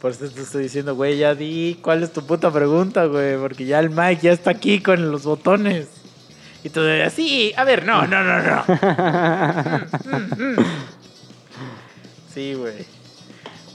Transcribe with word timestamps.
Por 0.00 0.10
eso 0.10 0.28
te 0.28 0.42
estoy 0.42 0.64
diciendo, 0.64 0.94
güey, 0.94 1.18
ya 1.18 1.34
di 1.34 1.78
cuál 1.80 2.02
es 2.02 2.12
tu 2.12 2.24
puta 2.26 2.50
pregunta, 2.50 3.06
güey. 3.06 3.36
Porque 3.38 3.64
ya 3.64 3.80
el 3.80 3.90
Mike 3.90 4.22
ya 4.22 4.32
está 4.32 4.50
aquí 4.50 4.80
con 4.80 5.10
los 5.10 5.24
botones. 5.24 5.88
Y 6.62 6.70
tú 6.70 6.80
sí, 7.14 7.52
a 7.56 7.64
ver, 7.64 7.84
no, 7.84 8.06
no, 8.06 8.24
no, 8.24 8.42
no. 8.42 8.64
Mm, 10.04 10.42
mm, 10.42 10.60
mm. 10.60 10.64
Sí, 12.34 12.54
güey. 12.54 12.86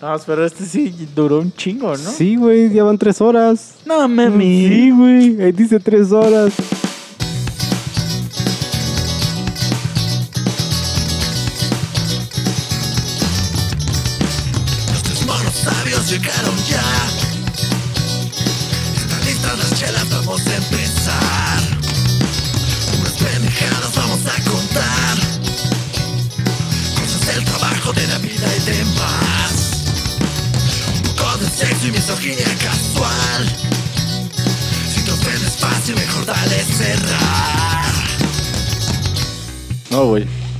No, 0.02 0.16
pero 0.26 0.46
este 0.46 0.66
sí 0.66 0.94
duró 1.14 1.40
un 1.40 1.52
chingo, 1.54 1.92
¿no? 1.92 1.98
Sí, 1.98 2.36
güey, 2.36 2.72
ya 2.72 2.84
van 2.84 2.98
tres 2.98 3.20
horas. 3.22 3.76
No 3.86 4.08
mami. 4.08 4.68
Sí, 4.68 4.92
güey, 4.92 5.42
ahí 5.42 5.52
dice 5.52 5.80
tres 5.80 6.12
horas. 6.12 6.54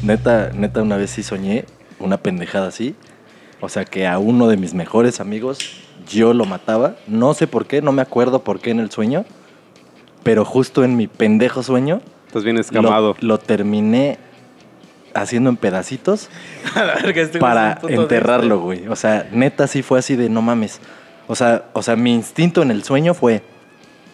Neta, 0.10 0.50
neta, 0.56 0.82
una 0.82 0.98
vez 0.98 1.12
sí 1.12 1.22
soñé 1.22 1.66
una 2.00 2.18
pendejada 2.18 2.70
así. 2.70 2.96
O 3.62 3.70
sea, 3.70 3.86
que 3.86 4.08
a 4.08 4.18
uno 4.18 4.48
de 4.48 4.58
mis 4.58 4.74
mejores 4.74 5.20
amigos 5.20 5.60
yo 6.10 6.34
lo 6.34 6.46
mataba. 6.46 6.96
No 7.06 7.36
sé 7.36 7.46
por 7.46 7.68
qué, 7.68 7.84
no 7.84 7.92
me 7.92 8.02
acuerdo 8.02 8.44
por 8.44 8.60
qué 8.60 8.72
en 8.72 8.80
el 8.80 8.90
sueño. 8.90 9.24
Pero 10.24 10.46
justo 10.46 10.84
en 10.84 10.98
mi 10.98 11.06
pendejo 11.06 11.62
sueño 11.62 12.02
Estás 12.26 12.44
bien 12.44 12.58
escamado. 12.58 13.16
lo, 13.20 13.28
lo 13.28 13.38
terminé 13.38 14.18
haciendo 15.14 15.52
en 15.52 15.58
pedacitos 15.58 16.30
A 16.76 16.86
la 16.86 16.96
verga, 16.96 17.22
este 17.22 17.38
para 17.38 17.78
enterrarlo, 17.88 18.62
güey. 18.62 18.88
O 18.88 18.96
sea, 18.96 19.30
neta 19.32 19.68
sí 19.68 19.84
fue 19.84 20.00
así 20.00 20.16
de 20.16 20.28
no 20.28 20.42
mames. 20.42 20.80
O 21.28 21.36
sea, 21.36 21.66
o 21.74 21.84
sea, 21.84 21.96
mi 21.96 22.16
instinto 22.16 22.64
en 22.64 22.72
el 22.72 22.84
sueño 22.84 23.14
fue 23.14 23.44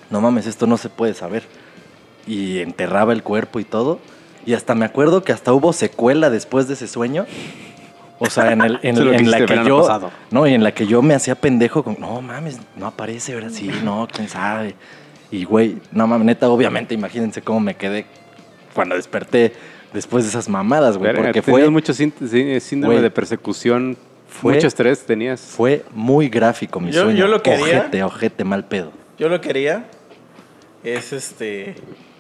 no 0.10 0.20
mames, 0.20 0.46
esto 0.46 0.68
no 0.68 0.76
se 0.76 0.90
puede 0.90 1.14
saber. 1.14 1.44
Y 2.28 2.60
enterraba 2.60 3.14
el 3.14 3.24
cuerpo 3.24 3.62
y 3.62 3.64
todo. 3.64 4.02
Y 4.46 4.54
hasta 4.54 4.76
me 4.76 4.86
acuerdo 4.86 5.24
que 5.24 5.32
hasta 5.32 5.54
hubo 5.54 5.74
secuela 5.74 6.30
después 6.30 6.68
de 6.68 6.76
ese 6.76 6.88
sueño. 6.88 7.26
O 8.20 8.28
sea, 8.30 8.52
en, 8.54 8.62
el, 8.62 8.80
en, 8.84 8.98
en 8.98 9.32
la 9.32 9.46
que 9.46 9.64
yo. 9.66 9.82
pasado. 9.82 10.12
No, 10.32 10.48
y 10.48 10.54
en 10.54 10.64
la 10.64 10.74
que 10.74 10.88
yo 10.88 11.02
me 11.02 11.14
hacía 11.14 11.36
pendejo 11.36 11.84
con. 11.84 11.98
No 12.00 12.22
mames, 12.22 12.60
no 12.78 12.88
aparece 12.88 13.34
ahora 13.34 13.50
sí, 13.50 13.70
no, 13.84 14.08
quién 14.12 14.30
sabe. 14.30 14.76
Y 15.32 15.44
güey, 15.44 15.78
no 15.92 16.08
mames, 16.08 16.26
neta, 16.26 16.48
obviamente, 16.50 16.94
imagínense 16.94 17.42
cómo 17.42 17.60
me 17.60 17.76
quedé 17.76 18.06
cuando 18.74 18.96
desperté 18.96 19.54
después 19.94 20.24
de 20.26 20.30
esas 20.30 20.48
mamadas, 20.48 20.98
güey. 20.98 21.14
Porque 21.16 21.42
fue, 21.42 21.70
mucho 21.70 21.94
síndrome 21.94 22.60
Güey. 22.86 23.02
de 23.02 23.12
persecución. 23.12 23.98
Fue- 24.28 24.54
mucho 24.56 24.68
estrés 24.68 25.06
tenías. 25.06 25.40
fue 25.40 25.84
muy 25.94 26.28
gráfico 26.30 26.80
mi 26.82 26.92
Yo- 26.92 27.04
sueño. 27.04 27.18
yo 27.20 27.28
lo 27.28 27.42
quería. 27.42 27.80
Ojete, 27.80 28.04
ojete, 28.04 28.44
mal 28.44 28.66
pedo. 28.66 28.92
Yo 29.18 29.30
lo 29.30 29.40
quería. 29.42 29.86
Es 30.84 31.14
este. 31.14 31.76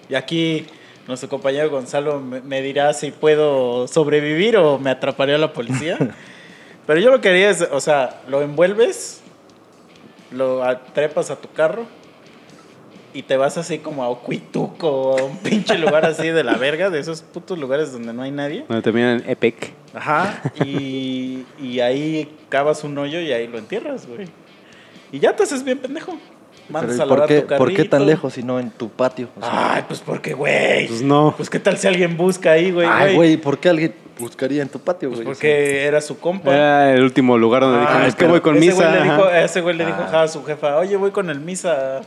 Y 0.09 0.15
aquí 0.15 0.65
nuestro 1.07 1.29
compañero 1.29 1.69
Gonzalo 1.69 2.19
me, 2.19 2.61
dirá 2.61 2.93
si 2.93 3.11
puedo 3.11 3.87
sobrevivir 3.87 4.57
o 4.57 4.79
me 4.79 4.89
atraparía 4.89 5.37
la 5.37 5.53
policía. 5.53 5.97
Pero 6.87 6.99
yo 6.99 7.09
lo 7.11 7.21
quería 7.21 7.49
es, 7.49 7.61
o 7.71 7.79
sea, 7.79 8.21
lo 8.27 8.41
envuelves, 8.41 9.21
lo 10.31 10.63
a- 10.63 10.83
trepas 10.85 11.31
a 11.31 11.35
tu 11.35 11.51
carro 11.51 11.85
y 13.13 13.23
te 13.23 13.37
vas 13.37 13.57
así 13.57 13.79
como 13.79 14.03
a 14.03 14.09
Ocuituco 14.09 14.89
o 14.89 15.17
a 15.17 15.23
un 15.23 15.37
pinche 15.37 15.77
lugar 15.77 16.05
así 16.05 16.27
de 16.27 16.43
la 16.43 16.57
verga, 16.57 16.89
de 16.89 16.99
esos 16.99 17.21
putos 17.21 17.57
lugares 17.57 17.91
donde 17.91 18.11
no 18.13 18.21
hay 18.23 18.31
nadie. 18.31 18.65
Donde 18.67 18.81
terminan 18.83 19.21
en 19.23 19.29
Epic. 19.29 19.73
Ajá. 19.93 20.41
Y, 20.65 21.45
y 21.59 21.79
ahí 21.79 22.29
cavas 22.49 22.83
un 22.83 22.97
hoyo 22.97 23.19
y 23.21 23.31
ahí 23.31 23.47
lo 23.47 23.57
entierras, 23.57 24.05
güey. 24.05 24.27
Y 25.11 25.19
ya 25.19 25.35
te 25.35 25.43
haces 25.43 25.63
bien 25.63 25.79
pendejo. 25.79 26.17
Mandas 26.69 26.97
Pero, 26.97 27.03
a 27.03 27.05
¿y 27.05 27.09
¿por, 27.09 27.27
qué, 27.27 27.41
tu 27.41 27.57
¿Por 27.57 27.73
qué 27.73 27.85
tan 27.85 28.05
lejos 28.07 28.37
y 28.37 28.43
no 28.43 28.59
en 28.59 28.71
tu 28.71 28.89
patio? 28.89 29.29
O 29.37 29.41
sea, 29.41 29.75
Ay, 29.75 29.83
pues 29.87 29.99
porque, 29.99 30.33
güey. 30.33 30.87
Pues 30.87 31.01
no. 31.03 31.33
Pues 31.37 31.49
qué 31.49 31.59
tal 31.59 31.77
si 31.77 31.87
alguien 31.87 32.17
busca 32.17 32.51
ahí, 32.51 32.71
güey. 32.71 32.87
Ay, 32.91 33.15
güey, 33.15 33.37
¿por 33.37 33.59
qué 33.59 33.69
alguien 33.69 33.93
buscaría 34.17 34.61
en 34.63 34.69
tu 34.69 34.79
patio, 34.79 35.09
Pues 35.09 35.19
güey? 35.19 35.25
porque 35.27 35.83
era 35.85 36.01
su 36.01 36.17
compa. 36.19 36.51
Era 36.53 36.93
el 36.93 37.03
último 37.03 37.37
lugar 37.37 37.61
donde 37.61 37.85
Ah, 37.87 37.95
dijo, 37.97 38.07
es 38.07 38.15
que 38.15 38.25
voy 38.25 38.41
con 38.41 38.55
ese 38.57 38.65
misa. 38.67 38.75
Güey 38.89 38.91
le 38.97 39.03
dijo, 39.03 39.23
ajá. 39.25 39.41
ese 39.41 39.61
güey 39.61 39.75
le 39.75 39.85
dijo 39.85 39.97
Ah. 40.01 40.05
ajá, 40.07 40.21
a 40.23 40.27
su 40.27 40.43
jefa, 40.43 40.77
oye, 40.77 40.95
voy 40.97 41.11
con 41.11 41.29
el 41.29 41.39
misa. 41.39 42.01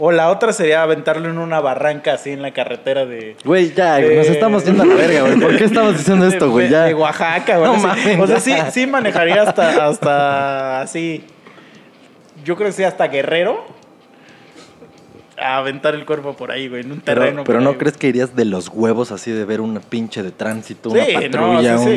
O 0.00 0.12
la 0.12 0.30
otra 0.30 0.52
sería 0.52 0.82
aventarlo 0.84 1.28
en 1.28 1.38
una 1.38 1.58
barranca 1.60 2.12
así 2.14 2.30
en 2.30 2.40
la 2.40 2.52
carretera 2.52 3.04
de... 3.04 3.36
Güey, 3.44 3.74
ya, 3.74 3.96
de- 3.96 4.14
nos 4.16 4.28
estamos 4.28 4.64
yendo 4.64 4.84
a 4.84 4.86
la 4.86 4.94
verga, 4.94 5.22
güey. 5.22 5.40
¿Por 5.40 5.56
qué 5.56 5.64
estamos 5.64 5.98
diciendo 5.98 6.24
esto, 6.28 6.50
güey? 6.50 6.66
de- 6.66 6.70
Ya. 6.72 6.84
De 6.84 6.94
Oaxaca, 6.94 7.58
güey. 7.58 8.16
No 8.16 8.22
o 8.22 8.26
sea, 8.28 8.38
sí, 8.38 8.54
sí 8.70 8.86
manejaría 8.86 9.42
hasta, 9.42 9.86
hasta 9.88 10.80
así. 10.82 11.24
Yo 12.48 12.56
creo 12.56 12.68
que 12.68 12.72
sí, 12.72 12.82
hasta 12.82 13.06
Guerrero. 13.08 13.62
A 15.36 15.58
aventar 15.58 15.94
el 15.94 16.06
cuerpo 16.06 16.34
por 16.34 16.50
ahí, 16.50 16.66
güey, 16.66 16.80
en 16.82 16.92
un 16.92 17.00
terreno. 17.02 17.44
pero 17.44 17.60
no 17.60 17.70
ahí, 17.70 17.76
crees 17.76 17.98
que 17.98 18.08
irías 18.08 18.34
de 18.34 18.46
los 18.46 18.68
huevos 18.68 19.12
así 19.12 19.30
de 19.30 19.44
ver 19.44 19.60
una 19.60 19.80
pinche 19.80 20.22
de 20.22 20.30
tránsito, 20.30 20.90
Sí, 20.90 20.96
una 20.96 21.28
no, 21.28 21.52
patrulla, 21.52 21.78
sí, 21.78 21.84
un- 21.84 21.92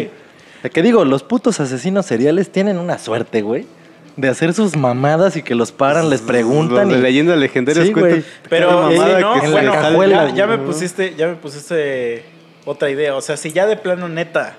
sí. 0.63 0.69
Que 0.69 0.83
digo, 0.83 1.05
los 1.05 1.23
putos 1.23 1.61
asesinos 1.61 2.05
seriales 2.05 2.51
tienen 2.51 2.77
una 2.77 2.99
suerte, 2.99 3.41
güey. 3.41 3.65
De 4.17 4.27
hacer 4.27 4.53
sus 4.53 4.75
mamadas 4.75 5.37
y 5.37 5.41
que 5.41 5.55
los 5.55 5.71
paran, 5.71 6.09
les 6.09 6.21
preguntan 6.21 6.89
Los 6.89 6.95
de 6.95 6.99
y... 6.99 7.01
leyendas 7.01 7.37
legendarias 7.39 7.87
Sí, 7.87 7.93
cuentan 7.93 8.11
güey. 8.19 8.25
Pero 8.49 8.91
sí, 8.91 8.97
mamada 8.97 9.19
no, 9.21 9.41
que 9.41 9.47
bueno, 9.49 9.71
cajuela, 9.71 10.27
ya, 10.31 10.35
ya 10.35 10.47
me 10.47 10.57
pusiste, 10.57 11.15
ya 11.15 11.27
me 11.29 11.35
pusiste 11.35 12.25
otra 12.65 12.89
idea. 12.89 13.15
O 13.15 13.21
sea, 13.21 13.37
si 13.37 13.53
ya 13.53 13.65
de 13.65 13.77
plano 13.77 14.09
neta, 14.09 14.57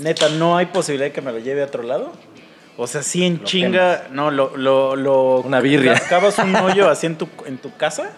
neta, 0.00 0.28
no 0.28 0.56
hay 0.56 0.66
posibilidad 0.66 1.08
de 1.08 1.12
que 1.12 1.20
me 1.20 1.32
lo 1.32 1.40
lleve 1.40 1.60
a 1.62 1.64
otro 1.64 1.82
lado. 1.82 2.12
O 2.80 2.86
sea, 2.86 3.02
sí 3.02 3.24
en 3.24 3.42
chinga, 3.42 4.06
no, 4.12 4.30
lo, 4.30 4.56
lo, 4.56 4.94
lo 4.94 5.40
Una 5.40 5.58
birria. 5.58 6.00
Cavas 6.08 6.38
un 6.38 6.54
hoyo 6.64 6.88
así 6.88 7.06
en 7.06 7.16
tu, 7.16 7.28
en 7.44 7.58
tu 7.58 7.76
casa, 7.76 8.12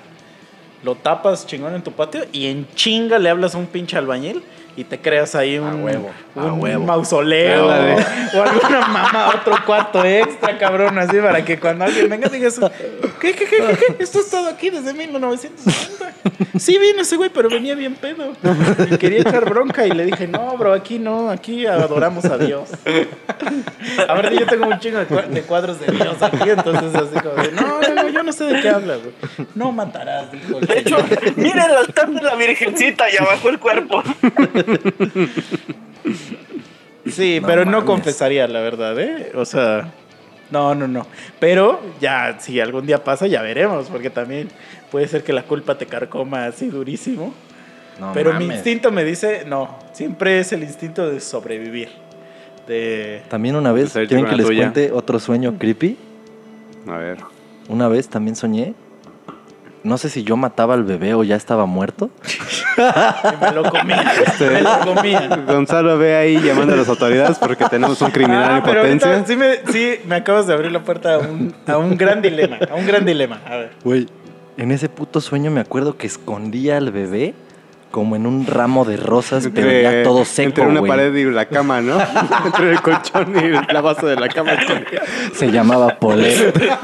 lo 0.82 0.96
tapas 0.96 1.46
chingón 1.46 1.74
en 1.74 1.82
tu 1.82 1.92
patio 1.92 2.26
y 2.30 2.46
en 2.46 2.68
chinga 2.74 3.18
le 3.18 3.30
hablas 3.30 3.54
a 3.54 3.58
un 3.58 3.66
pinche 3.66 3.96
albañil 3.96 4.42
y 4.80 4.84
te 4.84 4.98
creas 4.98 5.34
ahí 5.34 5.58
un, 5.58 5.82
huevo, 5.84 6.10
a 6.34 6.44
un 6.44 6.60
huevo. 6.62 6.84
mausoleo 6.84 7.70
Ándale. 7.70 7.96
o 8.34 8.42
alguna 8.42 8.80
mamá, 8.86 9.28
otro 9.34 9.54
cuarto 9.66 10.02
extra, 10.04 10.56
cabrón, 10.56 10.98
así 10.98 11.18
para 11.18 11.44
que 11.44 11.58
cuando 11.58 11.84
alguien 11.84 12.08
venga 12.08 12.28
digas, 12.28 12.58
¿qué, 13.20 13.32
qué, 13.32 13.44
qué, 13.44 13.46
qué, 13.46 13.94
qué? 13.96 14.02
Esto 14.02 14.18
ha 14.18 14.22
estado 14.22 14.48
aquí 14.48 14.70
desde 14.70 14.94
1990. 14.94 15.62
Sí 16.58 16.78
vino 16.78 17.02
ese 17.02 17.16
güey, 17.16 17.30
pero 17.30 17.48
venía 17.48 17.74
bien 17.74 17.94
pedo. 17.94 18.32
Y 18.90 18.96
quería 18.98 19.20
echar 19.20 19.48
bronca 19.48 19.86
y 19.86 19.90
le 19.92 20.04
dije, 20.06 20.26
no, 20.26 20.56
bro, 20.56 20.72
aquí 20.72 20.98
no, 20.98 21.30
aquí 21.30 21.66
adoramos 21.66 22.24
a 22.24 22.38
Dios. 22.38 22.70
A 24.08 24.14
ver, 24.14 24.32
yo 24.38 24.46
tengo 24.46 24.66
un 24.66 24.78
chingo 24.78 24.98
de, 24.98 25.08
cua- 25.08 25.26
de 25.26 25.42
cuadros 25.42 25.80
de 25.80 25.92
Dios 25.92 26.20
aquí, 26.22 26.50
entonces 26.50 26.94
así 26.94 27.14
como 27.20 27.34
de, 27.42 27.52
no, 27.52 27.80
no, 27.80 27.94
no, 28.02 28.08
yo 28.08 28.22
no 28.22 28.32
sé 28.32 28.44
de 28.44 28.60
qué 28.60 28.68
habla, 28.68 28.96
güey. 28.96 29.12
No 29.54 29.72
matarás, 29.72 30.30
dijo 30.32 30.60
De 30.60 30.78
hecho, 30.78 30.96
mira 31.36 31.64
el 31.66 31.76
altar 31.76 32.10
de 32.10 32.20
la 32.22 32.34
Virgencita 32.34 33.06
y 33.10 33.16
abajo 33.16 33.48
el 33.48 33.58
cuerpo. 33.58 34.02
Sí, 37.06 37.38
No 37.40 37.46
pero 37.46 37.64
no 37.64 37.84
confesaría, 37.86 38.46
la 38.46 38.60
verdad, 38.60 38.98
¿eh? 39.00 39.32
O 39.34 39.44
sea, 39.44 39.92
no, 40.50 40.74
no, 40.74 40.86
no. 40.86 41.06
Pero 41.38 41.80
ya, 42.00 42.38
si 42.40 42.60
algún 42.60 42.86
día 42.86 43.02
pasa, 43.02 43.26
ya 43.26 43.42
veremos, 43.42 43.88
porque 43.88 44.10
también 44.10 44.48
puede 44.90 45.08
ser 45.08 45.24
que 45.24 45.32
la 45.32 45.44
culpa 45.44 45.78
te 45.78 45.86
carcoma 45.86 46.46
así 46.46 46.68
durísimo. 46.68 47.32
No 47.98 48.12
pero 48.12 48.32
mi 48.34 48.46
instinto 48.46 48.90
me 48.92 49.04
dice, 49.04 49.44
no, 49.46 49.78
siempre 49.92 50.40
es 50.40 50.52
el 50.52 50.62
instinto 50.62 51.10
de 51.10 51.20
sobrevivir. 51.20 51.88
De... 52.66 53.22
También 53.28 53.56
una 53.56 53.72
vez, 53.72 53.92
Pues 53.92 54.08
¿quieren 54.08 54.26
que 54.26 54.36
les 54.36 54.46
tuya. 54.46 54.62
cuente 54.62 54.92
otro 54.92 55.18
sueño 55.18 55.56
creepy? 55.58 55.96
A 56.86 56.98
ver. 56.98 57.18
Una 57.68 57.88
vez 57.88 58.08
también 58.08 58.36
soñé. 58.36 58.74
No 59.82 59.96
sé 59.96 60.10
si 60.10 60.22
yo 60.24 60.36
mataba 60.36 60.74
al 60.74 60.84
bebé 60.84 61.14
o 61.14 61.24
ya 61.24 61.36
estaba 61.36 61.64
muerto. 61.66 62.10
me 63.40 63.52
lo 63.52 63.62
comía, 63.70 64.12
me 64.40 64.60
lo 64.60 64.94
comía. 64.94 65.28
Gonzalo 65.46 65.96
ve 65.98 66.16
ahí 66.16 66.38
llamando 66.40 66.74
a 66.74 66.76
las 66.76 66.88
autoridades 66.88 67.38
porque 67.38 67.64
tenemos 67.66 68.00
un 68.02 68.10
criminal 68.10 68.44
Ah, 68.50 68.56
en 68.58 68.62
pero 68.62 68.80
ahorita 68.80 69.06
potencia. 69.06 69.26
sí 69.26 69.36
me, 69.36 69.72
sí 69.72 70.00
me 70.06 70.16
acabas 70.16 70.46
de 70.46 70.52
abrir 70.54 70.70
la 70.72 70.82
puerta 70.82 71.14
a 71.14 71.18
un, 71.18 71.54
a 71.66 71.78
un 71.78 71.96
gran 71.96 72.20
dilema, 72.20 72.58
a 72.70 72.74
un 72.74 72.86
gran 72.86 73.04
dilema. 73.04 73.40
A 73.46 73.56
ver. 73.56 73.70
Güey, 73.84 74.06
en 74.56 74.70
ese 74.70 74.88
puto 74.88 75.20
sueño 75.20 75.50
me 75.50 75.60
acuerdo 75.60 75.96
que 75.96 76.06
escondía 76.06 76.76
al 76.76 76.90
bebé 76.90 77.34
como 77.90 78.16
en 78.16 78.26
un 78.26 78.46
ramo 78.46 78.84
de 78.84 78.96
rosas, 78.96 79.48
pero 79.54 79.70
ya 79.70 80.02
todo 80.02 80.24
seco, 80.24 80.48
Entre 80.48 80.66
una 80.66 80.82
pared 80.82 81.14
y 81.14 81.24
la 81.24 81.46
cama, 81.46 81.80
¿no? 81.80 81.98
entre 82.44 82.70
el 82.70 82.80
colchón 82.80 83.34
y 83.36 83.72
la 83.72 83.80
base 83.80 84.06
de 84.06 84.16
la 84.16 84.28
cama. 84.28 84.52
Se 85.34 85.50
llamaba 85.50 85.98
Polet. 85.98 86.54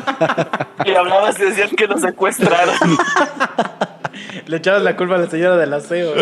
Y 0.85 0.95
hablabas 0.95 1.41
y 1.41 1.45
decías 1.47 1.71
que 1.77 1.89
lo 1.89 1.99
secuestraron. 1.99 2.77
Le 4.47 4.59
echabas 4.59 4.83
la 4.83 4.95
culpa 4.95 5.17
a 5.17 5.19
la 5.19 5.29
señora 5.29 5.57
del 5.57 5.73
aseo. 5.73 6.13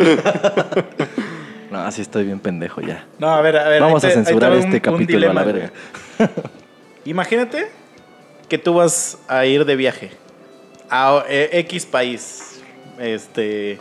No, 1.70 1.80
así 1.80 2.00
estoy 2.00 2.24
bien 2.24 2.40
pendejo 2.40 2.80
ya. 2.80 3.04
No, 3.18 3.28
a 3.28 3.42
ver, 3.42 3.58
a 3.58 3.68
ver. 3.68 3.82
Vamos 3.82 4.02
a 4.04 4.10
censurar 4.10 4.54
este 4.54 4.80
capítulo 4.80 5.30
a 5.30 5.34
la 5.34 5.44
verga. 5.44 5.70
Imagínate 7.04 7.66
que 8.48 8.56
tú 8.56 8.74
vas 8.74 9.18
a 9.28 9.44
ir 9.44 9.66
de 9.66 9.76
viaje 9.76 10.12
a 10.88 11.24
eh, 11.28 11.50
X 11.52 11.84
país, 11.86 12.62
este, 12.98 13.80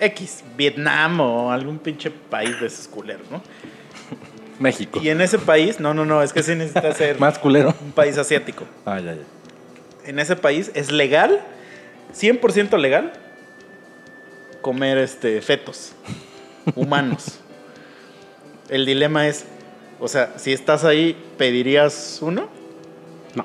X, 0.00 0.44
Vietnam 0.56 1.20
o 1.20 1.50
algún 1.50 1.78
pinche 1.78 2.10
país 2.10 2.60
de 2.60 2.66
esos 2.66 2.88
culeros, 2.88 3.30
¿no? 3.30 3.42
México. 4.58 5.00
Y 5.02 5.08
en 5.10 5.20
ese 5.20 5.38
país, 5.38 5.80
no, 5.80 5.94
no, 5.94 6.04
no, 6.04 6.22
es 6.22 6.32
que 6.32 6.42
sí 6.42 6.54
necesita 6.54 6.92
ser 6.94 7.18
Más 7.20 7.38
culero. 7.38 7.74
un 7.80 7.92
país 7.92 8.16
asiático. 8.18 8.64
Ay, 8.84 9.06
ay, 9.08 9.18
ay. 9.20 9.26
En 10.06 10.18
ese 10.18 10.36
país 10.36 10.70
es 10.74 10.92
legal, 10.92 11.40
100% 12.14 12.78
legal, 12.78 13.12
comer 14.62 14.98
este, 14.98 15.40
fetos 15.42 15.92
humanos. 16.74 17.40
El 18.68 18.86
dilema 18.86 19.28
es, 19.28 19.44
o 20.00 20.08
sea, 20.08 20.34
si 20.38 20.52
estás 20.52 20.84
ahí, 20.84 21.16
¿pedirías 21.38 22.18
uno? 22.20 22.48
No. 23.34 23.44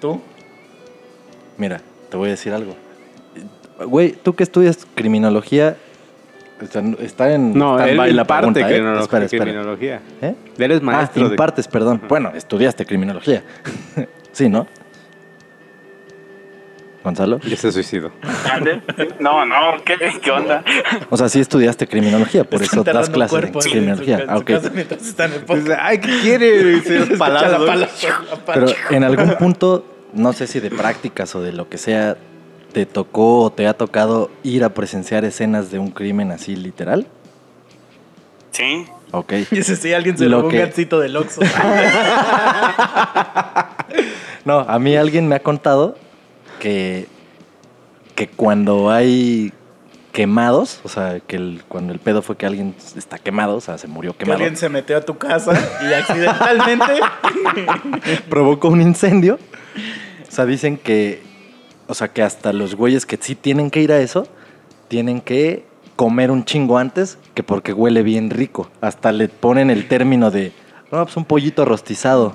¿Tú? 0.00 0.20
Mira, 1.56 1.80
te 2.10 2.16
voy 2.16 2.28
a 2.28 2.30
decir 2.32 2.52
algo. 2.52 2.74
Güey, 3.84 4.12
tú 4.12 4.34
que 4.34 4.42
estudias 4.44 4.86
criminología, 4.94 5.76
o 6.62 6.66
sea, 6.66 6.82
está 7.00 7.32
en 7.32 7.52
No, 7.54 7.76
él 7.78 7.84
stand-by 7.84 8.12
la 8.12 8.22
imparte 8.22 8.40
pregunta, 8.42 8.60
¿eh? 8.60 8.64
criminología. 8.66 9.02
Espera, 9.04 9.24
espera. 9.24 9.44
criminología. 9.44 10.00
¿Eh? 10.22 10.34
Él 10.58 10.70
es 10.70 10.82
maestro 10.82 11.22
ah, 11.24 11.28
de- 11.28 11.34
impartes, 11.34 11.66
perdón. 11.68 12.02
Bueno, 12.08 12.30
estudiaste 12.34 12.86
criminología. 12.86 13.42
sí, 14.32 14.48
¿no? 14.48 14.66
Gonzalo. 17.02 17.40
Ya 17.40 17.56
se 17.56 17.72
suicidó. 17.72 18.12
¿Ande? 18.52 18.80
No, 19.18 19.44
no, 19.44 19.56
¿qué, 19.84 19.96
qué 20.22 20.30
onda? 20.30 20.62
O 21.10 21.16
sea, 21.16 21.28
sí 21.28 21.40
estudiaste 21.40 21.88
criminología, 21.88 22.44
por 22.44 22.62
eso 22.62 22.84
das 22.84 23.10
clases 23.10 23.32
de 23.32 23.40
cuerpos 23.40 23.64
en 23.66 23.70
su 23.72 23.76
criminología. 23.76 24.18
en 24.20 24.30
Ah, 24.30 24.34
su 24.36 24.40
ok. 24.42 24.46
casa 24.46 24.70
mientras 24.72 25.02
está 25.04 25.24
en 25.24 25.32
Ay, 25.80 25.98
¿qué 25.98 26.20
quiere? 26.20 26.80
Se 26.82 26.96
Escucha 27.02 27.18
palabras, 27.18 27.52
la 27.52 27.58
¿no? 27.58 27.66
pala- 27.66 27.88
la 28.30 28.36
pala- 28.44 28.54
Pero 28.54 28.66
en 28.96 29.02
algún 29.02 29.34
punto, 29.36 29.84
no 30.12 30.32
sé 30.32 30.46
si 30.46 30.60
de 30.60 30.70
prácticas 30.70 31.34
o 31.34 31.40
de 31.42 31.50
lo 31.52 31.68
que 31.68 31.76
sea, 31.76 32.16
¿te 32.72 32.86
tocó 32.86 33.42
o 33.42 33.50
te 33.52 33.66
ha 33.66 33.74
tocado 33.74 34.30
ir 34.42 34.64
a 34.64 34.70
presenciar 34.74 35.24
escenas 35.24 35.70
de 35.70 35.78
un 35.78 35.90
crimen 35.90 36.30
así 36.32 36.56
literal? 36.56 37.06
Sí. 38.50 38.86
Ok. 39.12 39.32
Y 39.50 39.58
ese 39.58 39.76
sí, 39.76 39.92
alguien 39.92 40.16
se 40.18 40.26
Lo 40.26 40.44
un 40.44 40.50
que- 40.50 40.58
gancito 40.58 40.98
del 41.00 41.16
Oxxo. 41.16 41.40
No, 44.44 44.60
a 44.60 44.78
mí 44.80 44.96
alguien 44.96 45.28
me 45.28 45.36
ha 45.36 45.40
contado 45.40 45.96
que, 46.58 47.06
que 48.16 48.26
cuando 48.28 48.90
hay 48.90 49.52
quemados, 50.10 50.80
o 50.82 50.88
sea, 50.88 51.20
que 51.20 51.36
el- 51.36 51.62
cuando 51.68 51.92
el 51.92 52.00
pedo 52.00 52.22
fue 52.22 52.36
que 52.36 52.44
alguien 52.46 52.74
está 52.96 53.18
quemado, 53.18 53.56
o 53.56 53.60
sea, 53.60 53.78
se 53.78 53.86
murió 53.86 54.12
que 54.14 54.24
quemado, 54.24 54.38
alguien 54.38 54.56
se 54.56 54.68
metió 54.68 54.96
a 54.96 55.00
tu 55.02 55.16
casa 55.16 55.52
y 55.88 55.92
accidentalmente 55.94 56.92
provocó 58.28 58.68
un 58.68 58.82
incendio. 58.82 59.38
O 60.28 60.30
sea, 60.30 60.44
dicen 60.44 60.76
que, 60.76 61.22
o 61.92 61.94
sea, 61.94 62.08
que 62.08 62.22
hasta 62.22 62.52
los 62.54 62.74
güeyes 62.74 63.04
que 63.04 63.18
sí 63.20 63.34
tienen 63.34 63.70
que 63.70 63.80
ir 63.82 63.92
a 63.92 63.98
eso, 64.00 64.26
tienen 64.88 65.20
que 65.20 65.64
comer 65.94 66.30
un 66.30 66.44
chingo 66.46 66.78
antes 66.78 67.18
que 67.34 67.42
porque 67.42 67.74
huele 67.74 68.02
bien 68.02 68.30
rico. 68.30 68.70
Hasta 68.80 69.12
le 69.12 69.28
ponen 69.28 69.68
el 69.70 69.88
término 69.88 70.30
de, 70.30 70.52
no, 70.90 71.04
pues 71.04 71.16
un 71.18 71.26
pollito 71.26 71.66
rostizado. 71.66 72.34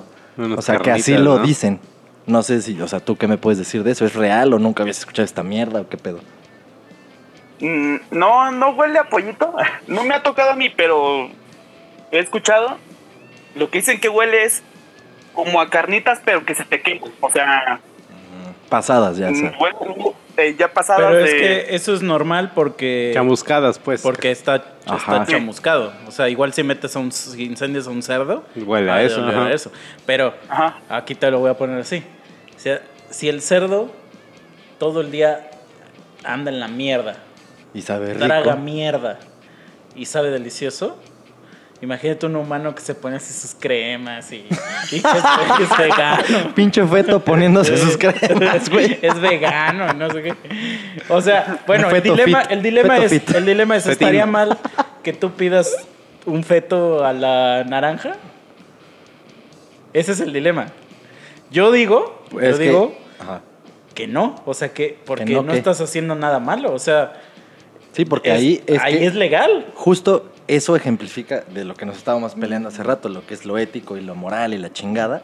O 0.56 0.62
sea, 0.62 0.78
que 0.78 0.92
así 0.92 1.12
lo 1.18 1.38
¿no? 1.38 1.44
dicen. 1.44 1.80
No 2.26 2.42
sé 2.44 2.62
si, 2.62 2.80
o 2.80 2.86
sea, 2.86 3.00
¿tú 3.00 3.16
qué 3.16 3.26
me 3.26 3.36
puedes 3.36 3.58
decir 3.58 3.82
de 3.82 3.90
eso? 3.90 4.06
¿Es 4.06 4.14
real 4.14 4.54
o 4.54 4.60
nunca 4.60 4.84
habías 4.84 4.98
escuchado 4.98 5.24
esta 5.24 5.42
mierda 5.42 5.80
o 5.80 5.88
qué 5.88 5.96
pedo? 5.96 6.20
Mm, 7.60 7.96
No, 8.12 8.52
no 8.52 8.70
huele 8.70 8.98
a 9.00 9.08
pollito. 9.08 9.52
No 9.88 10.04
me 10.04 10.14
ha 10.14 10.22
tocado 10.22 10.50
a 10.52 10.54
mí, 10.56 10.70
pero 10.70 11.28
he 12.12 12.18
escuchado. 12.20 12.76
Lo 13.56 13.70
que 13.70 13.78
dicen 13.78 13.98
que 13.98 14.08
huele 14.08 14.44
es 14.44 14.62
como 15.34 15.60
a 15.60 15.68
carnitas, 15.68 16.20
pero 16.24 16.44
que 16.44 16.54
se 16.54 16.64
te 16.64 16.80
queman. 16.80 17.10
O 17.20 17.30
sea, 17.30 17.80
Pasadas 18.68 19.16
ya, 19.16 19.30
o 19.30 19.34
sea. 19.34 19.54
huele 19.58 20.14
eh, 20.36 20.54
ya 20.56 20.72
pasadas 20.72 21.02
Pero 21.02 21.18
es 21.24 21.32
de... 21.32 21.38
que 21.38 21.74
eso 21.74 21.92
es 21.94 22.02
normal 22.02 22.52
porque 22.54 23.10
Chamuscadas, 23.12 23.78
pues. 23.78 24.02
porque 24.02 24.30
está, 24.30 24.62
chamuscado. 25.26 25.92
O 26.06 26.12
sea, 26.12 26.28
igual 26.28 26.52
si 26.52 26.62
metes 26.62 26.94
a 26.94 27.00
un 27.00 27.10
incendios 27.36 27.86
a 27.88 27.90
un 27.90 28.02
cerdo, 28.02 28.44
Huele 28.54 28.90
a 28.90 29.02
eso, 29.02 29.24
ajá. 29.24 29.46
a 29.46 29.52
eso. 29.52 29.72
Pero 30.06 30.34
Ajá. 30.48 30.78
aquí 30.88 31.14
te 31.16 31.28
lo 31.30 31.40
voy 31.40 31.50
a 31.50 31.54
poner 31.54 31.80
así. 31.80 32.04
O 32.56 32.58
sea, 32.60 32.80
si 33.10 33.28
el 33.28 33.42
cerdo 33.42 33.90
todo 34.78 35.00
el 35.00 35.10
día 35.10 35.50
anda 36.22 36.50
en 36.52 36.60
la 36.60 36.68
mierda, 36.68 37.16
Y 37.74 37.82
sabe 37.82 38.12
rico. 38.14 38.26
traga 38.26 38.54
mierda 38.54 39.18
y 39.96 40.06
sabe 40.06 40.30
delicioso. 40.30 40.98
Imagínate 41.80 42.26
un 42.26 42.34
humano 42.34 42.74
que 42.74 42.80
se 42.80 42.94
pone 42.94 43.16
así 43.16 43.32
sus 43.32 43.54
cremas 43.54 44.32
y, 44.32 44.36
y 44.90 45.00
que 45.00 45.08
es, 45.62 45.78
vegano. 45.78 46.52
Pinche 46.56 46.84
feto 46.84 47.20
poniéndose 47.24 47.76
sus 47.76 47.96
cremas, 47.98 48.68
güey. 48.68 48.98
Es 49.00 49.20
vegano, 49.20 49.92
no 49.92 50.10
sé 50.10 50.22
qué. 50.22 50.34
O 51.08 51.20
sea, 51.20 51.60
bueno, 51.68 51.88
el 51.90 52.02
dilema, 52.02 52.42
el 52.42 52.62
dilema 52.62 52.98
es, 52.98 53.12
el 53.12 53.46
dilema 53.46 53.76
es. 53.76 53.86
¿estaría 53.86 54.26
mal 54.26 54.58
que 55.04 55.12
tú 55.12 55.30
pidas 55.32 55.86
un 56.26 56.42
feto 56.42 57.04
a 57.04 57.12
la 57.12 57.62
naranja? 57.64 58.16
Ese 59.92 60.12
es 60.12 60.20
el 60.20 60.32
dilema. 60.32 60.66
Yo 61.50 61.70
digo, 61.70 62.24
yo 62.32 62.40
Es 62.40 62.56
que- 62.56 62.64
digo 62.64 62.94
Ajá. 63.20 63.40
que 63.94 64.06
no, 64.06 64.42
o 64.46 64.52
sea 64.54 64.70
que 64.72 64.98
porque 65.06 65.24
no, 65.26 65.52
estás 65.52 65.80
haciendo 65.80 66.14
nada 66.14 66.40
malo, 66.40 66.72
o 66.74 66.78
sea, 66.78 67.14
Sí, 67.92 68.04
porque 68.04 68.30
es- 68.30 68.36
ahí 68.36 68.62
es 68.66 68.80
ahí 68.82 69.04
es 69.06 69.14
legal. 69.14 69.66
justo 69.74 70.30
eso 70.48 70.74
ejemplifica 70.76 71.44
de 71.52 71.64
lo 71.64 71.74
que 71.74 71.86
nos 71.86 71.96
estábamos 71.98 72.34
peleando 72.34 72.68
hace 72.70 72.82
rato, 72.82 73.08
lo 73.08 73.26
que 73.26 73.34
es 73.34 73.44
lo 73.44 73.58
ético 73.58 73.96
y 73.96 74.00
lo 74.00 74.14
moral 74.14 74.54
y 74.54 74.58
la 74.58 74.72
chingada. 74.72 75.22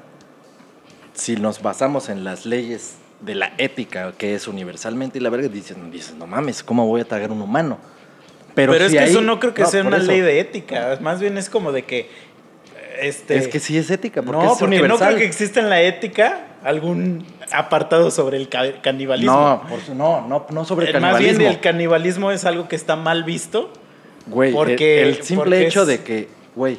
Si 1.15 1.37
nos 1.37 1.63
basamos 1.63 2.09
en 2.09 2.25
las 2.25 2.45
leyes 2.47 2.97
de 3.21 3.35
la 3.35 3.53
ética, 3.59 4.13
que 4.19 4.35
es 4.35 4.47
universalmente 4.49 5.19
y 5.19 5.23
la 5.23 5.31
verga, 5.31 5.49
dices, 5.49 5.77
dices 5.91 6.15
no 6.15 6.27
mames, 6.27 6.63
¿cómo 6.63 6.87
voy 6.87 7.01
a 7.01 7.05
tragar 7.05 7.31
un 7.33 7.41
humano? 7.41 7.79
Pero, 8.55 8.75
si 8.75 8.83
es 8.85 8.93
que 8.93 8.99
ahí- 9.01 9.11
eso 9.11 9.21
no 9.21 9.41
creo 9.41 9.55
que 9.55 9.65
sea 9.67 9.83
por 9.83 9.89
una 9.95 9.97
eso. 9.99 10.07
ley 10.07 10.21
de 10.21 10.41
ética, 10.41 10.99
más 11.01 11.21
bien 11.21 11.39
es 11.39 11.49
como 11.51 11.73
de 11.73 11.85
que 11.85 12.09
este 13.01 13.37
Es 13.37 13.49
que 13.49 13.59
sí 13.61 13.77
es 13.79 13.91
ética, 13.91 14.23
porque 14.23 14.45
no, 14.45 14.53
es 14.53 14.59
porque 14.59 14.77
no 14.77 14.83
universal. 14.83 15.09
creo 15.09 15.19
que 15.19 15.25
exista 15.25 15.61
en 15.61 15.71
la 15.71 15.81
ética 15.83 16.47
algún 16.63 17.27
apartado 17.53 18.11
sobre 18.11 18.37
el 18.37 18.49
ca- 18.49 18.81
canibalismo. 18.83 19.33
No, 19.35 19.63
por 19.69 19.95
no, 19.97 20.27
no, 20.29 20.47
no 20.51 20.65
sobre 20.65 20.91
el 20.91 20.97
Eh, 20.97 21.01
Más 21.01 21.19
bien 21.19 21.31
canibalismo. 21.33 21.51
el 21.55 21.61
canibalismo 21.61 22.31
es 22.31 22.45
algo 22.45 22.69
que 22.69 22.77
está 22.77 22.95
mal 22.97 23.25
visto. 23.25 23.73
Güey, 24.27 24.51
el- 24.51 24.55
porque- 24.55 25.03
el, 25.03 25.23
simple 25.23 25.45
porque 25.45 25.67
hecho 25.67 25.83
es- 25.83 25.89
de 25.89 26.03
que, 26.03 26.29
güey, 26.55 26.79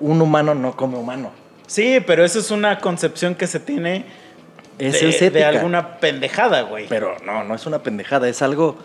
un 0.00 0.20
humano 0.20 0.54
no 0.54 0.76
come 0.76 0.96
humano. 0.98 1.32
Sí, 1.66 1.98
pero 2.06 2.24
eso 2.24 2.38
es 2.40 2.50
una 2.50 2.78
concepción 2.80 3.34
que 3.34 3.46
se 3.46 3.60
tiene 3.60 4.04
Eso 4.78 5.06
de, 5.06 5.10
es 5.38 5.44
alguna 5.44 5.98
pendejada, 5.98 6.62
güey. 6.62 6.86
Pero 6.88 7.16
no, 7.24 7.44
no 7.44 7.54
es 7.54 7.66
una 7.66 7.82
pendejada, 7.82 8.28
es 8.28 8.40
algo 8.42 8.76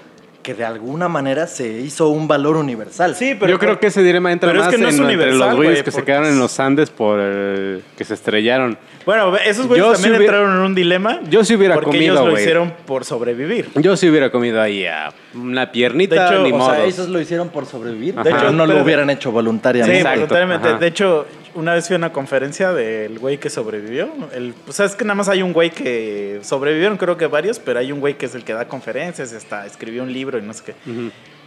que 0.43 0.53
de 0.53 0.63
alguna 0.63 1.07
manera 1.09 1.47
se 1.47 1.67
hizo 1.67 2.09
un 2.09 2.27
valor 2.27 2.55
universal. 2.57 3.15
Sí, 3.15 3.35
pero 3.39 3.51
Yo 3.51 3.57
creo 3.57 3.79
que 3.79 3.87
ese 3.87 4.03
dilema 4.03 4.31
entra 4.31 4.49
pero 4.51 4.59
es 4.59 4.65
más 4.67 4.75
que 4.75 4.79
no 4.81 4.87
es 4.89 4.95
en- 4.95 5.01
entre 5.01 5.15
universal, 5.15 5.47
los 5.49 5.55
güeyes 5.57 5.73
güey, 5.77 5.83
que 5.85 5.91
se 5.91 6.03
quedaron 6.03 6.27
en 6.27 6.33
es- 6.33 6.39
los 6.39 6.59
Andes 6.59 6.89
por 6.91 7.19
el- 7.19 7.83
que 7.97 8.03
se 8.05 8.13
estrellaron. 8.13 8.77
Bueno, 9.05 9.35
esos 9.37 9.67
güeyes 9.67 9.85
Yo 9.85 9.91
también 9.93 10.13
si 10.13 10.17
hubiera- 10.17 10.23
entraron 10.37 10.57
en 10.57 10.61
un 10.65 10.75
dilema. 10.75 11.19
Yo 11.29 11.43
sí 11.45 11.55
hubiera 11.55 11.75
porque 11.75 11.91
comido, 11.91 12.13
ellos 12.15 12.25
lo 12.27 12.39
hicieron 12.39 12.73
por 12.87 13.05
sobrevivir. 13.05 13.69
Yo 13.75 13.95
sí 13.97 14.09
hubiera 14.09 14.31
comido 14.31 14.61
ahí 14.61 14.85
a 14.85 15.13
una 15.35 15.71
piernita, 15.71 16.29
De 16.29 16.35
hecho, 16.35 16.43
ni 16.43 16.51
o 16.51 16.57
modo. 16.57 16.73
Sea, 16.73 16.85
esos 16.85 17.09
lo 17.09 17.19
hicieron 17.21 17.49
por 17.49 17.65
sobrevivir. 17.67 18.15
Ajá. 18.17 18.23
De 18.23 18.29
hecho, 18.31 18.51
no 18.51 18.65
lo 18.65 18.81
hubieran 18.81 19.09
hecho 19.09 19.29
Sí, 19.29 19.33
voluntariamente. 19.33 19.97
Exacto, 19.99 20.19
voluntariamente. 20.21 20.67
ajá. 20.69 20.77
De 20.79 20.87
hecho, 20.87 21.25
una 21.53 21.73
vez 21.75 21.87
fui 21.87 21.93
a 21.93 21.97
una 21.97 22.11
conferencia 22.11 22.73
del 22.73 23.19
güey 23.19 23.37
que 23.37 23.49
sobrevivió. 23.51 24.09
El, 24.33 24.53
pues 24.65 24.77
sabes 24.77 24.95
que 24.95 25.05
nada 25.05 25.15
más 25.15 25.29
hay 25.29 25.41
un 25.43 25.53
güey 25.53 25.69
que 25.69 26.39
sobrevivieron, 26.41 26.97
creo 26.97 27.15
que 27.15 27.27
varios, 27.27 27.59
pero 27.59 27.79
hay 27.79 27.91
un 27.91 27.99
güey 27.99 28.17
que 28.17 28.25
es 28.25 28.33
el 28.35 28.43
que 28.43 28.53
da 28.53 28.67
conferencias, 28.67 29.31
y 29.31 29.35
hasta 29.35 29.65
escribió 29.67 30.01
un 30.03 30.11
libro 30.11 30.37
y 30.39 30.41
no 30.41 30.53
sé 30.53 30.63
qué. 30.65 30.73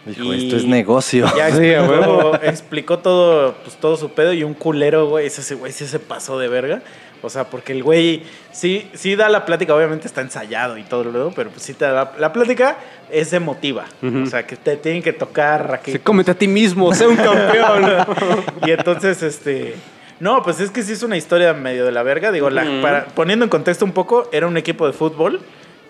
Dijo, 0.06 0.32
Y- 0.32 0.44
esto 0.44 0.56
es 0.56 0.64
negocio. 0.64 1.26
Ya 1.36 1.50
Sí, 1.50 1.64
a 1.74 1.80
explicó, 1.84 2.34
explicó 2.42 2.98
todo, 3.00 3.54
pues, 3.64 3.76
todo 3.76 3.96
su 3.96 4.10
pedo 4.12 4.32
y 4.32 4.42
un 4.44 4.54
culero, 4.54 5.06
güey. 5.08 5.26
Ese 5.26 5.54
güey 5.56 5.72
sí 5.72 5.86
se 5.86 5.98
pasó 5.98 6.38
de 6.38 6.48
verga. 6.48 6.82
O 7.22 7.30
sea, 7.30 7.44
porque 7.44 7.72
el 7.72 7.82
güey 7.82 8.22
sí, 8.52 8.88
sí 8.94 9.16
da 9.16 9.28
la 9.28 9.44
plática, 9.44 9.74
obviamente 9.74 10.06
está 10.06 10.20
ensayado 10.20 10.76
y 10.78 10.82
todo 10.84 11.04
luego, 11.04 11.32
pero 11.34 11.50
pues 11.50 11.62
sí 11.62 11.74
te 11.74 11.84
da 11.84 11.92
la, 11.92 12.12
la 12.18 12.32
plática 12.32 12.76
es 13.10 13.32
emotiva. 13.32 13.84
O 14.02 14.26
sea, 14.26 14.46
que 14.46 14.56
te 14.56 14.76
tienen 14.76 15.02
que 15.02 15.12
tocar 15.12 15.72
aquí. 15.74 15.92
Se 15.92 16.00
cómete 16.00 16.30
a 16.30 16.34
ti 16.34 16.46
mismo, 16.48 16.94
sé 16.94 17.06
un 17.06 17.16
campeón. 17.16 18.06
Y 18.66 18.70
entonces, 18.70 19.22
este. 19.22 19.74
No, 20.20 20.42
pues 20.42 20.58
es 20.60 20.70
que 20.72 20.82
sí 20.82 20.92
es 20.94 21.02
una 21.04 21.16
historia 21.16 21.52
medio 21.54 21.84
de 21.84 21.92
la 21.92 22.02
verga. 22.02 22.32
Digo, 22.32 22.50
la- 22.50 22.66
para- 22.82 23.04
poniendo 23.06 23.44
en 23.44 23.48
contexto 23.48 23.84
un 23.84 23.92
poco, 23.92 24.28
era 24.32 24.46
un 24.48 24.56
equipo 24.56 24.86
de 24.86 24.92
fútbol, 24.92 25.40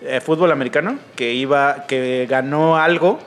eh, 0.03 0.21
fútbol 0.21 0.51
americano, 0.51 0.99
que 1.15 1.33
iba, 1.33 1.85
que 1.87 2.27
ganó 2.29 2.77
algo, 2.77 3.17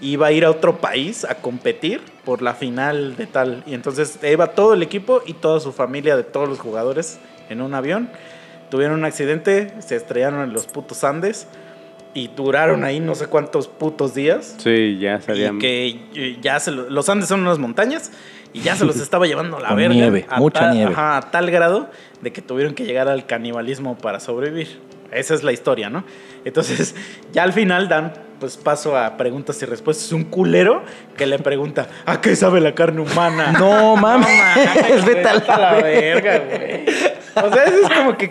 iba 0.00 0.28
a 0.28 0.32
ir 0.32 0.44
a 0.44 0.50
otro 0.50 0.78
país 0.78 1.24
a 1.24 1.34
competir 1.36 2.00
por 2.24 2.42
la 2.42 2.54
final 2.54 3.16
de 3.16 3.26
tal. 3.26 3.64
Y 3.66 3.74
entonces 3.74 4.18
iba 4.22 4.46
todo 4.48 4.74
el 4.74 4.82
equipo 4.84 5.20
y 5.26 5.34
toda 5.34 5.58
su 5.58 5.72
familia 5.72 6.16
de 6.16 6.22
todos 6.22 6.48
los 6.48 6.60
jugadores 6.60 7.18
en 7.48 7.60
un 7.60 7.74
avión. 7.74 8.10
Tuvieron 8.70 8.98
un 8.98 9.04
accidente, 9.04 9.72
se 9.80 9.96
estrellaron 9.96 10.42
en 10.42 10.52
los 10.52 10.66
putos 10.66 11.04
Andes 11.04 11.46
y 12.14 12.28
duraron 12.28 12.84
ahí 12.84 13.00
no 13.00 13.14
sé 13.14 13.26
cuántos 13.26 13.68
putos 13.68 14.14
días. 14.14 14.54
Sí, 14.58 14.98
ya 14.98 15.20
sabían. 15.20 15.56
Y 15.56 15.58
que 15.58 15.86
eh, 16.14 16.38
ya 16.40 16.58
se 16.60 16.70
lo- 16.70 16.88
los 16.88 17.08
Andes 17.08 17.28
son 17.28 17.40
unas 17.40 17.58
montañas 17.58 18.10
y 18.54 18.60
ya 18.60 18.74
se 18.76 18.84
los 18.84 18.96
estaba 19.00 19.26
llevando 19.26 19.58
a 19.58 19.60
la 19.60 19.68
Con 19.68 19.76
verga. 19.78 19.94
nieve, 19.94 20.26
a 20.28 20.38
mucha 20.38 20.60
tal- 20.60 20.74
nieve. 20.74 20.92
Ajá, 20.92 21.16
a 21.18 21.30
tal 21.30 21.50
grado 21.50 21.90
de 22.22 22.32
que 22.32 22.40
tuvieron 22.42 22.74
que 22.74 22.84
llegar 22.84 23.08
al 23.08 23.26
canibalismo 23.26 23.96
para 23.98 24.20
sobrevivir. 24.20 24.80
Esa 25.10 25.34
es 25.34 25.42
la 25.42 25.52
historia, 25.52 25.90
¿no? 25.90 26.04
Entonces, 26.46 26.94
ya 27.32 27.42
al 27.42 27.52
final 27.52 27.88
dan 27.88 28.14
pues 28.40 28.56
paso 28.56 28.96
a 28.98 29.16
preguntas 29.16 29.62
y 29.62 29.66
respuestas. 29.66 30.10
Un 30.12 30.24
culero 30.24 30.82
que 31.16 31.26
le 31.26 31.38
pregunta, 31.38 31.86
¿a 32.06 32.20
qué 32.20 32.34
sabe 32.34 32.60
la 32.60 32.74
carne 32.74 33.02
humana? 33.02 33.52
No 33.58 33.94
mames, 33.96 34.26
mames, 34.36 35.04
vete 35.04 35.28
a 35.28 35.34
la 35.58 35.74
verga, 35.74 36.38
güey. 36.38 36.84
O 37.34 37.52
sea, 37.52 37.64
eso 37.64 37.76
es 37.82 37.98
como 37.98 38.16
que 38.16 38.30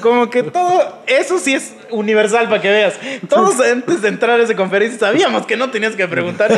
como 0.00 0.30
que 0.30 0.42
todo, 0.44 1.02
eso 1.06 1.38
sí 1.38 1.54
es 1.54 1.74
universal 1.90 2.48
para 2.48 2.60
que 2.60 2.68
veas. 2.68 2.94
Todos 3.28 3.60
antes 3.60 4.02
de 4.02 4.08
entrar 4.08 4.38
a 4.38 4.42
esa 4.42 4.54
conferencia 4.54 4.98
sabíamos 4.98 5.46
que 5.46 5.56
no 5.56 5.70
tenías 5.70 5.96
que 5.96 6.06
preguntar. 6.06 6.50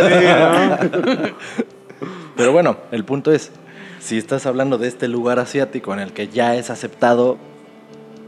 Pero 2.37 2.53
bueno, 2.53 2.77
el 2.91 3.05
punto 3.05 3.33
es, 3.33 3.51
si 4.01 4.19
estás 4.19 4.47
hablando 4.47 4.79
de 4.79 4.89
este 4.89 5.09
lugar 5.09 5.39
asiático 5.39 5.93
en 5.93 6.01
el 6.01 6.13
que 6.13 6.29
ya 6.29 6.57
es 6.57 6.71
aceptado, 6.71 7.39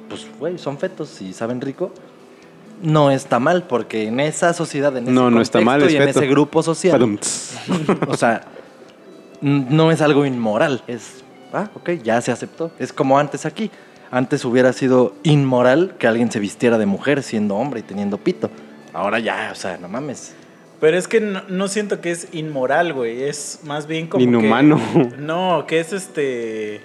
pues, 0.08 0.26
güey, 0.38 0.58
son 0.58 0.78
fetos 0.78 1.20
y 1.20 1.32
saben 1.32 1.60
rico, 1.60 1.92
no 2.82 3.10
está 3.10 3.38
mal, 3.38 3.64
porque 3.64 4.08
en 4.08 4.20
esa 4.20 4.52
sociedad, 4.52 4.96
en 4.96 5.04
ese 5.04 5.12
No, 5.12 5.30
no 5.30 5.40
está 5.40 5.60
mal, 5.60 5.80
contexto 5.80 5.86
es 5.86 5.92
y 5.92 5.96
en 5.96 6.08
feto. 6.08 6.20
ese 6.20 6.28
grupo 6.28 6.62
social, 6.62 7.18
o 8.06 8.16
sea, 8.16 8.42
no 9.40 9.90
es 9.90 10.00
algo 10.00 10.24
inmoral, 10.26 10.82
es, 10.86 11.23
ah, 11.54 11.70
ok, 11.74 11.90
ya 12.02 12.20
se 12.20 12.30
aceptó. 12.32 12.70
Es 12.78 12.92
como 12.92 13.18
antes 13.18 13.46
aquí. 13.46 13.70
Antes 14.10 14.44
hubiera 14.44 14.72
sido 14.72 15.14
inmoral 15.22 15.94
que 15.98 16.06
alguien 16.06 16.30
se 16.30 16.38
vistiera 16.38 16.78
de 16.78 16.86
mujer 16.86 17.22
siendo 17.22 17.56
hombre 17.56 17.80
y 17.80 17.82
teniendo 17.82 18.18
pito. 18.18 18.50
Ahora 18.92 19.18
ya, 19.18 19.50
o 19.50 19.54
sea, 19.56 19.76
no 19.78 19.88
mames. 19.88 20.34
Pero 20.80 20.96
es 20.98 21.08
que 21.08 21.20
no, 21.20 21.42
no 21.48 21.66
siento 21.68 22.00
que 22.00 22.10
es 22.10 22.28
inmoral, 22.32 22.92
güey. 22.92 23.22
Es 23.24 23.60
más 23.64 23.86
bien 23.86 24.06
como. 24.06 24.20
que- 24.20 24.24
Inhumano. 24.28 24.80
no, 25.18 25.64
que 25.66 25.80
es 25.80 25.92
este. 25.92 26.82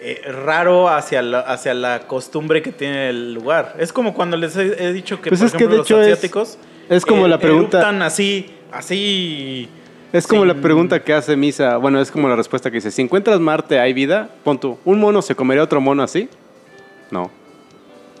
eh, 0.00 0.22
raro 0.32 0.88
hacia 0.88 1.20
la, 1.22 1.40
hacia 1.40 1.74
la 1.74 2.06
costumbre 2.06 2.62
que 2.62 2.72
tiene 2.72 3.10
el 3.10 3.34
lugar. 3.34 3.76
Es 3.78 3.92
como 3.92 4.14
cuando 4.14 4.36
les 4.36 4.56
he, 4.56 4.82
he 4.86 4.92
dicho 4.92 5.20
que, 5.20 5.28
Pues 5.28 5.40
por 5.40 5.46
es 5.46 5.52
que, 5.52 5.56
ejemplo, 5.58 5.74
de 5.74 5.78
los 5.78 5.86
hecho, 5.86 6.00
asiáticos. 6.00 6.58
es 6.88 7.04
como 7.04 7.28
la 7.28 7.38
pregunta- 7.38 7.78
eruptan 7.78 8.02
así, 8.02 8.50
así. 8.72 9.68
Es 10.12 10.26
como 10.26 10.44
la 10.44 10.54
sin- 10.54 10.62
pregunta 10.62 11.02
que 11.02 11.12
hace 11.14 11.36
Misa. 11.36 11.76
Bueno, 11.76 12.00
es 12.00 12.10
como 12.10 12.28
la 12.28 12.36
respuesta 12.36 12.70
que 12.70 12.76
dice: 12.76 12.90
Si 12.90 13.02
encuentras 13.02 13.38
Marte, 13.40 13.78
¿hay 13.78 13.92
vida? 13.92 14.28
Pon 14.44 14.58
tú, 14.58 14.78
¿un 14.84 14.98
mono 15.00 15.22
se 15.22 15.34
comería 15.34 15.62
otro 15.62 15.80
mono 15.80 16.02
así? 16.02 16.28
No. 17.10 17.30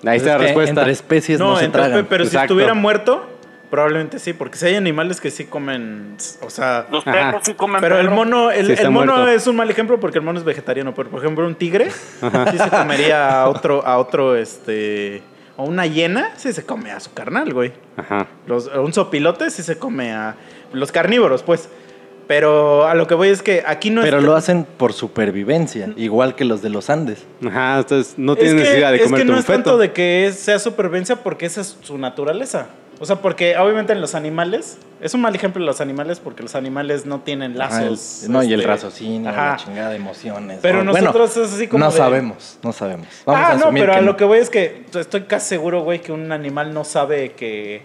Ahí 0.06 0.16
está 0.16 0.30
Es 0.34 0.38
la 0.38 0.38
respuesta. 0.38 0.70
Entre 0.80 0.92
especies 0.92 1.38
no, 1.38 1.50
No, 1.52 1.56
se 1.58 1.64
entonces, 1.66 1.90
tragan. 1.90 2.06
pero 2.08 2.24
si 2.24 2.28
Exacto. 2.28 2.54
estuviera 2.54 2.74
muerto, 2.74 3.26
probablemente 3.70 4.18
sí, 4.18 4.32
porque 4.32 4.56
si 4.56 4.66
hay 4.66 4.74
animales 4.76 5.20
que 5.20 5.30
sí 5.30 5.44
comen, 5.44 6.16
o 6.40 6.48
sea, 6.48 6.86
Los 6.90 7.06
Ajá. 7.06 7.12
perros 7.12 7.42
sí 7.44 7.54
comen 7.54 7.80
Pero 7.80 7.98
el 7.98 8.10
mono, 8.10 8.50
el, 8.50 8.66
Sí, 8.76 8.82
el 8.82 8.90
mono 8.90 9.12
muerto. 9.16 9.30
es 9.32 9.46
un 9.46 9.56
mal 9.56 9.68
ejemplo 9.70 10.00
porque 10.00 10.18
el 10.18 10.24
mono 10.24 10.38
es 10.38 10.44
vegetariano. 10.44 10.94
Pero 10.94 11.10
por 11.10 11.20
ejemplo, 11.22 11.46
un 11.46 11.54
tigre 11.54 11.90
sí 11.90 12.58
se 12.58 12.70
comería 12.70 13.42
a 13.42 13.48
otro, 13.48 13.84
a 13.84 13.98
otro, 13.98 14.36
este. 14.36 15.22
O 15.56 15.64
una 15.64 15.84
hiena 15.86 16.30
sí 16.36 16.52
se 16.54 16.64
come 16.64 16.90
a 16.92 17.00
su 17.00 17.12
carnal, 17.12 17.52
güey. 17.52 17.72
Ajá. 17.98 18.26
Los, 18.46 18.68
un 18.68 18.92
sopilote 18.94 19.50
sí 19.50 19.62
se 19.62 19.76
come 19.76 20.12
a. 20.12 20.36
Los 20.72 20.92
carnívoros, 20.92 21.42
pues. 21.42 21.68
Pero 22.30 22.86
a 22.86 22.94
lo 22.94 23.08
que 23.08 23.14
voy 23.16 23.26
es 23.26 23.42
que 23.42 23.64
aquí 23.66 23.90
no 23.90 24.02
Pero 24.02 24.18
es. 24.18 24.22
lo 24.22 24.36
hacen 24.36 24.64
por 24.64 24.92
supervivencia, 24.92 25.92
igual 25.96 26.36
que 26.36 26.44
los 26.44 26.62
de 26.62 26.70
los 26.70 26.88
Andes. 26.88 27.24
Ajá, 27.44 27.78
entonces 27.80 28.14
no 28.18 28.34
es 28.34 28.38
que, 28.38 28.54
necesidad 28.54 28.92
de 28.92 28.98
es 28.98 29.12
que 29.12 29.24
no 29.24 29.36
es 29.36 29.44
tanto 29.46 29.76
de 29.78 29.90
que 29.90 30.32
sea 30.32 30.60
supervivencia 30.60 31.16
porque 31.24 31.46
esa 31.46 31.62
es 31.62 31.76
su 31.82 31.98
naturaleza. 31.98 32.68
O 33.00 33.04
sea, 33.04 33.16
porque 33.16 33.56
obviamente 33.58 33.94
en 33.94 34.00
los 34.00 34.14
animales, 34.14 34.78
es 35.00 35.12
un 35.12 35.22
mal 35.22 35.34
ejemplo 35.34 35.64
los 35.64 35.80
animales 35.80 36.20
porque 36.20 36.44
los 36.44 36.54
animales 36.54 37.04
no 37.04 37.18
tienen 37.18 37.60
Ajá, 37.60 37.82
el- 37.82 37.90
lazos. 37.90 38.26
no, 38.28 38.44
y 38.44 38.52
el 38.52 38.60
este, 38.60 38.70
raciocinio, 38.74 39.28
ajá. 39.28 39.50
la 39.50 39.56
chingada 39.56 39.90
de 39.90 39.96
emociones. 39.96 40.60
Pero 40.62 40.82
O, 40.82 40.84
bueno, 40.84 41.00
nosotros 41.12 41.36
es 41.36 41.52
así 41.52 41.66
como 41.66 41.84
No 41.84 41.90
de- 41.90 41.96
sabemos, 41.96 42.58
no 42.62 42.72
sabemos. 42.72 43.08
Vamos 43.26 43.42
ah, 43.44 43.52
a 43.54 43.56
no, 43.56 43.72
pero 43.72 43.92
a 43.92 44.00
lo 44.02 44.12
no. 44.12 44.16
que 44.16 44.24
voy 44.24 44.38
es 44.38 44.50
que 44.50 44.84
estoy 44.94 45.22
casi 45.22 45.48
seguro, 45.48 45.82
güey, 45.82 46.00
que 46.00 46.12
un 46.12 46.30
animal 46.30 46.72
no 46.72 46.84
sabe 46.84 47.32
que, 47.32 47.82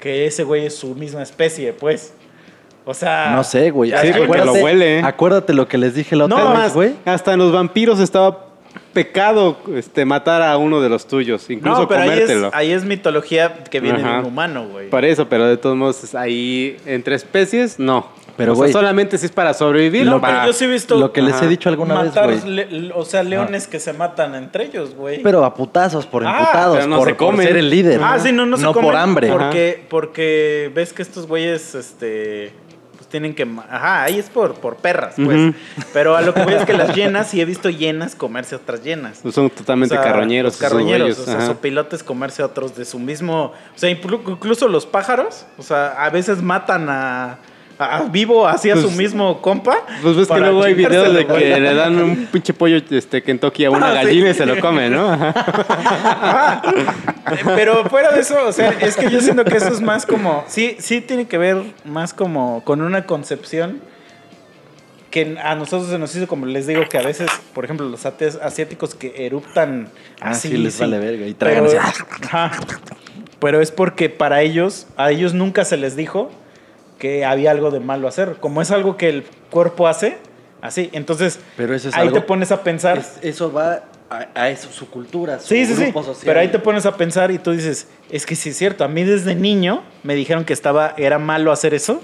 que 0.00 0.24
ese 0.26 0.44
güey 0.44 0.64
es 0.64 0.74
su 0.74 0.94
misma 0.94 1.22
especie, 1.22 1.74
pues. 1.74 2.14
O 2.84 2.92
sea... 2.94 3.30
No 3.34 3.42
sé, 3.44 3.70
güey. 3.70 3.90
Sí, 3.90 3.96
porque 4.16 4.24
Acuérdate- 4.24 4.58
lo 4.58 4.64
huele. 4.64 5.02
Acuérdate 5.02 5.54
lo 5.54 5.66
que 5.68 5.78
les 5.78 5.94
dije 5.94 6.16
la 6.16 6.28
No, 6.28 6.34
otra 6.36 6.44
vez, 6.48 6.54
Además, 6.56 6.74
güey. 6.74 6.94
hasta 7.04 7.32
en 7.32 7.38
los 7.38 7.52
vampiros 7.52 7.98
estaba 8.00 8.46
pecado 8.92 9.56
este, 9.74 10.04
matar 10.04 10.42
a 10.42 10.56
uno 10.56 10.80
de 10.80 10.88
los 10.88 11.06
tuyos, 11.06 11.48
incluso 11.50 11.82
No, 11.82 11.88
pero 11.88 12.02
ahí 12.02 12.08
es, 12.10 12.14
comértelo. 12.20 12.50
ahí 12.52 12.70
es 12.72 12.84
mitología 12.84 13.64
que 13.70 13.80
viene 13.80 14.02
de 14.02 14.08
un 14.20 14.24
humano, 14.26 14.66
güey. 14.68 14.88
Por 14.90 15.04
eso, 15.04 15.28
pero 15.28 15.46
de 15.46 15.56
todos 15.56 15.76
modos, 15.76 16.14
ahí 16.14 16.76
entre 16.86 17.14
especies, 17.16 17.78
no. 17.78 18.06
Pero, 18.36 18.52
o 18.52 18.54
sea, 18.56 18.62
güey, 18.62 18.72
solamente 18.72 19.16
si 19.16 19.26
es 19.26 19.32
para 19.32 19.54
sobrevivir. 19.54 20.04
No, 20.06 20.20
para- 20.20 20.40
pero 20.40 20.46
yo 20.48 20.52
sí 20.52 20.64
he 20.64 20.68
visto 20.68 20.96
Lo 20.96 21.12
que 21.12 21.22
les 21.22 21.40
he 21.40 21.46
dicho 21.46 21.68
alguna 21.68 21.94
matar, 21.94 22.28
vez, 22.28 22.42
güey. 22.42 22.54
le- 22.68 22.92
o 22.92 23.04
sea, 23.04 23.22
leones 23.22 23.68
que 23.68 23.78
se 23.78 23.92
matan 23.92 24.34
entre 24.34 24.64
ellos, 24.66 24.94
güey. 24.96 25.22
Pero 25.22 25.44
a 25.44 25.54
putazos, 25.54 26.04
por 26.04 26.26
Ah, 26.26 26.38
imputados, 26.40 26.76
pero 26.78 26.88
no 26.88 26.96
por, 26.98 27.06
se 27.08 27.14
por 27.14 27.26
comen. 27.28 27.46
ser 27.46 27.56
el 27.56 27.70
líder. 27.70 28.00
Ah, 28.02 28.18
sí, 28.18 28.32
no, 28.32 28.44
no 28.44 28.56
se 28.56 28.64
No 28.64 28.72
comen 28.72 28.90
por 28.90 28.96
hambre. 28.96 29.28
Porque, 29.30 29.84
porque 29.88 30.70
ves 30.74 30.92
que 30.92 31.02
estos 31.02 31.28
güeyes, 31.28 31.76
este, 31.76 32.52
pues 33.04 33.10
tienen 33.10 33.34
que, 33.34 33.42
ajá, 33.70 34.02
ahí 34.04 34.18
es 34.18 34.30
por, 34.30 34.54
por 34.54 34.76
perras, 34.76 35.14
pues. 35.22 35.54
Pero 35.92 36.16
a 36.16 36.22
lo 36.22 36.32
que 36.34 36.42
voy 36.42 36.54
es 36.54 36.64
que 36.64 36.72
las 36.72 36.94
llenas, 36.94 37.28
sí 37.30 37.40
he 37.40 37.44
visto 37.44 37.68
llenas 37.70 38.14
comerse 38.14 38.54
a 38.54 38.58
otras 38.58 38.82
llenas. 38.82 39.20
Son 39.30 39.50
totalmente 39.50 39.94
O 39.94 40.02
sea, 40.02 40.10
carroñeros. 40.10 40.56
Carroñeros, 40.56 41.18
o 41.18 41.24
sea, 41.24 41.36
ajá. 41.36 41.46
sopilotes 41.46 42.02
comerse 42.02 42.42
a 42.42 42.46
otros 42.46 42.74
de 42.76 42.84
su 42.84 42.98
mismo. 42.98 43.52
O 43.74 43.78
sea, 43.78 43.90
inclu- 43.90 44.22
incluso 44.26 44.68
los 44.68 44.86
pájaros, 44.86 45.44
o 45.58 45.62
sea, 45.62 45.88
a 46.04 46.10
veces 46.10 46.42
matan 46.42 46.88
a. 46.88 47.38
vivo 48.10 48.46
hacia 48.46 48.76
su 48.76 48.82
Pues- 48.84 48.96
mismo 48.96 49.40
compa. 49.42 49.76
Pues 50.02 50.16
ves 50.16 50.28
que 50.28 50.38
luego 50.38 50.62
hay 50.62 50.74
videos 50.74 51.12
de 51.14 51.26
que 51.26 51.60
le 51.60 51.74
dan 51.74 51.96
un 52.00 52.26
pinche 52.26 52.52
pollo 52.54 52.78
este, 52.90 53.22
Kentucky 53.22 53.64
a 53.64 53.70
una 53.70 53.88
Ah, 53.88 54.00
sí. 54.00 54.06
gallina 54.06 54.30
y 54.30 54.34
se 54.34 54.46
lo 54.46 54.60
come, 54.60 54.88
¿no? 54.90 55.08
Ajá. 55.10 56.62
Pero 57.56 57.84
fuera 57.86 58.12
de 58.12 58.20
eso, 58.20 58.36
o 58.46 58.52
sea, 58.52 58.70
es 58.80 58.96
que 58.96 59.10
yo 59.10 59.20
siento 59.20 59.44
que 59.44 59.56
eso 59.56 59.68
es 59.68 59.80
más 59.80 60.06
como. 60.06 60.44
Sí, 60.46 60.76
sí 60.78 61.00
tiene 61.00 61.26
que 61.26 61.38
ver 61.38 61.62
más 61.84 62.14
como 62.14 62.62
con 62.64 62.80
una 62.82 63.06
concepción 63.06 63.80
que 65.10 65.38
a 65.42 65.54
nosotros 65.54 65.88
se 65.90 65.98
nos 65.98 66.14
hizo, 66.16 66.26
como 66.26 66.44
les 66.46 66.66
digo, 66.66 66.82
que 66.88 66.98
a 66.98 67.02
veces, 67.02 67.30
por 67.54 67.64
ejemplo, 67.64 67.88
los 67.88 68.04
asiáticos 68.04 68.94
que 68.96 69.26
eruptan 69.26 69.88
Ah, 70.20 70.30
así. 70.30 70.48
sí, 70.48 70.56
les 70.56 70.78
vale 70.78 70.98
verga 70.98 71.26
y 71.26 71.34
tragan 71.34 71.64
Pero. 71.66 71.80
Pero 73.40 73.60
es 73.60 73.70
porque 73.70 74.08
para 74.10 74.42
ellos, 74.42 74.86
a 74.96 75.10
ellos 75.10 75.34
nunca 75.34 75.64
se 75.64 75.76
les 75.76 75.96
dijo 75.96 76.30
que 77.04 77.22
había 77.22 77.50
algo 77.50 77.70
de 77.70 77.80
malo 77.80 78.08
hacer. 78.08 78.36
Como 78.40 78.62
es 78.62 78.70
algo 78.70 78.96
que 78.96 79.10
el 79.10 79.24
cuerpo 79.50 79.86
hace, 79.88 80.16
así. 80.62 80.88
Entonces, 80.94 81.38
Pero 81.54 81.74
eso 81.74 81.90
es 81.90 81.94
ahí 81.94 82.06
algo- 82.06 82.14
te 82.14 82.22
pones 82.22 82.50
a 82.50 82.62
pensar. 82.62 82.96
Es- 82.96 83.18
eso 83.20 83.52
va 83.52 83.82
a, 84.08 84.26
a 84.34 84.48
eso, 84.48 84.70
su 84.72 84.88
cultura, 84.88 85.38
su 85.38 85.48
Sí, 85.48 85.66
sí, 85.66 85.74
sí. 85.74 85.82
grupo 85.82 86.02
social. 86.02 86.24
Pero 86.24 86.40
ahí 86.40 86.48
te 86.48 86.58
pones 86.58 86.86
a 86.86 86.96
pensar 86.96 87.30
y 87.30 87.36
tú 87.38 87.50
dices, 87.50 87.88
es 88.10 88.24
que 88.24 88.34
sí 88.36 88.48
es 88.48 88.56
cierto. 88.56 88.84
A 88.84 88.88
mí 88.88 89.02
desde 89.04 89.34
niño 89.34 89.82
me 90.02 90.14
dijeron 90.14 90.44
que 90.46 90.54
estaba, 90.54 90.94
era 90.96 91.18
malo 91.18 91.52
hacer 91.52 91.74
eso. 91.74 92.00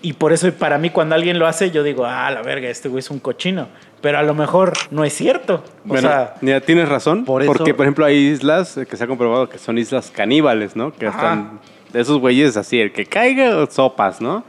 Y 0.00 0.14
por 0.14 0.32
eso 0.32 0.50
para 0.54 0.78
mí 0.78 0.88
cuando 0.88 1.14
alguien 1.14 1.38
lo 1.38 1.46
hace, 1.46 1.70
yo 1.70 1.82
digo, 1.82 2.06
ah, 2.06 2.30
la 2.30 2.40
verga, 2.40 2.70
este 2.70 2.88
güey 2.88 3.00
es 3.00 3.10
un 3.10 3.18
cochino. 3.18 3.68
Pero 4.00 4.16
a 4.16 4.22
lo 4.22 4.32
mejor 4.32 4.72
no 4.90 5.04
es 5.04 5.12
cierto. 5.12 5.56
O 5.84 5.88
Bueno, 5.88 6.08
sea, 6.08 6.36
mira, 6.40 6.62
tienes 6.62 6.88
razón. 6.88 7.26
por 7.26 7.42
eso- 7.42 7.52
porque, 7.52 7.74
por 7.74 7.84
ejemplo, 7.84 8.06
hay 8.06 8.16
islas 8.16 8.80
que 8.88 8.96
se 8.96 9.04
ha 9.04 9.06
comprobado 9.06 9.50
que 9.50 9.58
son 9.58 9.76
islas 9.76 10.10
caníbales, 10.10 10.74
¿no? 10.74 10.90
Que 10.94 11.06
Ajá. 11.08 11.18
están 11.18 11.60
de 11.92 12.00
esos 12.00 12.18
güeyes 12.18 12.56
así, 12.56 12.80
el 12.80 12.92
que 12.92 13.06
caiga, 13.06 13.66
sopas, 13.70 14.20
¿no? 14.20 14.44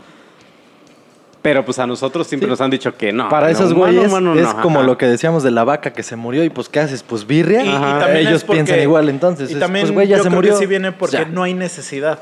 Pero 1.42 1.66
pues 1.66 1.80
a 1.80 1.88
nosotros 1.88 2.28
siempre 2.28 2.46
Sí. 2.46 2.52
nos 2.52 2.62
han 2.62 2.70
dicho 2.70 2.96
que 2.96 3.12
no. 3.12 3.28
Para 3.30 3.48
no, 3.48 3.54
esos 3.54 3.74
güeyes 3.74 4.08
humano, 4.10 4.36
es 4.36 4.44
no, 4.44 4.62
como 4.62 4.80
ajá. 4.80 4.88
lo 4.88 4.98
que 5.00 5.08
decíamos 5.08 5.42
de 5.42 5.50
la 5.50 5.64
vaca 5.64 5.92
que 5.92 6.04
se 6.04 6.16
murió 6.16 6.44
y 6.44 6.50
pues 6.52 6.70
¿qué 6.70 6.80
haces? 6.80 7.02
Pues 7.02 7.26
birria. 7.26 7.66
y, 7.66 7.70
también 7.72 8.28
Ellos 8.28 8.44
porque- 8.44 8.64
piensan 8.64 8.80
igual 8.84 9.10
entonces. 9.10 9.50
Y 9.50 9.54
es, 9.54 9.60
también 9.60 9.86
pues 9.86 9.94
güey 9.94 10.08
ya 10.08 10.18
yo 10.18 10.24
se 10.24 10.30
creo 10.30 10.38
murió. 10.38 10.54
que 10.54 10.60
sí 10.60 10.66
viene 10.68 10.92
porque 10.92 11.18
Ya. 11.18 11.26
no 11.26 11.42
hay 11.42 11.56
necesidad. 11.56 12.20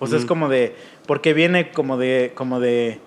O 0.00 0.06
sea, 0.08 0.18
es 0.18 0.24
como 0.26 0.48
de, 0.48 0.74
porque 1.06 1.32
viene 1.32 1.70
como 1.70 1.96
de, 1.96 2.32
como 2.34 2.58
de, 2.58 2.98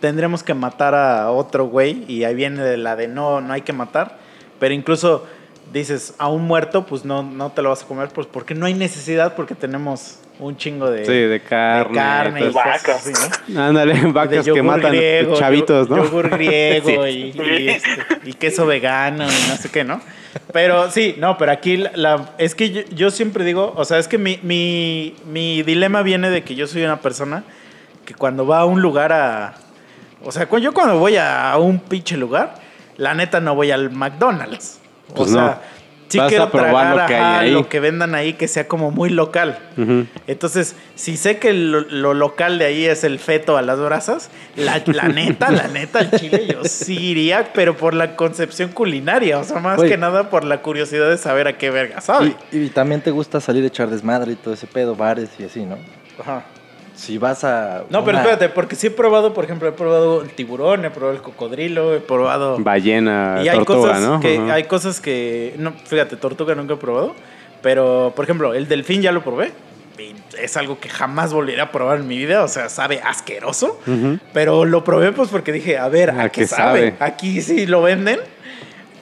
tendremos 0.00 0.44
que 0.44 0.54
matar 0.54 0.94
a 0.94 1.30
otro 1.32 1.66
güey 1.66 2.04
y 2.06 2.22
ahí 2.24 2.34
viene 2.36 2.62
de 2.62 2.76
la 2.76 2.94
de 2.94 3.08
no, 3.08 3.40
no 3.40 3.52
hay 3.52 3.62
que 3.62 3.72
matar. 3.72 4.16
Pero 4.60 4.72
incluso 4.74 5.26
dices, 5.72 6.14
a 6.18 6.28
un 6.28 6.42
muerto, 6.42 6.86
pues 6.86 7.04
no, 7.04 7.22
no 7.22 7.50
te 7.52 7.62
lo 7.62 7.68
vas 7.70 7.82
a 7.82 7.86
comer, 7.86 8.08
pues 8.08 8.26
porque 8.26 8.54
no 8.54 8.66
hay 8.66 8.74
necesidad, 8.74 9.34
porque 9.34 9.54
tenemos 9.54 10.18
un 10.38 10.56
chingo 10.56 10.90
de, 10.90 11.04
Sí, 11.04 11.12
de 11.12 11.40
carne. 11.40 11.90
de 11.92 11.98
carne 11.98 12.40
y 12.40 12.52
cosas 12.52 12.82
vacas. 12.82 13.06
así, 13.06 13.12
¿no? 13.52 13.62
Ándale, 13.62 13.94
De 13.94 14.10
vacas 14.12 14.44
que 14.46 14.62
matan 14.62 14.92
griego, 14.92 15.34
chavitos, 15.36 15.88
¿no? 15.90 15.96
Yogur 16.02 16.30
griego 16.30 16.86
Sí. 17.06 17.10
y, 17.36 17.40
y, 17.42 17.68
este, 17.68 17.90
y 18.24 18.32
queso 18.34 18.64
vegano 18.66 19.24
y 19.24 19.48
no 19.48 19.56
sé 19.56 19.70
qué, 19.70 19.84
¿no? 19.84 20.00
Pero 20.52 20.90
sí, 20.90 21.14
no, 21.18 21.36
pero 21.36 21.52
aquí 21.52 21.76
la, 21.76 21.90
la- 21.94 22.30
es 22.38 22.54
que 22.54 22.70
yo, 22.70 22.80
yo 22.94 23.10
siempre 23.10 23.44
digo, 23.44 23.72
o 23.76 23.84
sea, 23.84 23.98
es 23.98 24.08
que 24.08 24.16
mi, 24.18 24.38
mi, 24.42 25.14
mi 25.26 25.62
dilema 25.62 26.02
viene 26.02 26.30
de 26.30 26.42
que 26.42 26.54
yo 26.54 26.66
soy 26.66 26.84
una 26.84 27.00
persona 27.00 27.44
que 28.06 28.14
cuando 28.14 28.46
va 28.46 28.60
a 28.60 28.64
un 28.64 28.80
lugar 28.80 29.12
a... 29.12 29.54
O 30.24 30.32
sea, 30.32 30.48
yo 30.58 30.72
cuando 30.72 30.98
voy 30.98 31.16
a 31.16 31.54
un 31.58 31.78
pinche 31.80 32.16
lugar, 32.16 32.54
la 32.96 33.14
neta 33.14 33.40
no 33.40 33.54
voy 33.54 33.70
al 33.70 33.90
McDonald's. 33.90 34.79
O 35.10 35.14
Pues 35.14 35.30
sea, 35.30 35.42
no. 35.42 35.56
sí 36.08 36.18
Vas 36.18 36.28
quiero 36.28 36.44
a 36.44 36.50
probar 36.50 36.70
tragar, 36.70 36.96
lo 36.96 37.06
que 37.06 37.14
hay 37.14 37.20
ajá, 37.20 37.38
ahí. 37.40 37.50
lo 37.52 37.68
que 37.68 37.80
vendan 37.80 38.14
ahí 38.14 38.32
que 38.34 38.48
sea 38.48 38.66
como 38.66 38.90
muy 38.90 39.10
local. 39.10 39.58
Entonces, 40.26 40.74
si 40.94 41.16
sé 41.16 41.38
que 41.38 41.52
lo, 41.52 41.80
lo 41.80 42.14
local 42.14 42.58
de 42.58 42.64
ahí 42.66 42.84
es 42.84 43.04
el 43.04 43.18
feto 43.18 43.56
a 43.56 43.62
las 43.62 43.78
brasas, 43.80 44.30
la, 44.56 44.82
la 44.86 45.08
neta, 45.08 45.50
la 45.50 45.68
neta, 45.68 46.00
el 46.00 46.10
chile 46.12 46.46
yo 46.52 46.64
sí 46.64 46.96
iría, 46.98 47.52
pero 47.54 47.76
por 47.76 47.94
la 47.94 48.16
concepción 48.16 48.70
culinaria, 48.72 49.38
o 49.38 49.44
sea, 49.44 49.60
más 49.60 49.80
que 49.82 49.96
nada 49.96 50.30
por 50.30 50.44
la 50.44 50.62
curiosidad 50.62 51.08
de 51.08 51.16
saber 51.18 51.46
a 51.48 51.56
qué 51.58 51.70
verga 51.70 52.00
sabe. 52.00 52.34
Y, 52.52 52.58
y 52.58 52.68
también 52.70 53.00
te 53.00 53.10
gusta 53.10 53.40
salir 53.40 53.64
a 53.64 53.68
echar 53.68 53.88
desmadre 53.88 54.32
y 54.32 54.36
todo 54.36 54.54
ese 54.54 54.66
pedo, 54.66 54.94
bares 54.96 55.30
y 55.38 55.44
así, 55.44 55.64
¿no? 55.64 55.76
Ajá. 56.20 56.44
Si 57.00 57.16
vas 57.16 57.44
a. 57.44 57.84
No, 57.88 58.04
pero 58.04 58.18
espérate, 58.18 58.50
porque 58.50 58.76
sí 58.76 58.88
he 58.88 58.90
probado, 58.90 59.32
por 59.32 59.42
ejemplo, 59.46 59.66
he 59.66 59.72
probado 59.72 60.20
el 60.20 60.28
tiburón, 60.34 60.84
he 60.84 60.90
probado 60.90 61.16
el 61.16 61.22
cocodrilo, 61.22 61.94
he 61.94 62.00
probado... 62.00 62.58
Ballena, 62.58 63.40
Y 63.42 63.48
hay 63.48 63.56
tortuga, 63.56 63.88
cosas 63.94 64.00
¿no? 64.02 64.20
que 64.20 64.38
hay 64.38 64.64
cosas 64.64 65.00
que 65.00 65.54
no, 65.56 65.72
fíjate, 65.72 66.16
tortuga 66.16 66.54
nunca 66.54 66.74
he 66.74 66.76
probado, 66.76 67.14
pero 67.62 68.12
por 68.14 68.26
ejemplo, 68.26 68.52
el 68.52 68.68
delfín 68.68 69.00
ya 69.00 69.12
lo 69.12 69.24
probé. 69.24 69.50
y 69.98 70.14
es 70.38 70.58
algo 70.58 70.78
que 70.78 70.90
jamás 70.90 71.32
volveré 71.32 71.62
a 71.62 71.72
probar 71.72 72.00
en 72.00 72.06
mi 72.06 72.18
vida, 72.18 72.44
o 72.44 72.48
sea, 72.48 72.68
sabe 72.68 73.00
asqueroso, 73.02 73.80
pero 74.34 74.66
lo 74.66 74.84
probé 74.84 75.12
pues 75.12 75.30
porque 75.30 75.52
dije, 75.52 75.78
a 75.78 75.88
ver, 75.88 76.10
¿a, 76.10 76.24
¿A 76.24 76.28
qué 76.28 76.42
qué 76.42 76.46
sabe? 76.46 76.90
sabe? 76.90 76.96
Aquí 77.00 77.40
sí 77.40 77.64
lo 77.66 77.80
venden. 77.80 78.20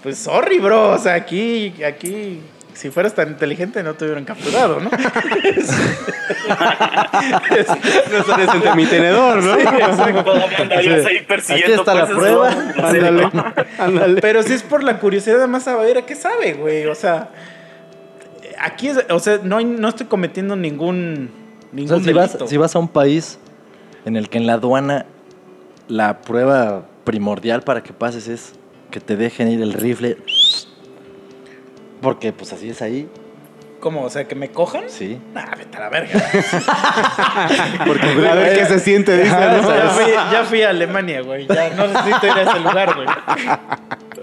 Pues 0.05 0.19
sorry, 0.19 0.61
bro, 0.61 0.93
o 0.93 0.99
sea, 0.99 1.15
aquí 1.15 1.75
aquí 1.85 2.41
si 2.79 2.91
fueras 2.91 3.13
tan 3.15 3.29
inteligente 3.31 3.83
no 3.83 3.95
te 3.95 4.05
hubieran 4.05 4.25
capturado, 4.25 4.79
¿no? 4.79 4.89
No 8.13 8.25
sales 8.25 8.49
entre 8.55 8.75
mi 8.75 8.87
tenedor, 8.87 9.43
¿no? 9.43 9.55
Sí, 9.55 9.61
exacto. 9.63 10.25
Todavía 10.25 10.59
andarías 10.59 11.07
ahí 11.07 11.21
persiguiendo 11.27 11.73
Aquí 11.75 11.81
está 11.81 11.95
la 11.95 12.07
prueba. 12.07 12.49
Ándale, 12.51 13.31
ándale. 13.79 14.21
Pero 14.21 14.43
si 14.43 14.53
es 14.55 14.63
por 14.63 14.83
la 14.85 14.99
curiosidad, 14.99 15.39
además 15.39 15.67
a 15.69 15.77
ver 15.77 15.99
a 15.99 16.07
qué 16.07 16.15
sabe, 16.15 16.55
güey. 16.55 16.87
O 16.87 16.95
sea, 16.95 17.31
aquí 18.61 18.89
es, 18.89 18.99
o 19.11 19.19
sea, 19.19 19.41
no, 19.43 19.57
hay- 19.59 19.65
no 19.65 19.89
estoy 19.89 20.07
cometiendo 20.07 20.57
ningún, 20.57 21.31
O 21.73 21.77
ningún 21.77 21.97
sea, 22.03 22.05
si 22.05 22.13
vas, 22.13 22.33
delito. 22.33 22.47
si 22.49 22.57
vas 22.57 22.75
a 22.77 22.79
un 22.79 22.89
país 22.89 23.39
en 24.05 24.17
el 24.17 24.29
que 24.29 24.39
en 24.39 24.47
la 24.47 24.55
aduana 24.55 25.07
la 25.89 26.21
prueba 26.21 26.85
primordial 27.05 27.63
para 27.63 27.83
que 27.83 27.93
pases 27.93 28.29
es 28.29 28.53
que 28.91 29.01
te 29.01 29.17
dejen 29.17 29.49
ir 29.49 29.63
el 29.63 29.73
rifle. 29.73 30.17
Porque 32.01 32.33
pues 32.33 32.53
así 32.53 32.71
es 32.71 32.83
ahí, 32.83 33.09
¿Cómo? 33.81 34.03
O 34.03 34.11
sea, 34.11 34.27
que 34.27 34.35
me 34.35 34.51
cojan. 34.51 34.85
sí. 34.89 35.21
Nah, 35.33 35.55
vete 35.57 35.77
a 35.77 35.81
la 35.81 35.89
verga. 35.89 36.11
A 37.79 38.35
ver 38.35 38.59
qué 38.59 38.67
se 38.67 38.81
siente, 38.81 39.17
dice, 39.17 39.31
ya, 39.31 39.57
¿no? 39.57 39.91
fui, 39.91 40.13
ya 40.33 40.45
fui 40.45 40.63
a 40.63 40.71
Alemania, 40.71 41.21
güey. 41.23 41.47
Ya 41.47 41.71
no 41.71 41.87
necesito 41.87 42.27
ir 42.27 42.33
a 42.33 42.43
ese 42.43 42.59
lugar, 42.59 42.97
güey. 42.97 43.07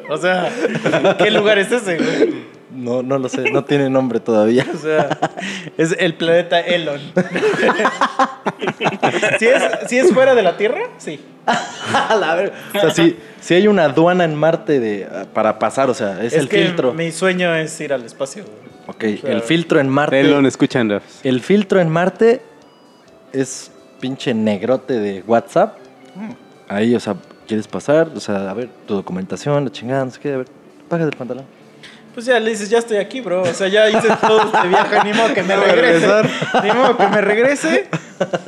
O 0.10 0.18
sea, 0.18 0.52
¿qué 1.18 1.32
lugar 1.32 1.58
es 1.58 1.72
ese, 1.72 1.98
güey? 1.98 2.55
No, 2.76 3.02
no 3.02 3.18
lo 3.18 3.30
sé, 3.30 3.50
no 3.52 3.64
tiene 3.64 3.90
nombre 3.90 4.20
todavía. 4.20 4.66
O 4.76 4.78
sea, 4.78 5.18
es 5.78 5.96
el 5.98 6.16
planeta 6.16 6.60
Elon. 6.60 7.00
¿Si 9.40 9.48
es, 9.48 9.64
si 9.88 9.98
es 9.98 10.14
fuera 10.14 10.36
de 10.36 10.44
la 10.44 10.58
Tierra? 10.58 10.82
Sí. 10.98 11.20
A 11.46 12.16
la. 12.20 12.52
O 12.76 12.80
sea, 12.80 12.92
si, 12.92 13.18
si 13.40 13.54
hay 13.54 13.68
una 13.68 13.86
aduana 13.86 14.26
en 14.26 14.36
Marte 14.36 14.80
de, 14.80 15.08
para 15.34 15.60
pasar, 15.60 15.90
o 15.90 15.94
sea, 15.94 16.24
es, 16.24 16.34
el 16.34 16.50
que 16.50 16.66
filtro. 16.66 16.94
mi 16.94 17.12
sueño 17.12 17.56
es 17.56 17.80
ir 17.80 17.94
al 17.94 18.04
espacio. 18.04 18.44
Ok, 18.88 19.04
sea, 19.22 19.32
el 19.32 19.42
filtro 19.42 19.80
en 19.80 19.90
Marte. 19.90 20.20
Elon, 20.20 20.46
escuchando. 20.46 21.02
El 21.24 21.42
filtro 21.42 21.80
en 21.80 21.90
Marte 21.90 22.42
es 23.32 23.72
pinche 24.00 24.34
negrote 24.34 25.00
de 25.00 25.24
WhatsApp. 25.26 25.78
Ahí, 26.68 26.96
o 26.96 27.00
sea, 27.00 27.16
quieres 27.48 27.68
pasar, 27.68 28.10
o 28.16 28.20
sea, 28.20 28.50
a 28.50 28.54
ver, 28.54 28.70
tu 28.88 28.96
documentación, 28.96 29.66
la 29.66 29.72
chingada, 29.72 30.06
no 30.06 30.12
sé 30.12 30.20
qué, 30.20 30.34
a 30.34 30.38
ver, 30.38 30.48
págate 30.90 31.10
el 31.10 31.18
pantalón. 31.18 31.46
Pues 32.16 32.26
ya 32.28 32.40
le 32.40 32.50
dices, 32.52 32.70
ya 32.70 32.78
estoy 32.80 32.96
aquí, 32.98 33.20
bro. 33.22 33.42
O 33.42 33.54
sea, 33.54 33.68
ya 33.68 33.90
hice 33.90 34.08
todo 34.22 34.42
este 34.46 34.68
viaje, 34.70 35.00
ni 35.04 35.12
modo 35.14 35.34
que 35.34 35.44
me 35.44 35.56
regrese. 35.58 36.08
Ni 36.64 36.72
modo 36.72 36.98
que 36.98 37.08
me 37.08 37.20
regrese. 37.22 37.88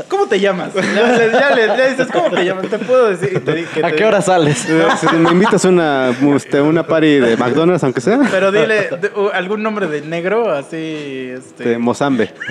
¿Cómo 0.07 0.25
te 0.27 0.39
llamas? 0.39 0.73
Ya, 0.73 0.81
le- 0.81 1.31
ya 1.31 1.49
le, 1.53 1.67
ya 1.67 1.87
dices, 1.89 2.07
¿cómo 2.11 2.29
te 2.31 2.45
llamas? 2.45 2.67
Te 2.69 2.79
puedo 2.79 3.09
decir. 3.09 3.33
y 3.35 3.39
te 3.41 3.65
que 3.65 3.85
¿A 3.85 3.89
te 3.89 3.95
qué 3.97 4.05
hora 4.05 4.21
sales? 4.21 4.57
Si 4.59 4.71
me 5.17 5.29
invitas 5.31 5.65
a 5.65 5.67
una, 5.67 6.11
este, 6.33 6.61
una 6.61 6.87
party 6.87 7.19
de 7.19 7.35
McDonald's, 7.35 7.83
aunque 7.83 7.99
sea, 7.99 8.21
Pero 8.31 8.53
dile 8.53 8.89
algún 9.33 9.61
nombre 9.61 9.87
de 9.87 9.99
negro, 10.01 10.49
así. 10.49 11.33
Este... 11.37 11.67
de 11.67 11.77
Mozambe. 11.77 12.33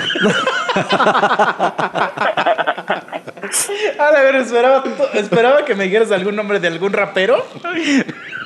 A 3.98 4.10
la 4.12 4.20
ver, 4.22 4.36
esperaba, 4.36 4.84
esperaba 5.14 5.64
que 5.64 5.74
me 5.74 5.84
dijeras 5.84 6.10
algún 6.12 6.36
nombre 6.36 6.60
de 6.60 6.68
algún 6.68 6.92
rapero. 6.92 7.42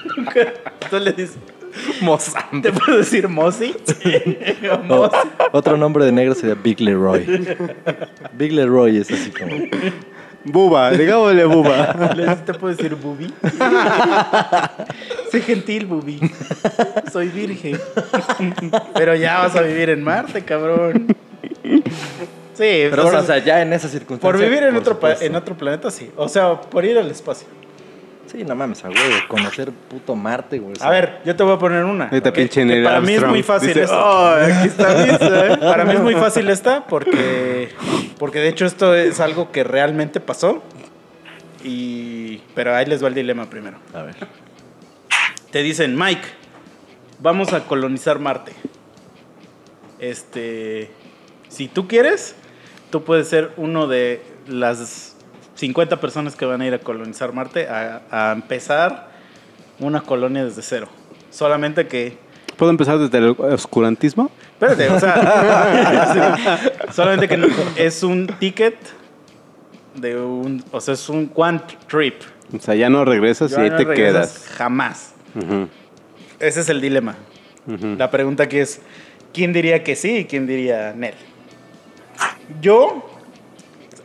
Entonces 0.06 1.02
le 1.02 1.12
dices, 1.12 1.37
¿te 2.62 2.72
puedo 2.72 2.98
decir 2.98 3.26
O- 3.26 3.28
Mosi. 3.28 3.74
otro 5.52 5.76
nombre 5.76 6.04
de 6.04 6.12
negro 6.12 6.35
sería 6.35 6.54
Big 6.54 6.80
Leroy. 6.80 7.46
Big 8.33 8.52
Leroy 8.52 8.98
es 8.98 9.11
así 9.11 9.30
como. 9.30 9.56
Buba, 10.44 10.90
digámosle 10.92 11.44
Buba. 11.44 12.14
¿Te 12.46 12.54
puedo 12.54 12.74
decir 12.74 12.94
Bubi? 12.94 13.33
Sé 15.30 15.40
gentil, 15.42 15.87
Bubi. 15.87 16.18
Soy 17.12 17.28
virgen. 17.28 17.78
Pero 18.94 19.14
ya 19.16 19.40
vas 19.40 19.56
a 19.56 19.62
vivir 19.62 19.90
en 19.90 20.02
Marte, 20.02 20.42
cabrón. 20.42 21.14
Sí, 21.62 22.88
Pero 22.90 22.96
por, 22.96 23.04
bueno, 23.04 23.18
o 23.20 23.22
sea, 23.22 23.38
ya 23.38 23.62
en 23.62 23.72
esa 23.72 23.88
circunstancia. 23.88 24.30
por 24.33 24.38
vivir 24.38 24.62
en 24.64 24.74
por 24.83 24.94
otro, 24.94 25.11
en 25.20 25.35
otro 25.35 25.54
planeta, 25.56 25.90
sí. 25.90 26.11
O 26.16 26.28
sea, 26.28 26.61
por 26.61 26.85
ir 26.85 26.98
al 26.98 27.11
espacio. 27.11 27.46
Sí, 28.31 28.45
no 28.45 28.55
mames, 28.55 28.85
a 28.85 28.88
huevo, 28.88 29.16
conocer 29.27 29.73
puto 29.73 30.14
Marte, 30.14 30.61
güey. 30.61 30.75
A 30.81 30.90
ver, 30.90 31.21
yo 31.25 31.35
te 31.35 31.43
voy 31.43 31.55
a 31.55 31.59
poner 31.59 31.85
una. 31.85 32.11
Para 32.11 33.01
mí 33.01 33.14
es 33.14 33.27
muy 33.27 33.43
fácil 33.43 33.69
dice, 33.69 33.83
esta. 33.83 33.99
"Oh, 33.99 34.35
aquí 34.37 34.69
está 34.69 35.47
¿eh?". 35.47 35.57
Para 35.61 35.85
mí 35.85 35.95
es 35.95 36.01
muy 36.01 36.14
fácil 36.14 36.49
esta 36.49 36.87
porque, 36.87 37.71
porque 38.19 38.38
de 38.38 38.49
hecho 38.49 38.66
esto 38.66 38.95
es 38.95 39.19
algo 39.19 39.51
que 39.51 39.64
realmente 39.64 40.21
pasó. 40.21 40.62
Y, 41.64 42.38
pero 42.55 42.75
ahí 42.75 42.87
les 42.87 43.03
va 43.03 43.09
el 43.09 43.14
dilema 43.14 43.51
primero. 43.51 43.79
A 43.93 44.03
ver. 44.03 44.16
Te 45.51 45.62
dicen, 45.62 45.99
Mike, 45.99 46.27
vamos 47.19 47.53
a 47.53 47.64
colonizar 47.64 48.21
Marte. 48.21 48.53
Este, 49.99 50.90
si 51.49 51.66
tú 51.66 51.88
quieres, 51.88 52.37
tú 52.90 53.03
puedes 53.03 53.29
ser 53.29 53.51
uno 53.57 53.88
de 53.88 54.23
las 54.47 55.10
50 55.61 56.01
personas 56.01 56.37
que 56.37 56.46
van 56.46 56.62
a 56.62 56.66
ir 56.66 56.73
a 56.73 56.79
colonizar 56.79 57.35
Marte 57.35 57.68
a, 57.68 58.01
a 58.11 58.33
empezar 58.33 59.11
una 59.79 60.01
colonia 60.01 60.42
desde 60.44 60.62
cero. 60.62 60.88
Solamente 61.31 61.87
que 61.87 62.16
¿Puedo 62.57 62.70
empezar 62.70 62.99
desde 62.99 63.18
el 63.18 63.31
oscurantismo? 63.38 64.31
Espérate, 64.53 64.88
o 64.90 64.99
sea, 65.01 66.59
solamente 66.92 67.29
que 67.29 67.37
no- 67.37 67.46
es 67.77 68.03
un 68.03 68.27
ticket 68.38 68.75
de 69.94 70.16
un, 70.16 70.64
o 70.73 70.81
sea, 70.81 70.94
es 70.94 71.09
un 71.09 71.31
one 71.35 71.61
trip. 71.88 72.14
O 72.57 72.61
sea, 72.61 72.75
ya 72.75 72.88
no 72.90 73.05
regresas 73.05 73.53
y 73.53 73.57
ahí 73.61 73.70
no 73.70 73.77
te 73.77 73.87
quedas. 73.87 74.46
Jamás. 74.57 75.12
Ese 76.38 76.61
es 76.61 76.68
el 76.70 76.81
dilema. 76.81 77.16
La 77.99 78.11
pregunta 78.11 78.44
aquí 78.44 78.59
es, 78.59 78.81
¿quién 79.33 79.53
diría 79.53 79.83
que 79.85 79.94
sí 79.94 80.18
y 80.18 80.25
quién 80.25 80.46
diría 80.46 80.92
Nel? 80.94 81.14
Yo, 82.61 83.07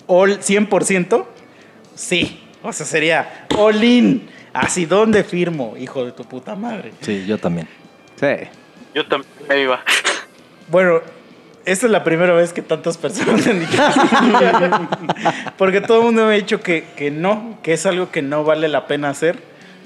all 0.08 0.40
100%, 0.40 1.26
sí. 1.96 2.42
O 2.62 2.72
sea, 2.74 2.86
sería 2.86 3.48
all 3.58 3.84
in. 3.84 4.28
Así, 4.54 4.86
¿dónde 4.86 5.24
firmo, 5.24 5.76
hijo 5.78 6.06
de 6.06 6.12
tu 6.14 6.24
puta 6.24 6.56
madre? 6.56 6.92
Sí, 7.02 7.26
yo 7.28 7.38
también. 7.38 7.68
Sí. 8.16 8.28
Yo 8.94 9.06
también 9.06 9.32
me 9.50 9.62
iba. 9.62 9.82
Bueno, 10.70 11.02
esta 11.66 11.86
es 11.88 11.92
la 11.92 12.04
primera 12.04 12.34
vez 12.34 12.54
que 12.54 12.62
tantas 12.62 12.98
personas 12.98 13.46
han 13.48 13.60
dicho. 13.60 13.78
Porque 15.58 15.82
todo 15.82 16.00
el 16.00 16.04
mundo 16.06 16.26
me 16.26 16.34
ha 16.34 16.36
dicho 16.38 16.62
que, 16.62 16.86
que 16.96 17.12
no, 17.12 17.58
que 17.64 17.74
es 17.74 17.86
algo 17.86 18.12
que 18.12 18.22
no 18.22 18.44
vale 18.44 18.68
la 18.68 18.88
pena 18.88 19.10
hacer. 19.10 19.38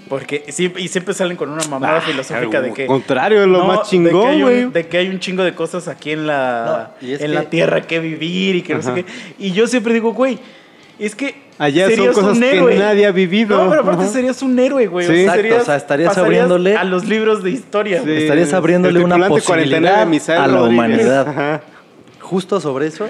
Porque 0.07 0.43
y 0.77 0.87
siempre 0.87 1.13
salen 1.13 1.37
con 1.37 1.49
una 1.49 1.63
mamada 1.65 1.97
Ah, 1.97 2.01
filosófica 2.01 2.61
de 2.61 2.73
que. 2.73 2.87
Contrario, 2.87 3.41
es 3.41 3.47
lo 3.47 3.59
no, 3.59 3.65
más 3.67 3.89
chingón, 3.89 4.41
güey. 4.41 4.65
De 4.71 4.87
que 4.87 4.97
hay 4.97 5.07
un 5.09 5.19
chingo 5.19 5.43
de 5.43 5.53
cosas 5.53 5.87
aquí 5.87 6.11
en 6.11 6.25
la, 6.25 6.93
No, 6.99 7.07
en 7.07 7.17
que- 7.17 7.27
la 7.27 7.43
tierra 7.43 7.81
que 7.81 7.99
vivir 7.99 8.55
y 8.55 8.61
que 8.63 8.73
no 8.73 8.81
sé 8.81 8.93
qué. 8.93 9.05
Y 9.37 9.51
yo 9.51 9.67
siempre 9.67 9.93
digo, 9.93 10.13
güey, 10.13 10.39
es 10.97 11.15
que. 11.15 11.48
Allá 11.59 11.85
son 11.87 11.95
serías 11.95 12.15
cosas 12.15 12.33
un 12.37 12.39
que 12.39 12.51
héroe. 12.55 12.75
nadie 12.77 13.05
ha 13.05 13.11
vivido. 13.11 13.57
No, 13.63 13.69
pero 13.69 13.81
aparte 13.81 14.03
Ajá. 14.03 14.11
serías 14.13 14.41
un 14.41 14.57
héroe, 14.57 14.87
güey. 14.87 15.05
Sí. 15.05 15.13
Exacto, 15.23 15.57
o 15.57 15.65
sea, 15.65 15.75
estarías 15.75 16.17
abriéndole- 16.17 16.75
A 16.77 16.83
los 16.85 17.05
libros 17.05 17.43
de 17.43 17.51
historia. 17.51 17.99
Sí. 17.99 18.05
güey. 18.05 18.21
Estarías 18.23 18.53
abriéndole 18.53 19.03
una 19.03 19.15
tripulante 19.15 19.45
49 19.45 20.05
posibilidad 20.05 20.43
a 20.43 20.47
la 20.47 20.57
Rodríguez. 20.57 20.73
humanidad. 20.73 21.27
Ajá. 21.27 21.61
Justo 22.21 22.59
sobre 22.61 22.87
eso, 22.87 23.09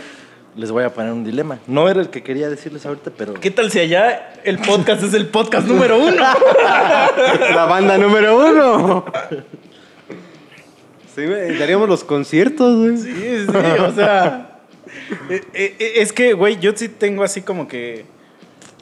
les 0.56 0.72
voy 0.72 0.84
a 0.84 0.92
poner 0.94 1.14
un 1.14 1.24
dilema. 1.24 1.60
No 1.68 1.88
era 1.90 2.02
el 2.02 2.10
que 2.10 2.24
quería 2.24 2.50
decirles 2.50 2.86
ahorita, 2.88 3.12
pero. 3.16 3.36
¿Qué 3.36 3.52
tal 3.52 3.70
si 3.72 3.80
allá 3.80 4.34
el 4.44 4.58
podcast 4.58 5.04
es 5.04 5.14
el 5.14 5.28
podcast 5.28 5.68
número 5.68 6.00
uno? 6.00 6.16
La 7.54 7.66
banda 7.70 7.98
número 8.00 8.36
uno. 8.50 9.06
Sí, 11.16 11.26
güey, 11.26 11.58
daríamos 11.58 11.88
los 11.90 12.04
conciertos, 12.04 12.78
güey. 12.78 12.98
Sí, 12.98 13.14
sí, 13.46 13.58
o 13.82 13.92
sea. 13.94 14.60
eh, 15.30 15.42
eh, 15.54 15.94
es 15.98 16.14
que, 16.14 16.34
güey, 16.34 16.60
yo 16.60 16.72
sí 16.76 16.90
tengo 16.90 17.24
así 17.24 17.42
como 17.42 17.68
que. 17.68 18.06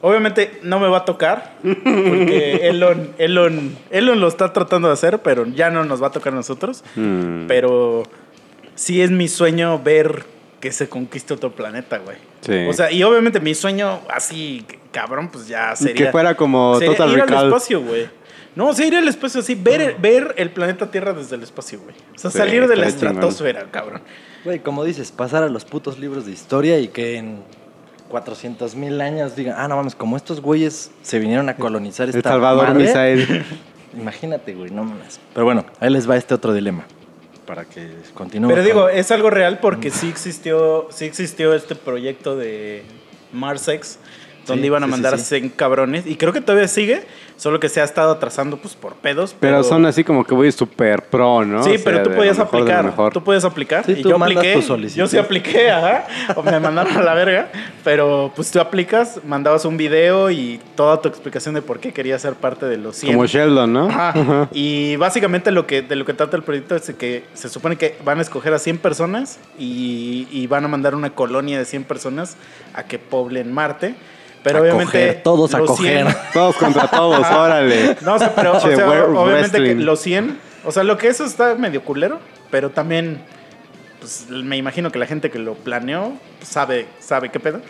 Obviamente 0.02 0.60
no 0.64 0.80
me 0.80 0.88
va 0.88 1.00
a 1.00 1.06
tocar, 1.06 1.56
porque 1.64 2.60
Elon, 2.64 3.10
Elon, 3.18 3.76
Elon 3.90 4.20
lo 4.20 4.28
está 4.28 4.54
tratando 4.54 4.90
de 4.90 4.94
hacer, 4.94 5.20
pero 5.20 5.46
ya 5.48 5.70
no 5.70 5.84
nos 5.86 6.02
va 6.02 6.08
a 6.08 6.12
tocar 6.12 6.34
a 6.34 6.36
nosotros. 6.36 6.84
Mm, 6.96 7.48
Pero 7.48 8.04
sí 8.76 9.02
es 9.02 9.10
mi 9.10 9.28
sueño 9.28 9.80
ver 9.80 10.26
que 10.60 10.72
se 10.72 10.88
conquiste 10.88 11.34
otro 11.34 11.52
planeta, 11.52 11.98
güey. 11.98 12.18
Sí. 12.42 12.68
O 12.68 12.74
sea, 12.74 12.92
y 12.92 13.04
obviamente 13.04 13.40
mi 13.40 13.56
sueño 13.56 14.02
así, 14.14 14.66
cabrón, 14.92 15.30
pues 15.32 15.48
ya 15.48 15.76
sería... 15.76 16.06
que 16.06 16.12
fuera 16.12 16.36
como 16.36 16.78
sería 16.78 16.96
Total 16.96 17.14
ir 17.14 17.22
al 17.22 17.46
espacio, 17.46 17.82
güey. 17.82 18.08
No, 18.56 18.70
o 18.70 18.74
sea, 18.74 18.88
ir 18.88 18.96
al 18.96 19.08
espacio 19.08 19.42
así, 19.42 19.54
ver, 19.54 19.98
ver 20.00 20.34
el 20.38 20.50
planeta 20.50 20.90
Tierra 20.90 21.14
desde 21.14 21.36
el 21.36 21.44
espacio, 21.44 21.80
güey. 21.80 21.96
O 22.16 22.18
sea, 22.18 22.32
Sí, 22.32 22.38
salir 22.40 22.68
de 22.68 22.76
la 22.76 22.88
estratosfera, 22.88 23.66
cabrón. 23.70 24.02
Güey, 24.44 24.60
como 24.60 24.84
dices, 24.84 25.12
pasar 25.12 25.44
a 25.44 25.50
los 25.50 25.64
putos 25.64 26.00
libros 26.00 26.26
de 26.26 26.32
historia 26.32 26.80
y 26.80 26.88
que 26.88 27.18
en 27.18 27.44
400 28.10 28.76
mil 28.76 29.00
años 29.02 29.36
digan, 29.36 29.56
ah, 29.58 29.68
no 29.68 29.76
mames, 29.76 29.96
como 29.96 30.18
estos 30.18 30.42
güeyes 30.42 30.92
se 31.02 31.20
vinieron 31.20 31.50
a 31.50 31.56
colonizar 31.56 32.10
El 32.10 32.16
esta 32.16 32.30
Salvador 32.30 32.70
madre". 32.70 32.86
Misael. 32.86 33.46
Imagínate, 33.98 34.54
güey, 34.54 34.70
no 34.72 34.84
mames. 34.84 35.20
Pero 35.34 35.46
bueno, 35.46 35.66
ahí 35.80 35.90
les 35.90 36.10
va 36.10 36.18
este 36.18 36.34
otro 36.34 36.54
dilema. 36.54 36.86
Para 37.46 37.66
que 37.66 37.90
continúe. 38.14 38.50
Pero 38.50 38.64
digo, 38.64 38.90
es 38.90 39.10
algo 39.12 39.30
real 39.30 39.60
porque 39.60 39.90
sí 39.90 40.10
existió, 40.10 40.88
sí 40.92 41.06
existió 41.06 41.54
este 41.54 41.76
proyecto 41.76 42.36
de 42.36 42.84
Marsex, 43.32 44.00
donde 44.48 44.62
Sí, 44.64 44.68
iban 44.68 44.84
a 44.84 44.88
sí, 44.88 44.92
mandar 44.92 45.16
sí. 45.18 45.22
a 45.22 45.40
100 45.40 45.50
cabrones. 45.50 46.08
Y 46.08 46.16
creo 46.16 46.34
que 46.34 46.42
todavía 46.42 46.68
sigue, 46.68 47.04
solo 47.36 47.60
que 47.60 47.70
se 47.70 47.82
ha 47.82 47.84
estado 47.84 48.12
atrasando 48.12 48.58
pues 48.58 48.76
por 48.76 48.94
pedos. 48.96 49.36
Pero 49.40 49.64
son 49.64 49.86
así 49.86 50.04
como 50.04 50.24
que 50.24 50.34
voy 50.34 50.52
super 50.52 51.04
pro, 51.04 51.46
¿no? 51.46 51.64
Sí, 51.64 51.72
O 51.72 51.74
sea, 51.76 51.82
pero 51.84 52.04
tú 52.04 52.16
podías 52.16 52.38
mejor 52.38 52.62
aplicar. 52.62 52.86
mejor. 52.86 53.14
Tú 53.14 53.24
puedes 53.24 53.44
aplicar. 53.46 53.86
Sí, 53.86 53.92
y 53.98 54.02
tú 54.02 54.10
yo 54.10 54.16
apliqué. 54.16 54.54
tu 54.54 54.62
solicitud. 54.62 55.00
Yo 55.00 55.08
sí 55.08 55.18
apliqué, 55.18 55.70
ajá. 55.70 56.06
O 56.36 56.42
me 56.44 56.60
mandaron 56.60 56.96
a 56.98 57.02
la 57.04 57.14
verga. 57.14 57.50
Pero 57.84 58.32
pues 58.36 58.50
tú 58.52 58.60
aplicas, 58.60 59.20
mandabas 59.26 59.66
un 59.66 59.78
video 59.78 60.32
y 60.32 60.60
toda 60.76 61.02
tu 61.02 61.08
explicación 61.10 61.54
de 61.56 61.62
por 61.62 61.80
qué 61.80 61.92
querías 61.94 62.22
ser 62.22 62.34
parte 62.36 62.66
de 62.66 62.78
los 62.78 62.96
100. 62.98 63.14
Como 63.14 63.26
Sheldon, 63.26 63.72
¿no? 63.74 63.88
Ajá. 63.92 64.50
Y 64.54 64.96
básicamente 64.96 65.52
lo 65.52 65.68
que, 65.68 65.82
de 65.82 65.96
lo 65.96 66.06
que 66.06 66.14
trata 66.14 66.36
el 66.38 66.44
proyecto 66.44 66.76
es 66.76 66.88
de 66.88 66.96
que 66.96 67.26
se 67.34 67.50
supone 67.50 67.76
que 67.76 67.98
van 68.04 68.20
a 68.20 68.22
escoger 68.22 68.54
a 68.54 68.60
100 68.60 68.78
personas 68.80 69.40
y, 69.60 70.28
y 70.32 70.48
van 70.48 70.66
a 70.66 70.68
mandar 70.68 70.96
una 70.96 71.12
colonia 71.12 71.58
de 71.60 71.66
100 71.66 71.84
personas 71.84 72.38
a 72.74 72.84
que 72.84 73.00
poblen 73.00 73.52
Marte. 73.54 73.96
Pero 74.44 74.60
A 74.60 74.62
obviamente. 74.62 74.86
coger, 74.86 75.24
todos 75.24 75.54
a 75.54 75.60
coger. 75.60 76.08
Todos 76.34 76.56
contra 76.56 76.88
todos, 76.88 77.26
órale. 77.28 77.98
No, 78.02 78.16
o 78.16 78.20
sea, 78.20 78.34
pero 78.36 78.56
o 78.56 78.60
sea, 78.60 79.04
obviamente 79.04 79.62
que 79.64 79.76
los 79.76 80.00
100. 80.00 80.38
O 80.66 80.72
sea, 80.72 80.84
lo 80.84 80.98
que 80.98 81.08
eso 81.08 81.26
está 81.26 81.56
medio 81.56 81.84
culero, 81.84 82.20
pero 82.52 82.70
también. 82.70 83.22
Pues 84.00 84.28
me 84.30 84.58
imagino 84.58 84.92
que 84.92 85.00
la 85.00 85.08
gente 85.08 85.32
que 85.32 85.40
lo 85.40 85.56
planeó 85.56 86.14
sabe, 86.44 86.88
sabe 87.00 87.30
qué 87.30 87.40
pedo. 87.40 87.62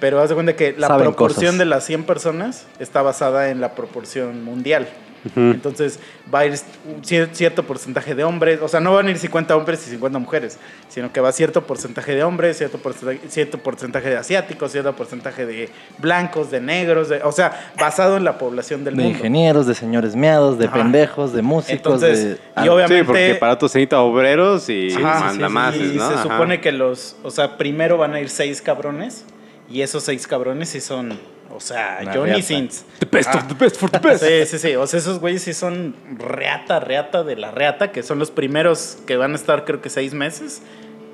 Pero 0.00 0.20
haz 0.20 0.28
de 0.30 0.34
cuenta 0.34 0.54
que 0.56 0.74
la 0.76 0.88
Saben 0.88 1.04
proporción 1.06 1.40
cosas. 1.46 1.58
de 1.58 1.64
las 1.64 1.84
100 1.84 2.04
personas 2.04 2.66
está 2.78 3.02
basada 3.02 3.50
en 3.50 3.60
la 3.60 3.74
proporción 3.74 4.42
mundial. 4.44 4.88
Entonces 5.36 5.98
va 6.32 6.40
a 6.40 6.46
ir 6.46 6.54
un 6.84 7.04
cierto 7.34 7.62
porcentaje 7.64 8.14
de 8.14 8.24
hombres, 8.24 8.60
o 8.60 8.68
sea, 8.68 8.80
no 8.80 8.92
van 8.94 9.06
a 9.06 9.10
ir 9.10 9.18
50 9.18 9.56
hombres 9.56 9.86
y 9.86 9.90
50 9.90 10.18
mujeres, 10.18 10.58
sino 10.88 11.12
que 11.12 11.20
va 11.20 11.30
cierto 11.32 11.62
porcentaje 11.66 12.14
de 12.14 12.24
hombres, 12.24 12.58
cierto 12.58 12.78
porcentaje, 12.78 13.20
cierto 13.28 13.58
porcentaje 13.58 14.10
de 14.10 14.16
asiáticos, 14.16 14.72
cierto 14.72 14.94
porcentaje 14.96 15.46
de 15.46 15.68
blancos, 15.98 16.50
de 16.50 16.60
negros, 16.60 17.08
de- 17.08 17.22
o 17.22 17.32
sea, 17.32 17.72
basado 17.78 18.16
en 18.16 18.24
la 18.24 18.38
población 18.38 18.84
del 18.84 18.96
De 18.96 19.02
mundo. 19.04 19.16
ingenieros, 19.18 19.66
de 19.66 19.74
señores 19.74 20.16
meados, 20.16 20.58
de 20.58 20.66
Ajá. 20.66 20.74
pendejos, 20.78 21.32
de 21.32 21.42
músicos, 21.42 21.76
Entonces, 21.76 22.38
de... 22.56 22.64
y 22.64 22.68
obviamente... 22.68 22.98
Sí, 22.98 23.04
porque 23.04 23.36
para 23.38 23.54
se 23.58 23.64
necesita 23.66 24.00
obreros 24.00 24.68
y 24.68 24.92
Ajá, 24.92 25.20
manda 25.20 25.46
sí, 25.48 25.52
más, 25.54 25.74
sí, 25.74 25.90
y 25.94 25.96
¿no? 25.98 26.08
se 26.08 26.14
Ajá. 26.14 26.22
supone 26.24 26.60
que 26.60 26.72
los, 26.72 27.16
o 27.22 27.30
sea, 27.30 27.56
primero 27.56 27.96
van 27.96 28.14
a 28.14 28.20
ir 28.20 28.28
seis 28.28 28.60
cabrones 28.60 29.24
y 29.70 29.82
esos 29.82 30.02
seis 30.02 30.26
cabrones 30.26 30.68
sí 30.70 30.80
son, 30.80 31.18
o 31.54 31.60
sea, 31.60 31.98
Una 32.02 32.12
Johnny 32.14 32.26
reata. 32.30 32.42
Sins. 32.42 32.84
The 32.98 33.06
best 33.10 33.30
Ah. 33.34 33.38
of 33.38 33.48
the 33.48 33.54
best 33.54 33.76
for 33.76 33.90
the 33.90 33.98
best. 33.98 34.24
Sí, 34.24 34.46
sí, 34.46 34.58
sí. 34.58 34.76
O 34.76 34.86
sea, 34.86 34.98
esos 34.98 35.18
güeyes 35.20 35.42
sí 35.42 35.52
son 35.54 35.94
reata, 36.18 36.80
reata 36.80 37.22
de 37.24 37.36
la 37.36 37.50
reata, 37.50 37.92
que 37.92 38.02
son 38.02 38.18
los 38.18 38.30
primeros 38.30 38.98
que 39.06 39.16
van 39.16 39.32
a 39.32 39.34
estar, 39.36 39.64
creo 39.64 39.80
que 39.80 39.90
seis 39.90 40.14
meses, 40.14 40.62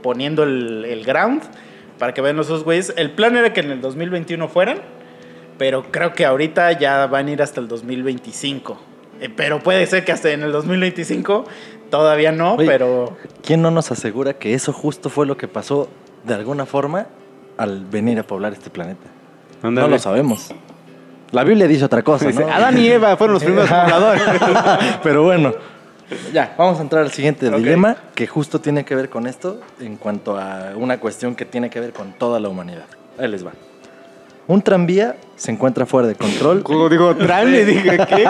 poniendo 0.02 0.42
el, 0.44 0.84
el 0.84 1.04
ground 1.04 1.42
para 1.98 2.14
que 2.14 2.20
vean 2.20 2.36
los 2.36 2.46
dos 2.48 2.62
güeyes. 2.64 2.92
El 2.96 3.10
plan 3.10 3.36
era 3.36 3.52
que 3.52 3.60
en 3.60 3.70
el 3.72 3.80
2021 3.80 4.48
fueran, 4.48 4.78
pero 5.58 5.90
creo 5.90 6.12
que 6.14 6.24
ahorita 6.24 6.72
ya 6.78 7.06
van 7.08 7.26
a 7.26 7.30
ir 7.32 7.42
hasta 7.42 7.60
el 7.60 7.66
2025. 7.68 8.80
Eh, 9.20 9.28
pero 9.34 9.58
puede 9.60 9.84
ser 9.86 10.04
que 10.04 10.12
hasta 10.12 10.30
en 10.30 10.44
el 10.44 10.52
2025 10.52 11.44
todavía 11.90 12.30
no, 12.30 12.54
Oye, 12.54 12.66
pero. 12.68 13.16
¿Quién 13.42 13.62
no 13.62 13.72
nos 13.72 13.90
asegura 13.90 14.34
que 14.34 14.54
eso 14.54 14.72
justo 14.72 15.10
fue 15.10 15.26
lo 15.26 15.36
que 15.36 15.48
pasó 15.48 15.88
de 16.24 16.34
alguna 16.34 16.66
forma 16.66 17.08
al 17.56 17.84
venir 17.86 18.20
a 18.20 18.22
poblar 18.22 18.52
este 18.52 18.70
planeta? 18.70 19.08
No 19.62 19.88
lo 19.88 19.98
sabemos. 19.98 20.52
La 21.30 21.44
Biblia 21.44 21.66
dice 21.66 21.84
otra 21.84 22.02
cosa, 22.02 22.26
Dice, 22.26 22.40
¿no? 22.40 22.50
Adán 22.50 22.78
y 22.78 22.86
Eva 22.88 23.16
fueron 23.16 23.34
los 23.34 23.44
primeros 23.44 23.68
pobladores. 23.68 24.22
Pero 25.02 25.24
bueno, 25.24 25.52
ya, 26.32 26.54
vamos 26.56 26.78
a 26.78 26.82
entrar 26.82 27.02
al 27.02 27.10
siguiente 27.10 27.50
dilema 27.50 27.96
que 28.14 28.26
justo 28.26 28.60
tiene 28.60 28.84
que 28.84 28.94
ver 28.94 29.10
con 29.10 29.26
esto 29.26 29.60
en 29.78 29.96
cuanto 29.96 30.38
a 30.38 30.72
una 30.74 30.98
cuestión 30.98 31.34
que 31.34 31.44
tiene 31.44 31.68
que 31.68 31.80
ver 31.80 31.92
con 31.92 32.12
toda 32.12 32.40
la 32.40 32.48
humanidad. 32.48 32.86
Ahí 33.18 33.28
les 33.28 33.44
va. 33.44 33.52
Un 34.46 34.62
tranvía 34.62 35.16
se 35.36 35.50
encuentra 35.50 35.84
fuera 35.84 36.08
de 36.08 36.14
control. 36.14 36.64
Digo, 36.90 37.14
Tran, 37.16 37.52
le 37.52 37.66
dije, 37.66 37.98
¿qué? 38.08 38.24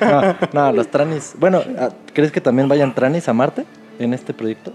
No, 0.00 0.36
no, 0.52 0.72
los 0.72 0.90
tranis. 0.90 1.34
Bueno, 1.38 1.62
ah, 1.78 1.90
¿crees 2.12 2.32
que 2.32 2.40
también 2.40 2.68
vayan 2.68 2.92
tranis 2.92 3.28
a 3.28 3.32
Marte 3.32 3.64
en 4.00 4.12
este 4.12 4.34
proyecto? 4.34 4.72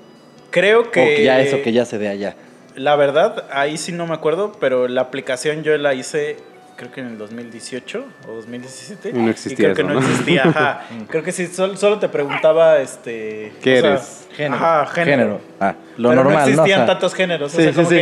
Creo 0.49 0.89
que. 0.89 1.01
O 1.01 1.05
que 1.05 1.23
ya 1.25 1.41
eso 1.41 1.61
que 1.61 1.73
ya 1.73 1.83
se 1.83 1.97
dé 1.97 2.07
allá. 2.07 2.37
La 2.77 2.95
verdad, 2.95 3.45
ahí 3.51 3.77
sí 3.77 3.91
no 3.91 4.05
me 4.05 4.13
acuerdo, 4.13 4.51
pero 4.59 4.87
la 4.87 5.01
aplicación 5.01 5.63
yo 5.63 5.75
la 5.77 5.95
hice 5.95 6.37
creo 6.75 6.91
que 6.91 7.01
en 7.01 7.07
el 7.07 7.17
2018 7.17 8.05
o 8.27 8.33
2017. 8.33 9.09
Y 9.09 9.13
no 9.13 9.31
existía 9.31 9.73
creo 9.73 9.75
que 9.75 9.83
no, 9.83 9.95
¿no? 9.95 9.99
existía, 9.99 10.43
ajá. 10.43 10.81
creo 11.09 11.23
que 11.23 11.31
sí, 11.31 11.47
solo, 11.47 11.75
solo 11.75 11.97
te 11.97 12.07
preguntaba, 12.07 12.77
este... 12.77 13.51
¿Qué 13.63 13.79
o 13.79 13.81
sea, 13.81 13.89
eres? 13.93 14.27
Género. 14.35 14.55
Ajá, 14.55 14.85
género. 14.85 15.41
Ah, 15.59 15.73
lo 15.97 16.09
Pero 16.09 16.23
normal, 16.23 16.43
no 16.43 16.49
existían 16.51 16.81
O 16.81 16.85
sea, 16.85 16.85
tantos 16.85 17.15
géneros, 17.15 17.51
Sí, 17.51 17.57
o 17.57 17.61
sea, 17.61 17.71
sí, 17.71 17.75
como 17.75 17.89
sí. 17.89 17.95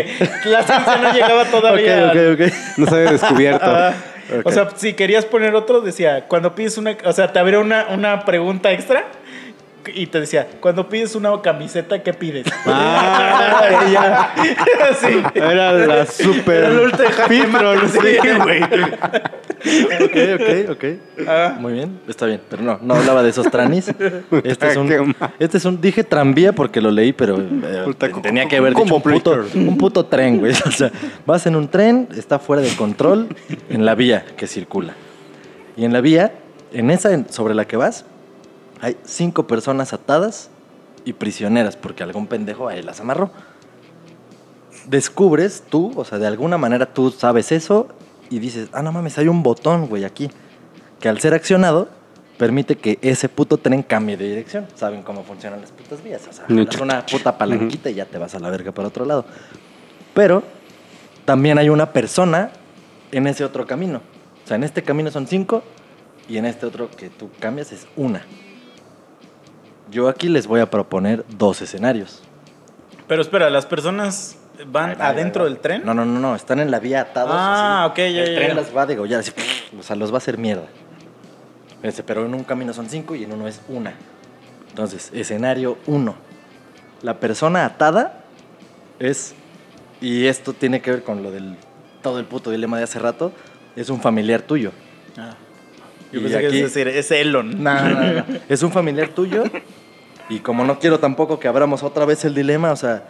que 0.43 0.49
la 0.49 0.63
ciencia 0.63 0.97
no 0.97 1.13
llegaba 1.13 1.45
todavía. 1.45 2.07
Ok, 2.07 2.15
ok, 2.33 2.41
ok. 2.41 2.53
No 2.77 2.87
se 2.87 2.95
había 2.95 3.11
descubierto. 3.13 3.71
O 4.43 4.51
sea, 4.51 4.69
si 4.75 4.93
querías 4.93 5.23
poner 5.23 5.55
otro, 5.55 5.79
decía, 5.79 6.25
cuando 6.27 6.53
pides 6.53 6.77
una, 6.77 6.97
o 7.05 7.13
sea, 7.13 7.31
te 7.31 7.39
abría 7.39 7.59
una, 7.59 7.87
una 7.91 8.25
pregunta 8.25 8.73
extra 8.73 9.05
y 9.93 10.07
te 10.07 10.19
decía, 10.19 10.47
cuando 10.59 10.87
pides 10.87 11.15
una 11.15 11.41
camiseta, 11.41 12.01
¿qué 12.01 12.13
pides? 12.13 12.45
Ah, 12.67 14.33
sí. 14.99 15.21
Era 15.33 15.71
la 15.73 16.05
super 16.05 16.63
Era 16.63 17.27
Pitron, 17.27 17.75
mate, 17.75 17.87
sí, 17.89 18.27
güey. 18.43 18.63
Ok, 20.03 20.15
ok, 20.35 20.71
ok. 20.71 20.83
Ah. 21.27 21.57
Muy 21.59 21.73
bien, 21.73 21.99
está 22.07 22.25
bien. 22.25 22.41
Pero 22.49 22.63
no, 22.63 22.79
no 22.81 22.95
hablaba 22.95 23.23
de 23.23 23.29
esos 23.29 23.49
tranis. 23.49 23.87
Este 24.43 24.67
es 24.67 24.77
un, 24.77 25.15
este 25.39 25.57
es 25.57 25.65
un 25.65 25.79
dije 25.81 26.03
tranvía 26.03 26.53
porque 26.53 26.81
lo 26.81 26.91
leí, 26.91 27.13
pero 27.13 27.39
eh, 27.39 27.93
tenía 28.21 28.47
que 28.47 28.57
haber 28.57 28.73
como 28.73 28.97
dicho 28.97 29.09
un 29.09 29.13
puto, 29.13 29.45
un 29.55 29.77
puto 29.77 30.05
tren, 30.05 30.39
güey. 30.39 30.53
O 30.65 30.71
sea, 30.71 30.91
vas 31.25 31.45
en 31.45 31.55
un 31.55 31.67
tren, 31.67 32.07
está 32.15 32.39
fuera 32.39 32.61
de 32.61 32.69
control 32.75 33.27
en 33.69 33.85
la 33.85 33.95
vía 33.95 34.25
que 34.35 34.47
circula. 34.47 34.93
Y 35.77 35.85
en 35.85 35.93
la 35.93 36.01
vía, 36.01 36.33
en 36.73 36.89
esa 36.91 37.25
sobre 37.29 37.53
la 37.55 37.65
que 37.65 37.77
vas, 37.77 38.05
hay 38.81 38.97
cinco 39.03 39.47
personas 39.47 39.93
atadas 39.93 40.49
y 41.05 41.13
prisioneras 41.13 41.75
porque 41.75 42.03
algún 42.03 42.27
pendejo 42.27 42.67
ahí 42.67 42.81
las 42.81 42.99
amarró. 42.99 43.31
Descubres 44.87 45.63
tú, 45.69 45.93
o 45.95 46.05
sea, 46.05 46.17
de 46.17 46.27
alguna 46.27 46.57
manera 46.57 46.93
tú 46.93 47.11
sabes 47.11 47.51
eso 47.51 47.87
y 48.29 48.39
dices, 48.39 48.69
ah, 48.73 48.81
no 48.81 48.91
mames, 48.91 49.17
hay 49.17 49.27
un 49.27 49.43
botón, 49.43 49.87
güey, 49.87 50.03
aquí, 50.03 50.29
que 50.99 51.09
al 51.09 51.19
ser 51.19 51.33
accionado 51.33 51.89
permite 52.37 52.75
que 52.75 52.99
ese 53.01 53.29
puto 53.29 53.57
tren 53.57 53.81
cambie 53.83 54.17
de 54.17 54.27
dirección. 54.27 54.67
Saben 54.75 55.03
cómo 55.03 55.23
funcionan 55.23 55.61
las 55.61 55.71
putas 55.71 56.03
vías. 56.03 56.21
O 56.29 56.33
sea, 56.33 56.45
una 56.81 57.05
puta 57.05 57.37
palanquita 57.37 57.89
y 57.89 57.95
ya 57.95 58.05
te 58.05 58.17
vas 58.17 58.35
a 58.35 58.39
la 58.39 58.49
verga 58.49 58.71
para 58.71 58.87
otro 58.87 59.05
lado. 59.05 59.25
Pero 60.13 60.43
también 61.23 61.57
hay 61.57 61.69
una 61.69 61.91
persona 61.91 62.51
en 63.11 63.27
ese 63.27 63.43
otro 63.43 63.65
camino. 63.65 64.01
O 64.43 64.47
sea, 64.47 64.57
en 64.57 64.63
este 64.63 64.83
camino 64.83 65.11
son 65.11 65.27
cinco 65.27 65.63
y 66.27 66.37
en 66.37 66.45
este 66.45 66.65
otro 66.65 66.89
que 66.91 67.09
tú 67.09 67.29
cambias 67.39 67.71
es 67.71 67.87
una. 67.95 68.23
Yo 69.91 70.07
aquí 70.09 70.29
les 70.29 70.47
voy 70.47 70.61
a 70.61 70.69
proponer 70.69 71.25
dos 71.37 71.61
escenarios. 71.61 72.21
Pero 73.07 73.21
espera, 73.21 73.49
¿las 73.49 73.65
personas 73.65 74.37
van 74.67 74.91
ahí 74.91 74.97
adentro 74.99 75.45
del 75.45 75.59
tren? 75.59 75.83
No, 75.85 75.93
no, 75.93 76.05
no, 76.05 76.19
no, 76.19 76.35
están 76.35 76.59
en 76.59 76.71
la 76.71 76.79
vía 76.79 77.01
atados. 77.01 77.31
Ah, 77.35 77.85
así. 77.85 77.91
ok, 77.91 77.97
ya, 77.97 78.05
El 78.05 78.29
ya, 78.29 78.35
tren 78.35 78.47
ya. 78.49 78.53
las 78.55 78.75
va 78.75 78.81
a 78.83 78.85
degollar, 78.85 79.19
así, 79.19 79.31
o 79.77 79.83
sea, 79.83 79.95
los 79.95 80.11
va 80.11 80.15
a 80.15 80.17
hacer 80.17 80.37
mierda. 80.37 80.67
Pero 82.05 82.25
en 82.25 82.33
un 82.33 82.43
camino 82.43 82.73
son 82.73 82.89
cinco 82.89 83.15
y 83.15 83.23
en 83.23 83.33
uno 83.33 83.47
es 83.47 83.61
una. 83.67 83.93
Entonces, 84.69 85.11
escenario 85.13 85.77
uno. 85.85 86.15
La 87.03 87.19
persona 87.19 87.65
atada 87.65 88.23
es, 88.97 89.35
y 90.01 90.25
esto 90.25 90.53
tiene 90.53 90.81
que 90.81 90.91
ver 90.91 91.03
con 91.03 91.21
lo 91.21 91.31
del 91.31 91.55
todo 92.01 92.19
el 92.19 92.25
puto 92.25 92.51
dilema 92.51 92.77
de 92.77 92.83
hace 92.83 92.99
rato, 92.99 93.31
es 93.75 93.89
un 93.89 94.01
familiar 94.01 94.41
tuyo. 94.41 94.71
Ah. 95.17 95.35
Yo 96.15 96.21
pensé 96.21 96.37
aquí- 96.47 96.59
a 96.59 96.63
decir, 96.63 96.87
es 96.87 97.11
Elon. 97.11 97.63
No, 97.63 97.73
no, 97.73 97.89
no, 97.89 98.13
no. 98.13 98.25
Es 98.49 98.63
un 98.63 98.71
familiar 98.71 99.09
tuyo. 99.09 99.43
Y 100.29 100.39
como 100.39 100.63
no 100.65 100.79
quiero 100.79 100.99
tampoco 100.99 101.39
que 101.39 101.47
abramos 101.47 101.83
otra 101.83 102.05
vez 102.05 102.25
el 102.25 102.33
dilema, 102.33 102.71
o 102.71 102.75
sea, 102.75 103.03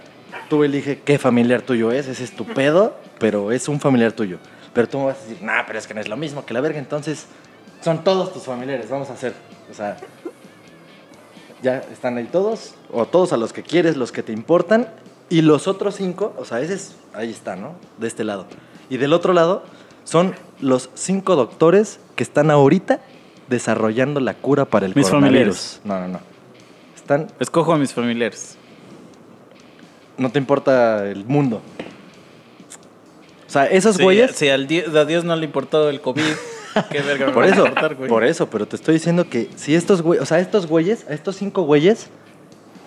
tú 0.49 0.63
elige 0.63 0.99
qué 1.05 1.17
familiar 1.17 1.61
tuyo 1.61 1.91
es, 1.91 2.07
ese 2.07 2.23
es 2.25 2.35
tu 2.35 2.45
pedo, 2.45 2.97
pero 3.19 3.51
es 3.51 3.67
un 3.69 3.79
familiar 3.79 4.11
tuyo. 4.11 4.37
Pero 4.73 4.89
tú 4.89 4.99
me 4.99 5.05
vas 5.05 5.17
a 5.19 5.21
decir, 5.21 5.37
nah, 5.41 5.63
pero 5.65 5.79
es 5.79 5.87
que 5.87 5.93
no 5.93 6.01
es 6.01 6.09
lo 6.09 6.17
mismo 6.17 6.45
que 6.45 6.53
la 6.53 6.59
verga. 6.59 6.77
Entonces, 6.79 7.27
son 7.81 8.03
todos 8.03 8.33
tus 8.33 8.43
familiares. 8.43 8.89
Vamos 8.89 9.09
a 9.09 9.13
hacer, 9.13 9.33
o 9.71 9.73
sea, 9.73 9.95
ya 11.61 11.77
están 11.91 12.17
ahí 12.17 12.25
todos, 12.31 12.75
o 12.91 13.05
todos 13.05 13.33
a 13.33 13.37
los 13.37 13.53
que 13.53 13.63
quieres, 13.63 13.95
los 13.97 14.11
que 14.11 14.21
te 14.23 14.33
importan. 14.33 14.89
Y 15.29 15.41
los 15.41 15.67
otros 15.67 15.95
cinco, 15.95 16.35
o 16.37 16.45
sea, 16.45 16.59
ese 16.59 16.73
es, 16.75 16.95
ahí 17.13 17.31
está, 17.31 17.55
¿no? 17.55 17.75
De 17.97 18.07
este 18.07 18.23
lado. 18.23 18.45
Y 18.89 18.97
del 18.97 19.13
otro 19.13 19.33
lado, 19.33 19.63
son 20.03 20.35
los 20.61 20.89
cinco 20.93 21.35
doctores 21.35 21.99
que 22.15 22.23
están 22.23 22.49
ahorita 22.51 23.01
desarrollando 23.49 24.19
la 24.19 24.33
cura 24.33 24.65
para 24.65 24.85
el 24.85 24.95
Mis 24.95 25.07
coronavirus. 25.07 25.81
No, 25.83 25.99
no, 25.99 26.07
no. 26.07 26.19
Están, 26.95 27.27
Escojo 27.39 27.73
a 27.73 27.77
mis 27.77 27.93
familiares. 27.93 28.57
no 30.17 30.31
te 30.31 30.39
importa 30.39 31.07
el 31.09 31.25
mundo. 31.25 31.61
O 33.47 33.49
sea, 33.49 33.65
esos 33.65 33.97
Sí, 33.97 34.03
güeyes. 34.03 34.31
Si 34.35 34.49
al 34.49 34.63
a 34.63 35.05
Dios 35.05 35.23
no 35.23 35.35
le 35.35 35.45
importó 35.45 35.89
el 35.89 36.01
COVID, 36.01 36.23
qué 36.91 37.01
verga 37.01 37.31
Por 37.31 37.45
eso, 37.45 37.65
importar, 37.67 37.95
güey. 37.95 38.09
por 38.09 38.23
eso, 38.23 38.49
pero 38.49 38.67
te 38.67 38.75
estoy 38.75 38.95
diciendo 38.95 39.29
que 39.29 39.49
si 39.55 39.75
estos 39.75 40.01
güeyes, 40.01 40.23
o 40.23 40.25
sea, 40.25 40.39
estos 40.39 40.67
güeyes, 40.67 41.05
a 41.09 41.13
estos 41.13 41.35
cinco 41.35 41.61
güeyes, 41.63 42.07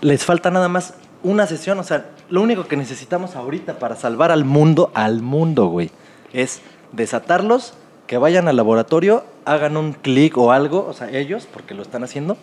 les 0.00 0.24
falta 0.24 0.50
nada 0.50 0.68
más 0.68 0.94
una 1.22 1.46
sesión, 1.46 1.78
o 1.78 1.85
sea, 1.85 2.11
lo 2.28 2.42
único 2.42 2.66
que 2.66 2.76
necesitamos 2.76 3.35
ahorita 3.37 3.78
para 3.78 3.96
salvar 3.96 4.31
al 4.31 4.44
mundo, 4.44 4.90
al 4.94 5.22
mundo, 5.22 5.66
güey, 5.66 5.90
es 6.33 6.61
desatarlos, 6.92 7.74
que 8.07 8.16
vayan 8.18 8.48
al 8.48 8.57
laboratorio, 8.57 9.24
hagan 9.44 9.77
un 9.77 9.92
clic 9.92 10.37
o 10.38 10.53
algo, 10.53 10.87
o 10.88 10.92
sea, 10.94 11.11
ellos, 11.11 11.46
porque 11.53 11.74
lo 11.74 11.83
están 11.83 12.05
haciendo, 12.05 12.37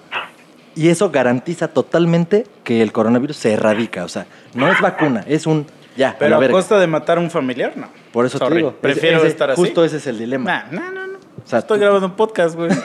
y 0.75 0.89
eso 0.89 1.09
garantiza 1.09 1.69
totalmente 1.69 2.45
que 2.63 2.81
el 2.81 2.91
coronavirus 2.91 3.37
se 3.37 3.53
erradica, 3.53 4.03
o 4.03 4.09
sea, 4.09 4.27
no 4.53 4.69
es 4.71 4.79
vacuna, 4.81 5.23
es 5.27 5.47
un 5.47 5.65
ya, 5.97 6.09
a 6.09 6.17
Pero 6.17 6.31
la 6.31 6.35
a 6.35 6.39
verga. 6.39 6.53
costa 6.53 6.77
de 6.77 6.87
matar 6.87 7.17
a 7.17 7.21
un 7.21 7.31
familiar, 7.31 7.73
no. 7.77 7.87
Por 8.11 8.25
eso 8.25 8.37
Sorry, 8.37 8.49
te 8.51 8.55
digo, 8.57 8.71
Prefiero 8.73 9.19
ese- 9.19 9.27
estar 9.27 9.49
así. 9.51 9.61
Justo 9.61 9.85
ese 9.85 9.97
es 9.97 10.07
el 10.07 10.19
dilema. 10.19 10.65
No, 10.69 10.91
no, 10.91 11.07
no. 11.07 11.17
O 11.17 11.47
sea, 11.47 11.59
Estoy 11.59 11.77
tú- 11.77 11.81
grabando 11.83 12.07
un 12.07 12.15
podcast, 12.15 12.55
güey. 12.55 12.69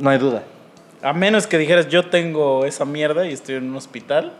No 0.00 0.10
hay 0.10 0.18
duda. 0.18 0.42
A 1.02 1.12
menos 1.12 1.46
que 1.46 1.58
dijeras, 1.58 1.88
yo 1.88 2.06
tengo 2.06 2.64
esa 2.64 2.84
mierda 2.84 3.26
y 3.26 3.32
estoy 3.32 3.56
en 3.56 3.70
un 3.70 3.76
hospital. 3.76 4.32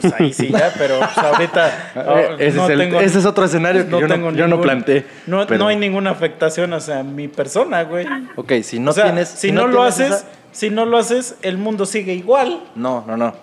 Pues 0.00 0.12
ahí 0.14 0.32
sí 0.32 0.48
ya, 0.50 0.72
pero 0.78 0.98
pues, 0.98 1.18
ahorita 1.18 1.92
oh, 2.06 2.18
Eh, 2.18 2.36
ese, 2.38 2.56
no 2.56 2.64
es 2.64 2.70
el- 2.70 2.78
tengo- 2.78 3.00
ese 3.00 3.18
es 3.18 3.26
otro 3.26 3.44
escenario 3.44 3.84
que 3.84 3.90
no 3.90 4.00
yo, 4.00 4.08
tengo 4.08 4.30
no, 4.30 4.36
yo 4.36 4.46
no 4.48 4.56
ningún- 4.56 4.62
planteé. 4.62 5.04
No, 5.26 5.46
pero- 5.46 5.58
no 5.58 5.68
hay 5.68 5.76
ninguna 5.76 6.10
afectación 6.10 6.72
hacia 6.74 7.02
mi 7.02 7.28
persona, 7.28 7.82
güey. 7.84 8.06
Ok, 8.36 8.52
si 8.62 8.78
no 8.78 8.90
o 8.90 8.94
sea, 8.94 9.04
tienes. 9.04 9.28
si, 9.28 9.52
no, 9.52 9.66
lo 9.66 9.82
haces, 9.82 10.08
esa- 10.12 10.24
si 10.52 10.70
no 10.70 10.86
lo 10.86 10.96
haces, 10.98 11.36
el 11.42 11.58
mundo 11.58 11.84
sigue 11.86 12.14
igual. 12.14 12.62
No, 12.74 13.04
no, 13.06 13.16
no. 13.16 13.34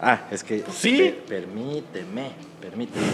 Ah, 0.00 0.22
es 0.32 0.42
que. 0.42 0.64
Sí. 0.72 0.98
pe- 0.98 1.36
permíteme, 1.40 2.30
permíteme. 2.60 3.06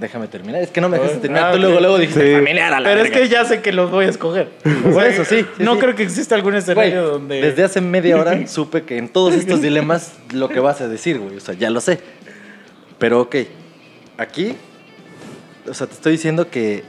Déjame 0.00 0.28
terminar. 0.28 0.62
Es 0.62 0.70
que 0.70 0.80
no 0.80 0.88
me 0.88 0.96
dejaste 0.98 1.18
terminar. 1.20 1.50
Ah, 1.50 1.52
Tú 1.52 1.58
luego, 1.58 1.78
luego 1.78 1.98
dijiste 1.98 2.26
Sí. 2.28 2.34
familiar 2.34 2.72
a 2.72 2.80
la 2.80 2.88
Pero 2.88 3.02
es 3.02 3.10
verga. 3.10 3.20
que 3.20 3.28
ya 3.28 3.44
sé 3.44 3.60
que 3.60 3.70
los 3.72 3.90
voy 3.90 4.06
a 4.06 4.08
escoger. 4.08 4.48
Por 4.92 5.04
eso, 5.04 5.24
sí, 5.26 5.40
sí, 5.56 5.62
no 5.62 5.74
sí. 5.74 5.80
creo 5.80 5.94
que 5.94 6.02
exista 6.04 6.34
algún 6.34 6.52
Güey, 6.52 6.62
escenario 6.62 7.02
donde. 7.10 7.42
Desde 7.42 7.62
hace 7.64 7.80
media 7.82 8.16
hora 8.18 8.46
supe 8.48 8.82
que 8.84 8.96
en 8.96 9.08
todos 9.10 9.34
estos 9.34 9.60
dilemas 9.60 10.14
lo 10.32 10.48
que 10.48 10.58
vas 10.58 10.80
a 10.80 10.88
decir, 10.88 11.18
güey. 11.18 11.36
O 11.36 11.40
sea, 11.40 11.54
ya 11.54 11.68
lo 11.68 11.80
sé. 11.82 12.00
Pero 12.98 13.20
ok, 13.20 13.36
aquí, 14.16 14.56
o 15.68 15.74
sea, 15.74 15.86
te 15.86 15.92
estoy 15.94 16.12
diciendo 16.12 16.48
que 16.50 16.82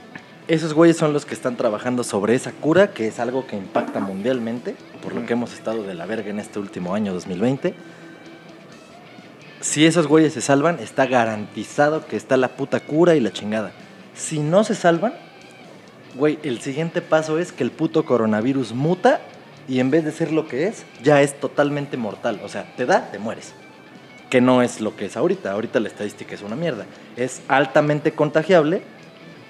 esos 0.48 0.72
güeyes 0.74 0.96
son 0.96 1.12
los 1.12 1.24
que 1.26 1.34
están 1.34 1.56
trabajando 1.56 2.04
sobre 2.04 2.34
esa 2.34 2.52
cura, 2.52 2.88
que 2.92 3.06
es 3.08 3.20
algo 3.20 3.46
que 3.46 3.56
impacta 3.56 4.00
mundialmente, 4.00 4.74
por 5.02 5.14
lo 5.14 5.24
que 5.26 5.34
hemos 5.34 5.52
estado 5.52 5.82
de 5.84 5.94
la 5.94 6.06
verga 6.06 6.30
en 6.30 6.38
este 6.38 6.58
último 6.58 6.94
año 6.94 7.12
2020. 7.12 7.74
Si 9.62 9.86
esos 9.86 10.08
güeyes 10.08 10.32
se 10.32 10.40
salvan, 10.40 10.80
está 10.80 11.06
garantizado 11.06 12.04
que 12.04 12.16
está 12.16 12.36
la 12.36 12.48
puta 12.48 12.80
cura 12.80 13.14
y 13.14 13.20
la 13.20 13.32
chingada. 13.32 13.70
Si 14.12 14.40
no 14.40 14.64
se 14.64 14.74
salvan, 14.74 15.14
güey, 16.16 16.40
el 16.42 16.60
siguiente 16.60 17.00
paso 17.00 17.38
es 17.38 17.52
que 17.52 17.62
el 17.62 17.70
puto 17.70 18.04
coronavirus 18.04 18.72
muta 18.72 19.20
y 19.68 19.78
en 19.78 19.92
vez 19.92 20.04
de 20.04 20.10
ser 20.10 20.32
lo 20.32 20.48
que 20.48 20.66
es, 20.66 20.84
ya 21.04 21.22
es 21.22 21.38
totalmente 21.38 21.96
mortal. 21.96 22.40
O 22.42 22.48
sea, 22.48 22.74
te 22.76 22.86
da, 22.86 23.12
te 23.12 23.20
mueres. 23.20 23.54
Que 24.30 24.40
no 24.40 24.62
es 24.62 24.80
lo 24.80 24.96
que 24.96 25.04
es 25.04 25.16
ahorita. 25.16 25.52
Ahorita 25.52 25.78
la 25.78 25.86
estadística 25.86 26.34
es 26.34 26.42
una 26.42 26.56
mierda. 26.56 26.84
Es 27.16 27.40
altamente 27.46 28.10
contagiable, 28.10 28.82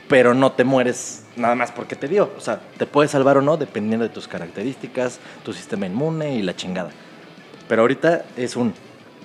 pero 0.08 0.34
no 0.34 0.52
te 0.52 0.64
mueres 0.64 1.24
nada 1.36 1.54
más 1.54 1.72
porque 1.72 1.96
te 1.96 2.06
dio. 2.06 2.30
O 2.36 2.40
sea, 2.40 2.60
te 2.76 2.84
puede 2.84 3.08
salvar 3.08 3.38
o 3.38 3.40
no 3.40 3.56
dependiendo 3.56 4.06
de 4.06 4.12
tus 4.12 4.28
características, 4.28 5.20
tu 5.42 5.54
sistema 5.54 5.86
inmune 5.86 6.34
y 6.34 6.42
la 6.42 6.54
chingada. 6.54 6.90
Pero 7.66 7.80
ahorita 7.80 8.26
es 8.36 8.56
un, 8.56 8.74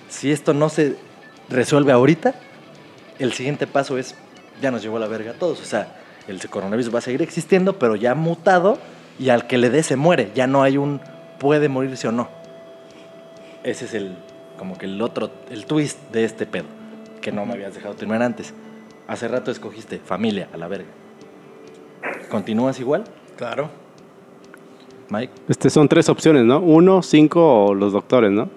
si 0.08 0.30
esto 0.32 0.54
no 0.54 0.68
se 0.68 0.96
resuelve 1.48 1.92
ahorita, 1.92 2.34
el 3.18 3.32
siguiente 3.32 3.66
paso 3.66 3.98
es, 3.98 4.14
ya 4.60 4.70
nos 4.70 4.82
llevó 4.82 4.96
a 4.96 5.00
la 5.00 5.06
verga 5.08 5.32
a 5.32 5.34
todos. 5.34 5.60
O 5.60 5.64
sea, 5.64 5.96
el 6.26 6.40
coronavirus 6.48 6.94
va 6.94 6.98
a 6.98 7.02
seguir 7.02 7.22
existiendo, 7.22 7.78
pero 7.78 7.96
ya 7.96 8.14
mutado 8.14 8.78
y 9.18 9.30
al 9.30 9.46
que 9.46 9.58
le 9.58 9.70
dé 9.70 9.82
se 9.82 9.96
muere. 9.96 10.30
Ya 10.34 10.46
no 10.46 10.62
hay 10.62 10.76
un 10.76 11.00
puede 11.38 11.68
morirse 11.68 12.08
o 12.08 12.12
no. 12.12 12.28
Ese 13.64 13.84
es 13.86 13.94
el, 13.94 14.16
como 14.58 14.76
que 14.78 14.86
el 14.86 15.00
otro, 15.02 15.30
el 15.50 15.66
twist 15.66 15.98
de 16.12 16.24
este 16.24 16.46
pedo, 16.46 16.66
que 17.20 17.32
no 17.32 17.44
me 17.46 17.54
habías 17.54 17.74
dejado 17.74 17.94
terminar 17.94 18.22
antes. 18.22 18.54
Hace 19.06 19.28
rato 19.28 19.50
escogiste 19.50 19.98
familia, 19.98 20.48
a 20.52 20.56
la 20.56 20.68
verga. 20.68 20.88
¿Continúas 22.30 22.78
igual, 22.80 23.04
Claro. 23.36 23.70
Mike? 25.10 25.32
Este 25.48 25.70
son 25.70 25.88
tres 25.88 26.08
opciones, 26.08 26.44
¿no? 26.44 26.58
Uno, 26.58 27.02
cinco 27.02 27.66
o 27.66 27.74
los 27.74 27.92
doctores, 27.92 28.30
¿no? 28.32 28.50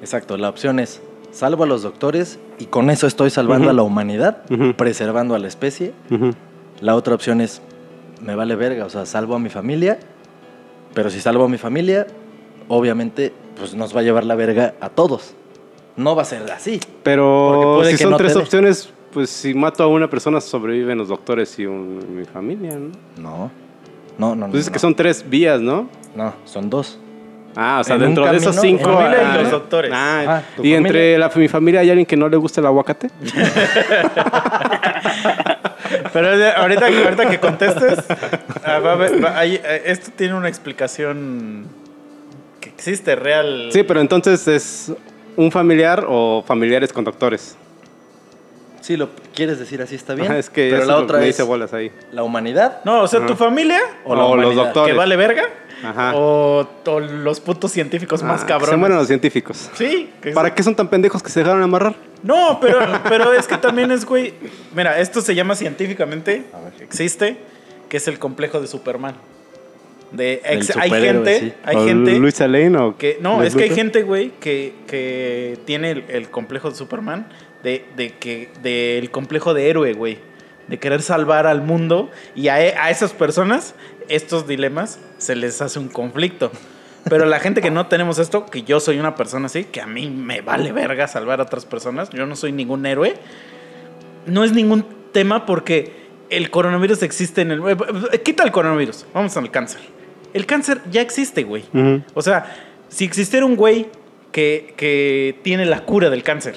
Exacto, 0.00 0.36
la 0.36 0.48
opción 0.48 0.78
es 0.78 1.00
salvo 1.32 1.64
a 1.64 1.66
los 1.66 1.82
doctores 1.82 2.38
y 2.58 2.66
con 2.66 2.90
eso 2.90 3.06
estoy 3.06 3.30
salvando 3.30 3.68
a 3.70 3.72
la 3.72 3.82
humanidad, 3.82 4.42
preservando 4.76 5.34
a 5.34 5.38
la 5.38 5.48
especie. 5.48 5.92
La 6.80 6.94
otra 6.94 7.14
opción 7.14 7.40
es 7.40 7.60
me 8.22 8.34
vale 8.34 8.56
verga, 8.56 8.84
o 8.84 8.90
sea, 8.90 9.06
salvo 9.06 9.34
a 9.34 9.38
mi 9.38 9.48
familia, 9.48 9.98
pero 10.94 11.10
si 11.10 11.20
salvo 11.20 11.44
a 11.44 11.48
mi 11.48 11.58
familia, 11.58 12.06
obviamente 12.68 13.32
pues 13.58 13.74
nos 13.74 13.94
va 13.94 14.00
a 14.00 14.02
llevar 14.02 14.24
la 14.24 14.34
verga 14.36 14.74
a 14.80 14.88
todos. 14.88 15.34
No 15.96 16.14
va 16.14 16.22
a 16.22 16.24
ser 16.24 16.48
así. 16.52 16.78
Pero 17.02 17.82
si 17.84 17.96
son 17.96 18.10
no 18.12 18.16
tres 18.16 18.36
opciones, 18.36 18.88
pues 19.12 19.30
si 19.30 19.52
mato 19.54 19.82
a 19.82 19.88
una 19.88 20.08
persona 20.08 20.40
sobreviven 20.40 20.96
los 20.98 21.08
doctores 21.08 21.58
y 21.58 21.66
un- 21.66 22.16
mi 22.16 22.24
familia, 22.24 22.76
¿no? 22.78 22.90
No. 23.20 23.50
No, 24.16 24.34
no, 24.36 24.46
no. 24.46 24.50
Pues 24.52 24.62
es 24.62 24.66
no. 24.68 24.72
que 24.72 24.78
son 24.78 24.94
tres 24.94 25.24
vías, 25.28 25.60
¿no? 25.60 25.88
No, 26.14 26.34
son 26.44 26.70
dos. 26.70 26.98
Ah, 27.60 27.78
o 27.80 27.84
sea, 27.84 27.98
dentro 27.98 28.24
de 28.30 28.36
esos 28.36 28.54
cinco. 28.60 28.84
familia 28.92 29.20
y 29.20 29.24
ah, 29.26 29.36
los 29.42 29.50
doctores. 29.50 29.90
ah, 29.92 30.42
tu 30.56 30.64
y 30.64 30.74
entre 30.74 31.18
la, 31.18 31.28
mi 31.34 31.48
familia 31.48 31.80
hay 31.80 31.90
alguien 31.90 32.06
que 32.06 32.16
no 32.16 32.28
le 32.28 32.36
gusta 32.36 32.60
el 32.60 32.66
aguacate. 32.68 33.10
Pero 36.12 36.28
ahorita, 36.56 36.86
ahorita 36.86 37.28
que 37.30 37.38
contestes, 37.40 38.04
ah, 38.64 38.78
va 38.78 38.90
a 38.90 38.94
haber- 38.94 39.24
va- 39.24 39.38
hay- 39.38 39.56
eh, 39.62 39.82
esto 39.86 40.10
tiene 40.14 40.34
una 40.34 40.48
explicación 40.48 41.66
que 42.60 42.68
existe, 42.70 43.16
real. 43.16 43.70
Sí, 43.72 43.82
pero 43.82 44.00
entonces 44.00 44.46
es 44.48 44.92
un 45.36 45.50
familiar 45.50 46.04
o 46.08 46.42
familiares 46.46 46.92
con 46.92 47.04
doctores. 47.04 47.56
Si 48.88 48.96
lo 48.96 49.10
quieres 49.34 49.58
decir 49.58 49.82
así 49.82 49.96
está 49.96 50.14
bien. 50.14 50.28
Ajá, 50.28 50.38
es 50.38 50.48
que 50.48 50.70
pero 50.70 50.86
la 50.86 50.96
otra 50.96 51.18
es 51.20 51.26
dice 51.26 51.42
bolas 51.42 51.74
ahí. 51.74 51.92
la 52.10 52.22
humanidad 52.22 52.80
No, 52.86 53.02
o 53.02 53.06
sea, 53.06 53.26
tu 53.26 53.34
familia 53.36 53.78
o 54.06 54.14
la 54.16 54.24
O 54.24 54.34
los 54.34 54.54
doctores. 54.56 54.90
que 54.94 54.96
vale 54.96 55.14
verga 55.14 55.42
Ajá. 55.84 56.12
o, 56.16 56.66
o 56.86 57.00
los 57.00 57.38
putos 57.40 57.70
científicos 57.70 58.22
más 58.22 58.40
Ah, 58.40 58.46
que 58.46 58.48
cabrones. 58.48 58.70
Se 58.70 58.76
mueren 58.78 58.96
los 58.96 59.06
científicos. 59.06 59.68
Sí. 59.74 60.08
que 60.22 60.32
¿Para 60.32 60.48
sí. 60.48 60.54
qué 60.56 60.62
son 60.62 60.74
tan 60.74 60.88
pendejos 60.88 61.22
que 61.22 61.28
se 61.28 61.40
dejaron 61.40 61.62
amarrar? 61.62 61.96
No, 62.22 62.58
pero, 62.62 62.78
pero 63.10 63.34
es 63.34 63.46
que 63.46 63.58
también 63.58 63.90
es, 63.90 64.06
güey. 64.06 64.32
Mira, 64.74 64.98
esto 64.98 65.20
se 65.20 65.34
llama 65.34 65.54
científicamente, 65.54 66.44
A 66.54 66.60
ver. 66.60 66.72
existe, 66.82 67.36
que 67.90 67.98
es 67.98 68.08
el 68.08 68.18
complejo 68.18 68.58
de 68.58 68.68
Superman. 68.68 69.16
De 70.12 70.40
ex- 70.46 70.74
hay 70.78 70.88
gente, 70.90 71.40
sí. 71.40 71.52
hay 71.62 71.76
¿O 71.76 71.84
gente 71.84 72.18
Luis 72.18 72.40
Lane 72.40 72.78
o 72.78 72.96
que 72.96 73.18
no, 73.20 73.42
es 73.42 73.54
que 73.54 73.64
hay 73.64 73.70
gente, 73.70 74.02
güey, 74.02 74.30
que, 74.40 74.72
que 74.86 75.58
tiene 75.66 75.90
el, 75.90 76.04
el 76.08 76.30
complejo 76.30 76.70
de 76.70 76.76
Superman, 76.76 77.28
de, 77.62 77.84
de 77.96 78.10
que 78.10 78.50
del 78.62 79.10
complejo 79.10 79.54
de 79.54 79.68
héroe, 79.70 79.92
güey, 79.94 80.18
de 80.68 80.78
querer 80.78 81.02
salvar 81.02 81.46
al 81.46 81.62
mundo 81.62 82.10
y 82.34 82.48
a, 82.48 82.64
e- 82.64 82.74
a 82.76 82.90
esas 82.90 83.12
personas 83.12 83.74
estos 84.08 84.46
dilemas 84.46 84.98
se 85.18 85.34
les 85.36 85.60
hace 85.62 85.78
un 85.78 85.88
conflicto. 85.88 86.50
Pero 87.08 87.24
la 87.24 87.40
gente 87.40 87.62
que 87.62 87.70
no 87.70 87.86
tenemos 87.86 88.18
esto, 88.18 88.44
que 88.46 88.62
yo 88.62 88.80
soy 88.80 88.98
una 88.98 89.14
persona 89.14 89.46
así, 89.46 89.64
que 89.64 89.80
a 89.80 89.86
mí 89.86 90.10
me 90.10 90.40
vale 90.42 90.72
verga 90.72 91.08
salvar 91.08 91.40
a 91.40 91.44
otras 91.44 91.64
personas, 91.64 92.10
yo 92.10 92.26
no 92.26 92.36
soy 92.36 92.52
ningún 92.52 92.84
héroe, 92.84 93.14
no 94.26 94.44
es 94.44 94.52
ningún 94.52 94.84
tema 95.12 95.46
porque 95.46 95.92
el 96.28 96.50
coronavirus 96.50 97.02
existe 97.02 97.40
en 97.40 97.52
el... 97.52 97.62
eh, 98.12 98.18
Quita 98.22 98.42
el 98.44 98.50
coronavirus, 98.52 99.06
vamos 99.14 99.36
al 99.38 99.50
cáncer. 99.50 99.80
El 100.34 100.44
cáncer 100.44 100.80
ya 100.90 101.00
existe, 101.00 101.44
güey. 101.44 101.64
O 102.12 102.20
sea, 102.20 102.54
si 102.88 103.04
existiera 103.06 103.46
un 103.46 103.56
güey 103.56 103.86
que, 104.32 104.74
que 104.76 105.38
tiene 105.42 105.64
la 105.64 105.84
cura 105.86 106.10
del 106.10 106.22
cáncer 106.22 106.56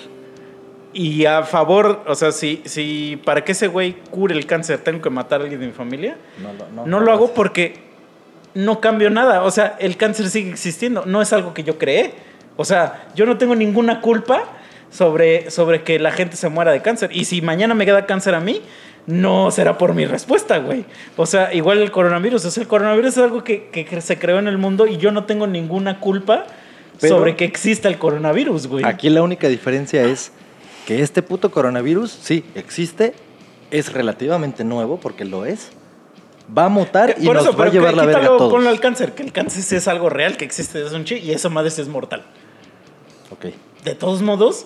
y 0.93 1.25
a 1.25 1.43
favor, 1.43 2.03
o 2.07 2.15
sea, 2.15 2.31
si, 2.31 2.61
si 2.65 3.19
para 3.23 3.43
que 3.43 3.53
ese 3.53 3.67
güey 3.67 3.93
cure 4.09 4.35
el 4.35 4.45
cáncer 4.45 4.79
tengo 4.79 5.01
que 5.01 5.09
matar 5.09 5.39
a 5.41 5.43
alguien 5.43 5.59
de 5.61 5.67
mi 5.67 5.71
familia, 5.73 6.17
No, 6.41 6.51
lo- 6.53 6.85
no, 6.85 6.99
lo 6.99 7.11
hago 7.11 7.33
porque 7.33 7.75
no 8.53 8.81
cambio 8.81 9.09
nada. 9.09 9.43
O 9.43 9.51
sea, 9.51 9.77
el 9.79 9.95
cáncer 9.97 10.29
sigue 10.29 10.49
existiendo. 10.51 11.05
No 11.05 11.21
es 11.21 11.31
algo 11.33 11.53
que 11.53 11.63
yo 11.63 11.77
creé. 11.77 12.13
O 12.57 12.65
sea, 12.65 13.07
yo 13.15 13.25
no 13.25 13.37
tengo 13.37 13.55
ninguna 13.55 14.01
culpa 14.01 14.43
sobre, 14.89 15.49
sobre 15.49 15.83
que 15.83 15.99
la 15.99 16.11
gente 16.11 16.35
se 16.35 16.49
muera 16.49 16.71
de 16.71 16.81
cáncer. 16.81 17.09
Y 17.13 17.25
si 17.25 17.41
mañana 17.41 17.73
me 17.73 17.85
queda 17.85 18.05
cáncer 18.05 18.35
a 18.35 18.41
mí, 18.41 18.61
no 19.07 19.49
será 19.51 19.77
por 19.77 19.93
mi 19.95 20.05
respuesta, 20.05 20.57
güey. 20.59 20.83
O 21.15 21.25
sea, 21.25 21.53
igual 21.53 21.77
el 21.81 21.91
coronavirus. 21.91 22.43
O 22.45 22.51
sea, 22.51 22.61
el 22.61 22.67
coronavirus 22.67 23.11
es 23.13 23.17
algo 23.19 23.43
que, 23.43 23.69
que 23.69 24.01
se 24.01 24.19
creó 24.19 24.37
en 24.39 24.47
el 24.49 24.57
mundo 24.57 24.85
y 24.85 24.97
yo 24.97 25.11
no 25.11 25.23
tengo 25.23 25.47
ninguna 25.47 25.99
culpa 26.01 26.45
Pero- 26.99 27.15
sobre 27.17 27.37
que 27.37 27.45
exista 27.45 27.87
el 27.87 27.97
coronavirus, 27.97 28.67
güey. 28.67 28.83
Aquí 28.85 29.09
la 29.09 29.23
única 29.23 29.47
diferencia 29.47 30.03
es 30.03 30.33
que 30.85 31.01
este 31.01 31.21
puto 31.21 31.51
coronavirus, 31.51 32.11
sí, 32.11 32.43
existe, 32.55 33.13
es 33.69 33.93
relativamente 33.93 34.63
nuevo, 34.63 34.97
porque 34.99 35.25
lo 35.25 35.45
es. 35.45 35.69
Va 36.57 36.65
a 36.65 36.69
mutar 36.69 37.15
y 37.17 37.25
Por 37.25 37.35
nos 37.35 37.45
eso, 37.47 37.55
va 37.55 37.65
a 37.65 37.69
llevar 37.69 37.91
que- 37.91 37.95
la 37.97 38.05
verga 38.05 38.23
a 38.23 38.37
todos. 38.37 38.51
ponlo 38.51 38.69
al 38.69 38.79
cáncer, 38.79 39.13
que 39.13 39.23
el 39.23 39.31
cáncer 39.31 39.63
sí 39.63 39.75
es 39.75 39.87
algo 39.87 40.09
real 40.09 40.35
que 40.37 40.43
existe 40.45 40.83
desde 40.83 40.95
un 40.95 41.05
chi 41.05 41.15
y 41.15 41.31
esa 41.31 41.47
madre 41.49 41.69
sí 41.71 41.81
es 41.81 41.87
mortal. 41.87 42.23
Ok. 43.29 43.53
De 43.85 43.95
todos 43.95 44.21
modos, 44.21 44.65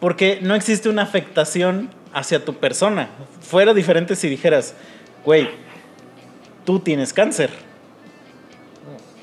porque 0.00 0.40
no 0.42 0.54
existe 0.54 0.88
una 0.90 1.02
afectación 1.02 1.88
hacia 2.12 2.44
tu 2.44 2.54
persona. 2.54 3.08
Fuera 3.40 3.72
diferente 3.72 4.14
si 4.16 4.28
dijeras, 4.28 4.74
güey, 5.24 5.48
tú 6.66 6.80
tienes 6.80 7.12
cáncer. 7.14 7.50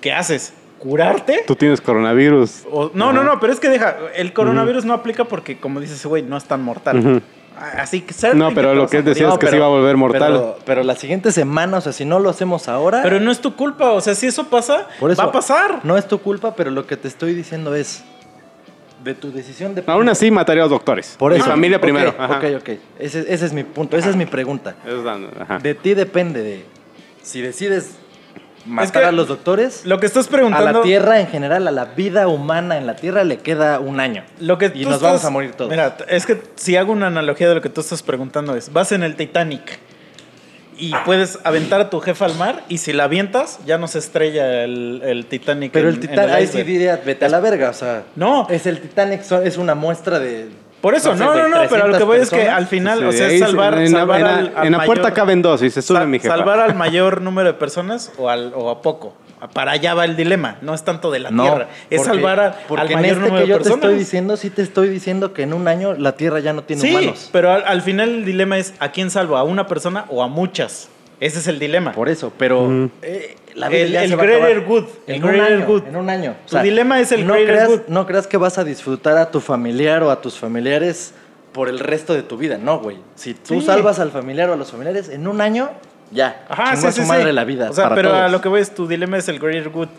¿Qué 0.01 0.11
haces? 0.13 0.53
¿Curarte? 0.79 1.43
Tú 1.45 1.55
tienes 1.55 1.81
coronavirus. 1.81 2.63
O- 2.71 2.91
no, 2.93 3.11
no, 3.13 3.23
no, 3.23 3.39
pero 3.39 3.51
es 3.53 3.59
que 3.59 3.69
deja, 3.69 3.97
el 4.15 4.33
coronavirus 4.33 4.85
no 4.85 4.93
aplica 4.93 5.25
porque, 5.25 5.57
como 5.59 5.79
dices, 5.79 6.05
güey, 6.05 6.23
no 6.23 6.37
es 6.37 6.45
tan 6.45 6.61
mortal. 6.63 7.21
Así 7.77 8.01
que 8.01 8.13
No, 8.35 8.53
pero 8.53 8.73
lo 8.73 8.87
que 8.87 8.97
a 8.97 8.99
es 9.01 9.05
que 9.37 9.47
se 9.47 9.55
iba 9.57 9.65
a 9.65 9.69
volver 9.69 9.97
mortal. 9.97 10.31
Pero, 10.33 10.59
pero 10.65 10.83
la 10.83 10.95
siguiente 10.95 11.33
semana, 11.33 11.77
o 11.79 11.81
sea, 11.81 11.91
si 11.91 12.05
no 12.05 12.19
lo 12.19 12.29
hacemos 12.29 12.69
ahora, 12.69 13.01
Pero 13.03 13.19
no 13.19 13.31
es 13.31 13.41
tu 13.41 13.55
culpa, 13.55 13.91
o 13.91 13.99
sea, 13.99 14.15
si 14.15 14.27
eso 14.27 14.45
pasa, 14.47 14.87
por 14.99 15.11
eso, 15.11 15.21
va 15.21 15.27
a 15.27 15.31
pasar. 15.33 15.81
No 15.83 15.97
es 15.97 16.07
tu 16.07 16.19
culpa, 16.19 16.55
pero 16.55 16.71
lo 16.71 16.87
que 16.87 16.95
te 16.95 17.09
estoy 17.09 17.33
diciendo 17.33 17.75
es 17.75 18.03
de 19.03 19.13
tu 19.13 19.31
decisión 19.31 19.75
de 19.75 19.83
Aún 19.87 20.07
así 20.07 20.31
mataría 20.31 20.63
a 20.63 20.65
los 20.65 20.71
doctores. 20.71 21.15
Por 21.19 21.33
Mi 21.33 21.39
eso. 21.39 21.47
familia 21.47 21.77
Ok, 21.77 21.83
primero. 21.83 22.15
Ajá. 22.17 22.37
Ok, 22.37 22.43
ok. 22.59 22.69
Ese, 22.99 23.25
ese 23.27 23.45
es 23.45 23.51
mi 23.53 23.63
punto, 23.63 23.97
esa 23.97 24.09
es 24.09 24.15
mi 24.15 24.25
pregunta. 24.25 24.75
Eso 24.85 24.97
es 24.99 25.03
dando- 25.03 25.29
ajá. 25.39 25.57
De 25.59 25.73
ti 25.75 25.93
depende 25.93 26.41
de 26.41 26.65
si 27.21 27.41
decides 27.41 27.95
matar 28.69 29.01
que 29.03 29.07
a 29.07 29.11
los 29.11 29.27
doctores. 29.27 29.85
Lo 29.85 29.99
que 29.99 30.05
estás 30.05 30.27
A 30.27 30.29
preguntando. 30.31 30.71
la 30.79 30.81
Tierra 30.81 31.19
en 31.19 31.27
general, 31.27 31.67
a 31.67 31.71
la 31.71 31.85
vida 31.85 32.27
humana 32.27 32.77
en 32.77 32.87
la 32.87 32.95
Tierra 32.95 33.23
le 33.23 33.37
queda 33.37 33.79
un 33.79 33.99
año. 33.99 34.23
Lo 34.39 34.57
que 34.57 34.67
y 34.73 34.85
nos 34.85 34.95
estás- 34.95 35.01
vamos 35.01 35.25
a 35.25 35.29
morir 35.29 35.51
todos. 35.53 35.69
Mira, 35.71 35.97
es 36.07 36.25
que 36.25 36.41
si 36.55 36.75
hago 36.77 36.91
una 36.91 37.07
analogía 37.07 37.49
de 37.49 37.55
lo 37.55 37.61
que 37.61 37.69
tú 37.69 37.81
estás 37.81 38.03
preguntando 38.03 38.55
es, 38.55 38.71
vas 38.71 38.91
en 38.91 39.03
el 39.03 39.15
Titanic 39.15 39.79
y 40.77 40.93
puedes 41.03 41.39
aventar 41.43 41.81
a 41.81 41.89
tu 41.89 41.99
jefa 41.99 42.23
al 42.25 42.35
mar 42.35 42.63
y 42.69 42.77
si 42.77 42.93
la 42.93 43.03
avientas 43.05 43.59
ya 43.65 43.77
no 43.77 43.87
se 43.89 43.99
estrella 43.99 44.63
el, 44.63 45.01
el 45.03 45.25
Titanic. 45.25 45.71
Pero 45.73 45.89
en- 45.89 45.95
el 45.95 45.99
Titanic, 45.99 46.33
ahí 46.35 46.47
sí 46.47 46.63
diría, 46.63 47.01
vete 47.05 47.25
a 47.25 47.29
la 47.29 47.39
verga, 47.41 47.69
o 47.69 47.73
sea. 47.73 48.03
No. 48.15 48.47
Es 48.49 48.65
el 48.65 48.79
Titanic, 48.79 49.21
es 49.43 49.57
una 49.57 49.75
muestra 49.75 50.19
de. 50.19 50.47
Por 50.81 50.95
eso, 50.95 51.13
sé, 51.15 51.23
no, 51.23 51.31
de 51.33 51.41
no, 51.43 51.49
no, 51.49 51.55
pero 51.69 51.87
lo 51.87 51.97
que 51.97 52.05
300 52.05 52.07
voy 52.07 52.17
es 52.19 52.29
que 52.29 52.47
al 52.49 52.67
final, 52.67 52.99
Sí, 52.99 53.05
o 53.05 53.11
sea, 53.11 53.27
es 53.27 53.39
salvar, 53.39 53.73
en, 53.79 53.91
la- 53.91 53.99
salvar 53.99 54.19
en 54.19 54.25
la- 54.25 54.35
al, 54.37 54.53
al 54.55 54.65
en 54.67 54.71
la 54.73 54.85
puerta 54.85 55.13
caben 55.13 55.41
dos 55.41 55.61
y 55.61 55.69
se 55.69 55.81
sube 55.81 55.97
sal- 55.99 56.07
mi 56.07 56.19
jefa. 56.19 56.35
salvar 56.37 56.59
al 56.59 56.75
mayor 56.75 57.21
número 57.21 57.47
de 57.49 57.53
personas 57.55 58.11
o, 58.17 58.29
al, 58.29 58.53
o 58.55 58.69
a 58.69 58.81
poco. 58.81 59.13
Para 59.53 59.71
allá 59.71 59.93
va 59.93 60.03
el 60.03 60.17
dilema, 60.17 60.57
no 60.61 60.73
es 60.73 60.83
tanto 60.83 61.11
de 61.11 61.19
la 61.19 61.31
No, 61.31 61.43
tierra, 61.43 61.67
es 61.89 61.97
porque- 62.01 62.13
salvar 62.15 62.39
a- 62.41 62.55
porque 62.67 62.81
al 62.81 62.91
en 62.91 62.95
mayor 62.95 63.09
este 63.17 63.21
número 63.21 63.35
que 63.37 63.41
de 63.43 63.47
yo 63.49 63.55
te 63.57 63.63
personas. 63.63 63.83
estoy 63.85 63.97
diciendo, 63.99 64.37
sí 64.37 64.49
te 64.49 64.61
estoy 64.61 64.89
diciendo 64.89 65.33
que 65.33 65.43
en 65.43 65.53
un 65.53 65.67
año 65.69 65.93
la 65.93 66.13
Tierra 66.17 66.39
ya 66.39 66.51
no 66.53 66.63
tiene 66.63 66.81
Sí, 66.81 66.89
humanos. 66.91 67.29
pero 67.31 67.51
al, 67.53 67.63
al 67.65 67.81
final 67.81 68.09
el 68.09 68.25
dilema 68.25 68.57
es 68.57 68.73
¿a 68.79 68.91
quién 68.91 69.09
salvo? 69.11 69.37
¿A 69.37 69.43
una 69.43 69.65
persona 69.67 70.05
o 70.09 70.23
a 70.23 70.27
muchas? 70.27 70.89
Ese 71.19 71.39
es 71.39 71.47
el 71.47 71.59
dilema. 71.59 71.91
Por 71.91 72.07
eso, 72.09 72.31
pero 72.37 72.89
eh, 73.01 73.35
la 73.55 73.67
vida 73.67 73.81
El- 73.81 73.91
ya 73.91 74.03
el 74.03 74.09
se 74.11 74.15
va 74.15 74.23
a 74.23 74.25
greater 74.25 74.45
acabar. 74.57 74.65
good, 74.67 74.85
el 75.07 75.15
En 75.15 75.21
greater 75.21 75.53
año, 75.53 75.65
good. 75.67 75.83
En 75.87 75.95
un 75.97 76.09
año. 76.09 76.35
Tu 76.49 76.57
dilema 76.59 76.99
es 77.01 77.11
el 77.11 77.27
no 77.27 77.33
greater 77.33 77.53
creas, 77.55 77.67
good. 77.69 77.81
No 77.89 78.07
creas 78.07 78.27
que 78.27 78.37
vas 78.37 78.57
a 78.57 78.63
disfrutar 78.63 79.17
a 79.17 79.29
tu 79.31 79.41
familiar 79.41 80.01
o 80.03 80.11
a 80.11 80.21
tus 80.21 80.37
familiares 80.37 81.13
por 81.51 81.67
el 81.67 81.79
resto 81.79 82.13
de 82.13 82.23
tu 82.23 82.37
vida. 82.37 82.57
No, 82.57 82.79
güey. 82.79 82.97
Si 83.15 83.33
tú 83.33 83.59
Sí. 83.59 83.65
salvas 83.65 83.99
al 83.99 84.11
familiar 84.11 84.49
o 84.49 84.53
a 84.53 84.55
los 84.55 84.71
familiares, 84.71 85.09
en 85.09 85.27
un 85.27 85.41
año, 85.41 85.69
ya. 86.11 86.45
Ajá, 86.47 86.75
sí, 86.77 86.87
a 86.87 86.91
su 86.91 87.01
sí, 87.01 87.07
madre 87.07 87.25
sí. 87.25 87.31
la 87.33 87.43
vida. 87.43 87.69
O 87.69 87.73
sea, 87.73 87.85
para 87.85 87.95
pero 87.95 88.09
a 88.09 88.17
todos. 88.19 88.31
lo 88.31 88.41
que 88.41 88.47
voy 88.49 88.61
es 88.61 88.73
tu 88.73 88.87
dilema 88.87 89.17
es 89.17 89.27
el 89.27 89.39
greater 89.39 89.69
good, 89.69 89.89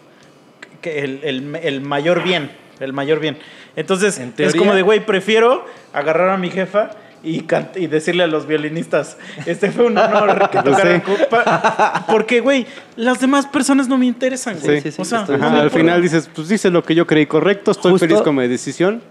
que 0.81 1.01
el, 1.05 1.21
el- 1.25 1.57
el 1.63 1.81
mayor 1.83 2.23
bien, 2.23 2.51
el 2.79 2.93
mayor 2.95 3.19
bien. 3.21 3.37
Entonces, 3.77 4.19
En 4.19 4.33
es 4.39 4.55
como 4.55 4.75
de, 4.75 4.83
güey, 4.83 5.05
prefiero 5.05 5.67
agarrar 5.93 6.31
a 6.31 6.37
mi 6.39 6.51
jefa 6.51 6.91
y, 7.23 7.45
y 7.77 7.87
decirle 7.87 8.23
a 8.23 8.27
los 8.27 8.47
violinistas, 8.47 9.17
este 9.47 9.71
fue 9.71 9.87
un 9.87 9.99
honor 9.99 10.49
que 10.51 10.59
Pues 10.63 10.77
tocaran 10.77 11.03
sí. 11.05 11.13
Porque, 12.11 12.41
güey, 12.41 12.67
las 12.97 13.21
demás 13.21 13.47
personas 13.47 13.89
no 13.89 13.99
me 13.99 14.07
interesan, 14.07 14.59
güey. 14.61 14.81
sí, 14.81 14.91
sí, 14.93 15.01
o 15.03 15.05
sea, 15.05 15.21
Ajá, 15.21 15.61
al 15.61 15.71
final 15.71 16.01
dices, 16.03 16.31
pues 16.35 16.49
dice 16.49 16.71
lo 16.71 16.83
que 16.83 16.95
yo 16.95 17.07
creí 17.07 17.27
correcto, 17.27 17.71
estoy 17.71 17.93
Justo- 17.93 18.07
feliz 18.07 18.23
con 18.23 18.37
mi 18.37 18.47
decisión. 18.49 19.03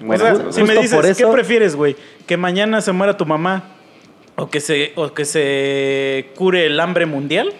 O 0.00 0.06
Bueno, 0.06 0.24
sea, 0.24 0.34
pues, 0.34 0.54
si 0.54 0.62
me 0.62 0.74
dices, 0.74 0.94
por 0.94 1.04
¿qué 1.04 1.10
eso- 1.10 1.32
prefieres, 1.32 1.74
güey? 1.74 1.96
Que 2.26 2.36
mañana 2.36 2.80
se 2.80 2.92
muera 2.92 3.16
tu 3.16 3.26
mamá 3.26 3.64
o 4.36 4.48
que 4.48 4.60
se, 4.60 4.92
o 4.94 5.12
que 5.12 5.24
se 5.24 6.30
cure 6.36 6.66
el 6.66 6.78
hambre 6.78 7.06
mundial. 7.06 7.52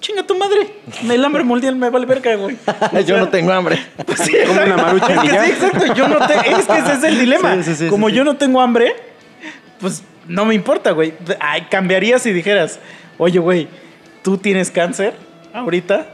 Chinga 0.00 0.26
tu 0.26 0.36
madre. 0.36 0.68
El 1.10 1.24
hambre 1.24 1.42
mundial 1.42 1.74
me 1.76 1.88
vale 1.90 2.06
verga, 2.06 2.34
güey. 2.36 2.56
yo 3.06 3.16
no 3.18 3.28
tengo 3.28 3.50
hambre. 3.52 3.78
Pues 4.06 4.20
sí, 4.20 4.32
Como 4.46 4.62
una 4.62 4.76
marucha 4.76 5.14
Es 5.14 5.20
que 5.20 5.28
sí, 5.28 5.50
exacto. 5.52 5.94
Yo 5.94 6.08
no 6.08 6.26
te- 6.26 6.34
es 6.34 6.66
que 6.66 6.78
ese 6.78 6.92
es 6.92 7.02
el 7.04 7.18
dilema. 7.18 7.54
Sí, 7.56 7.62
sí, 7.64 7.74
sí, 7.74 7.86
Como 7.88 8.08
sí, 8.08 8.14
yo 8.14 8.22
sí. 8.22 8.26
no 8.26 8.36
tengo 8.36 8.60
hambre, 8.60 8.94
pues 9.80 10.02
no 10.28 10.44
me 10.44 10.54
importa, 10.54 10.92
güey. 10.92 11.14
Ay, 11.40 11.62
cambiaría 11.70 12.18
si 12.18 12.32
dijeras, 12.32 12.78
oye, 13.18 13.38
güey, 13.38 13.68
tú 14.22 14.38
tienes 14.38 14.70
cáncer 14.70 15.14
ahorita. 15.54 16.06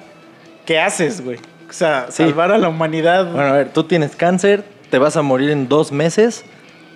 ¿Qué 0.66 0.78
haces, 0.80 1.22
güey? 1.24 1.38
O 1.68 1.72
sea, 1.72 2.06
Sí. 2.10 2.22
salvar 2.24 2.52
a 2.52 2.58
la 2.58 2.68
humanidad. 2.68 3.32
Bueno, 3.32 3.48
a 3.48 3.52
ver, 3.52 3.70
tú 3.70 3.84
tienes 3.84 4.14
cáncer, 4.16 4.64
te 4.90 4.98
vas 4.98 5.16
a 5.16 5.22
morir 5.22 5.50
en 5.50 5.68
dos 5.68 5.90
meses, 5.90 6.44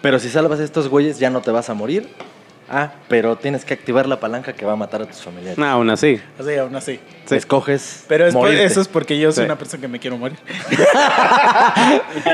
pero 0.02 0.18
si 0.18 0.28
salvas 0.28 0.60
a 0.60 0.64
estos 0.64 0.88
güeyes 0.88 1.18
ya 1.18 1.30
no 1.30 1.40
te 1.40 1.50
vas 1.50 1.70
a 1.70 1.74
morir. 1.74 2.08
Ah, 2.68 2.94
pero 3.08 3.36
tienes 3.36 3.64
que 3.64 3.74
activar 3.74 4.08
la 4.08 4.18
palanca 4.18 4.52
que 4.52 4.66
va 4.66 4.72
a 4.72 4.76
matar 4.76 5.00
a 5.00 5.06
tus 5.06 5.22
familiares. 5.22 5.56
no, 5.56 5.64
aún 5.66 5.88
así. 5.88 6.20
Así, 6.38 6.56
aún 6.56 6.74
así. 6.74 6.98
Sí. 7.24 7.36
Escoges 7.36 8.04
Pero 8.08 8.26
es 8.26 8.34
por- 8.34 8.50
eso 8.50 8.80
es 8.80 8.88
porque 8.88 9.16
yo 9.20 9.30
soy 9.30 9.42
Sí. 9.42 9.46
una 9.46 9.56
persona 9.56 9.80
que 9.80 9.86
me 9.88 10.00
quiero 10.00 10.18
morir. 10.18 10.36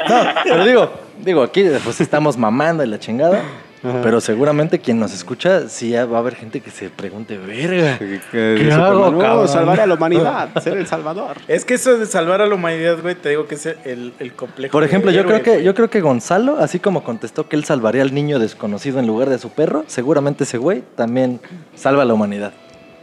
No, 0.08 0.24
pero 0.44 0.64
digo, 0.64 0.92
digo, 1.18 1.42
aquí 1.42 1.64
pues 1.84 2.00
estamos 2.00 2.36
mamando 2.36 2.84
y 2.84 2.86
la 2.86 2.98
chingada. 2.98 3.42
Pero 3.82 4.20
seguramente 4.20 4.78
quien 4.78 5.00
nos 5.00 5.12
escucha, 5.12 5.68
sí 5.68 5.90
ya 5.90 6.04
va 6.06 6.18
a 6.18 6.20
haber 6.20 6.36
gente 6.36 6.60
que 6.60 6.70
se 6.70 6.88
pregunte, 6.88 7.36
verga. 7.36 7.98
Que 7.98 8.20
¿Qué 8.30 8.56
Superman, 8.58 8.80
hago, 8.80 9.10
"No, 9.10 9.18
cabrón?" 9.18 9.48
salvar 9.48 9.80
a 9.80 9.86
la 9.86 9.94
humanidad, 9.94 10.50
ser 10.62 10.76
el 10.78 10.86
salvador. 10.86 11.36
Es 11.48 11.64
que 11.64 11.74
eso 11.74 11.98
de 11.98 12.06
salvar 12.06 12.40
a 12.40 12.46
la 12.46 12.54
humanidad, 12.54 12.98
güey, 13.02 13.16
te 13.16 13.30
digo 13.30 13.46
que 13.48 13.56
es 13.56 13.66
el, 13.66 14.12
el 14.20 14.32
complejo. 14.34 14.70
Por 14.72 14.82
de 14.82 14.86
ejemplo, 14.88 15.10
yo 15.10 15.20
héroe, 15.20 15.40
creo 15.42 15.56
que 15.58 15.64
yo 15.64 15.74
creo 15.74 15.90
que 15.90 16.00
Gonzalo, 16.00 16.58
así 16.60 16.78
como 16.78 17.02
contestó 17.02 17.48
que 17.48 17.56
él 17.56 17.64
salvaría 17.64 18.02
al 18.02 18.14
niño 18.14 18.38
desconocido 18.38 19.00
en 19.00 19.06
lugar 19.08 19.28
de 19.30 19.38
su 19.38 19.50
perro, 19.50 19.84
seguramente 19.88 20.44
ese 20.44 20.58
güey 20.58 20.84
también 20.94 21.40
salva 21.74 22.02
a 22.02 22.04
la 22.04 22.14
humanidad. 22.14 22.52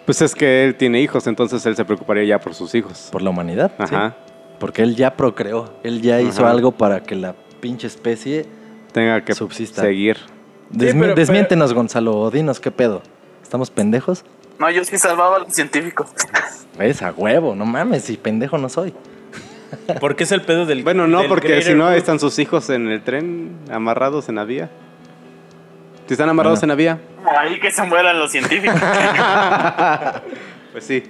Pues 0.06 0.22
es 0.22 0.34
que 0.34 0.64
él 0.66 0.76
tiene 0.76 1.02
hijos, 1.02 1.28
entonces 1.28 1.66
él 1.66 1.76
se 1.76 1.84
preocuparía 1.86 2.24
ya 2.24 2.40
por 2.40 2.54
sus 2.54 2.74
hijos. 2.74 3.10
Por 3.12 3.22
la 3.22 3.30
humanidad. 3.32 3.72
sí. 3.80 3.84
Ajá. 3.96 4.16
Porque 4.60 4.82
él 4.84 4.96
ya 4.96 5.16
procreó. 5.16 5.74
Él 5.84 6.02
ya 6.02 6.20
hizo 6.22 6.42
Ajá. 6.44 6.52
algo 6.52 6.72
para 6.72 7.02
que 7.04 7.16
la 7.16 7.34
pinche 7.62 7.88
especie. 7.88 8.46
Tenga 8.92 9.24
que 9.24 9.34
Subsista. 9.34 9.82
seguir. 9.82 10.18
Desmi- 10.72 11.00
pero- 11.02 11.16
desmiéntenos, 11.16 11.74
Gonzalo. 11.74 12.30
Dinos 12.32 12.60
qué 12.60 12.72
pedo. 12.72 13.02
¿Estamos 13.44 13.72
pendejos? 13.72 14.24
No, 14.60 14.70
yo 14.70 14.84
sí 14.84 14.98
salvaba 14.98 15.38
a 15.38 15.40
los 15.40 15.54
científicos. 15.54 16.10
Es 16.80 17.02
a 17.02 17.12
huevo, 17.12 17.56
no 17.56 17.66
mames, 17.66 18.04
si 18.04 18.18
pendejo 18.18 18.58
no 18.58 18.70
soy. 18.70 18.94
Porque 20.00 20.24
es 20.24 20.32
el 20.32 20.42
pedo 20.42 20.66
del. 20.66 20.84
Bueno, 20.84 21.08
no, 21.08 21.20
del 21.20 21.28
porque 21.30 21.62
si 21.62 21.74
no, 21.74 21.88
ahí 21.88 21.98
están 21.98 22.20
sus 22.20 22.38
hijos 22.40 22.70
en 22.70 22.88
el 22.90 23.04
tren, 23.04 23.56
amarrados 23.72 24.28
en 24.30 24.36
la 24.36 24.44
vía. 24.44 24.70
Si 26.08 26.14
están 26.14 26.28
amarrados 26.30 26.60
Bueno. 26.60 26.74
en 26.74 26.78
la 26.78 26.96
vía, 26.96 27.00
Ahí 27.40 27.60
que 27.60 27.70
se 27.72 27.84
mueran 27.84 28.18
los 28.20 28.32
científicos. 28.32 28.80
pues 30.72 30.84
sí. 30.84 31.04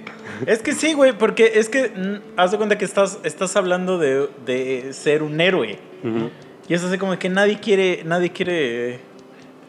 Es 0.46 0.60
que 0.62 0.72
sí, 0.74 0.92
güey, 0.94 1.12
porque 1.12 1.52
es 1.56 1.68
que 1.68 1.88
mm, 1.88 2.38
haz 2.38 2.50
de 2.50 2.56
cuenta 2.56 2.78
que 2.78 2.84
estás, 2.84 3.18
estás 3.24 3.56
hablando 3.56 3.98
de, 3.98 4.28
de 4.44 4.92
ser 4.92 5.22
un 5.22 5.40
héroe. 5.40 5.78
Y 6.68 6.74
es 6.74 6.82
así 6.84 6.98
como 6.98 7.18
que 7.18 7.28
nadie 7.28 7.58
quiere, 7.60 8.02
nadie 8.04 8.30
quiere, 8.30 9.00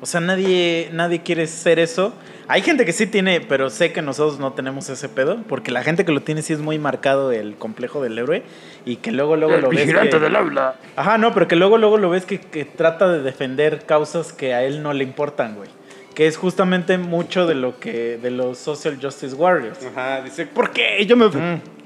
o 0.02 0.06
sea, 0.06 0.20
nadie, 0.20 0.90
nadie 0.94 1.22
quiere 1.22 1.46
ser 1.48 1.80
eso. 1.80 2.14
Hay 2.48 2.64
gente 2.64 2.86
que 2.86 2.92
sí 2.92 3.06
tiene, 3.08 3.40
pero 3.40 3.70
sé 3.70 3.94
que 3.94 4.02
nosotros 4.02 4.40
no 4.40 4.52
tenemos 4.54 4.90
ese 4.90 5.08
pedo, 5.08 5.38
porque 5.48 5.72
la 5.72 5.84
gente 5.84 6.04
que 6.04 6.12
lo 6.12 6.22
tiene 6.22 6.42
sí 6.42 6.52
es 6.54 6.60
muy 6.60 6.80
marcado 6.80 7.32
el 7.32 7.56
complejo 7.56 8.02
del 8.04 8.18
héroe 8.18 8.44
y 8.84 8.98
que 8.98 9.12
luego, 9.12 9.38
luego 9.38 9.58
lo 9.58 9.70
ves. 9.70 9.86
que- 9.86 10.36
aula. 10.36 10.76
Ajá, 10.96 11.18
no, 11.18 11.34
pero 11.34 11.48
que 11.48 11.56
luego, 11.56 11.78
luego 11.78 11.98
lo 11.98 12.10
ves 12.10 12.26
que, 12.26 12.40
que 12.42 12.66
trata 12.66 13.08
de 13.10 13.22
defender 13.22 13.86
causas 13.86 14.34
que 14.34 14.54
a 14.54 14.64
él 14.64 14.82
no 14.84 14.92
le 14.92 15.04
importan, 15.04 15.56
güey. 15.56 15.70
Que 16.16 16.28
es 16.28 16.36
justamente 16.36 16.98
mucho 16.98 17.46
de 17.48 17.56
lo 17.56 17.80
que, 17.80 18.18
de 18.18 18.32
los 18.32 18.58
social 18.58 18.98
justice 19.02 19.34
warriors. 19.36 19.80
Ajá, 19.86 20.22
dice, 20.22 20.46
¿por 20.46 20.72
qué? 20.72 21.06
Yo 21.06 21.16
me, 21.16 21.30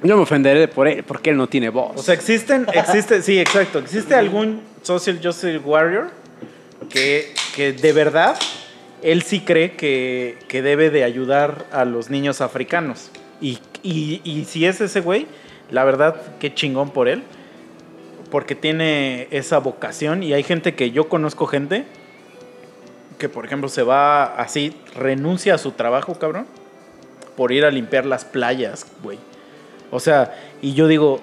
yo 0.01 0.15
me 0.17 0.23
ofenderé 0.23 0.67
por 0.67 0.87
él, 0.87 1.03
porque 1.03 1.29
él 1.29 1.37
no 1.37 1.47
tiene 1.47 1.69
voz. 1.69 1.91
O 1.95 2.01
sea, 2.01 2.15
existen, 2.15 2.65
existe, 2.73 3.21
sí, 3.21 3.37
exacto. 3.39 3.77
¿Existe 3.77 4.15
algún 4.15 4.61
social 4.81 5.19
justice 5.21 5.59
warrior 5.59 6.09
que, 6.89 7.33
que 7.55 7.73
de 7.73 7.93
verdad 7.93 8.37
él 9.01 9.21
sí 9.21 9.41
cree 9.41 9.73
que, 9.73 10.37
que 10.47 10.61
debe 10.61 10.89
de 10.89 11.03
ayudar 11.03 11.65
a 11.71 11.85
los 11.85 12.09
niños 12.09 12.41
africanos? 12.41 13.11
Y, 13.41 13.59
y, 13.83 14.21
y 14.23 14.45
si 14.45 14.65
es 14.65 14.81
ese 14.81 15.01
güey, 15.01 15.27
la 15.71 15.83
verdad, 15.83 16.15
qué 16.39 16.53
chingón 16.53 16.91
por 16.91 17.07
él. 17.07 17.23
porque 18.31 18.55
tiene 18.55 19.27
esa 19.31 19.59
vocación 19.59 20.23
y 20.23 20.33
hay 20.33 20.43
gente 20.43 20.75
que 20.75 20.91
yo 20.91 21.07
conozco 21.07 21.47
gente 21.47 21.85
que 23.17 23.29
por 23.29 23.45
ejemplo 23.45 23.69
se 23.69 23.83
va 23.83 24.25
así, 24.25 24.75
renuncia 24.95 25.55
a 25.55 25.57
su 25.57 25.71
trabajo, 25.71 26.15
cabrón, 26.15 26.45
por 27.37 27.51
ir 27.51 27.65
a 27.65 27.71
limpiar 27.71 28.05
las 28.05 28.25
playas, 28.25 28.87
güey. 29.03 29.17
O 29.91 29.99
sea, 29.99 30.35
y 30.61 30.73
yo 30.73 30.87
digo, 30.87 31.21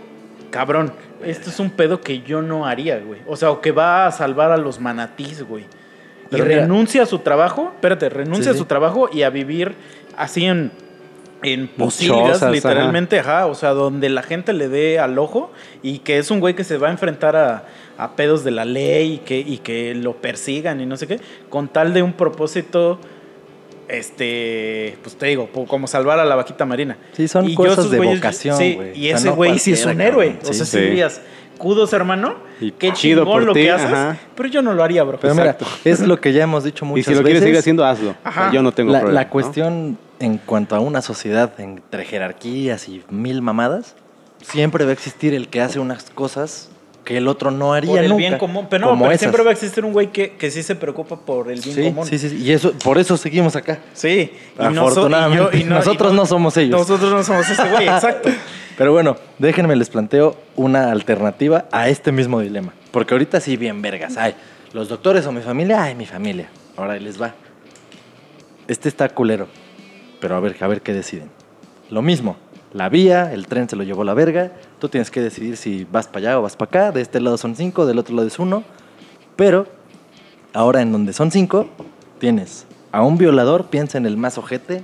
cabrón, 0.50 0.92
esto 1.25 1.51
es 1.51 1.59
un 1.61 1.70
pedo 1.70 2.01
que 2.01 2.20
yo 2.23 2.43
no 2.43 2.66
haría, 2.66 2.99
güey. 2.99 3.20
O 3.27 3.37
sea, 3.37 3.51
o 3.51 3.61
que 3.61 3.73
va 3.73 4.07
a 4.07 4.12
salvar 4.12 4.51
a 4.53 4.57
los 4.57 4.81
manatís, 4.81 5.43
güey. 5.43 5.64
Y 6.31 6.35
mira- 6.35 6.45
renuncia 6.45 7.03
a 7.03 7.07
su 7.07 7.18
trabajo, 7.18 7.70
espérate, 7.75 8.09
renuncia 8.09 8.45
Sí, 8.45 8.51
a 8.51 8.53
sí. 8.55 8.59
su 8.59 8.64
trabajo 8.64 9.09
y 9.12 9.23
a 9.23 9.31
vivir 9.31 9.75
así 10.16 10.45
en, 10.47 10.70
en 11.43 11.68
posilgas, 11.68 12.33
chozas, 12.35 12.53
literalmente, 12.53 13.18
ajá. 13.20 13.47
O 13.47 13.55
sea, 13.55 13.70
donde 13.70 14.09
la 14.09 14.23
gente 14.23 14.53
le 14.53 14.68
dé 14.68 14.99
al 14.99 15.18
ojo 15.18 15.53
y 15.83 15.99
que 15.99 16.18
es 16.18 16.31
un 16.31 16.41
güey 16.41 16.55
que 16.55 16.64
se 16.64 16.79
va 16.79 16.89
a 16.89 16.91
enfrentar 16.91 17.37
a, 17.37 17.64
a 17.99 18.16
pedos 18.16 18.45
de 18.45 18.51
la 18.51 18.64
ley 18.64 19.14
y 19.14 19.18
que, 19.18 19.39
y 19.41 19.59
que 19.59 19.95
lo 19.95 20.14
persigan 20.16 20.81
y 20.81 20.87
no 20.87 20.97
sé 20.97 21.07
qué, 21.07 21.20
con 21.51 21.68
tal 21.68 21.93
de 21.93 22.03
un 22.03 22.14
propósito, 22.14 22.99
este, 23.93 24.99
pues 25.03 25.16
te 25.16 25.26
digo, 25.26 25.49
como 25.68 25.86
salvar 25.86 26.18
a 26.18 26.24
la 26.24 26.34
vaquita 26.34 26.64
marina. 26.64 26.97
Sí, 27.12 27.28
son 27.28 27.47
Y 27.47 27.51
yo 27.51 27.57
cosas 27.57 27.90
de 27.90 27.99
güeyes- 27.99 28.16
vocación, 28.16 28.57
Sí, 28.59 28.74
güey. 28.74 28.90
y 28.99 29.07
O 29.07 29.09
sea, 29.11 29.16
ese 29.18 29.28
no 29.28 29.36
güey 29.36 29.59
sí 29.59 29.72
es 29.72 29.84
un 29.86 30.01
héroe. 30.01 30.38
O 30.43 30.53
sea, 30.53 30.64
Sí. 30.66 30.78
si 30.78 30.80
dirías, 30.80 31.20
kudos, 31.59 31.93
hermano, 31.93 32.34
Y 32.61 32.72
qué 32.72 32.93
chido 32.93 33.22
chingón 33.22 33.32
por 33.34 33.43
lo 33.45 33.53
ti, 33.53 33.61
que 33.62 33.70
haces, 33.70 33.86
ajá. 33.86 34.18
pero 34.34 34.49
yo 34.49 34.62
no 34.62 34.72
lo 34.74 34.82
haría, 34.82 35.05
bro. 35.05 35.18
Pero 35.20 35.34
mira, 35.34 35.51
Exacto. 35.53 35.66
es 35.84 36.01
lo 36.01 36.20
que 36.20 36.32
ya 36.32 36.43
hemos 36.45 36.64
dicho 36.64 36.84
Y 36.84 36.88
muchas 36.88 37.05
si 37.07 37.11
lo 37.12 37.18
veces. 37.18 37.24
quieres 37.26 37.43
seguir 37.43 37.59
haciendo, 37.59 37.84
hazlo. 37.84 38.14
Ajá. 38.24 38.51
Yo 38.53 38.62
no 38.62 38.72
tengo 38.72 38.90
la, 38.93 39.01
problema. 39.01 39.20
la 39.22 39.28
cuestión 39.28 39.99
en 40.18 40.38
cuanto 40.38 40.74
a 40.74 40.80
una 40.80 41.03
sociedad 41.03 41.53
entre 41.61 42.05
jerarquías 42.05 42.88
y 42.88 43.03
mil 43.11 43.43
mamadas, 43.43 43.95
siempre 44.40 44.84
va 44.84 44.90
a 44.90 44.95
existir 44.95 45.34
el 45.34 45.49
que 45.49 45.61
hace 45.61 45.78
unas 45.78 46.11
cosas 46.11 46.68
que 47.05 47.16
el 47.16 47.26
otro 47.26 47.50
no 47.50 47.72
haría 47.74 47.90
por 47.90 47.98
el 48.00 48.09
nunca. 48.11 48.18
bien 48.18 48.38
común. 48.38 48.66
Pero 48.70 48.82
no, 48.86 48.90
como 48.92 49.07
pero 49.07 49.18
siempre 49.18 49.42
va 49.42 49.50
a 49.50 49.53
existir 49.53 49.84
un 49.84 49.92
güey 49.92 50.12
que, 50.12 50.32
que 50.36 50.50
sí 50.50 50.62
se 50.62 50.76
preocupa 50.76 51.16
por 51.16 51.50
el 51.50 51.61
bien 51.61 51.74
sí, 51.76 51.82
común. 51.84 52.07
sí, 52.07 52.18
sí, 52.18 52.28
sí. 52.30 52.36
Y 52.42 52.53
eso, 52.53 52.72
por 52.84 52.98
eso 52.98 53.16
seguimos 53.16 53.57
acá. 53.57 53.80
Sí, 53.92 54.32
y 54.59 54.62
noso- 54.62 54.80
Afortunadamente, 54.92 55.57
y 55.57 55.61
yo- 55.61 55.66
y 55.66 55.68
nosotros 55.68 56.12
no 56.12 56.26
somos 56.26 56.57
ellos. 56.57 56.78
Nosotros 56.78 57.11
no 57.12 57.22
somos 57.24 57.48
ese 57.50 57.68
güey, 57.68 57.88
exacto. 57.88 58.30
Pero 58.78 58.92
bueno, 58.92 59.16
déjenme 59.38 59.76
les 59.76 59.90
planteo 59.90 60.36
una 60.57 60.90
alternativa 60.92 61.66
a 61.72 61.88
este 61.88 62.11
mismo 62.12 62.40
dilema. 62.40 62.72
Porque 62.90 63.14
ahorita 63.14 63.40
sí, 63.40 63.57
bien 63.57 63.82
vergas. 63.82 64.16
Ay, 64.16 64.34
los 64.72 64.88
doctores 64.88 65.26
o 65.26 65.32
mi 65.32 65.40
familia, 65.42 65.82
ay, 65.82 65.94
mi 65.94 66.07
familia. 66.07 66.48
Ahora 66.76 66.96
les 66.96 67.20
va. 67.20 67.34
Este 68.68 68.88
está 68.88 69.09
culero. 69.09 69.48
Pero 70.20 70.36
a 70.36 70.40
ver, 70.40 70.57
a 70.61 70.66
ver 70.68 70.80
qué 70.82 70.92
deciden. 70.92 71.28
Lo 71.90 72.00
mismo. 72.00 72.36
La 72.73 72.89
vía, 72.89 73.33
el 73.33 73.47
tren 73.47 73.68
se 73.68 73.77
lo 73.77 73.83
llevó 73.83 74.03
la 74.03 74.14
verga. 74.14 74.53
Tú 74.79 74.89
tienes 74.89 75.11
que 75.11 75.20
decidir 75.20 75.57
si 75.57 75.87
vas 75.91 76.07
para 76.07 76.18
allá 76.18 76.39
o 76.39 76.43
vas 76.43 76.57
para 76.57 76.68
acá. 76.68 76.93
De 76.93 77.03
este 77.03 77.20
lado 77.20 77.37
son 77.37 77.55
cinco, 77.55 77.85
del 77.85 77.99
otro 77.99 78.14
lado 78.14 78.27
es 78.27 78.39
uno. 78.39 78.64
Pero 79.37 79.66
ahora 80.55 80.81
en 80.81 80.91
donde 80.91 81.12
son 81.12 81.31
cinco, 81.31 81.68
tienes 82.18 82.66
a 82.91 83.03
un 83.03 83.18
violador, 83.18 83.66
piensa 83.66 83.99
en 83.99 84.07
el 84.07 84.16
más 84.16 84.39
ojete. 84.39 84.83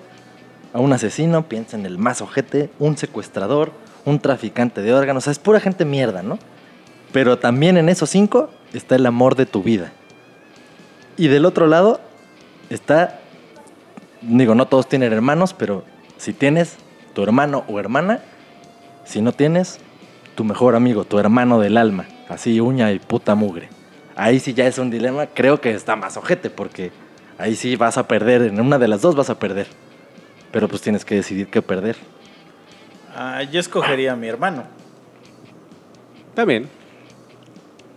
A 0.74 0.80
un 0.80 0.92
asesino, 0.92 1.48
piensa 1.48 1.78
en 1.78 1.86
el 1.86 1.96
más 1.96 2.20
ojete. 2.20 2.70
Un 2.78 2.98
secuestrador, 2.98 3.72
un 4.04 4.18
traficante 4.18 4.82
de 4.82 4.92
órganos. 4.92 5.22
O 5.22 5.24
sea, 5.24 5.30
es 5.32 5.38
pura 5.38 5.60
gente 5.60 5.86
mierda, 5.86 6.22
¿no? 6.22 6.38
Pero 7.12 7.38
también 7.38 7.78
en 7.78 7.88
esos 7.88 8.10
cinco 8.10 8.50
está 8.74 8.96
el 8.96 9.06
amor 9.06 9.34
de 9.34 9.46
tu 9.46 9.62
vida. 9.62 9.92
Y 11.16 11.28
del 11.28 11.46
otro 11.46 11.66
lado 11.66 12.00
está, 12.68 13.20
digo, 14.20 14.54
no 14.54 14.66
todos 14.66 14.88
tienen 14.90 15.12
hermanos, 15.12 15.54
pero 15.54 15.84
si 16.18 16.34
tienes 16.34 16.76
tu 17.18 17.24
hermano 17.24 17.64
o 17.66 17.80
hermana, 17.80 18.20
si 19.04 19.20
no 19.20 19.32
tienes, 19.32 19.80
tu 20.36 20.44
mejor 20.44 20.76
amigo, 20.76 21.02
tu 21.02 21.18
hermano 21.18 21.58
del 21.58 21.76
alma, 21.76 22.04
así 22.28 22.60
uña 22.60 22.92
y 22.92 23.00
puta 23.00 23.34
mugre. 23.34 23.70
Ahí 24.14 24.38
sí 24.38 24.54
ya 24.54 24.68
es 24.68 24.78
un 24.78 24.88
dilema, 24.88 25.26
creo 25.26 25.60
que 25.60 25.72
está 25.72 25.96
más 25.96 26.16
ojete, 26.16 26.48
porque 26.48 26.92
ahí 27.36 27.56
sí 27.56 27.74
vas 27.74 27.98
a 27.98 28.06
perder, 28.06 28.42
en 28.42 28.60
una 28.60 28.78
de 28.78 28.86
las 28.86 29.02
dos 29.02 29.16
vas 29.16 29.30
a 29.30 29.38
perder. 29.40 29.66
Pero 30.52 30.68
pues 30.68 30.80
tienes 30.80 31.04
que 31.04 31.16
decidir 31.16 31.48
qué 31.48 31.60
perder. 31.60 31.96
Ah, 33.16 33.42
yo 33.42 33.58
escogería 33.58 34.12
a 34.12 34.16
mi 34.16 34.28
hermano. 34.28 34.62
Está 36.28 36.44
bien. 36.44 36.68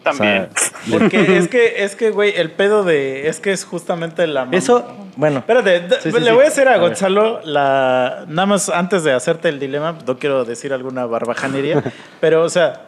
También. 0.01 0.49
O 0.51 0.59
sea, 0.59 0.70
Porque 0.90 1.38
es 1.38 1.48
que, 1.48 1.84
es 1.84 1.96
que, 1.96 2.10
güey, 2.12 2.34
el 2.36 2.52
pedo 2.52 2.84
de. 2.84 3.28
Es 3.28 3.40
que 3.40 3.52
es 3.52 3.66
justamente 3.66 4.26
la. 4.28 4.48
eso, 4.52 4.86
bueno, 5.16 5.40
Espérate, 5.40 5.82
d- 5.82 5.96
Sí, 6.02 6.12
sí, 6.12 6.20
le 6.20 6.30
sí. 6.30 6.36
voy 6.36 6.46
a 6.46 6.48
hacer 6.48 6.68
a, 6.68 6.72
A 6.74 6.78
ver. 6.78 6.88
Gonzalo 6.90 7.42
la. 7.44 8.26
Nada 8.28 8.46
más 8.48 8.70
antes 8.70 9.04
de 9.04 9.14
hacerte 9.14 9.50
el 9.50 9.60
dilema, 9.60 9.98
no 10.08 10.18
quiero 10.18 10.44
decir 10.46 10.74
alguna 10.74 11.06
barbajanería, 11.06 11.84
pero, 12.20 12.44
o 12.44 12.50
sea, 12.50 12.82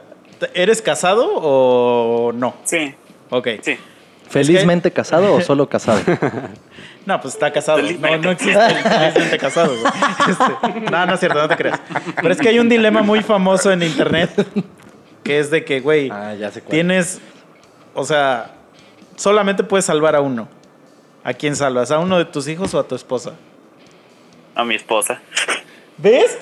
¿eres 0.54 0.82
casado 0.82 1.28
o 1.36 2.32
no? 2.34 2.56
Sí, 2.64 2.96
Ok. 3.30 3.48
sí. 3.62 3.78
felizmente 4.30 4.92
casado 4.92 5.34
o 5.36 5.42
solo 5.50 5.68
casado. 5.70 6.00
No, 7.06 7.20
pues 7.20 7.34
está 7.34 7.52
casado. 7.52 7.80
No, 8.00 8.18
no 8.18 8.32
existe 8.32 8.58
el 8.58 8.76
felizmente 8.76 9.38
casado, 9.38 9.76
güey. 9.78 9.92
Este, 10.30 10.90
no, 10.90 11.06
no 11.06 11.14
es 11.16 11.20
cierto, 11.20 11.38
no 11.42 11.50
te 11.50 11.58
creas. 11.58 11.78
Pero 12.16 12.32
es 12.32 12.40
que 12.40 12.48
hay 12.48 12.60
un 12.60 12.70
dilema 12.70 13.02
muy 13.02 13.22
famoso 13.22 13.74
en 13.74 13.84
internet 13.84 14.30
que 15.22 15.38
es 15.40 15.52
de 15.52 15.66
que, 15.66 15.82
güey, 15.82 16.10
Ah, 16.10 16.34
tienes. 16.70 17.20
O 17.94 18.04
sea, 18.06 18.52
solamente 19.16 19.64
puedes 19.64 19.86
salvar 19.86 20.16
a 20.16 20.22
uno. 20.22 20.48
¿A 21.24 21.34
quién 21.34 21.56
salvas? 21.56 21.92
¿A 21.92 22.00
uno 22.00 22.18
de 22.18 22.26
tus 22.26 22.48
hijos 22.48 22.74
o 22.74 22.80
a 22.80 22.88
tu 22.88 22.96
esposa? 22.96 23.34
A 24.56 24.64
mi 24.66 24.76
esposa. 24.76 25.22
¿Ves? 25.98 26.38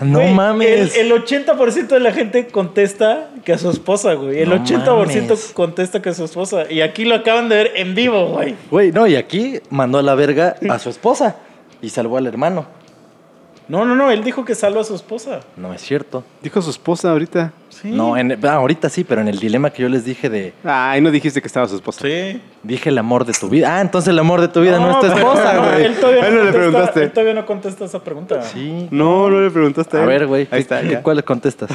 No 0.00 0.20
Güey, 0.20 0.34
mames. 0.34 0.96
El, 0.96 1.12
el 1.12 1.22
80% 1.24 1.86
de 1.88 2.00
la 2.00 2.12
gente 2.12 2.46
contesta 2.48 3.28
que 3.44 3.52
a 3.52 3.58
su 3.58 3.70
esposa, 3.70 4.14
güey. 4.14 4.40
El 4.40 4.48
No 4.48 4.56
80% 4.56 5.22
mames. 5.22 5.52
contesta 5.54 6.00
que 6.00 6.08
a 6.08 6.14
su 6.14 6.24
esposa. 6.24 6.64
Y 6.70 6.80
aquí 6.80 7.04
lo 7.04 7.14
acaban 7.14 7.48
de 7.48 7.56
ver 7.56 7.72
en 7.76 7.94
vivo, 7.94 8.26
güey. 8.28 8.56
Güey, 8.70 8.90
no, 8.90 9.06
y 9.06 9.16
aquí 9.16 9.60
mandó 9.70 9.98
a 9.98 10.02
la 10.02 10.14
verga 10.14 10.56
a 10.70 10.78
su 10.78 10.88
esposa 10.88 11.36
y 11.82 11.90
salvó 11.90 12.16
al 12.16 12.26
hermano. 12.26 12.66
No, 13.68 13.84
no, 13.84 13.94
no. 13.94 14.10
Él 14.10 14.24
dijo 14.24 14.44
que 14.44 14.54
salva 14.54 14.80
a 14.80 14.84
su 14.84 14.94
esposa. 14.94 15.40
No 15.56 15.72
es 15.74 15.82
cierto. 15.82 16.24
Dijo 16.42 16.60
su 16.62 16.70
esposa 16.70 17.10
ahorita. 17.12 17.52
Sí. 17.80 17.90
No, 17.90 18.16
en, 18.16 18.38
ah, 18.44 18.54
ahorita 18.54 18.88
sí, 18.90 19.02
pero 19.02 19.22
en 19.22 19.28
el 19.28 19.38
dilema 19.38 19.70
que 19.70 19.82
yo 19.82 19.88
les 19.88 20.04
dije 20.04 20.28
de. 20.28 20.52
Ay, 20.62 21.00
no 21.00 21.10
dijiste 21.10 21.40
que 21.40 21.46
estaba 21.46 21.66
su 21.66 21.76
esposa. 21.76 22.06
Sí. 22.06 22.40
Dije 22.62 22.90
el 22.90 22.98
amor 22.98 23.24
de 23.24 23.32
tu 23.32 23.48
vida. 23.48 23.76
Ah, 23.76 23.80
entonces 23.80 24.10
el 24.10 24.18
amor 24.18 24.40
de 24.40 24.48
tu 24.48 24.60
vida 24.60 24.78
no, 24.78 24.90
es 24.90 25.00
tu 25.00 25.06
esposa, 25.06 25.58
güey. 25.58 25.84
Él 25.86 25.96
todavía, 25.96 26.22
no 26.22 26.30
no 26.30 26.34
le 26.34 26.40
contesta, 26.40 26.58
preguntaste. 26.58 27.02
él 27.02 27.12
todavía 27.12 27.34
no 27.34 27.46
contesta 27.46 27.84
esa 27.86 28.04
pregunta. 28.04 28.42
Sí. 28.42 28.88
No, 28.90 29.30
no 29.30 29.40
le 29.40 29.50
preguntaste. 29.50 29.98
A 29.98 30.04
ver, 30.04 30.26
güey. 30.26 30.46
Ahí 30.50 30.60
está. 30.60 30.82
ya. 30.82 31.02
¿Cuál 31.02 31.24
contestas? 31.24 31.70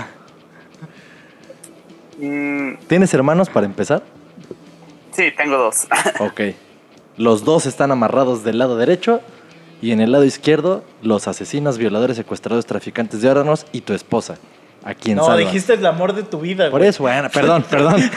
Mm, 2.20 2.76
¿Tienes 2.88 3.14
hermanos 3.14 3.50
para 3.50 3.66
empezar? 3.66 4.02
sí, 5.12 5.32
tengo 5.36 5.58
dos. 5.58 5.88
Ok. 6.20 6.42
Los 7.18 7.44
dos 7.44 7.66
están 7.66 7.92
amarrados 7.92 8.44
del 8.44 8.60
lado 8.60 8.78
derecho 8.78 9.22
y 9.82 9.92
en 9.92 10.02
el 10.02 10.12
lado 10.12 10.24
izquierdo 10.24 10.84
los 11.02 11.28
asesinos, 11.28 11.80
violadores, 11.80 12.18
secuestradores, 12.18 12.68
traficantes 12.68 13.22
de 13.22 13.30
órganos 13.30 13.66
y 13.72 13.82
tu 13.82 13.94
esposa. 13.94 14.38
¿A 14.84 14.94
quién 14.94 15.18
No, 15.18 15.36
dijiste 15.36 15.74
el 15.74 15.86
amor 15.86 16.14
de 16.14 16.24
tu 16.24 16.40
vida, 16.40 16.70
Por 16.72 16.80
güey. 16.80 16.90
eso, 16.90 17.04
bueno, 17.04 17.30
perdón, 17.30 17.66
perdón. 17.70 17.96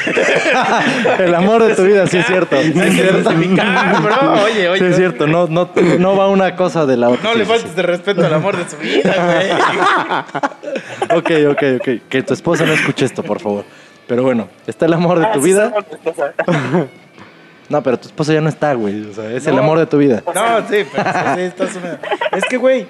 el 1.19 1.35
amor 1.35 1.65
de 1.65 1.75
tu 1.75 1.83
vida, 1.83 2.07
sí 2.07 2.19
es 2.19 2.27
cierto. 2.27 2.57
Sí 2.63 2.73
es 2.77 2.93
cierto. 2.95 3.31
bro. 3.31 4.43
Oye, 4.45 4.69
oye. 4.69 4.79
Sí 4.79 4.85
es 4.85 4.97
cierto, 4.97 5.27
no, 5.27 5.49
no, 5.49 5.69
no 5.99 6.17
va 6.17 6.29
una 6.29 6.55
cosa 6.55 6.87
de 6.87 6.97
la 6.97 7.09
otra. 7.09 7.25
No 7.25 7.33
Sí, 7.33 7.39
le 7.39 7.45
sí, 7.45 7.51
faltes 7.51 7.75
de 7.75 7.83
respeto 7.83 8.25
al 8.25 8.35
amor 8.35 8.57
de 8.57 8.69
su 8.71 8.77
vida, 8.77 9.15
güey. 9.25 9.51
sí. 9.51 10.39
Ok, 11.17 11.31
ok, 11.51 11.63
ok. 11.81 11.89
Que 12.09 12.23
tu 12.23 12.35
esposa 12.35 12.65
no 12.65 12.73
escuche 12.73 13.05
esto, 13.05 13.25
por 13.25 13.41
favor. 13.41 13.65
Pero 14.07 14.23
bueno, 14.23 14.49
está 14.67 14.87
el 14.87 14.93
amor 14.93 15.19
de 15.19 15.27
Ah, 15.27 15.33
tu 15.33 15.41
sí, 15.41 15.47
vida. 15.47 15.73
No, 17.69 17.83
pero 17.83 17.99
tu 17.99 18.09
esposa 18.09 18.33
ya 18.33 18.41
no 18.41 18.49
está, 18.49 18.75
güey. 18.75 19.09
O 19.09 19.15
sea, 19.15 19.31
es 19.31 19.47
el 19.47 19.57
amor 19.59 19.79
de 19.79 19.87
tu 19.87 19.97
vida. 19.99 20.23
No, 20.35 20.59
sí, 20.69 20.85
pero 20.93 21.05
sí, 21.13 21.19
sí, 21.37 21.41
estás 21.43 21.77
una- 21.77 21.99
Es 22.37 22.45
que, 22.45 22.57
güey, 22.57 22.87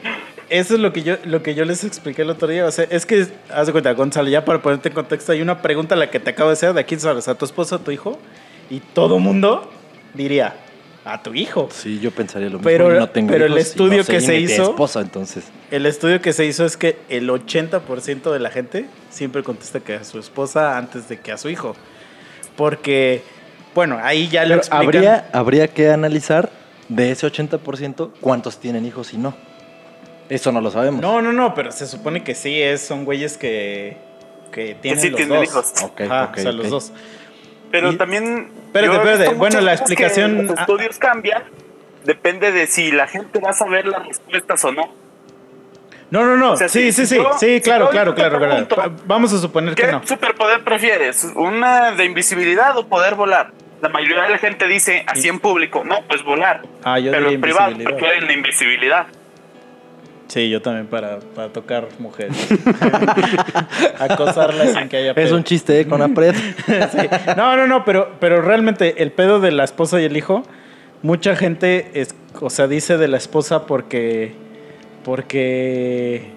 eso 0.51 0.75
es 0.75 0.81
lo 0.81 0.93
que 0.93 1.03
yo 1.03 1.17
lo 1.25 1.43
que 1.43 1.55
yo 1.55 1.65
les 1.65 1.85
expliqué 1.85 2.23
el 2.23 2.31
otro 2.31 2.49
día. 2.49 2.67
O 2.67 2.71
sea, 2.71 2.87
es 2.91 3.07
que, 3.07 3.27
haz 3.53 3.67
de 3.67 3.73
cuenta, 3.73 3.93
Gonzalo, 3.93 4.29
ya 4.29 4.45
para 4.45 4.61
ponerte 4.61 4.89
en 4.89 4.95
contexto, 4.95 5.33
hay 5.33 5.41
una 5.43 5.63
pregunta 5.63 5.95
a 5.95 5.99
la 5.99 6.11
que 6.11 6.21
te 6.21 6.31
acabo 6.31 6.51
de 6.51 6.55
hacer, 6.55 6.75
de 6.75 6.85
quién 6.85 7.01
sabes, 7.01 7.29
a 7.29 7.35
tu 7.37 7.45
esposo, 7.45 7.77
a 7.77 7.79
tu 7.79 7.91
hijo, 7.91 8.19
y 8.69 8.81
todo 8.81 9.19
mundo 9.19 9.71
diría, 10.15 10.55
a 11.05 11.23
tu 11.23 11.33
hijo. 11.35 11.69
Sí, 11.73 11.99
yo 12.01 12.11
pensaría 12.11 12.49
lo 12.49 12.59
mismo. 12.59 12.65
Pero- 12.65 12.91
no 12.93 13.09
tengo 13.09 13.33
pero 13.33 13.47
el 13.47 13.53
hijos 13.53 13.63
estudio 13.69 14.05
que 14.05 14.21
se 14.21 14.39
hizo- 14.39 14.65
esposa, 14.71 15.01
entonces. 15.01 15.45
El 15.71 15.87
estudio 15.87 16.21
que 16.21 16.33
se 16.33 16.45
hizo 16.45 16.65
es 16.67 16.77
que 16.77 16.99
el 17.09 17.31
80% 17.31 18.33
de 18.33 18.39
la 18.41 18.51
gente 18.51 18.87
siempre 19.09 19.43
contesta 19.43 19.81
que 19.81 19.95
a 19.95 20.05
su 20.05 20.19
esposa 20.19 20.77
antes 20.77 21.09
de 21.09 21.19
que 21.21 21.33
a 21.33 21.39
su 21.39 21.49
hijo. 21.49 21.75
Porque, 22.57 23.23
bueno, 23.75 23.99
ahí 24.03 24.29
ya 24.29 24.45
lo 24.45 24.57
explican. 24.57 24.85
habría, 24.87 25.29
habría 25.33 25.69
que 25.69 25.91
analizar 25.91 26.51
de 26.89 27.13
ese 27.13 27.27
80% 27.27 28.13
cuántos 28.21 28.59
tienen 28.59 28.85
hijos 28.85 29.15
y 29.15 29.19
no. 29.19 29.35
Eso 30.31 30.53
no 30.53 30.61
lo 30.61 30.71
sabemos. 30.71 31.01
No, 31.03 31.21
no, 31.21 31.33
no, 31.33 31.55
pero 31.55 31.71
se 31.73 31.87
supone 31.87 32.23
que 32.25 32.35
sí, 32.35 32.61
es, 32.63 32.81
son 32.81 33.05
güeyes 33.05 33.37
que, 33.37 33.97
que 34.53 34.75
tienen 34.77 35.01
sí 35.01 35.11
los 35.11 35.17
tienen 35.19 35.37
dos. 35.39 35.45
hijos. 35.49 35.73
Ok, 35.83 36.01
Ajá, 36.03 36.25
ok, 36.25 36.39
o 36.39 36.41
sea, 36.41 36.53
los 36.53 36.71
dos. 36.71 36.93
Pero 37.71 37.93
Y- 37.93 37.97
también. 37.97 38.51
Espérate, 38.67 38.97
espérate. 38.97 39.35
Bueno, 39.35 39.61
la 39.61 39.73
que 39.73 39.77
explicación- 39.83 40.47
Los 40.47 40.57
ah. 40.57 40.61
estudios 40.63 40.99
cambian. 40.99 41.43
Depende 42.05 42.51
de 42.53 42.67
si 42.67 42.91
la 42.93 43.07
gente 43.07 43.41
va 43.41 43.51
a 43.51 43.53
saber 43.53 43.87
las 43.87 44.07
respuestas 44.07 44.65
o 44.65 44.73
no. 44.73 44.95
No, 46.11 46.25
no, 46.25 46.37
no. 46.37 46.53
O 46.53 46.57
sea, 46.57 46.69
sí, 46.69 46.91
sí, 46.93 47.03
si 47.07 47.15
sí. 47.15 47.17
yo- 47.17 47.31
sí, 47.39 47.61
claro, 47.61 47.89
claro, 47.91 48.15
claro, 48.15 48.39
claro. 48.39 48.53
pregunto, 48.67 48.77
Pa- 48.77 48.91
Vamos 49.07 49.33
a 49.33 49.39
suponer 49.39 49.75
que 49.75 49.83
¿Qué 49.85 49.93
no. 49.93 50.05
superpoder 50.07 50.65
prefieres? 50.65 51.25
¿Una 51.37 51.93
de 51.93 52.05
invisibilidad 52.05 52.77
o 52.77 52.87
poder 52.89 53.15
volar? 53.15 53.53
La 53.81 53.89
mayoría 53.89 54.23
de 54.25 54.31
la 54.31 54.39
gente 54.39 54.67
dice 54.67 55.05
así 55.07 55.29
en 55.29 55.39
público, 55.39 55.85
no, 55.85 56.03
pues 56.09 56.23
volar. 56.25 56.63
Ah, 56.85 56.99
yo 56.99 57.13
Pero 57.13 57.31
en 57.31 57.41
privado 57.41 57.77
prefieren 57.77 58.27
la 58.27 58.33
invisibilidad. 58.33 59.07
Sí, 60.31 60.49
yo 60.49 60.63
también 60.63 60.87
para, 60.87 61.19
para 61.35 61.49
tocar 61.49 61.89
mujeres. 61.99 62.37
Acosarlas 63.99 64.75
sin 64.75 64.89
que 64.89 64.99
haya 64.99 65.11
Es 65.11 65.15
pedo. 65.17 65.35
un 65.37 65.43
chiste, 65.43 65.81
¿eh? 65.81 65.89
Con 65.89 66.01
Apred. 66.03 66.35
Sí. 66.67 67.09
No, 67.37 67.57
no, 67.57 67.67
no, 67.67 67.85
pero, 67.85 68.13
pero 68.21 68.41
realmente 68.41 69.03
el 69.03 69.11
pedo 69.11 69.41
de 69.41 69.51
la 69.51 69.65
esposa 69.65 70.01
y 70.01 70.05
el 70.05 70.17
hijo, 70.17 70.45
mucha 71.03 71.35
gente 71.35 71.91
es, 71.95 72.15
o 72.41 72.49
sea, 72.49 72.69
dice 72.69 72.97
de 72.97 73.09
la 73.09 73.17
esposa 73.17 73.67
porque, 73.67 74.33
porque, 75.05 76.31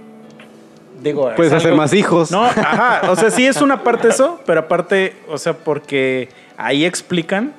digo, 1.04 1.30
es 1.30 1.36
Puedes 1.36 1.54
hacer 1.54 1.76
más 1.76 1.94
hijos. 1.94 2.32
No, 2.32 2.46
ajá, 2.46 3.12
o 3.12 3.16
sea, 3.16 3.30
sí 3.30 3.46
es 3.46 3.62
una 3.62 3.84
parte 3.84 4.08
eso, 4.08 4.42
pero 4.48 4.62
aparte, 4.62 5.16
o 5.30 5.38
sea, 5.38 5.54
porque 5.54 6.30
ahí 6.58 6.84
explican 6.84 7.54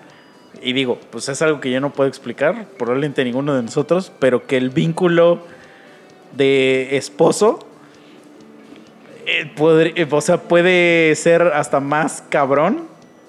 y 0.61 0.73
digo, 0.73 0.99
pues 1.11 1.29
es 1.29 1.41
algo 1.43 1.61
que 1.61 1.71
yo 1.71 1.81
no 1.81 1.91
puedo 1.91 2.09
explicar, 2.09 2.67
probablemente 2.77 3.23
ninguno 3.23 3.55
de 3.55 3.63
nosotros, 3.63 4.11
pero 4.19 4.49
que 4.49 4.57
el 4.57 4.71
vínculo 4.71 5.55
de 6.37 6.97
esposo 6.97 7.59
eh, 9.27 9.51
podr- 9.57 9.93
eh, 9.97 10.07
o 10.11 10.21
sea, 10.21 10.37
puede 10.43 11.15
ser 11.17 11.43
hasta 11.55 11.81
más 11.81 12.23
cabrón 12.29 12.83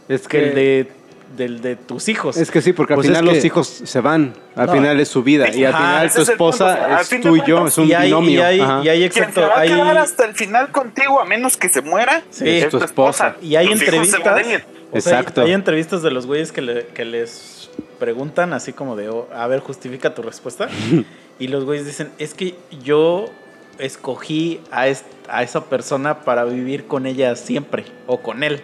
Es 0.10 0.28
que 0.28 0.50
el 0.50 0.56
de, 0.56 0.92
del 1.38 1.62
de 1.62 1.76
tus 1.78 2.10
hijos. 2.10 2.36
Es 2.38 2.52
que 2.52 2.62
sí, 2.62 2.74
porque 2.74 2.94
al 2.94 2.98
Pues 2.98 3.08
es 3.08 3.12
final 3.14 3.26
los 3.26 3.38
que- 3.42 3.48
hijos 3.48 3.68
se 3.68 4.00
van. 4.02 4.34
Al 4.56 4.68
No. 4.68 4.74
final 4.74 5.00
es 5.00 5.08
su 5.08 5.24
vida. 5.24 5.54
Y 5.56 5.64
al 5.66 5.74
Ajá, 5.74 5.84
final 6.02 6.14
tu 6.14 6.22
esposa 6.32 7.00
es 7.02 7.10
tú 7.22 7.36
y 7.38 7.42
yo. 7.48 7.66
Es 7.68 7.78
un 7.78 7.88
y 7.88 7.94
hay, 7.94 8.08
binomio. 8.08 8.40
y 8.40 8.42
hay, 8.42 8.58
y 8.84 8.90
hay 8.90 9.10
Quien 9.10 9.34
se 9.34 9.42
va 9.42 9.60
a 9.60 9.64
quedar 9.64 9.98
hasta 9.98 10.26
el 10.26 10.36
final 10.36 10.72
contigo, 10.72 11.20
a 11.22 11.26
menos 11.26 11.56
que 11.58 11.70
se 11.70 11.82
muera, 11.82 12.24
Sí. 12.30 12.48
es 12.50 12.70
tu 12.70 12.78
esposa. 12.78 13.36
y 13.42 13.56
hay 13.56 13.68
entrevistas. 13.72 14.20
o 14.22 14.24
sea, 15.02 15.20
Exacto. 15.20 15.42
hay, 15.42 15.52
entrevistas 15.54 16.02
de 16.02 16.12
los 16.12 16.26
güeyes 16.26 16.52
que, 16.52 16.62
le- 16.62 16.86
que 16.88 17.04
les 17.06 17.70
preguntan 18.00 18.54
así 18.54 18.72
como 18.74 18.96
de, 18.96 19.10
oh, 19.10 19.28
a 19.34 19.48
ver, 19.48 19.60
justifica 19.62 20.14
tu 20.14 20.22
respuesta. 20.22 20.68
y 21.40 21.48
los 21.48 21.66
güeyes 21.66 21.86
dicen, 21.86 22.12
es 22.18 22.34
que 22.34 22.56
yo 22.84 23.30
escogí 23.78 24.62
a, 24.72 24.86
a 25.30 25.44
esa 25.44 25.66
persona 25.66 26.22
para 26.22 26.46
vivir 26.46 26.88
con 26.88 27.06
ella 27.06 27.36
siempre 27.36 27.86
o 28.08 28.20
con 28.22 28.44
él. 28.44 28.62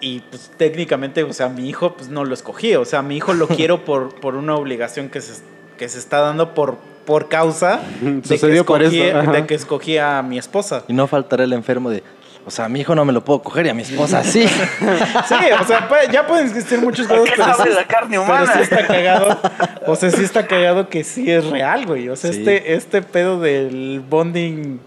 Y 0.00 0.20
pues 0.20 0.50
técnicamente, 0.56 1.22
o 1.22 1.32
sea, 1.32 1.48
mi 1.48 1.68
hijo 1.68 1.94
pues 1.94 2.08
no 2.08 2.24
lo 2.24 2.34
escogí, 2.34 2.74
o 2.74 2.84
sea, 2.84 3.02
mi 3.02 3.16
hijo 3.16 3.34
lo 3.34 3.48
quiero 3.56 3.84
por, 3.84 4.14
por 4.14 4.34
una 4.34 4.54
obligación 4.56 5.08
que 5.08 5.20
se, 5.20 5.42
que 5.76 5.88
se 5.88 5.98
está 5.98 6.20
dando 6.20 6.54
por, 6.54 6.78
por 7.04 7.28
causa 7.28 7.80
de 8.00 8.22
que, 8.22 8.28
Sucedió 8.28 8.64
por 8.64 8.82
escogí, 8.82 9.02
eso, 9.02 9.32
de 9.32 9.46
que 9.46 9.54
escogí 9.54 9.98
a 9.98 10.22
mi 10.22 10.38
esposa. 10.38 10.84
Y 10.88 10.92
no 10.92 11.06
faltará 11.06 11.44
el 11.44 11.52
enfermo 11.52 11.90
de, 11.90 12.02
o 12.46 12.50
sea, 12.50 12.64
a 12.64 12.68
mi 12.68 12.80
hijo 12.80 12.94
no 12.94 13.04
me 13.04 13.12
lo 13.12 13.22
puedo 13.24 13.42
coger 13.42 13.66
y 13.66 13.68
a 13.68 13.74
mi 13.74 13.82
esposa 13.82 14.24
sí. 14.24 14.46
Sí, 15.28 15.34
o 15.60 15.64
sea, 15.64 15.88
puede- 15.88 16.10
ya 16.12 16.26
pueden 16.26 16.46
existir 16.46 16.78
muchos 16.80 17.06
casos, 17.06 17.24
¿Qué 17.24 17.32
pero, 17.36 17.44
sabe 17.56 17.70
sí- 17.70 17.76
la 17.76 17.86
carne 17.86 18.08
pero 18.10 18.22
humana? 18.22 18.52
sí 18.54 18.60
está 18.60 18.86
cagado. 18.86 19.40
O 19.86 19.94
sea, 19.96 20.10
sí 20.10 20.24
está 20.24 20.46
cagado 20.46 20.88
que 20.88 21.04
sí 21.04 21.30
es 21.30 21.44
real, 21.46 21.86
güey. 21.86 22.08
O 22.08 22.16
sea, 22.16 22.32
Sí. 22.32 22.38
este, 22.40 22.74
este 22.74 23.02
pedo 23.02 23.40
del 23.40 24.02
bonding 24.08 24.78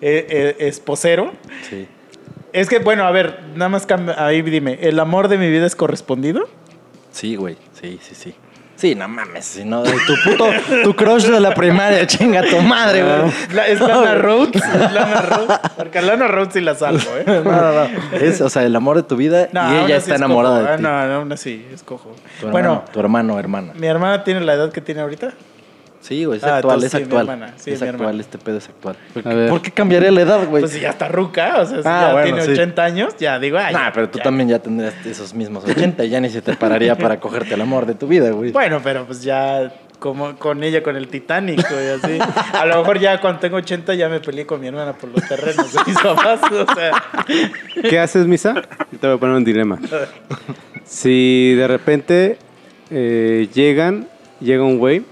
eh, 0.00 0.26
eh, 0.28 0.56
esposero. 0.60 1.32
Sí. 1.68 1.86
Es 2.52 2.68
que, 2.68 2.78
bueno, 2.80 3.04
a 3.04 3.10
ver, 3.12 3.40
nada 3.54 3.68
más 3.68 3.86
cambia- 3.86 4.22
ahí 4.24 4.42
dime, 4.42 4.78
¿el 4.82 4.98
amor 5.00 5.28
de 5.28 5.38
mi 5.38 5.48
vida 5.50 5.64
es 5.66 5.76
correspondido? 5.76 6.48
Sí, 7.12 7.36
güey. 7.36 7.56
Sí, 7.80 7.98
sí, 8.02 8.14
sí. 8.14 8.34
Sí, 8.82 8.96
no 8.96 9.06
mames. 9.06 9.44
Si 9.44 9.64
no, 9.64 9.84
tu 9.84 10.14
puto, 10.24 10.48
tu 10.82 10.96
crush 10.96 11.26
de 11.26 11.38
la 11.38 11.54
primaria, 11.54 12.04
chinga 12.08 12.42
tu 12.42 12.60
madre, 12.62 13.04
güey. 13.04 13.32
La- 13.54 13.68
es 13.68 13.80
Lana 13.80 14.14
Rhodes. 14.16 14.56
es 14.60 14.92
Lana 14.92 15.20
Rhodes. 15.20 15.58
Porque 15.76 16.02
Lana 16.02 16.26
Rhodes 16.26 16.52
sí 16.54 16.60
la 16.60 16.74
salvo, 16.74 17.04
¿eh? 17.16 17.24
No, 17.26 17.42
no, 17.44 17.72
no. 17.72 17.86
Es, 18.20 18.40
o 18.40 18.48
sea, 18.50 18.64
el 18.64 18.74
amor 18.74 18.96
de 18.96 19.04
tu 19.04 19.14
vida 19.14 19.48
No, 19.52 19.72
y 19.72 19.84
ella 19.84 19.98
está 19.98 20.16
enamorada 20.16 20.58
Ah, 20.66 20.70
de 20.72 20.76
ti. 20.78 20.82
No, 20.82 21.06
no, 21.06 21.14
aún 21.14 21.30
así, 21.32 21.64
escojo. 21.72 22.16
Tu 22.40 22.48
Bueno, 22.48 22.70
hermano, 22.72 22.84
tu 22.92 22.98
hermano, 22.98 23.38
hermana. 23.38 23.72
mi 23.76 23.86
hermana 23.86 24.24
tiene 24.24 24.40
la 24.40 24.54
edad 24.54 24.72
que 24.72 24.80
tiene 24.80 25.00
ahorita. 25.02 25.32
Sí, 26.02 26.24
güey, 26.24 26.38
es 26.38 26.44
Ah, 26.44 26.56
actual, 26.56 26.74
entonces 26.82 26.94
es 26.94 26.98
sí, 27.08 27.16
actual. 27.16 27.52
sí, 27.56 27.70
es 27.70 27.80
mi 27.80 27.86
actual, 27.88 28.00
hermana. 28.08 28.20
este 28.20 28.36
pedo 28.38 28.58
es 28.58 28.68
actual. 28.68 28.96
¿Por 29.14 29.22
qué, 29.22 29.46
por 29.48 29.62
qué 29.62 29.70
cambiaría 29.70 30.10
la 30.10 30.20
edad, 30.22 30.46
güey? 30.48 30.62
Pues 30.62 30.72
si 30.72 30.80
ya 30.80 30.90
está 30.90 31.06
ruca, 31.08 31.60
o 31.60 31.64
sea, 31.64 31.76
si 31.80 31.88
Ah, 31.88 32.06
ya 32.08 32.12
bueno, 32.12 32.26
tiene 32.38 32.42
sí. 32.44 32.50
80 32.60 32.84
años, 32.84 33.16
ya 33.18 33.38
digo, 33.38 33.56
ay. 33.56 33.72
Nah, 33.72 33.92
pero 33.94 34.08
tú 34.10 34.18
ya. 34.18 34.24
también 34.24 34.48
ya 34.48 34.58
tendrías 34.58 34.94
esos 35.06 35.32
mismos 35.32 35.64
80 35.64 36.04
y 36.04 36.08
ya 36.10 36.20
ni 36.20 36.28
se 36.28 36.42
te 36.42 36.54
pararía 36.56 36.98
para 36.98 37.20
cogerte 37.20 37.54
el 37.54 37.60
amor 37.60 37.86
de 37.86 37.94
tu 37.94 38.08
vida, 38.08 38.30
güey. 38.30 38.50
Bueno, 38.50 38.80
pero 38.82 39.06
pues 39.06 39.22
ya 39.22 39.72
como 40.00 40.34
con 40.34 40.64
ella, 40.64 40.82
con 40.82 40.96
el 40.96 41.06
Titanic, 41.06 41.60
y 41.60 42.04
así. 42.04 42.18
A 42.54 42.66
lo 42.66 42.78
mejor 42.78 42.98
ya 42.98 43.20
cuando 43.20 43.38
tengo 43.38 43.58
80 43.58 43.94
ya 43.94 44.08
me 44.08 44.18
peleé 44.18 44.44
con 44.44 44.60
mi 44.60 44.66
hermana 44.66 44.94
por 44.94 45.08
los 45.10 45.22
terrenos 45.28 45.72
de 45.72 45.78
mis 45.86 45.96
papás, 46.00 46.40
o 46.50 46.74
sea. 46.74 46.90
¿Qué 47.88 48.00
haces, 48.00 48.26
Misa? 48.26 48.54
Yo 48.90 48.98
te 48.98 49.06
voy 49.06 49.14
a 49.16 49.20
poner 49.20 49.36
un 49.36 49.44
dilema. 49.44 49.78
Si 50.84 51.54
de 51.54 51.68
repente 51.68 52.38
eh, 52.90 53.48
llegan, 53.54 54.08
llega 54.40 54.64
un 54.64 54.78
güey 54.78 55.04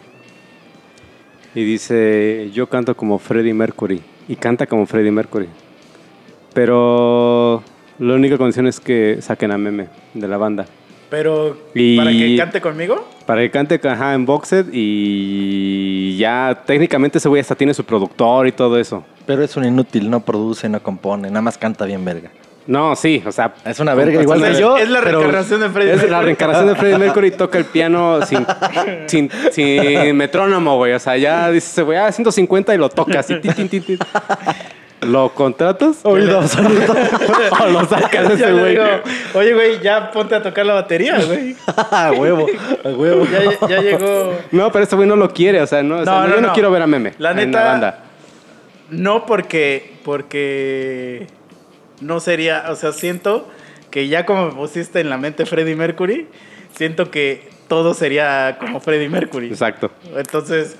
y 1.55 1.65
dice, 1.65 2.51
yo 2.53 2.69
canto 2.69 2.97
como 2.97 3.19
Freddie 3.19 3.55
Mercury. 3.55 4.01
Y 4.29 4.37
canta 4.37 4.67
como 4.67 4.87
Freddie 4.87 5.11
Mercury. 5.11 5.49
Pero 6.55 7.63
la 7.99 8.15
única 8.15 8.39
condición 8.39 8.67
es 8.67 8.81
que 8.81 9.19
saquen 9.21 9.51
a 9.53 9.59
Meme 9.59 9.89
de 10.15 10.29
la 10.29 10.37
banda. 10.37 10.67
Pero 11.09 11.57
Y- 11.75 11.97
para 11.97 12.11
que 12.13 12.37
cante 12.37 12.61
conmigo, 12.61 13.09
Para 13.27 13.41
que 13.43 13.51
cante 13.51 13.81
ajá, 13.89 14.15
en 14.15 14.27
Boxed 14.27 14.67
y 14.73 16.17
ya 16.17 16.63
técnicamente 16.67 17.19
ese 17.19 17.29
güey 17.29 17.41
hasta 17.41 17.55
tiene 17.55 17.75
su 17.75 17.85
productor 17.85 18.47
y 18.47 18.53
todo 18.53 18.79
eso. 18.79 19.05
Pero 19.27 19.43
es 19.43 19.57
un 19.57 19.65
inútil, 19.65 20.09
no 20.11 20.21
produce, 20.21 20.69
no 20.69 20.81
compone, 20.83 21.29
nada 21.29 21.43
más 21.43 21.59
canta 21.59 21.85
bien 21.85 22.05
verga. 22.05 22.31
No, 22.67 22.95
sí, 22.95 23.23
o 23.27 23.33
sea, 23.33 23.53
Es 23.65 23.81
una 23.81 23.95
verga 23.95 24.21
igual 24.23 24.41
que 24.43 24.51
es, 24.51 24.59
yo. 24.59 24.77
es 24.77 24.89
la 24.89 25.01
reencarnación 25.01 25.61
de 25.61 25.71
Freddie 25.71 25.93
Es 25.93 25.97
la 25.99 26.03
Mercury. 26.09 26.25
reencarnación 26.27 26.69
de 26.69 26.75
Freddie 26.77 26.99
Mercury 26.99 27.31
toca 27.33 27.59
el 27.59 27.65
piano 27.65 28.21
sin, 28.27 28.47
sin, 29.07 29.31
sin 29.51 30.17
metrónomo, 30.17 30.77
güey. 30.77 30.93
O 30.93 30.99
sea, 31.01 31.17
ya 31.17 31.51
dice 31.51 31.67
ese 31.67 31.83
güey, 31.83 31.99
ah, 31.99 32.13
150 32.13 32.75
y 32.75 32.79
lo 32.79 32.89
toca 32.89 33.21
así. 33.21 33.41
tin, 33.41 33.53
tin, 33.55 33.69
tin, 33.69 33.83
tin. 33.83 33.99
¿Lo 35.01 35.31
contratas? 35.31 36.01
Oído 36.05 36.39
absoluto. 36.41 36.93
o 37.63 37.67
lo 37.69 37.87
sacas 37.87 38.31
ese 38.33 38.53
güey. 38.53 38.79
oye, 39.35 39.55
güey, 39.55 39.81
ya 39.81 40.11
ponte 40.13 40.35
a 40.35 40.43
tocar 40.43 40.67
la 40.67 40.75
batería, 40.75 41.19
güey. 41.27 41.57
a 41.91 42.13
huevo, 42.13 42.47
a 42.85 42.89
huevo. 42.91 43.27
Ya, 43.27 43.69
ya 43.69 43.81
llegó. 43.81 44.35
No, 44.53 44.71
pero 44.71 44.83
este 44.85 44.95
güey 44.97 45.09
no 45.09 45.17
lo 45.17 45.31
quiere, 45.31 45.61
o 45.63 45.67
sea, 45.67 45.83
no, 45.83 45.97
o 46.01 46.05
sea, 46.05 46.13
No, 46.13 46.21
no, 46.29 46.35
yo 46.35 46.41
no, 46.43 46.47
no. 46.49 46.53
quiero 46.53 46.71
ver 46.71 46.83
a 46.83 46.87
Meme 46.87 47.15
La 47.19 47.31
en 47.31 47.37
neta- 47.51 47.65
la 47.65 47.65
banda. 47.65 47.99
No 48.91 49.25
porque, 49.25 49.95
porque 50.05 51.27
no 52.01 52.21
sería, 52.21 52.67
o 52.69 52.77
sea, 52.77 52.93
siento 52.93 53.49
que 53.91 54.09
ya 54.09 54.27
como 54.27 54.47
me 54.47 54.53
pusiste 54.53 55.01
en 55.01 55.11
la 55.11 55.19
mente 55.19 55.47
Freddie 55.47 55.77
Mercury, 55.77 56.29
siento 56.75 57.11
que 57.11 57.49
todo 57.69 57.95
sería 57.95 58.57
como 58.59 58.81
Freddie 58.81 59.09
Mercury. 59.09 59.49
Exacto. 59.49 59.91
Entonces 60.17 60.77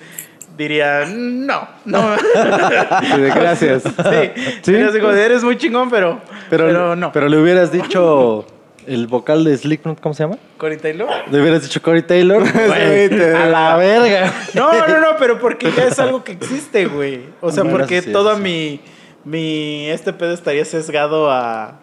diría, 0.57 1.05
no, 1.07 1.68
no. 1.85 2.16
Sí, 2.16 3.21
gracias. 3.35 3.83
sí, 4.62 4.73
como 5.01 5.12
de, 5.12 5.25
eres 5.25 5.43
muy 5.43 5.57
chingón, 5.57 5.91
pero, 5.91 6.21
pero, 6.49 6.66
Pero, 6.66 6.97
no. 6.97 7.12
Pero 7.12 7.29
le 7.29 7.39
hubieras 7.39 7.73
dicho 7.73 8.47
el 8.87 9.07
vocal 9.07 9.45
de 9.45 9.57
Slipknot, 9.57 10.01
¿cómo 10.01 10.14
se 10.14 10.25
llama? 10.25 10.37
Cory 10.57 10.77
Taylor. 10.77 11.09
Le 11.31 11.41
hubieras 11.41 11.62
dicho 11.62 11.81
Corey 11.81 12.03
Taylor. 12.03 12.43
A 12.57 13.47
la 13.47 13.77
verga. 13.77 14.33
No, 14.55 14.73
no, 14.87 15.01
no, 15.01 15.16
pero 15.18 15.39
porque 15.39 15.71
ya 15.71 15.85
es 15.85 15.99
algo 15.99 16.25
que 16.25 16.33
existe, 16.33 16.87
güey. 16.87 17.21
O 17.41 17.51
sea, 17.53 17.64
porque 17.64 18.03
sí, 18.03 18.12
sí. 18.12 18.41
mi, 18.41 18.81
mi, 19.25 19.89
este 19.89 20.12
pedo 20.12 20.33
estaría 20.33 20.64
sesgado 20.64 21.31
a, 21.31 21.81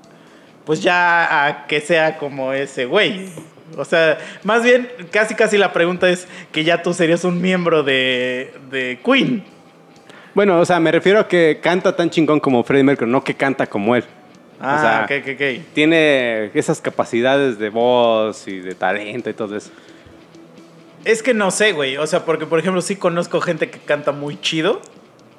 pues 0.65 0.81
ya 0.81 1.45
a 1.45 1.67
que 1.67 1.81
sea 1.81 2.17
como 2.17 2.53
ese 2.53 2.85
güey. 2.85 3.29
O 3.77 3.85
sea, 3.85 4.17
más 4.43 4.63
bien, 4.63 4.89
casi 5.11 5.35
casi 5.35 5.57
la 5.57 5.73
pregunta 5.73 6.09
es 6.09 6.27
que 6.51 6.63
ya 6.63 6.81
tú 6.81 6.93
serías 6.93 7.23
un 7.23 7.41
miembro 7.41 7.83
de, 7.83 8.53
de 8.71 8.99
Queen. 9.03 9.43
Bueno, 10.33 10.59
o 10.59 10.65
sea, 10.65 10.79
me 10.79 10.91
refiero 10.91 11.19
a 11.19 11.27
que 11.27 11.59
canta 11.61 11.95
tan 11.95 12.09
chingón 12.09 12.39
como 12.39 12.63
Freddie 12.63 12.83
Mercury, 12.83 13.09
no 13.09 13.23
que 13.23 13.33
canta 13.33 13.67
como 13.67 13.95
él. 13.95 14.05
Ah, 14.59 14.75
O 14.75 14.79
sea, 14.79 15.01
ok, 15.03 15.23
ok, 15.23 15.35
ok. 15.35 15.73
Tiene 15.73 16.51
esas 16.53 16.81
capacidades 16.81 17.59
de 17.59 17.69
voz 17.69 18.47
y 18.47 18.59
de 18.59 18.73
talento 18.73 19.29
y 19.29 19.33
todo 19.33 19.55
eso. 19.55 19.71
Es 21.05 21.23
que 21.23 21.33
no 21.33 21.51
sé, 21.51 21.73
güey. 21.73 21.97
O 21.97 22.07
sea, 22.07 22.25
porque 22.25 22.45
por 22.45 22.59
ejemplo 22.59 22.81
sí 22.81 22.95
conozco 22.95 23.39
gente 23.41 23.69
que 23.69 23.79
canta 23.79 24.11
muy 24.11 24.39
chido. 24.41 24.81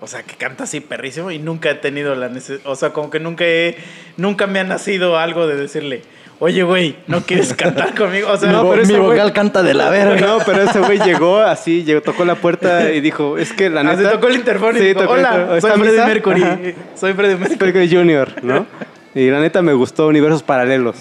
O 0.00 0.06
sea, 0.06 0.22
que 0.22 0.36
canta 0.36 0.64
así 0.64 0.80
perrísimo 0.80 1.30
y 1.30 1.38
nunca 1.38 1.70
he 1.70 1.74
tenido 1.74 2.14
la 2.14 2.28
necesidad. 2.28 2.60
O 2.70 2.76
sea, 2.76 2.90
como 2.90 3.10
que 3.10 3.18
nunca 3.18 3.44
he, 3.44 3.76
nunca 4.16 4.46
me 4.46 4.60
ha 4.60 4.64
nacido 4.64 5.18
algo 5.18 5.48
de 5.48 5.56
decirle, 5.56 6.02
oye, 6.38 6.62
güey, 6.62 6.94
¿no 7.08 7.22
quieres 7.22 7.52
cantar 7.54 7.96
conmigo? 7.96 8.30
O 8.30 8.36
sea, 8.36 8.52
No, 8.52 8.62
mi 8.62 8.70
pero 8.70 8.82
mi 8.86 8.92
ese 8.94 8.98
vocal 9.00 9.32
canta 9.32 9.62
de 9.64 9.74
la 9.74 9.90
verga. 9.90 10.24
No, 10.24 10.38
pero 10.46 10.62
ese 10.62 10.78
güey 10.78 10.98
llegó 11.00 11.38
así, 11.40 11.82
llegó, 11.82 12.00
tocó 12.00 12.24
la 12.24 12.36
puerta 12.36 12.92
y 12.92 13.00
dijo, 13.00 13.38
es 13.38 13.52
que 13.52 13.70
la 13.70 13.80
Ah, 13.80 13.84
neta... 13.84 14.02
se 14.02 14.08
tocó 14.16 14.28
el 14.28 14.36
interfono 14.36 14.78
y 14.78 14.82
dijo, 14.84 15.00
tocó 15.00 15.14
hola, 15.14 15.46
soy 15.48 15.58
¿Está 15.58 15.74
Freddie? 15.74 16.04
Mercury. 16.06 16.42
Ajá. 16.42 16.58
Soy 16.94 17.12
Freddie 17.14 17.36
Mercury. 17.36 17.58
Mercury 17.72 17.90
Junior, 17.96 18.44
¿no? 18.44 18.66
Y 19.16 19.30
la 19.30 19.40
neta 19.40 19.62
me 19.62 19.72
gustó 19.72 20.06
Universos 20.06 20.44
Paralelos. 20.44 20.96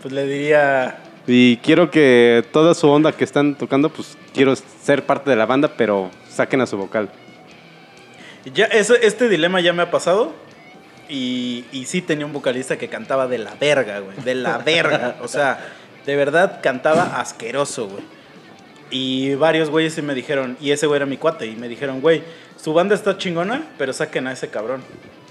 Pues 0.00 0.14
le 0.14 0.26
diría, 0.26 0.98
Y 1.26 1.58
quiero 1.58 1.90
que 1.90 2.42
toda 2.52 2.72
su 2.74 2.88
onda 2.88 3.12
que 3.12 3.24
están 3.24 3.54
tocando, 3.54 3.90
pues 3.90 4.16
quiero 4.32 4.54
ser 4.56 5.04
parte 5.04 5.28
de 5.28 5.36
la 5.36 5.44
banda, 5.44 5.72
pero 5.76 6.10
saquen 6.30 6.62
a 6.62 6.66
su 6.66 6.78
vocal. 6.78 7.10
Ya, 8.54 8.66
eso, 8.66 8.94
este 8.94 9.28
dilema 9.28 9.60
ya 9.60 9.72
me 9.72 9.82
ha 9.82 9.90
pasado. 9.90 10.32
Y, 11.08 11.64
y 11.72 11.84
sí 11.84 12.00
tenía 12.00 12.24
un 12.24 12.32
vocalista 12.32 12.78
que 12.78 12.88
cantaba 12.88 13.26
de 13.26 13.38
la 13.38 13.54
verga, 13.54 14.00
güey. 14.00 14.16
De 14.24 14.34
la 14.34 14.58
verga. 14.58 15.16
O 15.22 15.28
sea, 15.28 15.58
de 16.06 16.16
verdad 16.16 16.60
cantaba 16.62 17.20
asqueroso, 17.20 17.88
güey. 17.88 18.02
Y 18.90 19.34
varios 19.34 19.70
güeyes 19.70 19.94
sí 19.94 20.02
me 20.02 20.14
dijeron, 20.14 20.56
y 20.60 20.70
ese 20.70 20.86
güey 20.86 20.96
era 20.96 21.06
mi 21.06 21.16
cuate, 21.16 21.46
y 21.46 21.56
me 21.56 21.66
dijeron, 21.66 22.02
güey, 22.02 22.22
su 22.62 22.74
banda 22.74 22.94
está 22.94 23.16
chingona, 23.16 23.62
pero 23.78 23.94
saquen 23.94 24.26
a 24.26 24.32
ese 24.32 24.48
cabrón. 24.48 24.82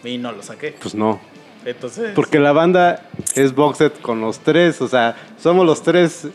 Y 0.04 0.18
no 0.18 0.32
lo 0.32 0.42
saqué. 0.42 0.76
Pues 0.82 0.96
no. 0.96 1.22
Entonces. 1.64 2.14
Porque 2.16 2.40
la 2.40 2.54
banda 2.54 3.04
es 3.36 3.54
Boxed 3.54 3.92
con 4.02 4.20
los 4.20 4.40
tres, 4.40 4.82
o 4.82 4.88
sea, 4.88 5.16
somos 5.40 5.66
los 5.66 5.84
tres 5.84 6.28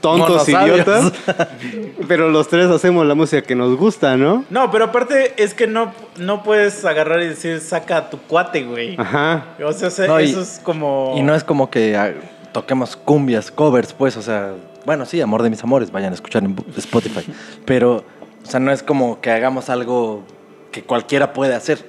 tontos 0.00 0.48
idiotas, 0.48 1.12
pero 2.08 2.30
los 2.30 2.48
tres 2.48 2.66
hacemos 2.70 3.06
la 3.06 3.14
música 3.14 3.42
que 3.42 3.54
nos 3.54 3.76
gusta, 3.76 4.16
¿no? 4.16 4.44
No, 4.50 4.70
pero 4.70 4.86
aparte 4.86 5.34
es 5.42 5.54
que 5.54 5.66
no, 5.66 5.92
no 6.16 6.42
puedes 6.42 6.84
agarrar 6.84 7.22
y 7.22 7.28
decir, 7.28 7.60
saca 7.60 7.96
a 7.96 8.10
tu 8.10 8.18
cuate, 8.18 8.64
güey. 8.64 8.96
Ajá. 8.98 9.44
O 9.64 9.72
sea, 9.72 9.90
se- 9.90 10.08
No, 10.08 10.20
y- 10.20 10.30
eso 10.30 10.40
es 10.40 10.60
como. 10.62 11.14
Y 11.16 11.22
no 11.22 11.34
es 11.34 11.44
como 11.44 11.70
que 11.70 11.96
ah, 11.96 12.12
toquemos 12.52 12.96
cumbias, 12.96 13.50
covers, 13.50 13.92
pues, 13.92 14.16
o 14.16 14.22
sea, 14.22 14.54
bueno, 14.86 15.04
sí, 15.06 15.20
Amor 15.20 15.42
de 15.42 15.50
mis 15.50 15.62
amores, 15.62 15.92
vayan 15.92 16.12
a 16.12 16.14
escuchar 16.14 16.42
en 16.42 16.56
Spotify. 16.76 17.24
Pero, 17.66 17.96
o 18.42 18.46
sea, 18.46 18.58
no 18.60 18.72
es 18.72 18.82
como 18.82 19.20
que 19.20 19.30
hagamos 19.30 19.68
algo 19.68 20.24
que 20.72 20.82
cualquiera 20.82 21.32
puede 21.32 21.54
hacer 21.54 21.84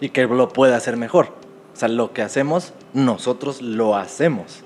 y 0.00 0.08
que 0.08 0.26
lo 0.26 0.48
puede 0.48 0.74
hacer 0.74 0.96
mejor. 0.96 1.26
O 1.74 1.76
sea, 1.76 1.88
lo 1.88 2.12
que 2.12 2.22
hacemos, 2.22 2.72
nosotros 2.94 3.60
lo 3.60 3.96
hacemos. 3.96 4.63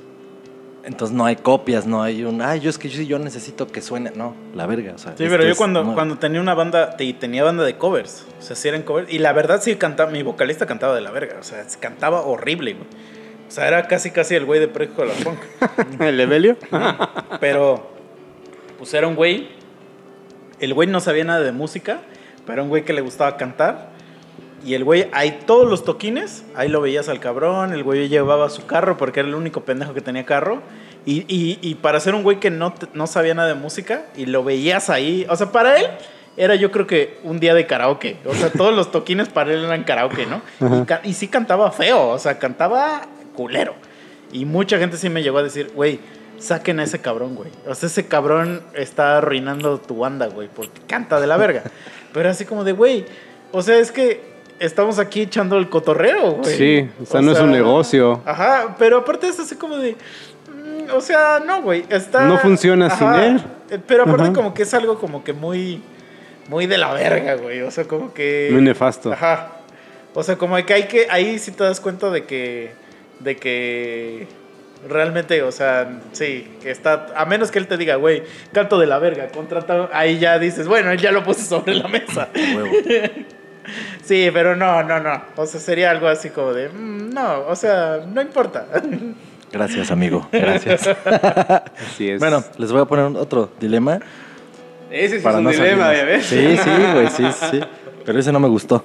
Entonces 0.89 1.14
no 1.14 1.26
hay 1.26 1.36
copias, 1.36 1.86
no 1.86 2.03
hay 2.03 2.24
un, 2.24 2.41
ay, 2.41 2.61
yo 2.61 2.70
es 2.70 2.78
que 2.78 2.89
yo, 2.89 3.03
yo 3.03 3.18
necesito 3.18 3.66
que 3.66 3.82
suene. 3.82 4.11
No, 4.14 4.34
la 4.55 4.66
verga, 4.66 4.95
o 4.95 4.99
sea. 4.99 5.12
Sí, 5.18 5.26
pero 5.28 5.45
yo 5.45 5.55
cuando, 5.55 5.80
nuevo. 5.80 5.95
cuando 5.95 6.16
tenía 6.16 6.41
una 6.41 6.55
banda, 6.55 6.97
y 6.99 7.12
tenía 7.12 7.45
banda 7.45 7.62
de 7.62 7.76
covers, 7.76 8.24
o 8.39 8.43
sea, 8.43 8.57
sí 8.57 8.68
eran 8.68 8.82
covers, 8.84 9.12
y 9.12 9.18
la 9.18 9.34
verdad 9.34 9.61
sí 9.61 9.76
cantaba, 9.76 10.11
mi 10.11 10.22
vocalista 10.22 10.64
cantaba 10.64 10.95
de 10.95 11.03
la 11.03 11.11
verga, 11.11 11.36
o 11.41 11.43
sea, 11.43 11.62
cantaba 11.78 12.22
horrible, 12.22 12.72
güey. 12.72 12.86
O 13.47 13.51
sea, 13.51 13.68
era 13.68 13.86
casi 13.86 14.11
casi 14.12 14.34
el 14.34 14.47
güey 14.47 14.61
de 14.61 14.68
Prejo 14.68 15.03
de 15.03 15.09
la 15.09 15.14
Punk. 15.14 15.39
¿El 16.01 16.18
Evelio? 16.20 16.57
Pero, 17.39 17.91
pues 18.78 18.95
era 18.95 19.07
un 19.07 19.14
güey, 19.14 19.49
el 20.59 20.72
güey 20.72 20.89
no 20.89 21.01
sabía 21.01 21.24
nada 21.24 21.41
de 21.41 21.53
música, 21.53 22.01
pero 22.47 22.55
era 22.55 22.62
un 22.62 22.70
güey 22.70 22.86
que 22.86 22.95
le 22.95 23.03
gustaba 23.03 23.36
cantar. 23.36 23.91
Y 24.65 24.75
el 24.75 24.85
güey, 24.85 25.09
ahí 25.13 25.41
todos 25.47 25.69
los 25.69 25.85
toquines, 25.85 26.45
ahí 26.55 26.69
lo 26.69 26.81
veías 26.81 27.09
al 27.09 27.21
cabrón, 27.21 27.73
el 27.73 27.83
güey 27.85 28.09
llevaba 28.09 28.51
su 28.51 28.67
carro 28.67 28.97
porque 28.97 29.21
era 29.21 29.29
el 29.29 29.35
único 29.35 29.63
pendejo 29.63 29.95
que 29.95 30.01
tenía 30.01 30.25
carro. 30.25 30.61
Y, 31.07 31.25
y- 31.29 31.59
y 31.63 31.77
para 31.77 32.01
ser 32.01 32.15
un 32.15 32.23
güey 32.23 32.41
que 32.41 32.51
no, 32.51 32.75
no 32.93 33.07
sabía 33.07 33.35
nada 33.35 33.49
de 33.49 33.55
música 33.55 34.07
y 34.17 34.27
lo 34.27 34.43
veías 34.45 34.91
ahí, 34.91 35.27
o 35.31 35.37
sea, 35.37 35.53
para 35.53 35.79
él 35.79 35.87
era 36.37 36.55
yo 36.55 36.71
creo 36.71 36.87
que 36.87 37.19
un 37.25 37.41
día 37.41 37.55
de 37.55 37.67
karaoke. 37.67 38.17
O 38.27 38.35
sea, 38.35 38.51
todos 38.53 38.75
los 38.75 38.91
toquines 38.93 39.29
para 39.29 39.53
él 39.53 39.65
eran 39.65 39.85
karaoke, 39.85 40.27
¿no? 40.27 40.43
Y, 41.05 41.11
y 41.11 41.15
sí 41.15 41.29
cantaba 41.29 41.71
feo, 41.73 42.09
o 42.09 42.19
sea, 42.19 42.39
cantaba 42.39 43.03
culero. 43.35 43.75
Y 44.33 44.45
mucha 44.45 44.79
gente 44.79 44.97
sí 44.99 45.09
me 45.09 45.23
llegó 45.23 45.39
a 45.39 45.43
decir, 45.43 45.71
güey, 45.75 45.99
saquen 46.39 46.79
a 46.81 46.85
ese 46.85 47.01
cabrón, 47.01 47.35
güey. 47.35 47.51
O 47.67 47.75
sea, 47.75 47.87
ese 47.89 48.07
cabrón 48.07 48.63
está 48.75 49.19
arruinando 49.19 49.79
tu 49.79 49.99
banda, 49.99 50.27
güey, 50.27 50.49
porque 50.55 50.81
canta 50.87 51.21
de 51.21 51.27
la 51.27 51.37
verga. 51.37 51.63
Pero 52.13 52.29
así 52.29 52.45
como 52.45 52.63
de, 52.65 52.73
güey, 52.73 53.05
o 53.53 53.63
sea, 53.63 53.79
es 53.79 53.91
que 53.91 54.38
estamos 54.59 54.99
aquí 54.99 55.23
echando 55.23 55.57
el 55.59 55.69
cotorreo, 55.69 56.33
güey. 56.33 56.57
Sí, 56.57 56.91
o 57.03 57.07
sea, 57.07 57.21
no 57.21 57.33
es 57.33 57.41
un 57.41 57.51
negocio. 57.51 58.23
Ajá, 58.25 58.77
pero 58.79 58.99
aparte 58.99 59.29
es 59.29 59.39
así 59.39 59.57
como 59.57 59.77
de, 59.77 59.93
mm, 59.93 60.95
o 60.95 61.01
sea, 61.01 61.43
no, 61.45 61.63
güey, 61.63 61.85
está... 61.89 62.25
No 62.27 62.39
funciona 62.39 62.91
sin 62.91 63.15
él. 63.15 63.45
Eh, 63.71 63.79
Pero 63.87 64.05
aparte 64.05 64.25
Ajá. 64.25 64.33
como 64.33 64.55
que 64.55 64.63
es 64.63 64.75
algo 64.75 64.99
como 64.99 65.23
que 65.23 65.33
muy, 65.33 65.83
muy 66.49 66.67
de 66.67 66.79
la 66.79 66.93
verga, 66.93 67.35
güey. 67.35 67.61
O 67.63 67.71
sea, 67.71 67.85
como 67.85 68.13
que... 68.15 68.49
Muy 68.51 68.63
nefasto. 68.63 69.13
Ajá. 69.13 69.53
O 70.15 70.23
sea, 70.23 70.37
como 70.37 70.57
que 70.65 70.75
hay 70.75 70.85
que, 70.85 71.07
ahí 71.11 71.39
sí 71.39 71.53
te 71.53 71.65
das 71.65 71.81
cuenta 71.81 72.11
de 72.11 72.25
que, 72.25 72.73
de 73.21 73.37
que 73.37 74.27
realmente, 74.89 75.43
o 75.43 75.53
sea, 75.53 76.01
sí, 76.13 76.49
que 76.63 76.71
está, 76.71 77.09
a 77.15 77.25
menos 77.27 77.51
que 77.51 77.59
él 77.59 77.67
te 77.67 77.77
diga, 77.77 77.97
güey, 77.97 78.23
canto 78.53 78.79
de 78.79 78.87
la 78.87 78.99
verga, 78.99 79.29
contrata, 79.29 79.91
ahí 79.93 80.19
ya 80.19 80.39
dices, 80.39 80.67
bueno, 80.67 80.91
él 80.91 80.99
ya 80.99 81.13
lo 81.13 81.23
puse 81.23 81.43
sobre 81.43 81.75
la 81.75 81.89
mesa. 81.89 82.29
Huevo. 82.35 82.71
Sí, 84.03 84.31
pero 84.33 84.57
no, 84.57 84.83
no, 84.83 85.01
no. 85.01 85.23
O 85.37 85.47
sea, 85.47 85.61
sería 85.61 85.91
algo 85.91 86.09
así 86.09 86.31
como 86.31 86.53
de, 86.53 86.69
mm, 86.69 87.12
no, 87.12 87.47
o 87.47 87.57
sea, 87.57 88.01
no 88.07 88.21
importa. 88.21 88.66
Gracias, 89.53 89.91
amigo. 89.91 90.29
Gracias. 90.31 90.87
Así 91.87 92.11
es. 92.11 92.21
Bueno, 92.21 92.45
les 92.59 92.71
voy 92.71 92.83
a 92.83 92.85
poner 92.85 93.05
otro 93.16 93.51
dilema. 93.59 93.99
ese 94.91 95.19
sí 95.19 95.23
para 95.23 95.37
es 95.37 95.39
un 95.39 95.45
no 95.45 95.51
dilema. 95.51 95.95
¿ya 95.95 96.05
ves? 96.05 96.27
Sí, 96.27 96.57
sí, 96.57 96.71
güey, 96.93 97.09
sí, 97.09 97.25
sí. 97.51 97.61
Pero 98.05 98.19
ese 98.19 98.33
no 98.33 98.41
me 98.41 98.49
gustó. 98.49 98.85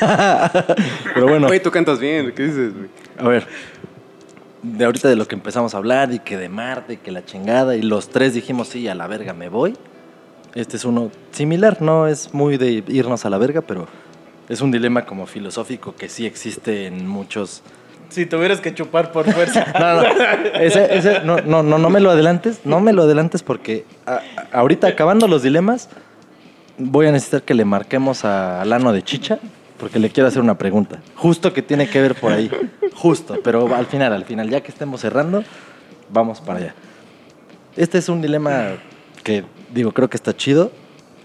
Pero 1.14 1.28
bueno, 1.28 1.46
Oye, 1.48 1.60
tú 1.60 1.70
cantas 1.70 1.98
bien, 1.98 2.32
¿qué 2.34 2.44
dices, 2.44 2.72
güey? 2.74 2.88
a 3.18 3.28
ver. 3.28 3.46
De 4.62 4.84
ahorita 4.84 5.08
de 5.08 5.16
lo 5.16 5.26
que 5.28 5.36
empezamos 5.36 5.74
a 5.74 5.78
hablar 5.78 6.12
y 6.12 6.18
que 6.18 6.36
de 6.36 6.48
Marte 6.48 6.94
y 6.94 6.96
que 6.96 7.12
la 7.12 7.24
chingada 7.24 7.76
y 7.76 7.82
los 7.82 8.08
tres 8.08 8.34
dijimos, 8.34 8.68
sí, 8.68 8.88
a 8.88 8.94
la 8.94 9.06
verga 9.06 9.32
me 9.32 9.48
voy. 9.48 9.76
Este 10.54 10.76
es 10.76 10.84
uno 10.84 11.10
similar, 11.30 11.80
no 11.80 12.08
es 12.08 12.34
muy 12.34 12.56
de 12.56 12.82
irnos 12.88 13.24
a 13.24 13.30
la 13.30 13.38
verga, 13.38 13.60
pero 13.60 13.86
es 14.48 14.60
un 14.60 14.70
dilema 14.70 15.04
como 15.04 15.26
filosófico 15.26 15.94
que 15.94 16.08
sí 16.08 16.26
existe 16.26 16.86
en 16.86 17.06
muchos... 17.06 17.62
si 18.08 18.24
tuvieras 18.26 18.60
que 18.60 18.74
chupar 18.74 19.12
por 19.12 19.30
fuerza. 19.30 19.66
No, 19.78 20.02
no, 20.02 20.08
ese, 20.60 20.96
ese- 20.96 21.20
no, 21.20 21.38
no, 21.40 21.62
no, 21.62 21.78
no 21.78 21.90
me 21.90 22.00
lo 22.00 22.10
adelantes, 22.10 22.60
no 22.64 22.80
me 22.80 22.92
lo 22.92 23.02
adelantes 23.02 23.42
porque 23.42 23.84
a- 24.06 24.20
ahorita 24.52 24.86
acabando 24.88 25.28
los 25.28 25.42
dilemas 25.42 25.88
voy 26.78 27.06
a 27.06 27.12
necesitar 27.12 27.42
que 27.42 27.54
le 27.54 27.64
marquemos 27.64 28.24
a 28.24 28.62
Alano 28.62 28.92
de 28.92 29.02
Chicha 29.02 29.38
porque 29.78 29.98
le 29.98 30.10
quiero 30.10 30.28
hacer 30.28 30.42
una 30.42 30.58
pregunta. 30.58 31.00
Justo 31.14 31.52
que 31.52 31.62
tiene 31.62 31.88
que 31.88 32.00
ver 32.00 32.14
por 32.16 32.32
ahí, 32.32 32.50
justo, 32.94 33.38
pero 33.44 33.72
al 33.74 33.86
final, 33.86 34.12
al 34.12 34.24
final, 34.24 34.48
ya 34.50 34.60
que 34.60 34.72
estemos 34.72 35.00
cerrando, 35.02 35.44
vamos 36.10 36.40
para 36.40 36.58
allá. 36.58 36.74
Este 37.76 37.98
es 37.98 38.08
un 38.08 38.20
dilema 38.20 38.70
que 39.22 39.44
digo, 39.72 39.92
creo 39.92 40.08
que 40.10 40.16
está 40.16 40.36
chido 40.36 40.72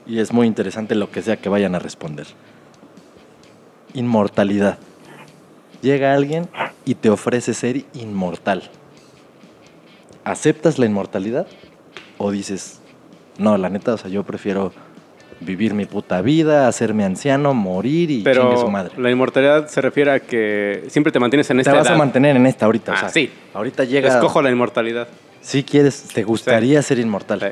y 0.06 0.20
es 0.20 0.32
muy 0.34 0.46
interesante 0.46 0.94
lo 0.94 1.10
que 1.10 1.22
sea 1.24 1.38
que 1.38 1.50
vayan 1.50 1.74
a 1.74 1.80
responder. 1.80 2.28
Inmortalidad. 3.94 4.78
Llega 5.82 6.14
alguien 6.14 6.48
y 6.86 6.96
te 6.96 7.10
ofrece 7.10 7.54
ser 7.54 7.84
inmortal. 7.94 8.64
¿Aceptas 10.24 10.80
la 10.80 10.86
inmortalidad? 10.86 11.46
¿O 12.18 12.32
dices, 12.32 12.80
no, 13.38 13.58
la 13.58 13.70
neta, 13.70 13.94
o 13.94 13.98
sea, 13.98 14.10
yo 14.10 14.24
prefiero 14.24 14.72
vivir 15.42 15.74
mi 15.74 15.86
puta 15.86 16.22
vida, 16.22 16.70
hacerme 16.70 17.04
anciano, 17.04 17.54
morir 17.54 18.10
y 18.10 18.24
chingue 18.24 18.34
su 18.34 18.42
Pero 18.62 18.70
madre? 18.70 18.94
la 18.98 19.12
inmortalidad 19.12 19.68
se 19.68 19.82
refiere 19.82 20.12
a 20.12 20.20
que 20.22 20.86
siempre 20.88 21.12
te 21.12 21.20
mantienes 21.20 21.50
en 21.50 21.58
Te 21.58 21.62
esta 21.64 21.74
vas 21.74 21.86
edad. 21.88 21.96
a 21.96 21.98
mantener 21.98 22.38
en 22.38 22.46
esta 22.46 22.66
ahorita, 22.66 22.94
o 22.94 22.96
Ah, 22.96 23.00
sea, 23.00 23.10
sí. 23.10 23.30
ahorita 23.54 23.84
llega... 23.84 24.08
Escojo 24.08 24.42
la 24.42 24.50
inmortalidad. 24.52 25.10
Si 25.42 25.64
quieres, 25.64 26.04
te 26.14 26.24
gustaría 26.24 26.82
ser 26.82 27.00
inmortal. 27.00 27.42
Sí. 27.42 27.48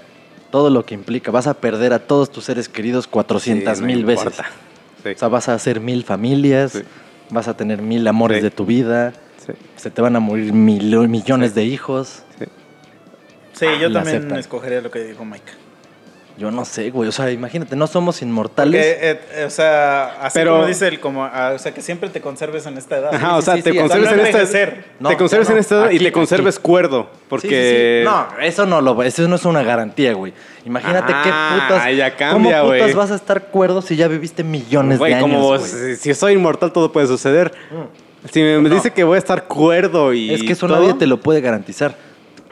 Todo 0.52 0.70
lo 0.70 0.86
que 0.86 0.94
implica, 0.94 1.32
vas 1.32 1.48
a 1.48 1.54
perder 1.56 1.92
a 1.92 2.00
todos 2.00 2.32
tus 2.32 2.46
seres 2.46 2.70
queridos 2.70 3.08
400 3.08 3.76
Sí, 3.78 3.82
no 3.82 3.88
mil 3.88 4.06
veces. 4.06 4.38
Sí. 5.04 5.10
O 5.10 5.18
sea, 5.18 5.28
vas 5.28 5.50
a 5.50 5.54
hacer 5.54 5.80
mil 5.80 6.04
familias, 6.04 6.74
Sí. 6.74 6.82
vas 7.30 7.48
a 7.48 7.56
tener 7.58 7.82
mil 7.82 8.08
amores 8.08 8.38
Sí. 8.40 8.44
de 8.44 8.52
tu 8.52 8.66
vida, 8.66 9.14
Sí, 9.46 9.54
se 9.76 9.90
te 9.90 10.02
van 10.02 10.16
a 10.16 10.20
morir 10.20 10.54
mil- 10.54 11.08
millones 11.10 11.56
de 11.56 11.64
hijos. 11.66 12.24
sí. 12.40 12.46
Sí, 13.54 13.66
yo 13.80 13.92
también 13.92 14.18
aceptan. 14.18 14.40
escogería 14.40 14.82
lo 14.82 14.90
que 14.92 15.04
dijo 15.04 15.24
Mike. 15.26 15.52
Yo 16.42 16.50
no 16.50 16.66
sé, 16.66 16.90
güey. 16.90 17.08
O 17.08 17.12
sea, 17.12 17.30
imagínate, 17.30 17.76
no 17.76 17.86
somos 17.86 18.24
inmortales. 18.24 18.84
Porque, 18.84 19.12
eh, 19.12 19.20
eh, 19.36 19.46
o 19.46 19.50
sea, 19.52 20.24
así 20.24 20.40
Pero- 20.40 20.54
como 20.54 20.66
dice 20.66 20.88
él, 20.88 21.00
como, 21.00 21.24
ah, 21.24 21.52
o 21.54 21.60
sea, 21.60 21.72
que 21.72 21.84
siempre 21.84 22.10
te 22.10 22.20
conserves 22.20 22.66
en 22.66 22.80
esta 22.80 22.98
edad. 22.98 23.14
Ajá, 23.14 23.36
o 23.36 23.44
sea, 23.44 23.56
sí, 23.58 23.62
te 23.62 23.72
sí, 23.74 23.78
conserves 23.78 24.12
en 24.12 24.20
esta. 24.22 24.74
No, 25.00 25.10
te 25.10 25.18
conserves 25.18 25.50
en 25.52 25.58
esta 25.60 25.76
edad 25.76 25.92
y 25.92 26.00
te 26.00 26.12
conserves 26.12 26.58
cuerdo, 26.58 27.04
Sí, 27.04 27.08
sí, 27.12 27.20
sí. 27.20 27.28
porque 27.30 28.02
No, 28.06 28.26
eso 28.42 28.66
no 28.66 28.82
lo 28.82 29.04
eso 29.04 29.28
no 29.28 29.36
es 29.36 29.46
una 29.46 29.62
garantía, 29.62 30.14
güey. 30.14 30.34
Imagínate 30.66 31.14
Ah, 31.16 31.22
qué 31.24 31.30
putas. 31.76 31.96
ya 31.96 32.16
cambia, 32.16 32.62
¿Cómo 32.62 32.72
putas 32.74 32.96
vas 32.96 33.12
a 33.12 33.16
estar 33.16 33.44
cuerdo 33.50 33.84
si 33.84 33.96
ya 33.96 34.08
viviste 34.08 34.44
millones 34.44 35.00
de 35.00 35.14
años? 35.14 35.22
como 35.22 35.48
güey? 35.50 35.62
si, 35.62 35.96
si 35.96 36.14
soy 36.16 36.34
inmortal 36.34 36.72
todo 36.72 36.92
puede 36.92 37.06
suceder. 37.06 37.52
Si 38.32 38.42
me, 38.42 38.58
me 38.60 38.70
dice 38.70 38.90
que 38.92 39.04
voy 39.04 39.16
a 39.16 39.20
estar 39.20 39.44
cuerdo 39.46 40.12
y 40.12 40.34
Es 40.34 40.42
que 40.42 40.54
eso 40.54 40.68
todo, 40.68 40.80
nadie 40.80 40.96
te 40.96 41.06
lo 41.06 41.20
puede 41.22 41.40
garantizar. 41.42 41.96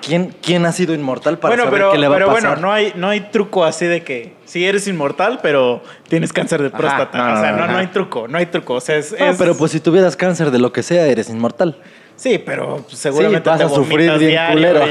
¿Quién, 0.06 0.36
quién 0.42 0.66
ha 0.66 0.72
sido 0.72 0.94
inmortal 0.94 1.38
para 1.40 1.52
bueno, 1.56 1.64
saber 1.66 1.80
pero, 1.80 1.92
qué 1.92 1.98
le 1.98 2.08
va 2.08 2.16
pero 2.16 2.32
a 2.32 2.34
pasar? 2.34 2.50
bueno, 2.52 2.68
no 2.68 2.74
hay, 2.74 2.94
no 2.96 3.10
hay 3.10 3.20
truco 3.32 3.66
así 3.66 3.86
de 3.86 4.04
que 4.04 4.34
si 4.46 4.66
eres 4.66 4.88
inmortal, 4.88 5.40
pero 5.44 5.84
tienes 6.08 6.32
cáncer 6.34 6.62
de 6.62 6.70
próstata. 6.70 7.18
no, 7.18 7.34
o 7.38 7.42
sea, 7.42 7.52
no, 7.52 7.58
no, 7.60 7.68
no. 7.68 7.74
no 7.74 7.78
hay 7.80 7.88
truco, 7.88 8.28
no 8.28 8.38
hay 8.38 8.46
truco. 8.48 8.76
O 8.76 8.82
sea, 8.82 8.96
es, 8.98 9.12
No, 9.20 9.26
es- 9.26 9.38
pero 9.38 9.56
pues 9.58 9.72
si 9.72 9.80
tuvieras 9.80 10.16
cáncer 10.16 10.52
de 10.52 10.60
lo 10.60 10.72
que 10.72 10.84
sea, 10.84 11.06
eres 11.08 11.30
inmortal. 11.30 11.78
Sí, 12.20 12.38
pero 12.38 12.84
seguramente 12.90 13.50
vas 13.50 13.60
te 13.60 13.64
a 13.66 13.70
sufrir 13.70 14.12
bien 14.18 14.30
diario 14.32 14.54
culero. 14.56 14.86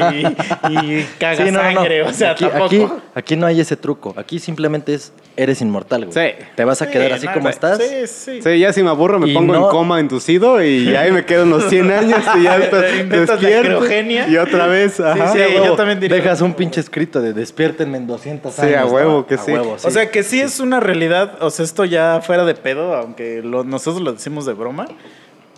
y, 0.71 0.77
y 0.99 1.07
cagas 1.19 1.39
Sí, 1.47 1.53
no, 1.53 1.63
no, 1.63 1.71
no. 1.71 1.75
sangre, 1.81 2.03
o 2.03 2.13
sea, 2.15 2.31
aquí, 2.31 2.45
tampoco. 2.47 2.65
aquí, 2.67 2.87
aquí 3.15 3.37
no 3.37 3.47
hay 3.47 3.61
ese 3.61 3.77
truco. 3.77 4.15
Aquí 4.17 4.39
simplemente 4.39 4.95
es, 4.95 5.13
eres 5.37 5.61
inmortal, 5.61 6.07
güey. 6.07 6.13
Sí. 6.31 6.35
Te 6.57 6.65
vas 6.65 6.81
a 6.81 6.87
Sí, 6.87 6.91
quedar 6.93 7.13
así 7.13 7.29
como 7.29 7.51
estás. 7.51 7.79
Sí, 7.79 8.07
sí. 8.07 8.41
Sí, 8.43 8.59
ya 8.59 8.73
si 8.73 8.83
me 8.83 8.89
aburro 8.89 9.19
me 9.19 9.29
Y 9.29 9.35
pongo 9.35 9.53
no- 9.53 9.65
en 9.67 9.71
coma 9.71 10.01
inducido 10.01 10.63
y 10.65 10.89
ahí 10.97 11.13
me 11.13 11.27
quedo 11.27 11.43
unos 11.45 11.65
100 11.69 11.91
años 11.91 12.21
y 12.39 12.43
ya 12.45 12.59
la 12.59 12.67
despierto. 12.67 13.85
Y 14.31 14.37
otra 14.39 14.67
vez, 14.67 14.99
ajá. 14.99 15.33
sí, 15.33 15.41
a 15.43 15.65
yo 15.67 15.75
también 15.75 16.01
diría- 16.01 16.17
Dejas 16.17 16.41
un 16.41 16.55
pinche 16.55 16.81
escrito 16.81 17.21
de 17.21 17.35
despiértenme 17.35 17.99
en 17.99 18.07
200 18.07 18.55
Sí, 18.55 18.63
años. 18.63 18.77
a 18.77 18.81
¿no? 18.81 18.87
huevo 18.87 19.27
que 19.27 19.35
A 19.35 19.39
sí. 19.39 19.53
huevo, 19.53 19.77
O 19.83 19.91
sea, 19.91 20.11
que 20.11 20.23
sí 20.23 20.41
es 20.41 20.61
una 20.61 20.81
realidad, 20.81 21.35
o 21.41 21.51
sea, 21.51 21.65
esto 21.65 21.85
ya 21.85 22.21
fuera 22.25 22.45
de 22.47 22.55
pedo, 22.55 22.95
aunque 22.97 23.43
lo- 23.45 23.65
nosotros 23.65 24.03
lo 24.03 24.13
decimos 24.13 24.47
de 24.47 24.55
broma, 24.55 24.87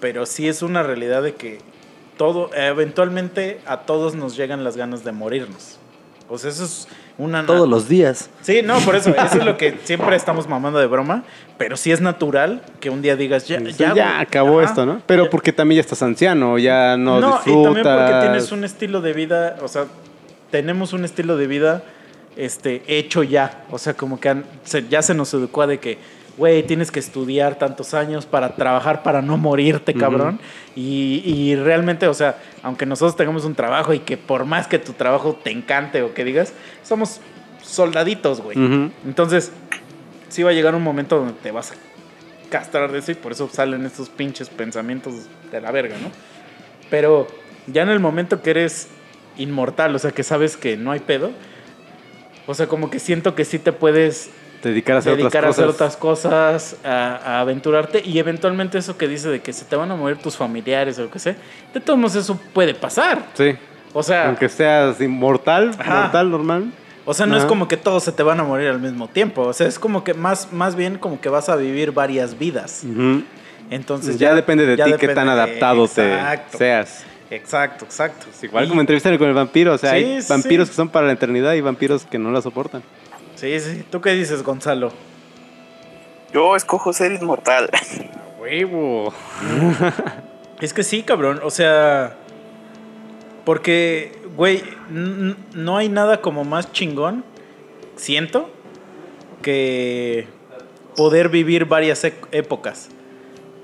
pero 0.01 0.27
sí 0.27 0.49
es 0.49 0.63
una 0.63 0.83
realidad 0.83 1.23
de 1.23 1.35
que 1.35 1.59
todo, 2.17 2.51
eventualmente 2.55 3.61
a 3.67 3.79
todos 3.81 4.15
nos 4.15 4.37
llegan 4.37 4.65
las 4.65 4.77
ganas 4.77 5.05
de 5.05 5.13
morirnos. 5.13 5.77
O 6.29 6.39
sea, 6.39 6.51
eso 6.51 6.65
es 6.65 6.87
una... 7.19 7.45
Todos 7.45 7.69
los 7.69 7.89
días. 7.89 8.31
Sí, 8.43 8.61
no, 8.63 8.79
por 8.81 8.95
eso, 8.95 9.11
eso 9.11 9.39
es 9.39 9.45
lo 9.45 9.57
que 9.57 9.79
siempre 9.85 10.15
estamos 10.15 10.47
mamando 10.49 10.79
de 10.79 10.87
broma, 10.87 11.25
pero 11.59 11.77
sí 11.77 11.91
es 11.91 12.01
natural 12.01 12.63
que 12.79 12.89
un 12.89 13.03
día 13.03 13.17
digas, 13.17 13.49
ya, 13.49 13.59
ya, 13.61 14.21
acabó 14.21 14.61
ajá. 14.61 14.69
esto, 14.69 14.87
¿no? 14.87 15.03
Pero 15.07 15.25
Ya- 15.25 15.31
porque 15.31 15.53
también 15.53 15.77
ya 15.77 15.81
estás 15.81 16.03
anciano, 16.03 16.57
ya 16.59 16.97
no, 16.97 17.21
no, 17.21 17.33
disfrutas. 17.33 17.47
y 17.61 17.65
también 17.65 17.85
porque 17.85 18.21
tienes 18.21 18.53
un 18.53 18.65
estilo 18.65 19.01
de 19.01 19.13
vida, 19.13 19.57
o 19.63 19.67
sea, 19.69 19.87
tenemos 20.53 20.93
un 20.93 21.05
estilo 21.05 21.37
de 21.37 21.47
vida 21.49 21.83
este, 22.37 22.83
hecho 22.87 23.23
ya. 23.25 23.65
O 23.71 23.79
sea, 23.79 23.95
como 23.95 24.21
que 24.21 24.29
han- 24.29 24.45
se- 24.65 24.87
ya 24.89 25.03
se 25.03 25.15
nos 25.15 25.35
educó 25.35 25.63
a 25.63 25.67
de 25.67 25.79
que, 25.81 25.99
güey, 26.41 26.63
tienes 26.63 26.91
que 26.91 26.99
estudiar 27.01 27.57
tantos 27.57 27.93
años 27.93 28.25
para 28.25 28.57
trabajar, 28.57 29.03
para 29.03 29.21
no 29.21 29.37
morirte, 29.37 29.93
cabrón. 29.93 30.41
y, 30.75 31.23
y 31.23 31.55
realmente, 31.55 32.09
o 32.09 32.15
sea, 32.15 32.39
aunque 32.63 32.87
nosotros 32.87 33.15
tengamos 33.15 33.45
un 33.45 33.55
trabajo 33.55 33.93
y 33.93 33.99
que 33.99 34.17
por 34.17 34.47
más 34.47 34.67
que 34.67 34.79
tu 34.79 34.95
trabajo 34.95 35.39
te 35.45 35.51
encante 35.51 36.01
o 36.01 36.15
que 36.15 36.25
digas, 36.25 36.55
somos 36.83 37.21
soldaditos, 37.63 38.41
güey. 38.41 38.57
Entonces, 39.05 39.53
sí 40.31 40.43
va 40.43 40.49
a 40.49 40.53
llegar 40.55 40.75
un 40.75 40.83
momento 40.83 41.19
donde 41.19 41.35
te 41.35 41.51
vas 41.51 41.73
a 41.73 41.75
castrar 42.49 42.91
de 42.91 43.01
eso 43.01 43.13
y 43.13 43.17
por 43.17 43.33
eso 43.33 43.47
salen 43.53 43.85
estos 43.85 44.09
pinches 44.09 44.49
pensamientos 44.49 45.27
de 45.53 45.61
la 45.61 45.71
verga, 45.71 45.97
¿no? 46.03 46.11
Pero 46.89 47.29
ya 47.67 47.83
en 47.83 47.91
el 47.91 48.01
momento 48.01 48.41
que 48.41 48.49
eres 48.49 48.89
inmortal, 49.37 49.95
o 49.95 49.99
sea, 49.99 50.11
que 50.13 50.23
sabes 50.23 50.57
que 50.57 50.79
no 50.79 50.91
hay 50.91 51.01
pedo, 51.01 51.33
o 52.47 52.55
sea, 52.55 52.67
como 52.67 52.89
que 52.89 52.99
siento 52.99 53.35
que 53.35 53.45
sí 53.45 53.59
te 53.59 53.73
puedes 53.73 54.31
Dedicar 54.63 54.97
a 54.97 54.99
hacer 54.99 55.17
dedicar 55.17 55.45
a 55.45 55.51
otras 55.51 55.57
hacer 55.59 55.67
cosas. 55.67 55.75
otras 55.75 55.97
cosas, 55.97 56.77
a, 56.85 57.17
a 57.37 57.41
aventurarte 57.41 58.03
y 58.05 58.19
eventualmente 58.19 58.77
eso 58.79 58.99
que 58.99 59.09
dice 59.09 59.29
de 59.31 59.41
que 59.41 59.53
se 59.53 59.65
te 59.65 59.75
van 59.77 59.91
a 59.91 59.97
morir 59.97 60.19
tus 60.19 60.37
familiares 60.37 60.99
o 60.99 61.03
lo 61.05 61.11
que 61.11 61.19
sea, 61.19 61.35
de 61.73 61.81
todos 61.81 61.99
modos 61.99 62.15
eso 62.17 62.39
puede 62.53 62.75
pasar. 62.75 63.25
Sí. 63.35 63.55
O 63.95 64.03
sea, 64.03 64.27
Aunque 64.29 64.49
seas 64.49 65.01
inmortal, 65.01 65.71
Ajá. 65.79 66.03
mortal, 66.03 66.31
normal. 66.31 66.73
o 67.07 67.15
sea, 67.15 67.27
no 67.27 67.37
es 67.39 67.45
como 67.47 67.67
que 67.69 67.77
todos 67.77 68.05
se 68.05 68.13
te 68.13 68.23
van 68.23 68.39
a 68.39 68.45
morir 68.45 68.69
al 68.69 68.79
mismo 68.81 69.09
tiempo, 69.09 69.43
o 69.43 69.53
sea, 69.53 69.67
es 69.67 69.79
como 69.79 70.05
que 70.05 70.15
más, 70.15 70.53
más 70.53 70.77
bien 70.77 70.99
como 70.99 71.21
que 71.21 71.29
vas 71.29 71.49
a 71.49 71.57
vivir 71.57 71.91
varias 71.93 72.39
vidas. 72.39 72.85
Entonces 73.71 74.19
ya, 74.19 74.35
depende 74.35 74.67
de 74.67 74.77
ti 74.77 74.93
qué 74.99 75.09
tan 75.09 75.29
adaptado 75.29 75.87
te 75.89 76.13
seas. 76.57 77.05
Exacto, 77.31 77.85
exacto. 77.85 78.27
Igual 78.43 78.65
Y- 78.65 78.69
como 78.69 78.81
entrevistar 78.81 79.17
con 79.17 79.29
el 79.29 79.35
vampiro, 79.35 79.73
o 79.75 79.79
sea, 79.79 79.91
Sí, 79.91 79.97
hay 79.97 80.19
vampiros 80.29 80.67
sí. 80.67 80.73
que 80.73 80.77
son 80.77 80.89
para 80.89 81.07
la 81.07 81.13
eternidad 81.13 81.55
y 81.55 81.61
vampiros 81.61 82.05
que 82.05 82.19
no 82.19 82.31
la 82.33 82.43
soportan. 82.43 82.83
Sí, 83.41 83.59
sí. 83.59 83.85
¿Tú 83.91 84.03
qué 84.03 84.11
dices, 84.11 84.43
Gonzalo? 84.43 84.93
Yo 86.31 86.57
escojo 86.57 86.93
ser 86.93 87.13
inmortal. 87.13 87.71
Huevo. 88.39 89.15
Es 90.61 90.75
que 90.75 90.83
sí, 90.83 91.03
cabrón. 91.03 91.41
O 91.43 91.49
sea, 91.49 92.19
porque, 93.47 94.13
güey, 94.37 94.63
no 94.91 95.79
hay 95.79 95.89
nada 95.89 96.21
como 96.21 96.45
más 96.45 96.71
chingón, 96.73 97.25
siento, 97.97 98.51
que 99.41 100.29
poder 100.95 101.31
vivir 101.31 101.65
varias 101.65 102.05
épocas. 102.05 102.91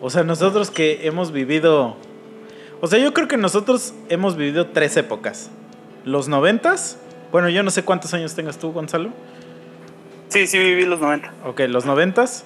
O 0.01 0.09
sea, 0.09 0.24
nosotros 0.24 0.70
que 0.70 1.07
hemos 1.07 1.33
vivido... 1.33 1.97
O 2.81 2.87
sea, 2.87 2.99
yo 2.99 3.12
creo 3.12 3.29
que 3.29 3.37
nosotros 3.37 3.93
hemos 4.09 4.39
vivido 4.39 4.68
tres 4.68 4.97
épocas. 4.97 5.51
Los 6.07 6.29
noventas. 6.29 6.99
Bueno, 7.31 7.51
yo 7.51 7.62
no 7.62 7.70
sé 7.70 7.83
cuántos 7.83 8.14
años 8.14 8.35
tengas 8.35 8.57
tú, 8.57 8.72
Gonzalo. 8.72 9.11
Sí, 10.29 10.47
sí, 10.47 10.59
viví 10.59 10.85
los 10.85 11.01
90. 11.01 11.33
Ok, 11.45 11.61
los 11.68 11.85
noventas, 11.87 12.45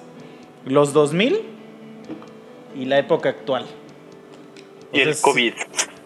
los 0.65 0.93
2000 0.93 1.41
y 2.75 2.85
la 2.85 2.99
época 2.99 3.29
actual. 3.29 3.65
Y 4.93 4.99
el 5.01 5.15
COVID. 5.19 5.53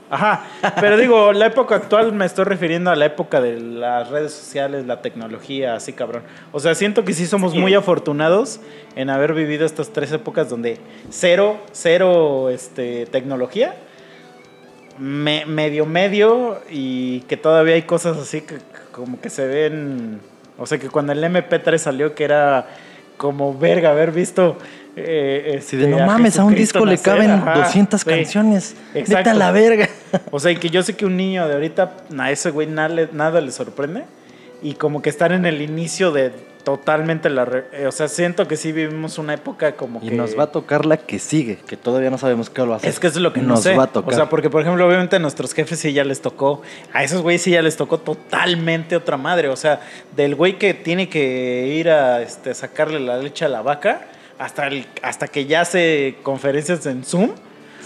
Ajá, 0.08 0.46
pero 0.80 0.98
digo, 0.98 1.34
la 1.34 1.48
época 1.48 1.76
actual 1.76 2.14
me 2.14 2.26
estoy 2.28 2.46
refiriendo 2.46 2.92
a 2.92 2.96
la 2.96 3.06
época 3.08 3.42
de 3.42 3.60
las 3.60 4.10
redes 4.12 4.34
sociales, 4.34 4.86
la 4.86 5.02
tecnología, 5.02 5.74
así 5.76 5.94
cabrón. 5.94 6.22
O 6.52 6.60
sea, 6.60 6.76
siento 6.76 7.04
que 7.04 7.14
sí 7.14 7.26
somos 7.26 7.54
Sí. 7.54 7.58
muy 7.58 7.74
afortunados 7.74 8.60
en 8.96 9.10
haber 9.10 9.34
vivido 9.34 9.66
estas 9.66 9.90
tres 9.90 10.12
épocas 10.12 10.48
donde 10.48 10.78
cero, 11.10 11.58
cero 11.72 12.50
este, 12.52 13.08
tecnología, 13.08 13.76
me- 15.00 15.46
medio, 15.48 15.88
medio, 15.88 16.62
y 16.70 17.22
que 17.22 17.36
todavía 17.36 17.74
hay 17.74 17.82
cosas 17.84 18.16
así 18.18 18.42
que 18.42 18.60
como 18.92 19.20
que 19.20 19.30
se 19.32 19.46
ven... 19.48 20.22
O 20.58 20.66
sea, 20.66 20.78
que 20.78 20.90
cuando 20.90 21.12
el 21.14 21.24
MP3 21.24 21.78
salió 21.78 22.16
que 22.16 22.24
era 22.24 22.68
como 23.18 23.58
verga 23.58 23.92
haber 23.92 24.12
visto... 24.12 24.58
Eh, 24.98 25.42
de 25.52 25.58
este, 25.58 25.76
no 25.88 26.06
mames, 26.06 26.40
a 26.40 26.46
un 26.46 26.56
disco 26.56 26.86
le 26.86 26.92
nacer", 26.94 27.14
caben 27.14 27.32
ajá, 27.32 27.56
200 27.56 28.00
sí. 28.00 28.10
canciones. 28.10 28.76
Exacto. 28.94 29.18
Vete 29.18 29.30
a 29.32 29.34
la 29.34 29.52
verga. 29.52 29.90
O 30.32 30.40
sea, 30.40 30.52
y 30.52 30.56
que 30.56 30.70
yo 30.70 30.84
sé 30.84 30.96
que 30.96 31.06
un 31.06 31.18
niño 31.18 31.46
de 31.50 31.54
ahorita, 31.56 31.92
a 32.18 32.32
ese 32.32 32.50
güey 32.52 32.68
nada, 32.68 32.88
le- 32.88 33.10
nada 33.12 33.42
le 33.42 33.52
sorprende. 33.52 34.04
Y 34.62 34.76
como 34.76 35.02
que 35.02 35.10
están 35.10 35.34
en 35.34 35.46
el 35.46 35.62
inicio 35.62 36.14
de 36.14 36.32
totalmente 36.66 37.30
la... 37.30 37.46
re- 37.46 37.64
eh, 37.72 37.88
o 37.88 37.92
sea, 37.94 38.10
siento 38.10 38.46
que 38.50 38.58
sí 38.58 38.74
vivimos 38.74 39.18
una 39.18 39.34
época 39.36 39.78
como 39.78 40.02
Y 40.04 40.10
que... 40.10 40.16
nos 40.16 40.38
va 40.38 40.44
a 40.44 40.48
tocar 40.52 40.86
la 40.86 40.98
que 40.98 41.20
sigue, 41.20 41.60
que 41.66 41.78
todavía 41.78 42.10
no 42.10 42.18
sabemos 42.18 42.50
qué 42.50 42.62
va 42.64 42.74
a 42.74 42.78
hacer. 42.78 42.90
Es 42.90 43.00
que 43.00 43.08
eso 43.08 43.20
es 43.20 43.24
lo 43.24 43.32
que 43.32 43.40
no 43.40 43.50
nos 43.50 43.64
sé. 43.64 43.78
va 43.78 43.84
a 43.84 43.88
tocar. 43.88 44.14
O 44.14 44.16
sea, 44.18 44.28
porque 44.28 44.50
por 44.50 44.62
ejemplo, 44.62 44.86
obviamente 44.86 45.16
a 45.16 45.20
nuestros 45.20 45.54
jefes 45.54 45.80
sí 45.80 45.94
ya 45.94 46.04
les 46.04 46.20
tocó, 46.22 46.62
a 46.92 47.04
esos 47.06 47.22
güeyes 47.22 47.44
sí 47.44 47.52
ya 47.52 47.62
les 47.62 47.78
tocó 47.78 48.00
totalmente 48.00 48.98
otra 48.98 49.16
madre. 49.16 49.48
O 49.48 49.56
sea, 49.56 49.80
del 50.16 50.36
güey 50.36 50.58
que 50.58 50.74
tiene 50.74 51.08
que 51.08 51.68
ir 51.78 51.90
a 51.90 52.22
este, 52.22 52.54
sacarle 52.54 53.00
la 53.00 53.18
leche 53.18 53.46
a 53.46 53.48
la 53.50 53.62
vaca, 53.62 54.02
hasta, 54.38 54.68
el, 54.68 54.86
hasta 55.02 55.30
que 55.30 55.46
ya 55.46 55.62
hace 55.62 56.18
conferencias 56.24 56.86
en 56.88 57.06
Zoom. 57.06 57.30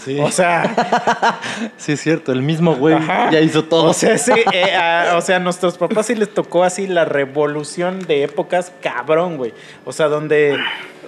Sí. 0.04 0.18
O 0.18 0.30
sea, 0.30 1.40
sí, 1.76 1.92
es 1.92 2.00
cierto, 2.00 2.32
el 2.32 2.42
mismo 2.42 2.74
güey 2.74 2.94
Ajá. 2.94 3.30
ya 3.30 3.40
hizo 3.40 3.64
todo. 3.64 3.90
O 3.90 3.94
sea, 3.94 4.16
sí, 4.18 4.32
eh, 4.52 4.74
a, 4.74 5.16
o 5.16 5.20
sea, 5.20 5.36
a 5.36 5.40
nuestros 5.40 5.76
papás 5.76 6.06
sí 6.06 6.14
les 6.14 6.32
tocó 6.32 6.64
así 6.64 6.86
la 6.86 7.04
revolución 7.04 8.00
de 8.00 8.24
épocas, 8.24 8.72
cabrón, 8.80 9.36
güey. 9.36 9.52
O 9.84 9.92
sea, 9.92 10.08
donde. 10.08 10.56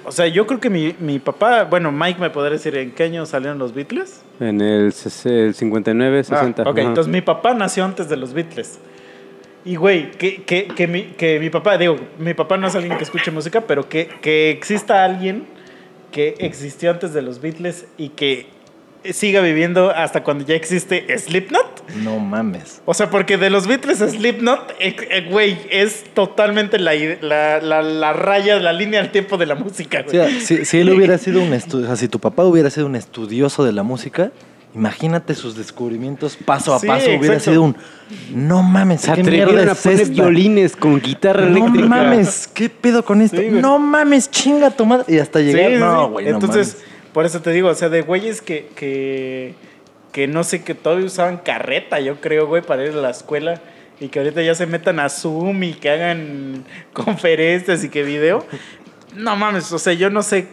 O 0.04 0.10
sea, 0.10 0.26
yo 0.26 0.46
creo 0.46 0.58
que 0.58 0.68
mi, 0.68 0.96
mi 0.98 1.20
papá, 1.20 1.64
bueno, 1.64 1.92
Mike 1.92 2.20
me 2.20 2.28
podrá 2.30 2.50
decir 2.50 2.76
en 2.76 2.90
qué 2.90 3.04
año 3.04 3.24
salieron 3.24 3.58
los 3.58 3.72
Beatles. 3.72 4.22
En 4.40 4.60
el, 4.60 4.92
el 5.24 5.54
59, 5.54 6.24
60. 6.24 6.62
Ah, 6.62 6.70
ok, 6.70 6.78
ajá. 6.78 6.88
entonces 6.88 7.12
mi 7.12 7.20
papá 7.20 7.54
nació 7.54 7.84
antes 7.84 8.08
de 8.08 8.16
los 8.16 8.34
Beatles. 8.34 8.80
Y, 9.64 9.76
güey, 9.76 10.10
que, 10.10 10.42
que, 10.42 10.66
que, 10.66 10.88
mi, 10.88 11.04
que 11.04 11.38
mi 11.38 11.48
papá, 11.48 11.78
digo, 11.78 11.96
mi 12.18 12.34
papá 12.34 12.56
no 12.56 12.66
es 12.66 12.74
alguien 12.74 12.96
que 12.98 13.04
escuche 13.04 13.30
música, 13.30 13.60
pero 13.60 13.88
que, 13.88 14.08
que 14.20 14.50
exista 14.50 15.04
alguien 15.04 15.46
que 16.10 16.34
existió 16.38 16.90
antes 16.90 17.14
de 17.14 17.22
los 17.22 17.40
Beatles 17.40 17.86
y 17.96 18.10
que 18.10 18.46
siga 19.12 19.40
viviendo 19.40 19.90
hasta 19.90 20.22
cuando 20.22 20.44
ya 20.44 20.54
existe 20.54 21.06
Slipknot. 21.18 21.90
No 22.02 22.18
mames. 22.18 22.80
O 22.84 22.94
sea, 22.94 23.10
porque 23.10 23.36
de 23.36 23.50
los 23.50 23.66
Beatles 23.66 24.00
a 24.02 24.08
Slipknot, 24.08 24.74
eh, 24.78 24.96
eh, 25.10 25.28
güey, 25.30 25.58
es 25.70 26.04
totalmente 26.14 26.78
la, 26.78 26.92
la, 27.20 27.60
la, 27.60 27.82
la 27.82 28.12
raya, 28.12 28.58
la 28.60 28.72
línea 28.72 29.02
del 29.02 29.10
tiempo 29.10 29.36
de 29.36 29.46
la 29.46 29.54
música, 29.54 30.00
O 30.00 30.10
güey. 30.10 30.16
sea, 30.16 30.40
si, 30.40 30.64
si 30.64 30.78
él 30.78 30.90
hubiera 30.94 31.18
sido 31.18 31.42
un 31.42 31.52
o 31.52 31.86
sea, 31.86 31.96
si 31.96 32.08
tu 32.08 32.18
papá 32.18 32.44
hubiera 32.44 32.70
sido 32.70 32.86
un 32.86 32.96
estudioso 32.96 33.64
de 33.64 33.72
la 33.72 33.82
música, 33.82 34.30
imagínate 34.74 35.34
sus 35.34 35.54
descubrimientos 35.56 36.36
paso 36.36 36.74
a 36.74 36.78
Sí, 36.78 36.86
paso. 36.86 37.04
Hubiera 37.06 37.34
exacto. 37.34 37.50
sido 37.50 37.62
un. 37.62 37.76
No 38.34 38.62
mames, 38.62 39.02
Se 39.02 39.12
¿qué 39.12 39.22
mierda 39.22 39.72
a 39.72 39.74
poner 39.74 40.00
esta? 40.00 40.12
violines 40.14 40.76
con 40.76 41.00
guitarra 41.00 41.46
No 41.46 41.56
eléctrica. 41.58 41.86
mames, 41.88 42.48
¿qué 42.52 42.68
pedo 42.68 43.04
con 43.04 43.20
esto? 43.22 43.38
Sí, 43.38 43.48
no 43.50 43.78
mames, 43.78 44.30
chinga 44.30 44.70
tu 44.70 44.86
madre. 44.86 45.04
Y 45.14 45.18
hasta 45.18 45.40
llegar. 45.40 45.70
Sí, 45.70 45.74
sí, 45.76 45.80
no, 45.80 46.04
sí. 46.06 46.10
güey. 46.12 46.24
no 46.26 46.30
Entonces, 46.32 46.76
mames. 46.76 46.91
Por 47.12 47.26
eso 47.26 47.40
te 47.42 47.50
digo, 47.52 47.68
o 47.68 47.74
sea, 47.74 47.88
de 47.88 48.02
güeyes 48.02 48.40
que, 48.42 48.68
que, 48.74 49.54
que 50.12 50.26
no 50.26 50.44
sé, 50.44 50.62
que 50.62 50.74
todavía 50.74 51.06
usaban 51.06 51.38
carreta, 51.38 52.00
yo 52.00 52.20
creo, 52.20 52.46
güey, 52.46 52.62
para 52.62 52.84
ir 52.84 52.92
a 52.92 52.96
la 52.96 53.10
escuela. 53.10 53.60
Y 54.00 54.08
que 54.08 54.18
ahorita 54.18 54.42
ya 54.42 54.54
se 54.56 54.66
metan 54.66 54.98
a 54.98 55.08
Zoom 55.08 55.62
y 55.62 55.74
que 55.74 55.88
hagan 55.90 56.64
conferencias 56.92 57.84
y 57.84 57.88
que 57.88 58.02
video. 58.02 58.44
No 59.16 59.36
mames, 59.36 59.70
o 59.72 59.78
sea, 59.78 59.92
yo 59.92 60.10
no 60.10 60.22
sé 60.22 60.48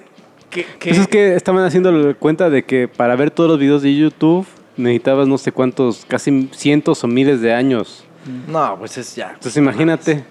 qué. 0.49 0.66
qué- 0.80 0.89
Pues 0.89 0.99
es 1.01 1.07
que 1.07 1.36
estaban 1.36 1.64
haciendo 1.64 2.16
cuenta 2.18 2.49
de 2.49 2.64
que 2.64 2.88
para 2.88 3.16
ver 3.16 3.32
todos 3.32 3.49
los 3.49 3.57
videos 3.60 3.82
de 3.82 3.95
YouTube 3.95 4.45
necesitabas 4.78 5.28
no 5.28 5.38
sé 5.38 5.51
cuántos, 5.51 6.05
casi 6.07 6.49
cientos 6.53 7.03
o 7.03 7.07
miles 7.07 7.41
de 7.41 7.53
años. 7.53 8.03
No, 8.47 8.76
pues 8.78 8.97
es 8.97 9.16
ya. 9.16 9.30
Entonces 9.30 9.57
imagínate. 9.57 10.24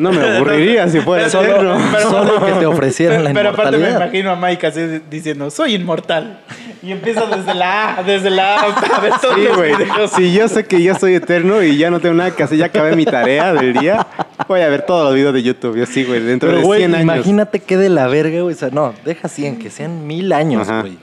No 0.00 0.12
me 0.12 0.36
aburriría 0.36 0.88
si 0.88 1.00
fuera 1.00 1.28
Solo- 1.28 1.78
pero- 1.92 2.10
Solo 2.10 2.44
que 2.46 2.52
te 2.52 2.66
ofrecieran 2.66 3.22
la 3.24 3.32
Pero 3.32 3.50
aparte 3.50 3.72
me 3.72 3.88
inmortalidad. 3.88 4.06
imagino 4.06 4.30
a 4.30 4.36
Mike 4.36 4.66
así 4.66 4.80
diciendo, 5.10 5.50
soy 5.50 5.74
inmortal. 5.74 6.40
Y 6.82 6.92
empieza 6.92 7.26
desde 7.26 7.52
la 7.54 7.98
A, 7.98 8.02
desde 8.02 8.30
la 8.30 8.54
A 8.60 8.62
a 8.96 9.00
ver 9.00 9.12
todos 9.20 9.34
Sí, 9.34 9.46
güey. 9.54 9.74
Si 10.16 10.32
yo 10.32 10.48
sé 10.48 10.64
que 10.64 10.82
ya 10.82 10.94
soy 10.98 11.14
eterno 11.14 11.62
y 11.62 11.76
ya 11.76 11.90
no 11.90 12.00
tengo 12.00 12.14
nada 12.14 12.30
que 12.30 12.42
hacer, 12.42 12.56
ya 12.56 12.66
acabé 12.66 12.96
mi 12.96 13.04
tarea 13.04 13.52
del 13.52 13.74
día, 13.74 14.06
voy 14.48 14.62
a 14.62 14.68
ver 14.70 14.82
todos 14.86 15.04
los 15.04 15.14
videos 15.14 15.34
de 15.34 15.42
YouTube. 15.42 15.76
Yo 15.76 15.84
sí, 15.84 16.04
güey, 16.04 16.20
dentro 16.20 16.48
Pero, 16.48 16.60
de 16.60 16.64
güey, 16.66 16.80
100 16.80 16.94
años. 16.94 17.02
imagínate 17.04 17.60
qué 17.60 17.76
de 17.76 17.90
la 17.90 18.06
verga, 18.06 18.40
güey. 18.40 18.54
O 18.54 18.58
sea, 18.58 18.70
no, 18.72 18.94
deja 19.04 19.28
100, 19.28 19.58
que 19.58 19.68
sean 19.68 20.06
mil 20.06 20.32
años, 20.32 20.66
güey. 20.80 20.96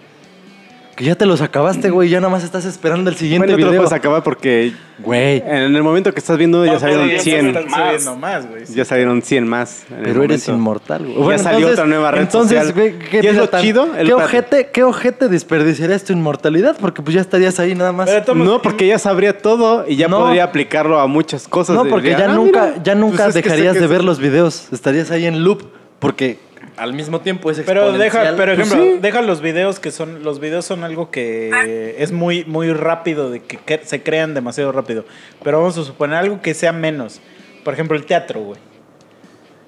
Que 0.97 1.05
ya 1.05 1.13
te 1.13 1.27
los 1.27 1.41
acabaste, 1.41 1.91
güey. 1.91 2.09
Ya 2.09 2.19
nada 2.19 2.31
más 2.31 2.43
estás 2.43 2.65
esperando 2.65 3.11
el 3.11 3.15
siguiente 3.15 3.45
Bueno, 3.53 3.67
video. 3.67 3.81
puedes 3.81 3.93
acabar 3.93 4.23
porque 4.23 4.73
Güey, 4.97 5.43
en 5.45 5.75
el 5.75 5.83
momento 5.83 6.11
que 6.11 6.19
estás 6.19 6.39
viendo 6.39 6.65
ya 6.65 6.73
No, 6.73 6.79
salieron 6.79 7.07
ya 7.07 7.19
100. 7.19 7.47
están 7.49 7.63
Están 7.65 7.69
más. 7.79 7.91
subiendo 8.01 8.15
más, 8.19 8.49
güey. 8.49 8.65
Ya 8.65 8.83
salieron 8.83 9.21
100 9.21 9.47
más. 9.47 9.85
pero 9.89 10.23
eres 10.23 10.47
momento. 10.47 10.51
inmortal, 10.53 11.05
güey. 11.05 11.37
Ya 11.37 11.43
salió 11.43 11.67
otra 11.67 11.85
nueva 11.85 12.09
red 12.09 12.21
entonces, 12.21 12.57
social. 12.57 12.73
güey, 12.73 12.97
¿qué 13.11 13.19
¿Y 13.21 13.27
es 13.27 13.35
lo 13.35 13.41
pirata- 13.43 13.61
chido? 13.61 13.95
El 13.95 14.07
¿Qué 14.07 14.13
ojete, 14.15 14.69
¿Qué 14.73 14.83
ojete 14.83 15.27
desperdiciarías 15.27 16.03
tu 16.03 16.13
inmortalidad? 16.13 16.75
Porque 16.81 17.03
pues 17.03 17.13
ya 17.13 17.21
estarías 17.21 17.59
ahí 17.59 17.75
nada 17.75 17.91
más. 17.91 18.09
No, 18.35 18.63
porque 18.63 18.87
ya 18.87 18.97
sabría 18.97 19.37
todo 19.37 19.85
y 19.87 19.97
ya 19.97 20.07
No. 20.07 20.17
podría 20.21 20.45
aplicarlo 20.45 20.99
a 20.99 21.05
muchas 21.05 21.47
cosas. 21.47 21.75
No, 21.75 21.85
porque 21.85 22.09
ya 22.17 22.25
ah, 22.25 22.33
nunca, 22.33 22.69
mira, 22.71 22.83
ya 22.83 22.95
nunca 22.95 23.25
pues 23.25 23.35
es 23.35 23.43
que 23.43 23.49
sé 23.49 23.55
dejarías 23.55 23.73
que 23.75 23.81
de 23.81 23.87
ver 23.87 24.03
los 24.03 24.17
videos. 24.17 24.67
Estarías 24.73 25.11
ahí 25.11 25.27
en 25.27 25.43
loop. 25.43 25.61
Porque 25.99 26.39
al 26.77 26.93
mismo 26.93 27.21
tiempo 27.21 27.51
es 27.51 27.59
Pero 27.65 27.91
deja, 27.93 28.33
pero 28.37 28.55
Pues 28.55 28.67
ejemplo, 28.67 28.93
sí. 28.93 28.99
deja 29.01 29.21
los 29.21 29.41
videos 29.41 29.79
que 29.79 29.91
son, 29.91 30.23
los 30.23 30.39
videos 30.39 30.65
son 30.65 30.83
algo 30.83 31.11
que 31.11 31.95
es 31.97 32.11
muy, 32.11 32.45
muy 32.45 32.71
rápido, 32.71 33.29
de 33.29 33.41
que, 33.41 33.57
que 33.57 33.81
se 33.83 34.03
crean 34.03 34.33
demasiado 34.33 34.71
rápido. 34.71 35.05
Pero 35.43 35.59
vamos 35.59 35.77
a 35.77 35.83
suponer 35.83 36.17
algo 36.17 36.41
que 36.41 36.53
sea 36.53 36.71
menos. 36.71 37.19
Por 37.63 37.73
ejemplo, 37.73 37.97
el 37.97 38.05
teatro, 38.05 38.41
güey. 38.41 38.59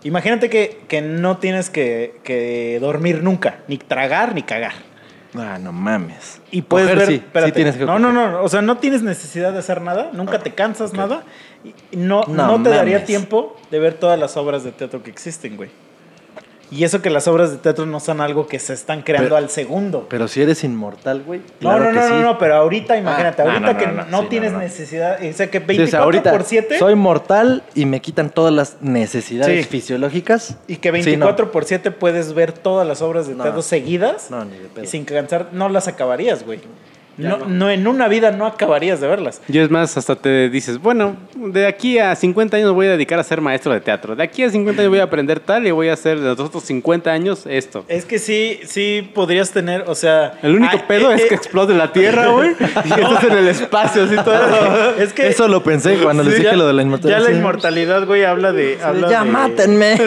Imagínate 0.04 0.50
que, 0.50 0.80
que 0.88 1.02
no 1.02 1.38
tienes 1.40 1.70
que, 1.70 2.20
que 2.24 2.78
dormir 2.80 3.22
nunca, 3.22 3.60
ni 3.68 3.78
tragar 3.78 4.34
ni 4.34 4.44
cagar. 4.44 4.72
Ah, 5.36 5.60
no 5.62 5.72
mames. 5.74 6.42
Y 6.52 6.62
puedes 6.62 6.88
Coger, 6.90 6.98
ver. 7.00 7.08
sí, 7.08 7.24
espérate. 7.26 7.52
sí 7.52 7.56
tienes 7.56 7.76
que 7.76 7.86
no, 7.86 8.00
no, 8.00 8.10
coger. 8.14 8.32
no. 8.32 8.44
O 8.44 8.50
sea, 8.50 8.62
no 8.62 8.78
tienes 8.78 9.04
necesidad 9.04 9.52
de 9.52 9.60
hacer 9.60 9.82
nada. 9.82 10.10
Nunca 10.14 10.40
te 10.40 10.54
cansas 10.54 10.94
nada. 10.94 11.24
Y 11.64 11.98
no, 11.98 12.24
No 12.28 12.58
no, 12.58 12.64
te 12.64 12.70
daría 12.70 13.04
tiempo 13.04 13.58
de 13.70 13.80
ver 13.80 13.96
todas 13.96 14.18
las 14.18 14.38
obras 14.38 14.64
de 14.64 14.72
teatro 14.72 15.04
que 15.04 15.12
existen, 15.12 15.58
güey. 15.58 15.70
Y 16.72 16.84
eso 16.84 17.02
que 17.02 17.10
las 17.10 17.28
obras 17.28 17.50
de 17.52 17.58
teatro 17.58 17.86
no 17.88 18.00
son 18.00 18.22
algo 18.22 18.46
que 18.48 18.60
se 18.60 18.74
están 18.74 19.02
creando 19.02 19.30
Pero- 19.30 19.38
al 19.38 19.50
segundo. 19.50 20.06
Pero 20.10 20.28
si 20.28 20.42
eres 20.42 20.64
inmortal, 20.64 21.24
güey. 21.24 21.40
No, 21.40 21.70
claro 21.72 21.86
no, 21.86 21.92
no, 21.94 22.02
no, 22.10 22.16
sí. 22.18 22.24
no, 22.24 22.38
pero 22.38 22.56
ahorita, 22.56 22.96
imagínate, 22.98 23.42
Ah, 23.42 23.46
no, 23.46 23.52
ahorita 23.52 23.74
no, 23.74 23.80
que 24.06 24.12
no, 24.12 24.22
sí, 24.22 24.28
tienes 24.30 24.54
necesidad, 24.54 25.18
o 25.24 25.34
sea, 25.34 25.50
que 25.50 25.60
Sí, 25.60 25.66
24 25.66 25.86
o 25.86 25.88
sea, 25.90 26.00
ahorita 26.02 26.32
por 26.32 26.44
7 26.44 26.78
soy 26.78 26.96
mortal 26.96 27.64
y 27.74 27.86
me 27.86 28.02
quitan 28.02 28.30
todas 28.30 28.54
las 28.54 28.78
necesidades 28.82 29.68
fisiológicas. 29.68 30.58
y 30.68 30.76
que 30.78 30.90
Sí, 30.90 30.94
24 30.94 31.52
por 31.52 31.66
7 31.66 31.92
puedes 31.92 32.34
ver 32.34 32.52
todas 32.52 32.88
las 32.88 33.02
obras 33.02 33.28
de 33.28 33.34
teatro 33.36 33.62
seguidas 33.64 34.30
no. 34.30 34.38
no, 34.40 34.46
ni 34.46 34.58
de 34.58 34.68
pedo. 34.68 34.84
y 34.84 34.88
sin 34.88 35.06
cansar, 35.06 35.48
no 35.52 35.70
las 35.70 35.88
acabarías, 35.88 36.46
güey. 36.46 36.60
No, 37.20 37.38
no. 37.38 37.46
no, 37.48 37.70
en 37.70 37.88
una 37.88 38.08
vida 38.08 38.32
no 38.32 38.46
acabarías 38.46 39.00
de 39.02 39.08
verlas. 39.08 39.42
Yo 39.48 39.62
es 39.62 39.70
más, 39.70 39.98
hasta 39.98 40.16
te 40.16 40.50
dices, 40.50 40.80
bueno, 40.82 41.16
de 41.36 41.66
aquí 41.68 42.00
a 42.00 42.16
50 42.16 42.58
años 42.58 42.74
voy 42.74 42.88
a 42.88 42.92
dedicar 42.92 43.20
a 43.20 43.24
ser 43.24 43.42
maestro 43.42 43.74
de 43.74 43.82
teatro. 43.82 44.16
De 44.16 44.24
aquí 44.24 44.44
a 44.44 44.50
50 44.50 44.82
años 44.82 44.90
voy 44.90 45.00
a 45.00 45.04
aprender 45.04 45.40
tal 45.40 45.68
y 45.68 45.72
voy 45.72 45.90
a 45.90 45.94
hacer 45.94 46.20
de 46.20 46.28
los 46.30 46.40
otros 46.40 46.64
50 46.64 47.12
años 47.12 47.46
esto. 47.46 47.86
Es 47.88 48.06
que 48.06 48.20
sí, 48.20 48.60
sí 48.66 49.10
podrías 49.14 49.52
tener, 49.52 49.84
o 49.88 49.96
sea... 49.96 50.40
El 50.42 50.56
único 50.56 50.74
ay, 50.74 50.84
pedo 50.88 51.12
eh, 51.12 51.16
es 51.16 51.22
que 51.26 51.34
eh, 51.34 51.38
explote 51.38 51.74
la 51.74 51.92
tierra, 51.92 52.28
güey. 52.32 52.52
y 52.60 52.90
estás 53.02 53.24
en 53.26 53.34
el 53.38 53.48
espacio 53.48 54.04
así 54.04 54.16
todo. 54.16 54.96
es 54.98 55.14
que... 55.14 55.28
Eso 55.28 55.48
lo 55.48 55.62
pensé 55.64 55.98
cuando 55.98 56.24
les 56.24 56.34
Sí, 56.34 56.40
dije 56.40 56.52
ya- 56.52 56.58
lo 56.58 56.68
de 56.68 56.74
la 56.74 56.82
inmortalidad. 56.84 57.20
Ya 57.20 57.30
la 57.30 57.36
inmortalidad, 57.36 58.06
güey, 58.06 58.24
habla 58.24 58.52
de... 58.54 58.76
Sí, 58.76 58.80
habla 58.84 59.10
ya 59.10 59.24
de- 59.24 59.30
mátenme. 59.32 59.98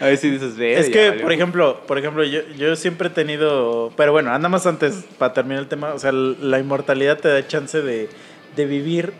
A 0.00 0.04
ver 0.04 0.16
si 0.16 0.30
dices, 0.30 0.56
"Ve, 0.56 0.78
Es 0.78 0.86
ya 0.88 0.92
que, 0.92 1.08
valió". 1.10 1.22
por 1.22 1.32
ejemplo, 1.32 1.80
por 1.86 1.98
ejemplo, 1.98 2.24
yo, 2.24 2.40
yo 2.56 2.76
siempre 2.76 3.08
he 3.08 3.10
tenido, 3.10 3.92
pero 3.96 4.12
bueno, 4.12 4.32
anda 4.32 4.48
más 4.48 4.66
antes 4.66 5.04
para 5.18 5.32
terminar 5.32 5.62
el 5.62 5.68
tema, 5.68 5.94
o 5.94 5.98
sea, 5.98 6.12
la 6.18 6.58
inmortalidad 6.58 7.18
te 7.18 7.28
da 7.28 7.46
chance 7.46 7.80
de, 7.82 8.08
de 8.56 8.66
vivir 8.66 9.12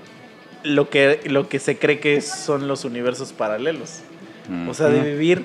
lo 0.64 0.90
que, 0.90 1.20
lo 1.26 1.49
que 1.49 1.59
se 1.59 1.78
cree 1.78 2.01
que 2.01 2.20
son 2.20 2.68
los 2.68 2.84
universos 2.84 3.32
paralelos. 3.32 4.01
O 4.68 4.74
sea, 4.74 4.88
de 4.88 5.01
vivir 5.03 5.44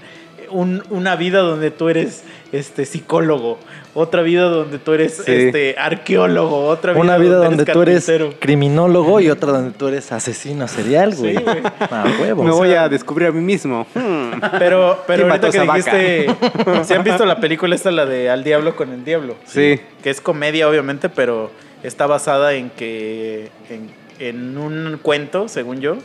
un- 0.49 0.81
una 0.89 1.15
vida 1.17 1.39
donde 1.39 1.71
tú 1.71 1.89
eres 1.89 2.23
este 2.53 2.85
psicólogo, 2.85 3.57
otra 3.95 4.21
vida 4.21 4.43
donde 4.43 4.77
tú 4.77 4.93
eres 4.93 5.17
Sí. 5.25 5.31
este 5.31 5.75
arqueólogo, 5.77 6.67
otra 6.67 6.93
vida 6.93 7.01
Una 7.01 7.17
vida 7.17 7.37
donde 7.37 7.65
tú 7.65 7.81
eres 7.81 8.09
criminólogo 8.39 9.19
y 9.19 9.29
otra 9.31 9.51
donde 9.51 9.71
tú 9.71 9.87
eres 9.87 10.11
asesino 10.11 10.67
serial, 10.67 11.15
güey. 11.15 11.35
Sí, 11.35 11.43
güey. 11.43 11.61
Ah, 11.79 12.05
huevo. 12.21 12.43
Me 12.43 12.51
o 12.51 12.55
voy 12.57 12.69
sea, 12.69 12.83
a 12.83 12.89
descubrir 12.89 13.29
a 13.29 13.31
mí 13.31 13.41
mismo. 13.41 13.87
Hmm. 13.95 14.39
Pero, 14.59 15.03
pero 15.07 15.27
¿Quién 15.27 15.31
ahorita 15.31 15.49
que 15.49 15.59
dijiste, 15.59 16.83
¿se 16.83 16.95
han 16.95 17.03
visto 17.03 17.25
la 17.25 17.39
película 17.39 17.73
esta, 17.73 17.91
la 17.91 18.05
de 18.05 18.29
Al 18.29 18.43
Diablo 18.43 18.75
con 18.75 18.91
el 18.93 19.03
Diablo? 19.03 19.35
Sí. 19.45 19.79
Que 20.03 20.11
es 20.11 20.21
comedia, 20.21 20.69
obviamente, 20.69 21.09
pero 21.09 21.51
está 21.81 22.05
basada 22.05 22.53
en 22.53 22.69
que, 22.69 23.49
en, 23.69 23.89
en 24.19 24.57
un 24.59 24.99
cuento, 25.01 25.47
según 25.47 25.81
yo, 25.81 25.97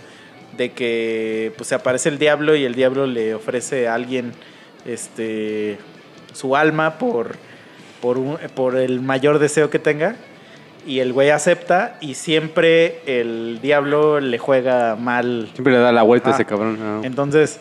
de 0.56 0.72
que 0.72 1.52
pues 1.56 1.68
se 1.68 1.74
aparece 1.74 2.08
el 2.08 2.18
diablo 2.18 2.56
y 2.56 2.64
el 2.64 2.74
diablo 2.74 3.06
le 3.06 3.34
ofrece 3.34 3.86
a 3.86 3.94
alguien 3.94 4.32
este 4.86 5.78
su 6.38 6.54
alma 6.56 6.98
por, 6.98 7.32
por, 8.00 8.16
un- 8.18 8.38
por 8.54 8.76
el 8.76 9.00
mayor 9.00 9.38
deseo 9.40 9.70
que 9.70 9.78
tenga. 9.78 10.14
Y 10.86 11.00
el 11.00 11.12
güey 11.12 11.30
acepta 11.30 11.98
y 12.00 12.14
siempre 12.14 13.00
el 13.06 13.58
diablo 13.60 14.20
le 14.20 14.38
juega 14.38 14.96
mal 14.96 15.48
Siempre 15.52 15.72
le 15.74 15.80
da 15.80 15.92
la 15.92 16.02
vuelta 16.02 16.30
a 16.30 16.34
ese 16.34 16.44
cabrón. 16.46 17.00
Entonces, 17.04 17.60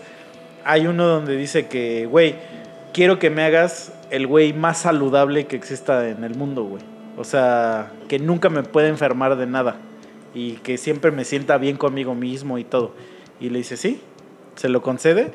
hay 0.63 0.87
uno 0.87 1.05
donde 1.07 1.35
dice 1.35 1.67
que, 1.67 2.05
güey, 2.05 2.35
quiero 2.93 3.19
que 3.19 3.29
me 3.29 3.43
hagas 3.43 3.91
el 4.11 4.27
güey 4.27 4.53
más 4.53 4.77
saludable 4.77 5.45
que 5.47 5.55
exista 5.57 6.07
en 6.07 6.23
el 6.23 6.35
mundo, 6.35 6.63
güey. 6.63 6.83
O 7.17 7.23
sea, 7.25 7.91
que 8.07 8.19
nunca 8.19 8.49
me 8.49 8.63
pueda 8.63 8.87
enfermar 8.87 9.35
de 9.35 9.47
nada. 9.47 9.75
Y 10.33 10.53
que 10.57 10.77
siempre 10.77 11.09
me 11.11 11.25
sienta 11.25 11.57
bien 11.57 11.75
conmigo 11.77 12.13
mismo 12.15 12.59
y 12.59 12.63
todo. 12.63 12.93
Y 13.41 13.49
le 13.49 13.57
dice, 13.57 13.75
sí, 13.75 13.99
se 14.55 14.69
lo 14.69 14.81
concede. 14.83 15.31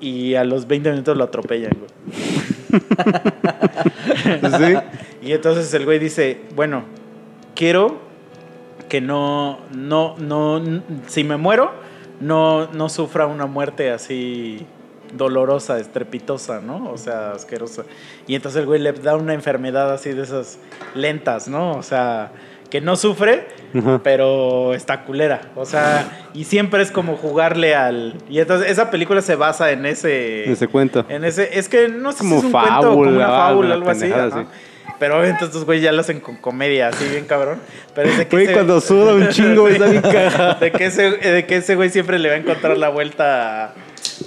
Y 0.00 0.36
a 0.36 0.44
los 0.44 0.66
20 0.68 0.92
minutos 0.92 1.16
lo 1.16 1.24
atropellan, 1.24 1.72
güey. 1.76 2.37
Y 5.20 5.32
entonces 5.32 5.74
el 5.74 5.84
güey 5.84 5.98
dice, 5.98 6.42
bueno, 6.54 6.84
quiero 7.54 7.98
que 8.88 9.00
no, 9.00 9.58
no, 9.74 10.16
no, 10.16 10.62
si 11.06 11.24
me 11.24 11.36
muero, 11.36 11.72
no, 12.20 12.68
no 12.72 12.88
sufra 12.88 13.26
una 13.26 13.46
muerte 13.46 13.90
así 13.90 14.66
dolorosa, 15.12 15.78
estrepitosa, 15.78 16.60
¿no? 16.60 16.90
O 16.90 16.98
sea, 16.98 17.32
asquerosa. 17.32 17.84
Y 18.26 18.34
entonces 18.34 18.60
el 18.60 18.66
güey 18.66 18.80
le 18.80 18.92
da 18.92 19.16
una 19.16 19.34
enfermedad 19.34 19.92
así 19.92 20.10
de 20.10 20.22
esas 20.22 20.58
lentas, 20.94 21.48
¿no? 21.48 21.72
O 21.72 21.82
sea, 21.82 22.32
que 22.70 22.80
no 22.80 22.96
sufre, 22.96 23.46
pero 24.04 24.74
está 24.74 25.04
culera. 25.04 25.40
O 25.56 25.64
sea, 25.64 26.28
y 26.34 26.44
siempre 26.44 26.82
es 26.82 26.90
como 26.90 27.16
jugarle 27.16 27.74
al... 27.74 28.16
Y 28.28 28.40
entonces 28.40 28.70
esa 28.70 28.90
película 28.90 29.22
se 29.22 29.36
basa 29.36 29.70
en 29.70 29.86
ese... 29.86 30.50
Ese 30.50 30.68
cuento. 30.68 31.06
En 31.08 31.24
ese, 31.24 31.58
es 31.58 31.68
que 31.68 31.88
no 31.88 32.12
sé 32.12 32.18
Como 32.18 32.34
si 32.34 32.38
es 32.38 32.44
un 32.44 32.52
cuento 32.52 32.80
como 32.90 32.96
una 33.00 33.26
fábula, 33.28 33.74
algo 33.74 33.90
así. 33.90 34.12
Pero 34.98 35.18
obviamente 35.20 35.44
estos 35.44 35.64
güeyes 35.64 35.84
ya 35.84 35.92
lo 35.92 36.00
hacen 36.00 36.18
con 36.20 36.36
comedia, 36.36 36.88
así 36.88 37.06
bien 37.08 37.24
cabrón. 37.24 37.60
Pero 37.94 38.08
es 38.10 38.18
de 38.18 38.26
que 38.26 38.34
Güey, 38.34 38.44
ese- 38.46 38.52
cuando 38.52 38.80
suda 38.80 39.14
un 39.14 39.28
chingo, 39.28 39.68
está 39.68 39.86
bien 39.86 40.02
de 40.60 40.72
que 40.72 40.84
ese, 40.86 41.10
de 41.12 41.46
que 41.46 41.56
ese 41.56 41.76
güey 41.76 41.88
siempre 41.88 42.18
le 42.18 42.28
va 42.28 42.34
a 42.34 42.38
encontrar 42.38 42.76
la 42.76 42.88
vuelta. 42.88 43.66
a- 43.66 43.74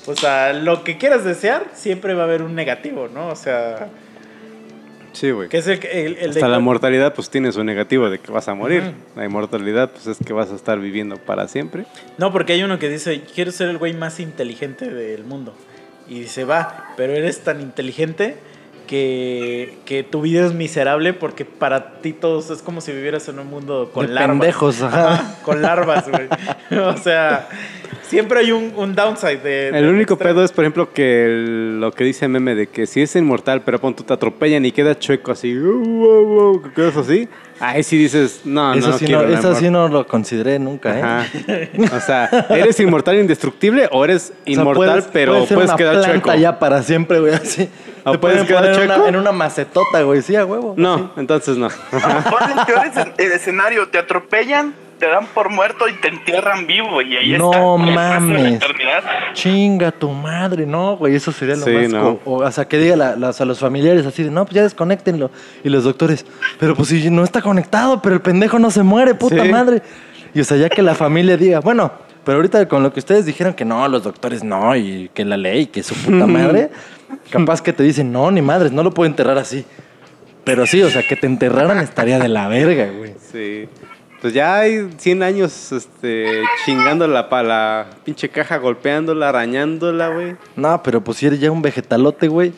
O 0.07 0.15
sea, 0.15 0.53
lo 0.53 0.83
que 0.85 0.97
quieras 0.97 1.25
desear, 1.25 1.65
siempre 1.73 2.13
va 2.13 2.21
a 2.21 2.25
haber 2.25 2.41
un 2.41 2.55
negativo, 2.55 3.09
¿no? 3.13 3.27
O 3.27 3.35
sea, 3.35 3.89
Sí, 5.13 5.31
güey. 5.31 5.49
que 5.49 5.57
es 5.57 5.67
el, 5.67 5.85
el, 5.85 6.17
el 6.17 6.29
Hasta 6.31 6.47
la 6.47 6.59
mortalidad, 6.59 7.13
pues 7.13 7.29
tiene 7.29 7.51
su 7.51 7.63
negativo 7.63 8.09
de 8.09 8.19
que 8.19 8.31
vas 8.31 8.47
a 8.47 8.53
morir. 8.53 8.93
La 9.15 9.25
inmortalidad, 9.25 9.91
pues 9.91 10.07
es 10.07 10.17
que 10.25 10.33
vas 10.33 10.51
a 10.51 10.55
estar 10.55 10.79
viviendo 10.79 11.17
para 11.17 11.47
siempre. 11.47 11.85
No, 12.17 12.31
porque 12.31 12.53
hay 12.53 12.63
uno 12.63 12.79
que 12.79 12.89
dice, 12.89 13.21
quiero 13.33 13.51
ser 13.51 13.69
el 13.69 13.77
güey 13.77 13.93
más 13.93 14.19
inteligente 14.19 14.89
del 14.89 15.23
mundo. 15.23 15.53
Y 16.07 16.21
dice, 16.21 16.45
va, 16.45 16.93
pero 16.97 17.13
eres 17.13 17.41
tan 17.41 17.61
inteligente 17.61 18.37
que, 18.91 19.73
que 19.85 20.03
tu 20.03 20.19
vida 20.21 20.45
es 20.45 20.53
miserable 20.53 21.13
porque 21.13 21.45
para 21.45 22.01
ti 22.01 22.11
todos 22.11 22.49
es 22.51 22.61
como 22.61 22.81
si 22.81 22.91
vivieras 22.91 23.25
en 23.29 23.39
un 23.39 23.47
mundo 23.47 23.89
con 23.93 24.05
De 24.05 24.11
larvas. 24.13 24.37
pendejos, 24.37 24.81
ajá. 24.81 25.37
Con 25.45 25.61
larvas, 25.61 26.09
güey. 26.09 26.27
o 26.81 26.97
sea, 26.97 27.47
siempre 28.03 28.39
hay 28.41 28.51
un, 28.51 28.73
un 28.75 28.93
downside 28.93 29.37
de... 29.41 29.69
El 29.69 29.87
único 29.87 30.17
pedo 30.17 30.43
es, 30.43 30.51
por 30.51 30.65
ejemplo, 30.65 30.91
que 30.91 31.23
el- 31.25 31.79
lo 31.79 31.93
que 31.93 32.03
dice 32.03 32.27
Meme 32.27 32.53
de 32.53 32.67
que 32.67 32.85
si 32.85 33.01
es 33.01 33.15
inmortal, 33.15 33.61
pero 33.61 33.79
pon 33.79 33.95
tú 33.95 34.03
te 34.03 34.11
atropellan 34.11 34.65
y 34.65 34.73
queda 34.73 34.99
chueco 34.99 35.31
así, 35.31 35.57
uh, 35.57 35.69
uh, 35.71 36.49
uh, 36.57 36.61
que 36.61 36.73
quedas 36.73 36.97
así. 36.97 37.29
Ahí 37.61 37.83
sí 37.83 37.97
dices, 37.97 38.41
no, 38.43 38.73
eso 38.73 38.89
no, 38.89 38.97
sí, 38.97 39.05
quiero 39.05 39.21
no, 39.25 39.33
eso 39.39 39.55
sí 39.55 39.69
no 39.69 39.87
lo 39.87 40.05
consideré 40.05 40.59
nunca, 40.59 40.99
¿eh? 40.99 41.01
Ajá. 41.01 41.25
O 41.95 41.99
sea, 42.01 42.25
¿eres 42.49 42.77
inmortal 42.81 43.15
indestructible 43.19 43.87
o 43.89 44.03
eres 44.03 44.33
O 44.41 44.43
sea, 44.43 44.53
inmortal, 44.53 44.75
puedes- 44.89 45.07
pero 45.13 45.31
puedes 45.33 45.47
ser 45.47 45.55
puedes 45.55 45.69
una 45.69 45.77
quedar 45.77 46.03
chueco? 46.03 46.33
ya 46.35 46.59
para 46.59 46.83
siempre, 46.83 47.19
güey, 47.21 47.33
así. 47.35 47.69
¿O 48.03 48.13
Te 48.13 48.17
puedes 48.17 48.37
pueden 48.45 48.47
quedar 48.47 48.73
poner 48.73 48.89
en 48.91 48.99
una, 48.99 49.09
en 49.09 49.15
una 49.15 49.31
macetota, 49.31 50.01
güey, 50.01 50.21
sí, 50.21 50.35
a 50.35 50.45
huevo. 50.45 50.73
No, 50.77 51.11
entonces 51.17 51.57
no. 51.57 51.67
Ponle 51.91 52.53
el 52.59 52.65
peor 52.65 52.85
escen- 52.87 53.13
el 53.17 53.31
escenario, 53.31 53.87
te 53.89 53.97
atropellan, 53.99 54.73
te 54.97 55.07
dan 55.07 55.25
por 55.27 55.49
muerto 55.49 55.87
y 55.87 55.93
te 55.93 56.07
entierran 56.09 56.67
vivo 56.67 57.01
y 57.01 57.15
ahí 57.17 57.31
No 57.37 57.51
está. 57.51 57.91
mames. 57.93 58.53
eternidad. 58.55 59.03
Chinga 59.33 59.91
tu 59.91 60.09
madre, 60.11 60.65
no, 60.65 60.97
güey, 60.97 61.15
eso 61.15 61.31
sería 61.31 61.55
lo 61.55 61.65
Sí, 61.65 61.71
más... 61.71 61.89
no. 61.89 62.19
O, 62.25 62.43
o 62.43 62.51
sea, 62.51 62.65
que 62.65 62.77
diga 62.77 62.95
la- 62.95 63.15
las- 63.15 63.39
a 63.41 63.45
los 63.45 63.59
familiares 63.59 64.05
así 64.05 64.23
de, 64.23 64.31
no, 64.31 64.45
pues 64.45 64.55
ya 64.55 64.63
desconectenlo. 64.63 65.29
Y 65.63 65.69
los 65.69 65.83
doctores, 65.83 66.25
pero 66.59 66.75
pues 66.75 66.89
si 66.89 67.09
no 67.09 67.23
está 67.23 67.41
conectado, 67.41 68.01
pero 68.01 68.15
el 68.15 68.21
pendejo 68.21 68.59
no 68.59 68.71
se 68.71 68.83
muere, 68.83 69.15
puta 69.15 69.43
Sí. 69.43 69.49
madre. 69.51 69.81
Y 70.33 70.41
o 70.41 70.43
sea, 70.43 70.57
ya 70.57 70.69
que 70.69 70.81
la 70.81 70.95
familia 70.95 71.35
diga, 71.37 71.59
bueno, 71.59 71.91
pero 72.23 72.37
ahorita 72.37 72.67
con 72.67 72.83
lo 72.83 72.93
que 72.93 72.99
ustedes 72.99 73.25
dijeron 73.25 73.53
que 73.55 73.65
no, 73.65 73.87
los 73.87 74.03
doctores 74.03 74.43
no, 74.43 74.75
y 74.75 75.09
que 75.13 75.25
la 75.25 75.37
ley, 75.37 75.65
que 75.67 75.81
su 75.83 75.95
puta 75.95 76.25
madre, 76.27 76.69
capaz 77.29 77.61
que 77.61 77.73
te 77.73 77.83
dicen, 77.83 78.11
no, 78.11 78.31
ni 78.31 78.41
madres, 78.41 78.71
no 78.71 78.83
lo 78.83 78.91
puedo 78.91 79.07
enterrar 79.09 79.37
así. 79.37 79.65
Pero 80.43 80.65
sí, 80.65 80.81
o 80.81 80.89
sea, 80.89 81.03
que 81.07 81.15
te 81.15 81.27
enterraran 81.27 81.77
estaría 81.79 82.17
de 82.19 82.27
la 82.27 82.47
verga, 82.47 82.89
güey. 82.97 83.13
Sí. 83.31 83.67
Pues 84.21 84.33
ya 84.33 84.57
hay 84.59 84.87
100 84.97 85.23
años 85.23 85.71
este, 85.71 86.43
chingando 86.65 87.07
la, 87.07 87.27
la 87.43 87.87
pinche 88.03 88.29
caja, 88.29 88.57
golpeándola, 88.57 89.29
arañándola, 89.29 90.09
güey. 90.09 90.35
No, 90.55 90.81
pero 90.83 91.01
pues 91.03 91.17
si 91.17 91.25
eres 91.27 91.39
ya 91.39 91.49
un 91.51 91.61
vegetalote, 91.61 92.27
güey. 92.27 92.53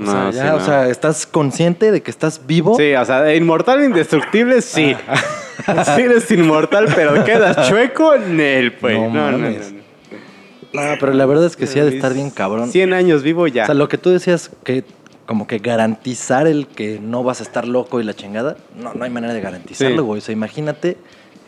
O 0.00 0.04
sea, 0.06 0.14
No, 0.14 0.30
ya, 0.30 0.42
sí, 0.42 0.48
o 0.48 0.58
no. 0.58 0.64
sea, 0.64 0.88
¿estás 0.88 1.26
consciente 1.26 1.90
de 1.90 2.02
que 2.02 2.10
estás 2.10 2.46
vivo? 2.46 2.76
Sí, 2.78 2.94
o 2.94 3.04
sea, 3.04 3.34
inmortal, 3.34 3.84
indestructible, 3.84 4.62
sí. 4.62 4.94
sí 5.66 6.00
eres 6.02 6.30
inmortal, 6.30 6.88
pero 6.94 7.22
quedas 7.24 7.68
chueco 7.68 8.14
en 8.14 8.40
él, 8.40 8.72
pues. 8.72 8.96
No 8.98 9.10
No, 9.10 9.32
no, 9.32 9.38
no, 9.38 9.48
no. 9.50 9.78
No, 10.72 10.82
pero 11.00 11.12
la 11.14 11.26
verdad 11.26 11.46
es 11.46 11.56
que 11.56 11.66
sí 11.66 11.78
ha 11.80 11.84
de 11.84 11.96
estar 11.96 12.12
bien 12.14 12.30
cabrón. 12.30 12.70
100 12.70 12.92
años 12.92 13.22
vivo 13.22 13.46
ya. 13.46 13.62
O 13.64 13.66
sea, 13.66 13.74
lo 13.74 13.88
que 13.88 13.98
tú 13.98 14.10
decías, 14.10 14.50
que 14.64 14.84
como 15.26 15.46
que 15.46 15.58
garantizar 15.58 16.46
el 16.46 16.66
que 16.66 16.98
no 17.02 17.22
vas 17.22 17.40
a 17.40 17.42
estar 17.42 17.66
loco 17.68 18.00
y 18.00 18.04
la 18.04 18.14
chingada, 18.14 18.56
no, 18.76 18.94
no 18.94 19.04
hay 19.04 19.10
manera 19.10 19.34
de 19.34 19.40
garantizarlo, 19.40 19.96
Sí. 19.96 20.02
güey. 20.02 20.18
O 20.18 20.20
sea, 20.22 20.32
imagínate 20.32 20.96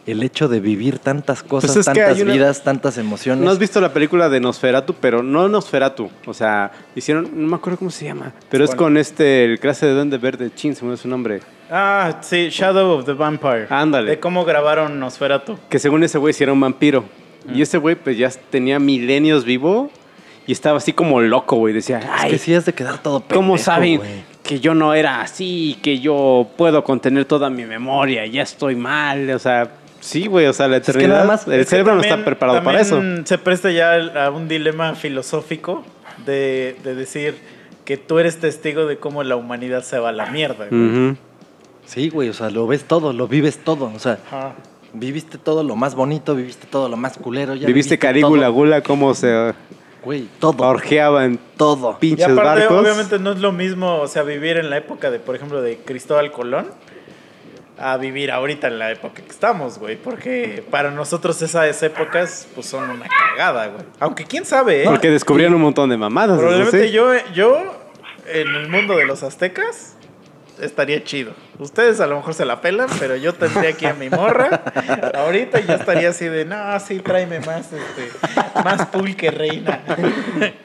el 0.07 0.23
hecho 0.23 0.49
de 0.49 0.61
vivir 0.61 0.99
tantas 0.99 1.43
cosas, 1.43 1.73
Pues 1.73 1.85
tantas 1.87 2.21
una- 2.21 2.33
vidas, 2.33 2.63
tantas 2.65 2.99
emociones. 2.99 3.45
¿No 3.45 3.51
has 3.51 3.59
visto 3.59 3.81
la 3.81 3.93
película 3.93 4.29
de 4.29 4.41
Nosferatu? 4.41 4.95
Pero 5.01 5.23
no 5.23 5.49
Nosferatu. 5.49 6.11
O 6.27 6.35
sea, 6.35 6.73
hicieron, 6.95 7.31
no 7.35 7.47
me 7.49 7.57
acuerdo 7.57 7.79
cómo 7.79 7.91
se 7.91 8.07
llama. 8.07 8.33
Pero 8.51 8.65
es 8.65 8.75
con 8.75 8.97
este, 8.97 9.45
el 9.45 9.61
clase 9.61 9.87
de 9.87 9.93
Duende 9.95 10.19
Verde, 10.19 10.51
chin, 10.55 10.75
se 10.75 10.85
me 10.85 10.97
su 10.97 11.09
nombre. 11.09 11.41
Ah, 11.71 12.19
sí, 12.23 12.49
Shadow 12.51 12.99
of 12.99 13.05
the 13.05 13.13
Vampire. 13.13 13.67
Ándale. 13.71 14.11
De 14.11 14.21
cómo 14.21 14.45
grabaron 14.45 14.99
Nosferatu. 14.99 15.59
Que 15.69 15.79
según 15.79 16.03
ese 16.03 16.19
güey 16.19 16.33
sí 16.35 16.43
era 16.43 16.53
un 16.53 16.61
vampiro. 16.61 17.05
Mm. 17.47 17.55
Y 17.57 17.63
ese 17.63 17.79
güey 17.79 17.95
pues 17.97 18.17
ya 18.19 18.31
tenía 18.51 18.79
milenios 18.79 19.45
vivo 19.45 19.91
y 20.47 20.53
estaba 20.53 20.79
así 20.79 20.93
como 20.93 21.21
loco, 21.21 21.57
güey. 21.57 21.73
Decía, 21.75 21.99
Es 21.99 22.07
ay, 22.11 22.31
que 22.33 22.39
sí 22.39 22.55
has 22.55 22.65
de 22.67 22.73
quedar 22.75 22.99
todo 23.03 23.21
pendejo, 23.21 23.41
¿cómo 23.41 23.59
saben 23.59 24.01
que 24.43 24.61
yo 24.61 24.75
no 24.75 24.95
era 24.95 25.21
así? 25.23 25.79
Que 25.83 26.01
yo 26.01 26.49
puedo 26.57 26.83
contener 26.85 27.25
toda 27.25 27.51
mi 27.51 27.65
memoria, 27.65 28.27
ya 28.27 28.43
estoy 28.43 28.75
mal. 28.77 29.31
O 29.31 29.39
sea, 29.39 29.71
sí, 30.01 30.27
güey, 30.27 30.47
o 30.47 30.53
sea, 30.53 30.67
la 30.69 30.81
que 30.81 30.91
eternidad, 30.91 31.09
nada 31.17 31.25
más- 31.27 31.47
el 31.47 31.55
Es 31.55 31.67
que 31.67 31.71
cerebro 31.71 31.95
no 31.95 32.01
está 32.03 32.25
preparado 32.25 32.63
para 32.65 32.81
eso. 32.81 33.01
Se 33.25 33.39
presta 33.39 33.71
ya 33.71 33.95
a 34.27 34.31
un 34.31 34.49
dilema 34.49 34.95
filosófico 34.95 35.85
de, 36.27 36.77
de 36.85 36.95
decir 36.95 37.37
que 37.85 37.97
tú 37.97 38.19
eres 38.19 38.39
testigo 38.39 38.87
de 38.87 38.99
cómo 38.99 39.23
la 39.25 39.37
humanidad 39.37 39.83
se 39.83 39.99
va 39.99 40.11
a 40.11 40.13
la 40.13 40.27
mierda. 40.27 40.67
güey. 40.71 41.17
Sí, 41.87 42.09
güey, 42.09 42.29
o 42.29 42.33
sea, 42.35 42.51
lo 42.51 42.67
ves 42.69 42.85
todo, 42.85 43.13
lo 43.13 43.27
vives 43.27 43.59
todo. 43.65 43.91
O 43.95 43.99
sea, 43.99 44.19
Ajá. 44.29 44.55
Viviste 44.93 45.39
todo 45.39 45.63
lo 45.63 45.77
más 45.77 45.95
bonito, 45.95 46.35
viviste 46.35 46.67
todo 46.67 46.89
lo 46.89 46.97
más 46.97 47.17
culero. 47.19 47.55
Ya 47.55 47.67
¿Viviste 47.67 47.99
Carígula 47.99 48.47
todo. 48.47 48.55
Gula 48.55 48.83
cómo 48.83 49.15
se 49.15 49.55
Güey, 50.05 50.29
todo. 50.39 50.67
orgeaba 50.67 51.25
en 51.27 51.39
Todo. 51.57 51.93
Y 51.93 52.01
pinches 52.01 52.29
aparte, 52.29 52.61
barcos? 52.63 52.81
obviamente 52.81 53.19
no 53.19 53.33
es 53.33 53.39
lo 53.39 53.53
mismo, 53.53 53.97
o 54.01 54.09
sea, 54.09 54.23
vivir 54.23 54.57
en 54.57 54.71
la 54.71 54.79
época 54.79 55.11
de, 55.11 55.19
por 55.19 55.35
ejemplo, 55.37 55.61
de 55.61 55.77
Cristóbal 55.79 56.33
Colón 56.33 56.69
a 57.79 57.97
vivir 57.97 58.31
ahorita 58.31 58.69
en 58.69 58.79
la 58.79 58.91
época 58.93 59.23
que 59.23 59.31
estamos, 59.31 59.79
güey. 59.79 59.97
Porque 59.97 60.63
para 60.71 60.91
nosotros 60.91 61.41
esas 61.43 61.83
épocas, 61.83 62.47
pues 62.55 62.67
son 62.67 62.89
una 62.91 63.07
cagada, 63.09 63.69
güey. 63.69 63.85
Aunque 63.99 64.25
quién 64.25 64.45
sabe, 64.45 64.83
¿eh? 64.83 64.85
Porque 64.87 65.11
descubrieron 65.11 65.55
un 65.55 65.63
montón 65.63 65.89
de 65.89 65.97
mamadas. 65.97 66.39
Probablemente 66.39 66.89
sí. 66.89 66.93
yo, 66.93 67.11
yo, 67.35 67.59
en 68.27 68.49
el 68.49 68.69
mundo 68.69 68.97
de 68.97 69.07
los 69.07 69.23
aztecas, 69.23 69.97
estaría 70.61 71.03
chido. 71.05 71.33
Ustedes 71.59 72.01
a 72.01 72.07
lo 72.07 72.17
mejor 72.17 72.35
se 72.35 72.45
la 72.45 72.61
pelan, 72.61 72.89
pero 72.99 73.17
yo 73.17 73.35
tendría 73.35 73.71
aquí 73.71 73.87
a 73.87 73.95
mi 73.95 74.09
morra. 74.09 74.63
Ahorita 75.15 75.61
yo 75.61 75.75
estaría 75.75 76.11
así 76.11 76.27
de, 76.27 76.45
no, 76.45 76.79
sí, 76.81 77.01
tráeme 77.01 77.41
más, 77.41 77.69
este, 77.73 78.11
más 78.65 78.87
pulque, 78.87 79.31
reina. 79.31 79.81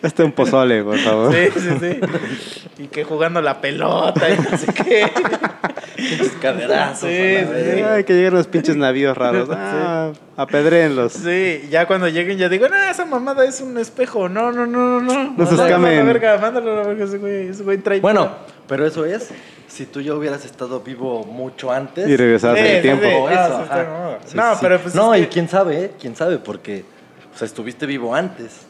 Este 0.01 0.23
un 0.23 0.31
pozole, 0.31 0.83
por 0.83 0.97
favor. 0.99 1.33
Sí, 1.33 1.47
sí, 1.59 1.69
sí. 1.79 1.99
Y 2.83 2.87
que 2.87 3.03
jugando 3.03 3.41
la 3.41 3.59
pelota 3.61 4.29
y 4.29 4.37
no 4.37 4.57
sé 4.57 4.73
qué. 4.73 5.11
caderazos. 6.41 7.09
Sí, 7.09 7.37
sí, 7.37 7.71
sí. 7.75 7.81
Ay, 7.81 8.03
que 8.03 8.13
llegan 8.13 8.33
los 8.35 8.47
pinches 8.47 8.75
navíos 8.75 9.17
raros. 9.17 9.49
Ah, 9.51 10.11
apedréenlos. 10.37 11.13
Sí, 11.13 11.67
ya 11.69 11.87
cuando 11.87 12.07
lleguen 12.07 12.37
ya 12.37 12.49
digo, 12.49 12.67
no, 12.67 12.75
esa 12.75 13.05
mamada 13.05 13.45
es 13.45 13.61
un 13.61 13.77
espejo. 13.77 14.29
No, 14.29 14.51
no, 14.51 14.65
no, 14.65 14.99
no, 14.99 15.01
no. 15.01 15.33
No 15.37 15.45
se 15.45 15.55
Mándalo 15.55 15.63
a 15.63 15.67
escamen. 15.67 15.97
la 15.97 16.03
verga, 16.03 16.37
mándalo 16.37 16.73
a 16.73 16.75
la 16.81 16.87
verga 16.87 17.05
ese 17.05 17.17
güey. 17.17 17.47
Ese 17.49 17.63
güey 17.63 17.77
trae. 17.77 17.99
Bueno, 17.99 18.31
pero 18.67 18.85
eso 18.85 19.05
es 19.05 19.29
si 19.75 19.85
tú 19.85 19.99
ya 20.01 20.13
hubieras 20.13 20.45
estado 20.45 20.79
vivo 20.79 21.23
mucho 21.25 21.71
antes. 21.71 22.07
Y 22.07 22.15
regresar 22.15 22.55
Sí, 22.57 22.63
el 22.63 22.75
sí, 22.77 22.81
tiempo. 22.81 23.03
sí. 23.05 23.35
Ah, 23.37 24.17
eso. 24.21 24.29
Sí, 24.31 24.37
No, 24.37 24.53
sí. 24.53 24.59
pero 24.61 24.79
pues 24.81 24.95
No, 24.95 25.13
es 25.13 25.21
y 25.21 25.23
que- 25.25 25.29
quién 25.29 25.49
sabe, 25.49 25.83
¿eh? 25.85 25.91
Quién 25.99 26.15
sabe, 26.15 26.37
porque 26.37 26.85
o 27.33 27.37
sea, 27.37 27.45
estuviste 27.45 27.85
vivo 27.85 28.15
antes. 28.15 28.61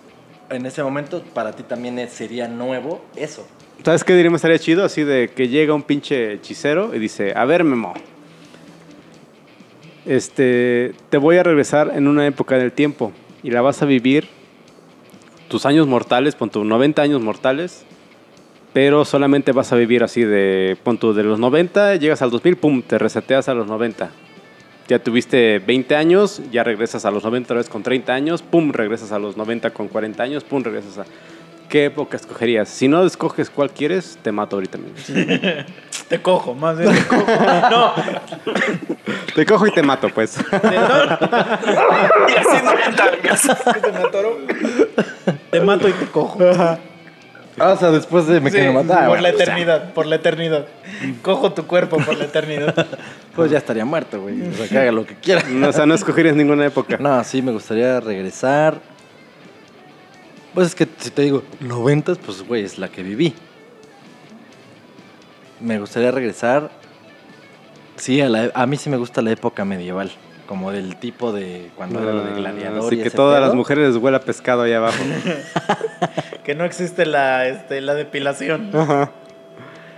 En 0.49 0.65
ese 0.65 0.81
momento 0.83 1.21
para 1.33 1.51
ti 1.53 1.63
también 1.63 1.99
es- 1.99 2.11
sería 2.11 2.47
nuevo 2.47 3.01
eso. 3.15 3.45
¿Sabes 3.83 4.03
qué 4.03 4.13
diríamos 4.15 4.39
estaría 4.39 4.57
chido? 4.57 4.83
Así 4.83 5.03
de 5.03 5.29
que 5.29 5.47
llega 5.47 5.73
un 5.73 5.83
pinche 5.83 6.33
hechicero 6.33 6.95
y 6.95 6.99
dice, 6.99 7.33
a 7.35 7.45
ver, 7.45 7.63
Memo. 7.63 7.93
Este, 10.05 10.93
te 11.09 11.17
voy 11.17 11.37
a 11.37 11.43
regresar 11.43 11.91
en 11.95 12.07
una 12.07 12.27
época 12.27 12.57
del 12.57 12.71
tiempo 12.71 13.11
y 13.43 13.49
la 13.51 13.61
vas 13.61 13.81
a 13.81 13.85
vivir 13.85 14.27
tus 15.47 15.65
años 15.65 15.87
mortales, 15.87 16.35
pon 16.35 16.49
tus 16.49 16.65
90 16.65 17.01
años 17.01 17.21
mortales, 17.21 17.85
pero 18.75 19.05
solamente 19.05 19.53
vas 19.53 19.71
a 19.71 19.77
vivir 19.77 20.03
así 20.03 20.25
de, 20.25 20.77
pon 20.83 20.97
tu 20.97 21.13
de 21.13 21.23
los 21.23 21.39
90, 21.39 21.95
llegas 21.95 22.21
al 22.21 22.29
2000, 22.29 22.57
pum, 22.57 22.81
te 22.81 22.97
reseteas 22.97 23.47
a 23.47 23.53
los 23.53 23.67
90. 23.67 24.09
Ya 24.89 24.99
tuviste 24.99 25.59
20 25.59 25.95
años, 25.95 26.41
ya 26.51 26.61
regresas 26.65 27.05
a 27.05 27.11
los 27.11 27.23
90 27.23 27.45
otra 27.45 27.55
vez 27.59 27.69
con 27.69 27.83
30 27.83 28.13
años, 28.13 28.41
pum, 28.41 28.73
regresas 28.73 29.13
a 29.13 29.19
los 29.19 29.37
90 29.37 29.69
con 29.69 29.87
40 29.87 30.21
años, 30.21 30.43
pum, 30.43 30.61
regresas 30.61 30.97
a... 30.97 31.05
¿Qué 31.69 31.85
época 31.85 32.17
escogerías? 32.17 32.67
Si 32.67 32.89
no 32.89 33.05
escoges 33.05 33.49
cuál 33.49 33.71
quieres, 33.71 34.19
te 34.21 34.33
mato 34.33 34.57
ahorita 34.57 34.77
mismo. 34.77 35.23
Te 36.09 36.21
cojo, 36.21 36.53
más 36.53 36.77
bien 36.77 36.93
te 36.93 37.03
cojo. 37.05 37.25
No, 37.71 37.93
Te 39.33 39.45
cojo 39.45 39.67
y 39.67 39.71
te 39.71 39.81
mato, 39.81 40.09
pues. 40.09 40.31
te, 40.51 40.75
no, 40.75 41.05
Y 42.27 42.35
así 42.35 42.63
90 42.63 43.03
años. 43.03 43.41
que 43.73 43.79
te 43.79 43.91
me 43.91 43.97
atoro. 43.99 44.37
Te 45.49 45.61
mato 45.61 45.89
y 45.89 45.93
te 45.93 46.05
cojo. 46.07 46.37
Ah, 47.57 47.71
o 47.71 47.77
sea, 47.77 47.89
después 47.91 48.27
de 48.27 48.41
me 48.41 48.49
Sí, 48.51 48.57
quiero 48.57 48.73
matar. 48.73 49.07
por 49.07 49.21
la 49.21 49.29
o 49.29 49.33
sea, 49.33 49.43
eternidad, 49.43 49.93
por 49.93 50.05
la 50.05 50.15
eternidad. 50.17 50.65
Cojo 51.21 51.53
tu 51.53 51.65
cuerpo 51.65 51.97
por 51.97 52.17
la 52.17 52.25
eternidad. 52.25 52.73
pues 53.35 53.49
ya 53.51 53.57
estaría 53.59 53.85
muerto, 53.85 54.21
güey. 54.21 54.41
O 54.41 54.53
sea, 54.53 54.67
que 54.67 54.77
haga 54.77 54.91
lo 54.91 55.05
que 55.05 55.15
quiera. 55.15 55.41
No, 55.49 55.69
o 55.69 55.71
sea, 55.73 55.85
no 55.85 55.93
escogerías 55.95 56.35
ninguna 56.35 56.65
época. 56.65 56.97
No, 56.97 57.23
sí, 57.23 57.41
me 57.41 57.51
gustaría 57.53 57.99
regresar. 58.01 58.79
Pues 60.53 60.67
es 60.67 60.75
que 60.75 60.87
si 60.97 61.09
te 61.11 61.21
digo, 61.21 61.43
90, 61.61 62.15
pues 62.15 62.41
güey, 62.43 62.63
es 62.65 62.77
la 62.77 62.89
que 62.89 63.03
viví. 63.03 63.33
Me 65.61 65.79
gustaría 65.79 66.11
regresar. 66.11 66.69
Sí, 67.97 68.19
a, 68.21 68.27
la- 68.29 68.51
a 68.53 68.65
mí 68.65 68.75
sí 68.77 68.89
me 68.89 68.97
gusta 68.97 69.21
la 69.21 69.31
época 69.31 69.63
medieval. 69.63 70.11
Como 70.47 70.71
del 70.71 70.95
tipo 70.97 71.31
de 71.31 71.69
cuando 71.75 71.99
era 72.01 72.13
lo 72.13 72.23
de 72.23 72.33
gladiador. 72.35 72.85
Así 72.85 72.95
y 72.95 73.01
que 73.01 73.07
ese 73.07 73.17
todas 73.17 73.37
pedo. 73.39 73.47
las 73.47 73.55
mujeres 73.55 73.87
les 73.93 73.97
huela 73.97 74.19
pescado 74.19 74.61
ahí 74.63 74.73
abajo. 74.73 74.97
Que 76.43 76.53
no 76.53 76.63
existe 76.63 77.07
la, 77.07 77.47
este, 77.47 77.81
la 77.81 77.95
depilación. 77.95 78.69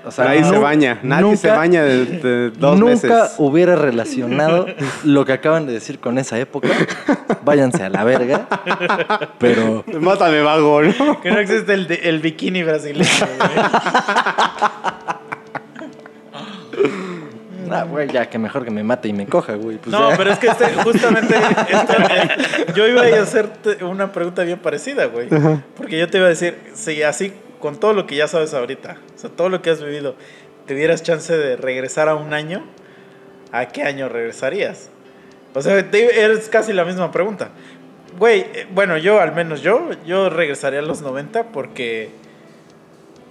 O 0.06 0.12
sea, 0.12 0.24
Nadie 0.26 0.46
se 0.46 0.58
baña. 0.58 1.00
Nadie 1.04 1.36
se 1.36 1.48
nunca- 1.50 1.60
baña 1.60 1.84
de, 1.84 2.06
de 2.06 2.50
dos 2.52 2.80
Nunca 2.80 2.92
meses. 2.94 3.34
hubiera 3.38 3.76
relacionado 3.76 4.66
lo 5.04 5.26
que 5.26 5.34
acaban 5.34 5.68
de 5.68 5.74
decir 5.74 6.00
con 6.00 6.18
esa 6.18 6.40
época. 6.40 6.70
Váyanse 7.44 7.84
a 7.84 7.90
la 7.90 8.06
verga. 8.06 8.48
Pero 9.40 9.84
Mátame, 10.00 10.42
vago, 10.42 10.82
¿no? 10.84 11.20
Que 11.20 11.32
no 11.32 11.40
existe 11.40 11.74
el, 11.74 11.92
el 11.92 12.20
bikini 12.22 12.64
brasileño. 12.64 13.10
güey. 17.68 17.80
Ah, 17.80 17.84
güey, 17.84 18.08
ya 18.10 18.30
que 18.30 18.38
mejor 18.38 18.64
que 18.66 18.72
me 18.72 18.84
mate 18.84 19.08
y 19.08 19.14
me 19.14 19.26
coja, 19.28 19.56
güey. 19.56 19.78
Pues 19.78 19.92
No, 19.92 20.12
ya. 20.12 20.18
pero 20.18 20.32
es 20.32 20.40
que 20.40 20.48
este, 20.48 20.66
justamente 20.84 21.36
este, 21.36 22.74
yo 22.74 22.88
iba 22.88 23.02
a 23.04 23.22
hacerte 23.22 23.84
una 23.84 24.12
pregunta 24.12 24.44
bien 24.44 24.60
parecida, 24.60 25.06
güey. 25.06 25.28
Porque 25.76 25.98
yo 26.00 26.10
te 26.10 26.18
iba 26.18 26.28
a 26.28 26.30
decir, 26.30 26.58
si 26.74 27.04
así, 27.04 27.34
con 27.60 27.80
todo 27.80 27.94
lo 27.94 28.06
que 28.08 28.16
ya 28.16 28.28
sabes 28.28 28.54
ahorita, 28.54 28.98
o 29.16 29.18
sea, 29.20 29.30
todo 29.30 29.50
lo 29.50 29.62
que 29.62 29.70
has 29.72 29.84
vivido, 29.84 30.16
tuvieras 30.68 31.02
chance 31.04 31.36
de 31.36 31.56
regresar 31.58 32.10
a 32.10 32.16
un 32.16 32.34
año, 32.34 32.64
¿a 33.52 33.66
qué 33.68 33.84
año 33.84 34.10
regresarías? 34.10 34.90
O 35.54 35.62
sea, 35.62 35.90
te- 35.90 36.26
es 36.26 36.50
casi 36.50 36.74
la 36.74 36.86
misma 36.86 37.12
pregunta. 37.12 37.50
Güey, 38.20 38.42
eh, 38.54 38.68
bueno, 38.74 38.98
yo 38.98 39.20
al 39.22 39.34
menos 39.34 39.62
yo, 39.62 39.90
yo 40.06 40.30
regresaría 40.30 40.80
a 40.80 40.84
los 40.84 41.02
90 41.02 41.46
porque, 41.52 42.10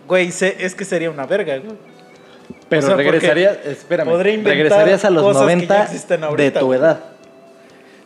güey, 0.09 0.29
es 0.29 0.75
que 0.75 0.85
sería 0.85 1.11
una 1.11 1.27
verga, 1.27 1.57
güey. 1.59 1.77
Pero 2.69 2.83
o 2.83 2.87
sea, 2.87 2.97
regresarías, 2.97 3.59
espérame, 3.65 4.09
podré 4.11 4.33
inventar 4.35 4.55
regresarías 4.57 5.05
a 5.05 5.11
los 5.11 5.23
cosas 5.23 5.43
que 5.43 5.49
ya 5.49 5.55
90 5.57 5.83
existen 5.85 6.21
de 6.37 6.51
tu 6.51 6.75
edad. 6.75 7.01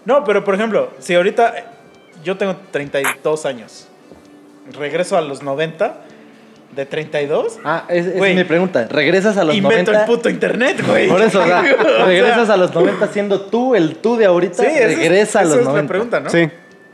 No, 0.04 0.24
pero 0.24 0.44
por 0.44 0.54
ejemplo, 0.54 0.90
si 0.98 1.14
ahorita 1.14 1.54
eh, 1.58 1.64
yo 2.24 2.36
tengo 2.36 2.56
32 2.70 3.46
años, 3.46 3.88
regreso 4.78 5.16
a 5.16 5.20
los 5.20 5.42
90, 5.42 5.94
de 6.74 6.86
32, 6.86 7.58
Ah, 7.64 7.84
es, 7.88 8.06
esa 8.06 8.26
es 8.28 8.36
mi 8.36 8.44
pregunta. 8.44 8.86
¿Regresas 8.88 9.36
a 9.36 9.42
los 9.44 9.56
invento 9.56 9.90
90? 9.92 10.00
el 10.00 10.06
puto 10.16 10.30
internet, 10.30 10.84
güey. 10.86 11.08
Por 11.08 11.20
eso, 11.20 11.40
o 11.42 11.44
sea, 11.46 11.62
regresas 12.06 12.48
a 12.48 12.56
los 12.56 12.72
90 12.72 13.08
siendo 13.08 13.40
tú 13.40 13.74
el 13.74 13.96
tú 13.96 14.16
de 14.16 14.26
ahorita. 14.26 14.62
Sí, 14.62 14.66
esa 14.66 14.86
es- 14.86 14.96
regresa 14.98 15.40
a 15.40 15.42
esa 15.42 15.50
los 15.50 15.58
es 15.58 15.64
90. 15.64 15.82
la 15.82 15.88
pregunta, 15.88 16.20
¿no? 16.20 16.30
Sí. 16.30 16.48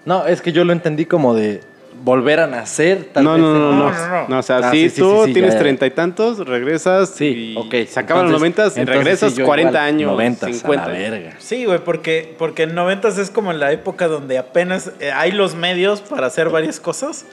No, 0.06 0.26
es 0.26 0.40
que 0.40 0.52
yo 0.52 0.64
lo 0.64 0.72
entendí 0.72 1.04
como 1.04 1.34
de 1.34 1.60
volver 2.02 2.40
a 2.40 2.46
nacer. 2.46 3.10
Tal 3.12 3.24
No, 3.24 3.32
vez 3.32 3.40
no, 3.42 3.48
no, 3.52 3.70
en- 3.70 3.78
no, 3.78 3.90
No, 3.90 4.28
no, 4.28 4.38
o 4.38 4.42
sea, 4.42 4.58
Ah, 4.58 4.70
si 4.70 4.88
sí, 4.88 4.90
sí, 4.96 5.00
tú 5.00 5.20
sí, 5.22 5.26
sí, 5.26 5.32
tienes 5.32 5.58
treinta 5.58 5.86
y 5.86 5.90
tantos, 5.90 6.38
regresas 6.46 7.10
Sí, 7.10 7.54
y 7.54 7.56
ok. 7.56 7.88
se 7.88 8.00
acaban 8.00 8.24
los 8.24 8.32
noventas 8.32 8.76
regresas 8.76 9.32
sí, 9.32 9.38
yo 9.40 9.44
40 9.46 9.70
igual, 9.70 9.84
años, 9.86 10.10
90 10.12 10.46
50. 10.46 10.84
a 10.84 10.88
la 10.88 10.92
verga. 10.98 11.32
Sí, 11.38 11.64
güey, 11.64 11.78
porque, 11.82 12.34
porque 12.38 12.64
en 12.64 12.74
90 12.74 13.08
es 13.08 13.30
como 13.30 13.52
la 13.52 13.72
época 13.72 14.08
donde 14.08 14.38
apenas 14.38 14.92
eh, 15.00 15.10
hay 15.12 15.32
los 15.32 15.54
medios 15.54 16.00
para 16.00 16.26
hacer 16.28 16.48
varias 16.50 16.78
cosas, 16.80 17.26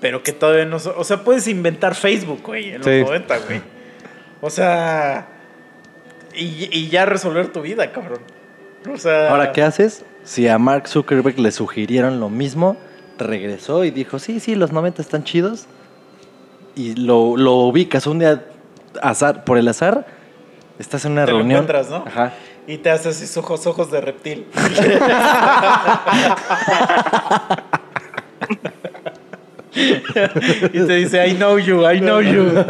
pero 0.00 0.22
que 0.22 0.32
todavía 0.32 0.64
no... 0.66 0.76
O 0.96 1.04
sea, 1.04 1.24
puedes 1.24 1.46
inventar 1.48 1.94
Facebook, 1.94 2.40
güey, 2.44 2.70
en 2.70 2.78
los 2.78 2.86
Sí. 2.86 3.02
90, 3.02 3.38
güey. 3.38 3.60
O 4.40 4.50
sea... 4.50 5.26
Y, 6.34 6.68
y 6.70 6.88
ya 6.88 7.06
resolver 7.06 7.48
tu 7.48 7.60
vida, 7.60 7.90
cabrón. 7.92 8.20
O 8.92 8.96
sea... 8.96 9.30
Ahora, 9.30 9.52
¿qué 9.52 9.62
haces? 9.62 10.04
Si 10.22 10.46
a 10.48 10.58
Mark 10.58 10.86
Zuckerberg 10.88 11.38
le 11.40 11.50
sugirieron 11.50 12.20
lo 12.20 12.28
mismo, 12.30 12.76
regresó 13.24 13.84
y 13.84 13.90
dijo, 13.90 14.18
sí, 14.18 14.40
sí, 14.40 14.54
los 14.54 14.72
90 14.72 15.02
están 15.02 15.24
chidos. 15.24 15.66
Y 16.76 16.94
lo, 16.94 17.36
lo 17.36 17.54
ubicas 17.54 18.06
un 18.06 18.20
día 18.20 18.44
azar, 19.02 19.44
por 19.44 19.58
el 19.58 19.66
azar, 19.68 20.06
estás 20.78 21.04
en 21.04 21.12
una 21.12 21.24
Te 21.26 21.32
reunión. 21.32 21.50
encuentras, 21.62 21.90
¿no? 21.90 22.04
Ajá. 22.06 22.32
Y 22.66 22.78
te 22.78 22.90
haces 22.90 23.20
esos 23.20 23.36
ojos, 23.38 23.66
ojos 23.66 23.90
de 23.90 24.00
reptil. 24.00 24.46
y 29.74 30.86
te 30.86 30.94
dice, 30.96 31.26
I 31.26 31.34
know 31.34 31.58
you, 31.58 31.88
I 31.88 32.00
know 32.00 32.20
you. 32.20 32.52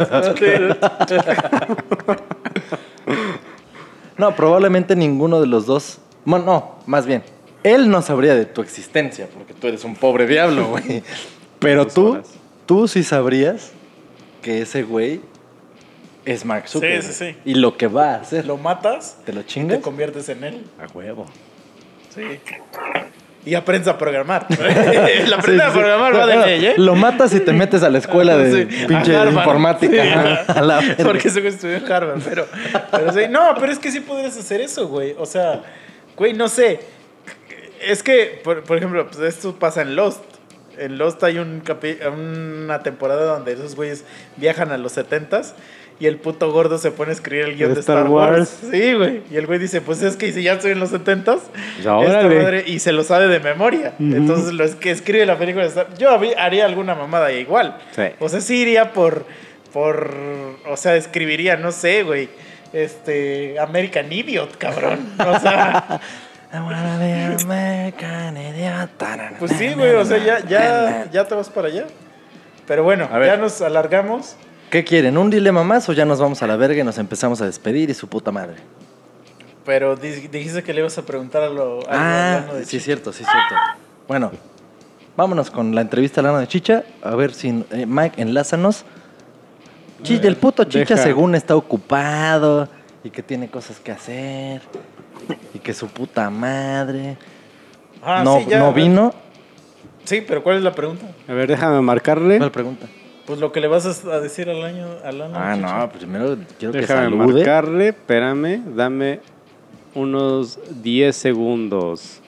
No, 4.17 4.35
probablemente 4.35 4.95
ninguno 4.95 5.41
de 5.41 5.47
los 5.47 5.65
dos. 5.65 5.97
Bueno, 6.25 6.45
no, 6.45 6.75
más 6.85 7.07
bien. 7.07 7.23
Él 7.63 7.89
no 7.89 8.01
sabría 8.01 8.35
de 8.35 8.45
tu 8.45 8.61
existencia, 8.61 9.27
porque 9.33 9.53
tú 9.53 9.67
eres 9.67 9.83
un 9.83 9.95
pobre 9.95 10.25
diablo, 10.27 10.67
güey. 10.69 11.03
Pero 11.59 11.85
tú, 11.85 12.21
tú 12.65 12.87
sí 12.87 13.03
sabrías 13.03 13.71
que 14.41 14.61
ese 14.63 14.81
güey 14.83 15.21
es 16.25 16.43
Mark 16.45 16.63
Sí, 16.67 16.73
Zuckerberg. 16.73 17.03
sí, 17.03 17.13
sí. 17.13 17.35
Y 17.45 17.55
lo 17.55 17.77
que 17.77 17.87
va 17.87 18.13
a 18.13 18.15
hacer. 18.21 18.45
Lo 18.45 18.57
matas, 18.57 19.17
¿Te 19.25 19.33
lo 19.33 19.41
y 19.41 19.45
chingas? 19.45 19.77
te 19.77 19.83
conviertes 19.83 20.29
en 20.29 20.43
él. 20.43 20.63
A 20.79 20.91
huevo. 20.95 21.25
Sí. 22.13 22.23
Y 23.45 23.55
aprendes 23.55 23.87
a 23.87 23.97
programar. 23.97 24.45
la 25.27 25.35
aprender 25.37 25.65
a 25.67 25.71
programar 25.73 26.15
va 26.15 26.27
de 26.27 26.37
ley, 26.37 26.65
¿eh? 26.67 26.73
Lo 26.77 26.95
matas 26.95 27.33
y 27.33 27.39
te 27.39 27.53
metes 27.53 27.81
a 27.81 27.89
la 27.89 27.97
escuela 27.97 28.37
de 28.37 28.67
Sí, 28.69 28.85
pinche 28.87 29.13
informática. 29.13 30.03
Sí. 30.03 30.51
A 30.51 30.61
la. 30.61 30.81
Porque 31.03 31.27
ese 31.27 31.41
güey 31.41 31.51
estudió 31.53 31.77
en 31.77 31.91
Harvard, 31.91 32.21
pero, 32.23 32.47
pero 32.91 33.13
sí. 33.13 33.21
No, 33.29 33.55
pero 33.59 33.71
es 33.71 33.79
que 33.79 33.91
sí 33.91 33.99
podrías 33.99 34.37
hacer 34.37 34.61
eso, 34.61 34.87
güey. 34.87 35.15
O 35.17 35.25
sea, 35.25 35.61
güey, 36.15 36.33
no 36.33 36.47
sé. 36.49 36.79
Es 37.83 38.03
que, 38.03 38.39
por, 38.43 38.63
por 38.63 38.77
ejemplo, 38.77 39.07
pues 39.07 39.19
esto 39.21 39.55
pasa 39.57 39.81
en 39.81 39.95
Lost. 39.95 40.23
En 40.77 40.97
Lost 40.97 41.23
hay 41.23 41.37
un 41.37 41.63
capi- 41.63 41.97
una 42.11 42.81
temporada 42.81 43.25
donde 43.25 43.53
esos 43.53 43.75
güeyes 43.75 44.03
viajan 44.37 44.71
a 44.71 44.77
los 44.77 44.95
70s 44.97 45.53
y 45.99 46.07
el 46.07 46.17
puto 46.17 46.51
gordo 46.51 46.77
se 46.79 46.89
pone 46.91 47.11
a 47.11 47.13
escribir 47.13 47.45
el 47.45 47.55
guion 47.57 47.73
De 47.75 47.79
Star, 47.81 48.07
Wars. 48.07 48.37
Wars. 48.39 48.57
Sí, 48.71 48.93
güey. 48.93 49.21
Y 49.29 49.35
el 49.35 49.45
güey 49.45 49.59
dice, 49.59 49.81
pues 49.81 50.01
es 50.01 50.15
que 50.15 50.31
si 50.33 50.41
ya 50.43 50.53
estoy 50.53 50.71
en 50.71 50.79
los 50.79 50.91
70s, 50.91 51.39
esta 51.77 51.95
órale. 51.97 52.39
madre- 52.41 52.63
y 52.65 52.79
se 52.79 52.91
lo 52.91 53.03
sabe 53.03 53.27
de 53.27 53.39
memoria. 53.39 53.93
Entonces, 53.99 54.53
lo 54.53 54.63
es 54.63 54.73
que 54.75 54.89
escribe 54.91 55.25
la 55.27 55.37
película 55.37 55.63
de 55.63 55.69
Star 55.69 55.87
Yo 55.99 56.09
haría 56.37 56.65
alguna 56.65 56.95
mamada 56.95 57.31
igual. 57.33 57.77
Sí. 57.95 58.03
O 58.19 58.29
sea, 58.29 58.41
sí 58.41 58.61
iría 58.61 58.93
por, 58.93 59.25
por, 59.73 60.09
o 60.67 60.77
sea, 60.77 60.95
escribiría, 60.95 61.57
no 61.57 61.71
sé, 61.71 62.01
güey, 62.03 62.29
este, 62.73 63.59
American 63.59 64.11
Idiot, 64.11 64.57
cabrón. 64.57 64.99
O 65.19 65.39
sea, 65.39 65.99
I 66.53 66.57
wanna 66.59 66.97
be 66.99 67.11
an 67.13 67.37
American 67.45 68.37
idiot. 68.37 68.89
pues 69.39 69.51
sí, 69.53 69.73
güey, 69.73 69.95
o 69.95 70.03
sea, 70.05 70.17
ya, 70.17 70.39
ya, 70.45 71.09
ya 71.11 71.25
te 71.27 71.33
vas 71.35 71.49
para 71.49 71.67
allá. 71.69 71.85
Pero 72.67 72.83
bueno, 72.83 73.07
A 73.11 73.17
ver. 73.17 73.27
ya 73.27 73.37
nos 73.37 73.61
alargamos. 73.61 74.35
¿Qué 74.69 74.83
quieren? 74.83 75.17
¿Un 75.17 75.29
dilema 75.29 75.63
más 75.63 75.87
o 75.89 75.93
ya 75.93 76.05
nos 76.05 76.19
vamos 76.19 76.41
a 76.43 76.47
la 76.47 76.55
verga 76.55 76.81
y 76.81 76.83
nos 76.83 76.97
empezamos 76.97 77.41
a 77.41 77.45
despedir 77.45 77.89
y 77.89 77.93
su 77.93 78.07
puta 78.07 78.31
madre? 78.31 78.55
Pero 79.65 79.95
di- 79.95 80.27
dijiste 80.27 80.63
que 80.63 80.73
le 80.73 80.79
ibas 80.81 80.97
a 80.97 81.01
preguntar 81.05 81.43
a 81.43 81.49
lo 81.49 81.79
a 81.89 82.35
Ah, 82.49 82.53
de 82.53 82.65
sí 82.65 82.77
es 82.77 82.83
cierto, 82.83 83.11
sí 83.13 83.23
es 83.23 83.29
cierto. 83.29 83.55
Bueno, 84.07 84.31
vámonos 85.15 85.51
con 85.51 85.75
la 85.75 85.81
entrevista 85.81 86.21
a 86.21 86.23
Lana 86.23 86.39
de 86.39 86.47
Chicha. 86.47 86.83
A 87.03 87.15
ver 87.15 87.33
si, 87.33 87.63
eh, 87.71 87.85
Mike, 87.85 88.21
enlázanos. 88.21 88.85
Chicha, 90.03 90.27
el 90.27 90.35
puto 90.37 90.63
Chicha 90.63 90.95
Deja. 90.95 91.03
según 91.03 91.35
está 91.35 91.55
ocupado 91.55 92.67
y 93.03 93.09
que 93.09 93.21
tiene 93.23 93.49
cosas 93.49 93.79
que 93.79 93.91
hacer 93.91 94.61
y 95.53 95.59
que 95.59 95.73
su 95.73 95.87
puta 95.87 96.29
madre 96.29 97.17
Ah, 98.03 98.23
no, 98.23 98.39
sí, 98.39 98.45
ya, 98.49 98.59
no 98.59 98.73
vino. 98.73 99.13
Sí, 100.05 100.21
pero 100.27 100.41
¿cuál 100.43 100.57
es 100.57 100.63
la 100.63 100.73
pregunta? 100.73 101.05
A 101.27 101.33
ver, 101.33 101.47
déjame 101.47 101.79
marcarle. 101.81 102.37
¿Cuál 102.39 102.51
pregunta? 102.51 102.87
Pues 103.25 103.39
lo 103.39 103.51
que 103.51 103.61
le 103.61 103.67
vas 103.67 103.85
a 104.05 104.19
decir 104.19 104.49
al 104.49 104.63
año 104.63 104.87
al 105.03 105.17
de 105.19 105.23
Ah, 105.35 105.55
no, 105.55 105.89
primero 105.91 106.37
quiero 106.57 106.71
que 106.73 106.79
Déjame 106.79 107.03
salude. 107.03 107.33
marcarle, 107.35 107.87
espérame, 107.89 108.75
dame 108.75 109.19
unos 109.93 110.59
10 110.81 111.15
segundos. 111.15 112.19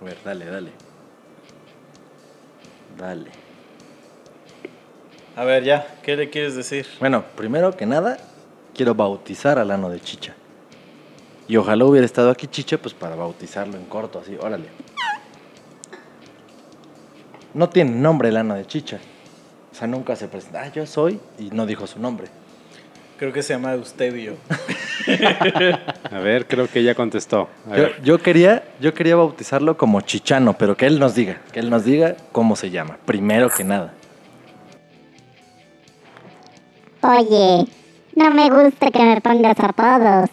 A 0.00 0.04
ver, 0.04 0.16
dale, 0.24 0.44
dale. 0.46 0.70
Dale. 2.96 3.30
A 5.34 5.44
ver, 5.44 5.64
ya, 5.64 5.98
¿qué 6.02 6.16
le 6.16 6.30
quieres 6.30 6.54
decir? 6.54 6.86
Bueno, 7.00 7.24
primero 7.36 7.76
que 7.76 7.84
nada, 7.84 8.16
quiero 8.74 8.94
bautizar 8.94 9.58
al 9.58 9.70
ano 9.70 9.90
de 9.90 10.00
Chicha. 10.00 10.34
Y 11.48 11.56
ojalá 11.56 11.84
hubiera 11.84 12.04
estado 12.04 12.30
aquí 12.30 12.46
Chicha, 12.48 12.78
pues 12.78 12.94
para 12.94 13.14
bautizarlo 13.14 13.76
en 13.76 13.84
corto, 13.84 14.18
así, 14.18 14.36
órale. 14.40 14.66
No 17.54 17.68
tiene 17.68 17.92
nombre 17.92 18.28
el 18.28 18.36
ano 18.36 18.54
de 18.54 18.66
Chicha. 18.66 18.98
O 19.72 19.74
sea, 19.74 19.86
nunca 19.86 20.16
se 20.16 20.28
presenta. 20.28 20.62
Ah, 20.62 20.72
yo 20.72 20.86
soy. 20.86 21.20
Y 21.38 21.50
no 21.50 21.66
dijo 21.66 21.86
su 21.86 22.00
nombre. 22.00 22.26
Creo 23.18 23.32
que 23.32 23.42
se 23.42 23.54
llama 23.54 23.72
Eustebio. 23.74 24.36
A 26.10 26.18
ver, 26.18 26.46
creo 26.46 26.68
que 26.68 26.82
ya 26.82 26.94
contestó. 26.94 27.48
A 27.70 27.76
Yo, 27.76 27.82
ver. 27.82 28.02
yo 28.02 28.18
quería, 28.18 28.64
yo 28.80 28.92
quería 28.92 29.16
bautizarlo 29.16 29.76
como 29.76 30.00
Chichano, 30.02 30.52
pero 30.54 30.76
que 30.76 30.86
él 30.86 30.98
nos 30.98 31.14
diga. 31.14 31.40
Que 31.52 31.60
él 31.60 31.70
nos 31.70 31.84
diga 31.84 32.16
cómo 32.32 32.56
se 32.56 32.70
llama. 32.70 32.98
Primero 33.06 33.48
que 33.48 33.64
nada. 33.64 33.94
Oye, 37.02 37.66
no 38.16 38.30
me 38.32 38.50
gusta 38.50 38.90
que 38.90 39.02
me 39.02 39.20
pongas 39.20 39.58
apodos. 39.60 40.28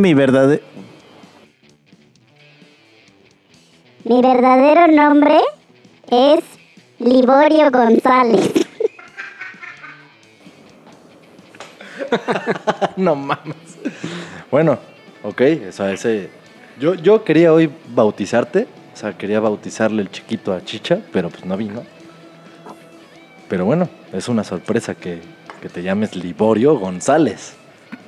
Mi 0.00 0.14
verdadero... 0.14 0.62
Mi 4.04 4.22
verdadero 4.22 4.86
nombre 4.86 5.38
es 6.10 6.42
Liborio 6.98 7.70
González. 7.70 8.50
no 12.96 13.14
mames. 13.14 13.56
Bueno, 14.50 14.78
ok, 15.22 15.42
o 15.68 15.72
sea, 15.72 15.92
ese. 15.92 16.30
Yo, 16.80 16.94
yo 16.94 17.22
quería 17.22 17.52
hoy 17.52 17.70
bautizarte, 17.88 18.68
o 18.94 18.96
sea, 18.96 19.18
quería 19.18 19.38
bautizarle 19.38 20.00
el 20.00 20.10
chiquito 20.10 20.54
a 20.54 20.64
Chicha, 20.64 21.00
pero 21.12 21.28
pues 21.28 21.44
no 21.44 21.58
vino. 21.58 21.84
Pero 23.50 23.66
bueno, 23.66 23.86
es 24.14 24.30
una 24.30 24.44
sorpresa 24.44 24.94
que, 24.94 25.20
que 25.60 25.68
te 25.68 25.82
llames 25.82 26.16
Liborio 26.16 26.78
González. 26.78 27.59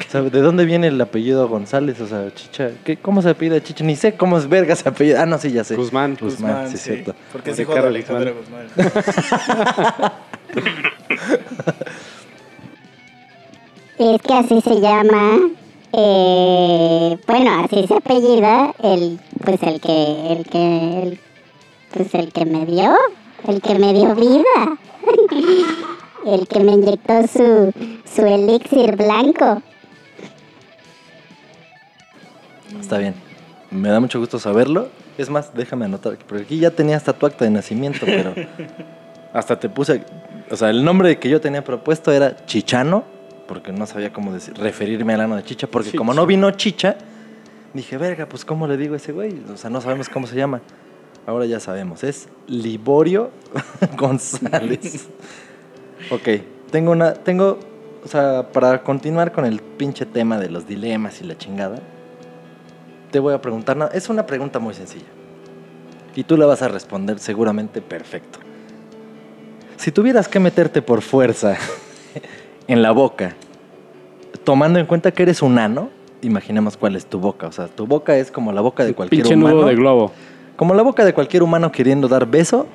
O 0.08 0.10
sea, 0.12 0.20
¿De 0.22 0.40
dónde 0.42 0.64
viene 0.66 0.88
el 0.88 1.00
apellido 1.00 1.48
González? 1.48 1.98
O 2.00 2.06
sea, 2.06 2.32
Chicha, 2.34 2.70
¿qué, 2.84 2.96
¿cómo 2.98 3.22
se 3.22 3.30
apellida 3.30 3.62
Chicha? 3.62 3.82
Ni 3.84 3.96
sé 3.96 4.14
cómo 4.14 4.36
es 4.36 4.46
verga 4.48 4.76
se 4.76 4.86
apellida. 4.88 5.22
Ah, 5.22 5.26
no, 5.26 5.38
sí, 5.38 5.50
ya 5.52 5.64
sé. 5.64 5.74
Guzmán. 5.74 6.18
Guzmán, 6.20 6.68
sí, 6.68 6.74
es 6.74 6.82
cierto. 6.82 7.14
Porque 7.32 7.50
es 7.52 7.56
De 7.56 7.62
hijo 7.62 7.72
de 7.74 7.80
Carlos 7.80 7.94
Alejandro 7.94 8.34
Guzmán. 8.34 8.66
Es 13.98 14.20
que 14.22 14.34
así 14.34 14.60
se 14.60 14.80
llama. 14.80 15.38
eh, 15.92 17.18
bueno, 17.26 17.64
así 17.64 17.86
se 17.86 17.94
apellida 17.94 18.74
el, 18.82 19.20
pues 19.44 19.62
el 19.62 19.80
que, 19.80 20.32
el 20.32 20.44
que, 20.46 21.02
el- 21.02 21.20
pues 21.92 22.14
el 22.14 22.32
que 22.32 22.44
me 22.46 22.64
dio, 22.66 22.94
el 23.46 23.60
que 23.60 23.78
me 23.78 23.92
dio 23.92 24.14
vida, 24.14 24.78
el 26.26 26.48
que 26.48 26.60
me 26.60 26.72
inyectó 26.72 27.26
su, 27.28 27.72
su 28.12 28.22
elixir 28.26 28.96
blanco. 28.96 29.62
Está 32.80 32.98
bien. 32.98 33.14
Me 33.70 33.88
da 33.88 34.00
mucho 34.00 34.18
gusto 34.20 34.38
saberlo. 34.38 34.88
Es 35.18 35.30
más, 35.30 35.54
déjame 35.54 35.84
anotar, 35.86 36.16
porque 36.26 36.44
aquí 36.44 36.58
ya 36.58 36.70
tenía 36.70 36.96
hasta 36.96 37.12
tu 37.12 37.26
acta 37.26 37.44
de 37.44 37.50
nacimiento, 37.50 38.06
pero 38.06 38.34
hasta 39.32 39.58
te 39.60 39.68
puse, 39.68 40.04
o 40.50 40.56
sea, 40.56 40.70
el 40.70 40.84
nombre 40.84 41.18
que 41.18 41.28
yo 41.28 41.40
tenía 41.40 41.62
propuesto 41.64 42.10
era 42.12 42.44
Chichano, 42.46 43.04
porque 43.46 43.72
no 43.72 43.86
sabía 43.86 44.12
cómo 44.12 44.32
decir- 44.32 44.54
referirme 44.56 45.14
al 45.14 45.20
ano 45.22 45.36
de 45.36 45.44
Chicha, 45.44 45.66
porque 45.66 45.92
como 45.92 46.14
no 46.14 46.24
vino 46.26 46.50
Chicha, 46.52 46.96
dije, 47.74 47.96
verga, 47.98 48.26
pues 48.26 48.44
¿cómo 48.44 48.66
le 48.66 48.76
digo 48.78 48.94
a 48.94 48.96
ese 48.96 49.12
güey? 49.12 49.34
O 49.52 49.56
sea, 49.56 49.68
no 49.70 49.80
sabemos 49.80 50.08
cómo 50.08 50.26
se 50.26 50.36
llama. 50.36 50.60
Ahora 51.26 51.44
ya 51.46 51.60
sabemos, 51.60 52.02
es 52.04 52.28
Liborio 52.48 53.30
González. 53.98 55.08
ok, 56.10 56.28
tengo 56.70 56.90
una, 56.92 57.14
tengo, 57.14 57.58
o 58.04 58.08
sea, 58.08 58.48
para 58.52 58.82
continuar 58.82 59.32
con 59.32 59.44
el 59.44 59.60
pinche 59.60 60.04
tema 60.06 60.38
de 60.38 60.48
los 60.50 60.66
dilemas 60.66 61.20
y 61.20 61.24
la 61.24 61.36
chingada, 61.38 61.78
te 63.12 63.20
voy 63.20 63.34
a 63.34 63.40
preguntar, 63.40 63.76
no, 63.76 63.88
es 63.92 64.08
una 64.08 64.26
pregunta 64.26 64.58
muy 64.58 64.74
sencilla. 64.74 65.06
Y 66.16 66.24
tú 66.24 66.36
la 66.36 66.46
vas 66.46 66.62
a 66.62 66.68
responder 66.68 67.18
seguramente 67.20 67.80
perfecto. 67.80 68.40
Si 69.76 69.92
tuvieras 69.92 70.26
que 70.28 70.40
meterte 70.40 70.82
por 70.82 71.02
fuerza 71.02 71.56
en 72.66 72.82
la 72.82 72.90
boca, 72.90 73.34
tomando 74.44 74.78
en 74.78 74.86
cuenta 74.86 75.12
que 75.12 75.22
eres 75.22 75.42
un 75.42 75.58
ano, 75.58 75.90
imaginemos 76.22 76.76
cuál 76.76 76.96
es 76.96 77.06
tu 77.06 77.18
boca. 77.20 77.46
O 77.46 77.52
sea, 77.52 77.68
tu 77.68 77.86
boca 77.86 78.16
es 78.16 78.30
como 78.30 78.52
la 78.52 78.60
boca 78.60 78.84
de 78.84 78.94
cualquier 78.94 79.22
Pinche 79.22 79.36
humano. 79.36 79.56
nudo 79.56 79.66
de 79.66 79.74
globo. 79.76 80.12
Como 80.56 80.74
la 80.74 80.82
boca 80.82 81.04
de 81.04 81.12
cualquier 81.14 81.42
humano 81.42 81.70
queriendo 81.72 82.08
dar 82.08 82.26
beso, 82.26 82.66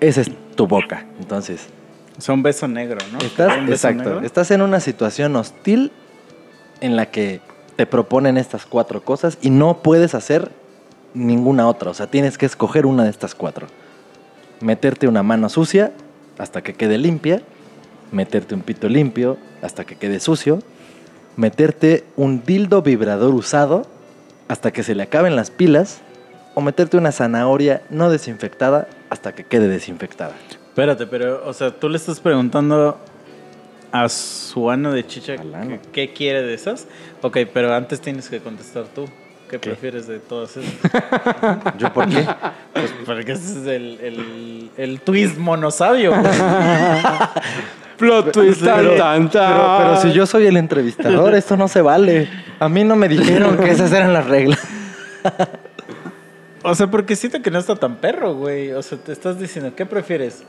esa 0.00 0.20
es 0.20 0.30
tu 0.54 0.66
boca. 0.66 1.06
Entonces, 1.20 1.68
Es 2.18 2.28
un 2.28 2.42
beso 2.42 2.66
negro, 2.68 2.98
¿no? 3.12 3.18
estás, 3.18 3.58
beso 3.60 3.72
exacto, 3.72 4.04
negro. 4.04 4.20
estás 4.26 4.50
en 4.50 4.62
una 4.62 4.80
situación 4.80 5.36
hostil 5.36 5.92
en 6.80 6.96
la 6.96 7.06
que 7.06 7.40
te 7.76 7.86
proponen 7.86 8.38
estas 8.38 8.66
cuatro 8.66 9.02
cosas 9.02 9.38
y 9.42 9.50
no 9.50 9.82
puedes 9.82 10.14
hacer 10.14 10.50
ninguna 11.14 11.68
otra. 11.68 11.90
O 11.90 11.94
sea, 11.94 12.06
tienes 12.06 12.38
que 12.38 12.46
escoger 12.46 12.86
una 12.86 13.04
de 13.04 13.10
estas 13.10 13.34
cuatro. 13.34 13.66
Meterte 14.60 15.08
una 15.08 15.22
mano 15.22 15.48
sucia 15.48 15.92
hasta 16.38 16.62
que 16.62 16.74
quede 16.74 16.98
limpia, 16.98 17.42
meterte 18.12 18.54
un 18.54 18.62
pito 18.62 18.88
limpio 18.88 19.36
hasta 19.62 19.84
que 19.84 19.96
quede 19.96 20.20
sucio, 20.20 20.60
meterte 21.36 22.04
un 22.16 22.42
dildo 22.44 22.82
vibrador 22.82 23.34
usado 23.34 23.86
hasta 24.48 24.70
que 24.70 24.82
se 24.82 24.94
le 24.94 25.02
acaben 25.02 25.36
las 25.36 25.50
pilas 25.50 26.00
o 26.54 26.60
meterte 26.62 26.96
una 26.96 27.12
zanahoria 27.12 27.82
no 27.90 28.10
desinfectada 28.10 28.88
hasta 29.10 29.34
que 29.34 29.44
quede 29.44 29.68
desinfectada. 29.68 30.32
Espérate, 30.68 31.06
pero, 31.06 31.46
o 31.46 31.52
sea, 31.52 31.70
tú 31.70 31.88
le 31.88 31.96
estás 31.96 32.20
preguntando 32.20 32.98
a 33.92 34.08
su 34.08 34.70
ano 34.70 34.92
de 34.92 35.06
chicha 35.06 35.36
qué 35.92 36.12
quiere 36.12 36.42
de 36.42 36.54
esas. 36.54 36.86
Ok, 37.22 37.38
pero 37.52 37.74
antes 37.74 38.00
tienes 38.00 38.28
que 38.28 38.40
contestar 38.40 38.84
tú. 38.94 39.08
¿Qué, 39.48 39.60
prefieres 39.60 40.08
de 40.08 40.18
todas 40.18 40.56
esas? 40.56 40.74
¿Yo 41.78 41.92
por 41.92 42.08
qué? 42.08 42.26
Pues 42.72 42.92
porque 43.04 43.32
ese 43.32 43.60
es 43.60 43.66
el, 43.66 43.98
el, 44.00 44.70
el 44.76 45.00
twist 45.00 45.38
monosabio. 45.38 46.12
Plot 47.96 48.32
twist, 48.32 48.64
tan, 48.64 48.78
Pero- 48.78 48.96
tan, 48.96 49.30
tan. 49.30 49.52
Pero, 49.52 49.76
pero 49.78 50.00
si 50.02 50.12
yo 50.12 50.26
soy 50.26 50.46
el 50.46 50.56
entrevistador, 50.56 51.34
esto 51.34 51.56
no 51.56 51.68
se 51.68 51.80
vale. 51.80 52.28
A 52.58 52.68
mí 52.68 52.84
no 52.84 52.96
me 52.96 53.08
dijeron 53.08 53.56
que 53.56 53.70
esas 53.70 53.92
eran 53.92 54.12
las 54.12 54.26
reglas. 54.26 54.60
O 56.62 56.74
sea, 56.74 56.88
porque 56.88 57.14
siento 57.14 57.40
que 57.40 57.50
no 57.50 57.58
está 57.60 57.76
tan 57.76 57.96
perro, 57.96 58.34
güey. 58.34 58.72
O 58.72 58.82
sea, 58.82 58.98
te 58.98 59.12
estás 59.12 59.38
diciendo, 59.38 59.72
¿qué 59.76 59.86
prefieres? 59.86 60.42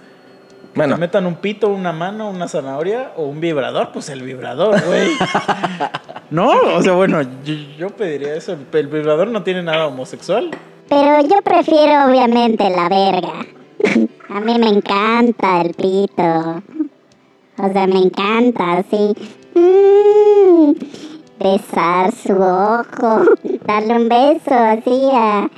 ¿Que 0.78 0.82
Bueno, 0.82 0.94
te 0.94 1.02
metan 1.02 1.26
un 1.26 1.38
pito, 1.38 1.70
una 1.70 1.92
mano, 1.92 2.30
una 2.30 2.48
zanahoria 2.48 3.14
o 3.16 3.24
un 3.24 3.40
vibrador? 3.40 3.92
Pues 3.92 4.10
el 4.10 4.22
vibrador, 4.22 4.80
güey. 4.86 5.10
no, 6.30 6.52
o 6.76 6.82
sea, 6.84 6.94
bueno, 6.94 7.20
yo, 7.44 7.56
yo 7.80 7.90
pediría 7.90 8.36
eso. 8.36 8.56
El, 8.72 8.88
vibrador 8.88 9.28
no 9.30 9.42
tiene 9.42 9.64
nada 9.64 9.88
homosexual. 9.88 10.52
Pero 10.88 11.22
yo 11.22 11.42
prefiero 11.42 12.06
obviamente 12.08 12.70
la 12.70 12.90
verga. 12.90 13.48
A 14.30 14.40
mí 14.40 14.60
me 14.60 14.68
encanta 14.68 15.62
el 15.62 15.74
pito. 15.74 16.62
O 17.58 17.74
sea, 17.74 17.88
me 17.88 17.98
encanta 17.98 18.74
así. 18.74 19.16
Mm, 19.56 20.74
besar 21.40 22.12
su 22.12 22.34
ojo. 22.34 23.24
Darle 23.66 23.96
un 23.96 24.10
beso 24.10 24.54
así 24.54 25.10
a... 25.12 25.50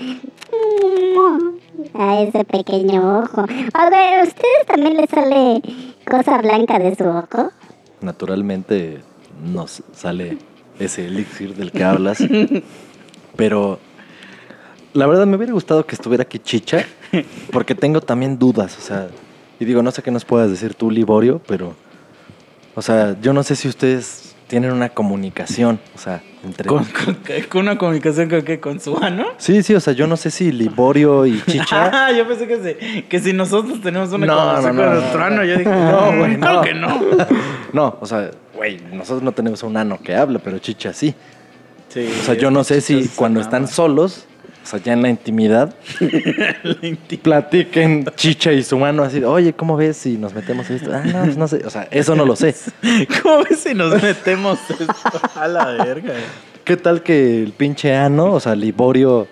A 1.94 2.22
ese 2.22 2.44
pequeño 2.46 3.20
ojo. 3.20 3.46
A 3.74 3.90
ver, 3.90 4.20
¿a 4.20 4.24
ustedes 4.24 4.66
también 4.68 4.98
les 4.98 5.10
sale 5.10 5.62
cosa 6.10 6.40
blanca 6.40 6.80
de 6.80 6.96
su 6.96 7.06
ojo? 7.06 7.52
naturalmente 8.02 9.00
nos 9.44 9.84
sale 9.94 10.38
ese 10.80 11.08
elixir 11.08 11.56
del 11.56 11.72
que 11.72 11.84
hablas. 11.84 12.20
Pero 13.36 13.80
la 14.94 15.08
verdad 15.08 15.26
me 15.26 15.38
hubiera 15.38 15.54
gustado 15.54 15.86
que 15.86 15.96
estuviera 15.96 16.24
aquí 16.24 16.40
Chicha, 16.40 16.86
porque 17.52 17.76
tengo 17.76 18.02
también 18.02 18.40
dudas, 18.40 18.78
o 18.78 18.82
sea, 18.82 19.08
y 19.60 19.66
digo, 19.66 19.84
no 19.84 19.92
sé 19.92 20.02
qué 20.02 20.12
nos 20.12 20.26
puedas 20.26 20.50
decir 20.50 20.74
tú, 20.74 20.90
Liborio, 20.90 21.42
pero, 21.48 21.76
o 22.76 22.82
sea, 22.82 23.16
yo 23.22 23.34
no 23.34 23.44
sé 23.44 23.56
si 23.56 23.68
ustedes 23.68 24.29
tienen 24.50 24.72
una 24.74 24.90
comunicación, 24.90 25.80
o 25.96 25.98
sea, 26.00 26.22
entre... 26.44 26.66
Con, 26.68 26.84
con- 26.84 27.18
con 27.50 27.62
una 27.62 27.78
comunicación 27.78 28.30
con, 28.30 28.42
¿qué? 28.42 28.60
con 28.60 28.80
su 28.80 28.98
ano. 28.98 29.28
Sí, 29.38 29.62
sí, 29.64 29.76
o 29.76 29.80
sea, 29.80 29.94
yo 29.94 30.08
no 30.08 30.18
sé 30.18 30.32
si 30.32 30.52
Liborio 30.52 31.26
y 31.28 31.40
Chicha... 31.46 31.92
Ah, 31.94 32.12
yo 32.12 32.28
pensé 32.28 32.48
que 32.48 32.58
si, 32.82 33.02
que 33.04 33.20
si 33.20 33.32
nosotros 33.32 33.80
tenemos 33.82 34.12
una 34.12 34.26
No, 34.26 34.36
conversación 34.36 34.76
no, 34.76 34.82
no, 34.84 34.90
con 34.90 35.00
nuestro 35.00 35.20
no. 35.20 35.26
ano, 35.28 35.44
yo 35.46 35.58
dije, 35.58 35.70
No, 35.70 36.18
güey, 36.18 36.38
claro 36.40 36.62
que 36.62 36.74
no. 36.74 37.00
No, 37.74 37.98
o 38.02 38.06
sea, 38.08 38.32
güey, 38.56 38.82
nosotros 38.92 39.22
no 39.22 39.32
tenemos 39.32 39.62
un 39.64 39.78
ano 39.78 40.00
que 40.04 40.16
habla, 40.16 40.40
pero 40.40 40.58
Chicha 40.58 40.92
sí. 40.94 41.14
Sí, 41.90 42.10
O 42.22 42.24
sea, 42.26 42.34
yo 42.34 42.50
no 42.52 42.64
sé 42.64 42.82
si 42.82 43.08
cuando 43.16 43.40
están 43.42 43.68
solos, 43.68 44.26
sea, 44.70 44.80
ya 44.80 44.94
en 44.94 45.02
la 45.04 45.10
intimidad, 45.10 45.76
platiquen 47.22 48.06
Chicha 48.16 48.52
y 48.54 48.64
su 48.64 48.78
mano 48.78 49.04
así, 49.04 49.24
oye, 49.24 49.54
¿cómo 49.54 49.78
ves 49.78 49.98
si 49.98 50.18
nos 50.18 50.34
metemos 50.34 50.70
en 50.70 50.76
esto? 50.78 50.92
Ah, 50.94 51.04
no, 51.06 51.24
pues 51.24 51.38
no 51.38 51.48
sé, 51.48 51.66
o 51.66 51.70
sea, 51.70 51.88
eso 51.92 52.16
no 52.16 52.26
lo 52.26 52.36
sé. 52.36 52.56
¿Cómo 53.24 53.44
ves 53.44 53.60
si 53.60 53.74
nos 53.74 54.02
metemos 54.02 54.60
esto 54.70 55.22
a 55.36 55.48
la 55.48 55.66
verga? 55.84 56.14
¿Qué 56.64 56.78
tal 56.78 57.02
que 57.02 57.42
el 57.42 57.52
pinche 57.54 57.96
ano, 57.96 58.34
o 58.34 58.40
sea, 58.40 58.56
Liborio 58.56 59.28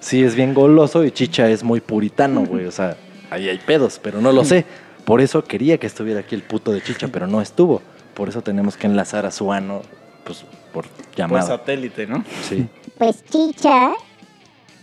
sí 0.00 0.22
es 0.24 0.34
bien 0.34 0.52
goloso 0.52 1.04
y 1.04 1.12
Chicha 1.12 1.48
es 1.48 1.62
muy 1.62 1.80
puritano, 1.80 2.44
güey? 2.44 2.66
O 2.66 2.72
sea, 2.72 2.96
ahí 3.30 3.48
hay 3.48 3.58
pedos, 3.58 4.00
pero 4.02 4.20
no 4.20 4.32
lo 4.32 4.44
sé. 4.44 4.64
Por 5.04 5.20
eso 5.20 5.44
quería 5.44 5.78
que 5.78 5.86
estuviera 5.86 6.20
aquí 6.20 6.34
el 6.34 6.42
puto 6.42 6.72
de 6.72 6.82
Chicha, 6.82 7.08
pero 7.12 7.26
no 7.26 7.40
estuvo. 7.40 7.82
Por 8.14 8.28
eso 8.28 8.42
tenemos 8.42 8.76
que 8.76 8.86
enlazar 8.88 9.26
a 9.26 9.30
su 9.30 9.52
ano, 9.52 9.82
pues, 10.24 10.44
por 10.72 10.84
Por 10.86 11.16
llamada. 11.16 11.46
satélite, 11.46 12.06
¿no? 12.06 12.24
Sí. 12.48 12.66
Pues 12.98 13.24
Chicha 13.24 13.92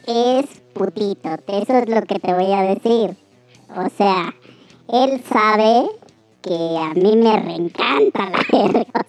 es 0.07 0.45
putito, 0.73 1.29
eso 1.47 1.77
es 1.77 1.89
lo 1.89 2.01
que 2.03 2.19
te 2.19 2.33
voy 2.33 2.51
a 2.51 2.63
decir. 2.63 3.15
O 3.75 3.89
sea, 3.97 4.33
él 4.91 5.21
sabe 5.31 5.89
que 6.41 6.53
a 6.53 6.93
mí 6.93 7.15
me 7.15 7.39
reencanta 7.39 8.29
la 8.29 8.45
verga. 8.51 9.05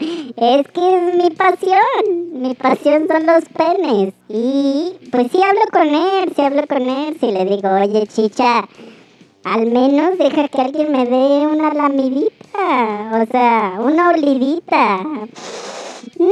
es 0.00 0.68
que 0.68 0.96
es 0.96 1.14
mi 1.16 1.30
pasión, 1.30 2.42
mi 2.42 2.54
pasión 2.54 3.06
son 3.08 3.26
los 3.26 3.44
penes. 3.46 4.14
Y 4.28 4.94
pues 5.10 5.30
sí 5.30 5.40
hablo 5.42 5.62
con 5.72 5.88
él, 5.88 6.32
sí 6.34 6.42
hablo 6.42 6.66
con 6.66 6.88
él, 6.88 7.16
si 7.20 7.30
le 7.30 7.44
digo, 7.44 7.68
oye 7.70 8.06
Chicha, 8.06 8.68
al 9.44 9.66
menos 9.66 10.18
deja 10.18 10.48
que 10.48 10.60
alguien 10.60 10.92
me 10.92 11.06
dé 11.06 11.46
una 11.46 11.72
lamidita, 11.72 13.22
o 13.22 13.26
sea, 13.30 13.78
una 13.80 14.10
olidita. 14.10 14.98
Mm, 16.18 16.28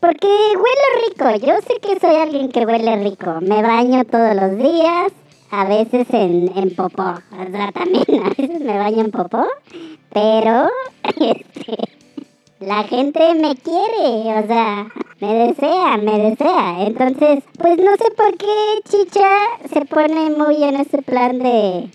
porque 0.00 0.26
huele 0.26 1.08
rico. 1.08 1.46
Yo 1.46 1.54
sé 1.62 1.80
que 1.80 1.98
soy 2.00 2.16
alguien 2.16 2.50
que 2.50 2.66
huele 2.66 2.96
rico. 3.02 3.38
Me 3.40 3.62
baño 3.62 4.04
todos 4.04 4.34
los 4.34 4.58
días. 4.58 5.12
A 5.50 5.66
veces 5.66 6.06
en, 6.12 6.50
en 6.56 6.74
popó. 6.74 7.14
O 7.32 7.50
sea, 7.50 7.72
también 7.72 8.04
a 8.24 8.28
veces 8.30 8.60
me 8.60 8.78
baño 8.78 9.00
en 9.02 9.10
popó. 9.10 9.46
Pero 10.12 10.68
este, 11.20 11.76
la 12.60 12.84
gente 12.84 13.34
me 13.34 13.54
quiere. 13.56 14.40
O 14.40 14.46
sea, 14.46 14.86
me 15.20 15.34
desea, 15.34 15.98
me 15.98 16.18
desea. 16.30 16.86
Entonces, 16.86 17.44
pues 17.58 17.78
no 17.78 17.92
sé 17.96 18.10
por 18.16 18.36
qué 18.36 18.46
Chicha 18.88 19.28
se 19.72 19.84
pone 19.84 20.30
muy 20.30 20.62
en 20.64 20.76
ese 20.76 21.00
plan 21.02 21.38
de... 21.38 21.88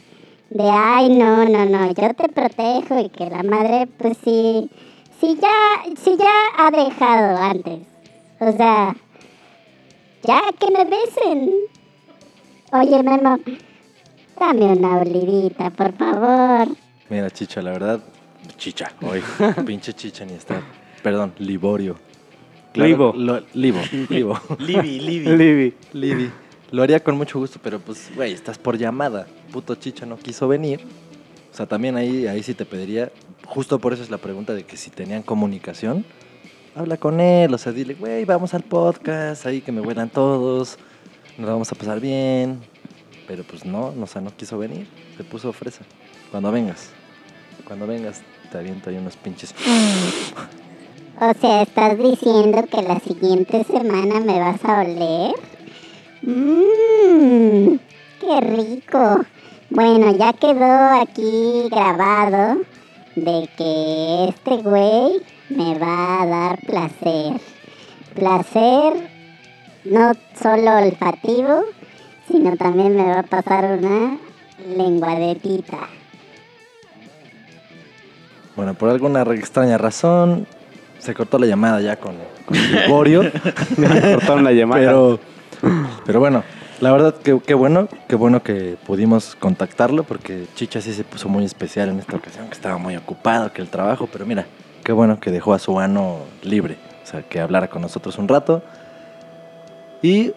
De, 0.49 0.63
ay, 0.63 1.09
no, 1.09 1.43
no, 1.43 1.65
no, 1.65 1.87
yo 1.87 2.13
te 2.13 2.29
protejo 2.29 2.97
y 2.97 3.09
que 3.09 3.29
la 3.29 3.43
madre, 3.43 3.85
pues 3.97 4.17
sí, 4.23 4.69
si 5.19 5.35
ya, 5.35 5.95
si 5.95 6.17
ya 6.17 6.33
ha 6.57 6.71
dejado 6.71 7.37
antes. 7.37 7.79
O 8.39 8.51
sea, 8.51 8.95
ya 10.23 10.41
que 10.59 10.71
me 10.71 10.85
besen. 10.85 11.51
Oye, 12.71 13.01
Memo, 13.03 13.39
dame 14.39 14.65
una 14.73 14.97
olivita, 14.99 15.69
por 15.71 15.93
favor. 15.93 16.67
Mira, 17.09 17.29
Chicha, 17.31 17.61
la 17.61 17.71
verdad, 17.71 18.01
Chicha, 18.57 18.91
hoy, 19.01 19.21
pinche 19.65 19.93
Chicha 19.93 20.25
ni 20.25 20.33
está. 20.33 20.61
Perdón, 21.01 21.33
Liborio. 21.39 21.95
Libo. 22.73 23.13
lo- 23.15 23.41
Libo, 23.53 23.79
Libo. 24.09 24.39
Libby, 24.59 24.99
Libby. 24.99 25.35
Libby. 25.37 25.73
Libby. 25.93 26.31
Lo 26.71 26.83
haría 26.83 26.99
con 27.03 27.17
mucho 27.17 27.39
gusto, 27.39 27.59
pero 27.63 27.79
pues, 27.79 28.11
güey, 28.13 28.33
estás 28.33 28.57
por 28.59 28.77
llamada. 28.77 29.25
Puto 29.51 29.73
Chicha 29.75 30.05
no 30.05 30.17
quiso 30.17 30.47
venir. 30.47 30.81
O 31.51 31.55
sea, 31.55 31.65
también 31.65 31.95
ahí, 31.95 32.27
ahí 32.27 32.43
sí 32.43 32.53
te 32.53 32.65
pediría, 32.65 33.09
justo 33.47 33.79
por 33.79 33.93
eso 33.93 34.03
es 34.03 34.09
la 34.09 34.17
pregunta 34.17 34.53
de 34.53 34.63
que 34.63 34.77
si 34.77 34.89
tenían 34.89 35.23
comunicación, 35.23 36.05
habla 36.75 36.97
con 36.97 37.19
él, 37.19 37.53
o 37.53 37.57
sea, 37.57 37.71
dile, 37.71 37.95
güey, 37.95 38.25
vamos 38.25 38.53
al 38.53 38.63
podcast, 38.63 39.45
ahí 39.45 39.61
que 39.61 39.71
me 39.71 39.81
vuelan 39.81 40.09
todos, 40.09 40.77
nos 41.37 41.49
vamos 41.49 41.71
a 41.71 41.75
pasar 41.75 41.99
bien. 41.99 42.59
Pero 43.27 43.43
pues 43.43 43.65
no, 43.65 43.93
o 43.99 44.07
sea, 44.07 44.21
no 44.21 44.35
quiso 44.35 44.57
venir, 44.57 44.87
se 45.17 45.23
puso 45.23 45.51
fresa. 45.51 45.81
Cuando 46.31 46.51
vengas, 46.51 46.91
cuando 47.65 47.87
vengas, 47.87 48.21
te 48.51 48.57
aviento 48.57 48.89
ahí 48.89 48.97
unos 48.97 49.15
pinches. 49.15 49.53
O 51.19 51.33
sea, 51.41 51.63
¿estás 51.63 51.97
diciendo 51.97 52.63
que 52.71 52.79
la 52.83 52.99
siguiente 52.99 53.63
semana 53.63 54.19
me 54.19 54.37
vas 54.37 54.63
a 54.63 54.81
oler? 54.81 55.33
Mmm, 56.21 57.77
qué 58.19 58.39
rico. 58.39 59.25
Bueno, 59.71 60.15
ya 60.15 60.33
quedó 60.33 61.01
aquí 61.01 61.67
grabado 61.71 62.61
de 63.17 63.49
que 63.57 64.29
este 64.29 64.61
güey 64.61 65.23
me 65.49 65.77
va 65.79 66.21
a 66.21 66.25
dar 66.27 66.59
placer. 66.59 67.41
Placer 68.13 68.93
no 69.85 70.11
solo 70.39 70.77
olfativo, 70.77 71.63
sino 72.27 72.55
también 72.57 72.95
me 72.95 73.05
va 73.05 73.19
a 73.19 73.23
pasar 73.23 73.79
una 73.79 74.17
lenguadetita. 74.75 75.79
Bueno, 78.55 78.75
por 78.75 78.89
alguna 78.89 79.21
extraña 79.21 79.77
razón, 79.77 80.45
se 80.99 81.13
cortó 81.15 81.39
la 81.39 81.47
llamada 81.47 81.81
ya 81.81 81.95
con, 81.95 82.15
con 82.45 82.57
Gregorio. 82.71 83.23
Me 83.77 84.13
cortaron 84.13 84.43
la 84.43 84.51
llamada. 84.51 84.81
pero, 84.81 85.19
pero 86.05 86.19
bueno, 86.19 86.43
la 86.79 86.91
verdad 86.91 87.15
que 87.15 87.39
qué 87.45 87.53
bueno, 87.53 87.87
qué 88.07 88.15
bueno 88.15 88.43
que 88.43 88.77
pudimos 88.85 89.35
contactarlo 89.35 90.03
porque 90.03 90.45
Chicha 90.55 90.81
sí 90.81 90.93
se 90.93 91.03
puso 91.03 91.27
muy 91.27 91.43
especial 91.43 91.89
en 91.89 91.99
esta 91.99 92.17
ocasión, 92.17 92.47
que 92.47 92.53
estaba 92.53 92.77
muy 92.77 92.95
ocupado, 92.95 93.51
que 93.51 93.61
el 93.61 93.69
trabajo, 93.69 94.07
pero 94.11 94.25
mira, 94.25 94.45
qué 94.83 94.91
bueno 94.91 95.19
que 95.19 95.31
dejó 95.31 95.53
a 95.53 95.59
su 95.59 95.79
ano 95.79 96.19
libre, 96.43 96.77
o 97.03 97.07
sea, 97.07 97.23
que 97.23 97.39
hablara 97.39 97.69
con 97.69 97.81
nosotros 97.81 98.17
un 98.17 98.27
rato. 98.27 98.61
Y 100.01 100.33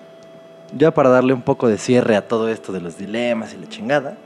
ya 0.77 0.93
para 0.93 1.11
darle 1.11 1.35
un 1.35 1.43
poco 1.43 1.69
de 1.69 1.77
cierre 1.77 2.17
a 2.17 2.27
todo 2.27 2.49
esto 2.49 2.73
de 2.73 2.81
los 2.81 2.97
dilemas 2.97 3.53
y 3.53 3.59
la 3.59 3.69
chingada, 3.69 4.17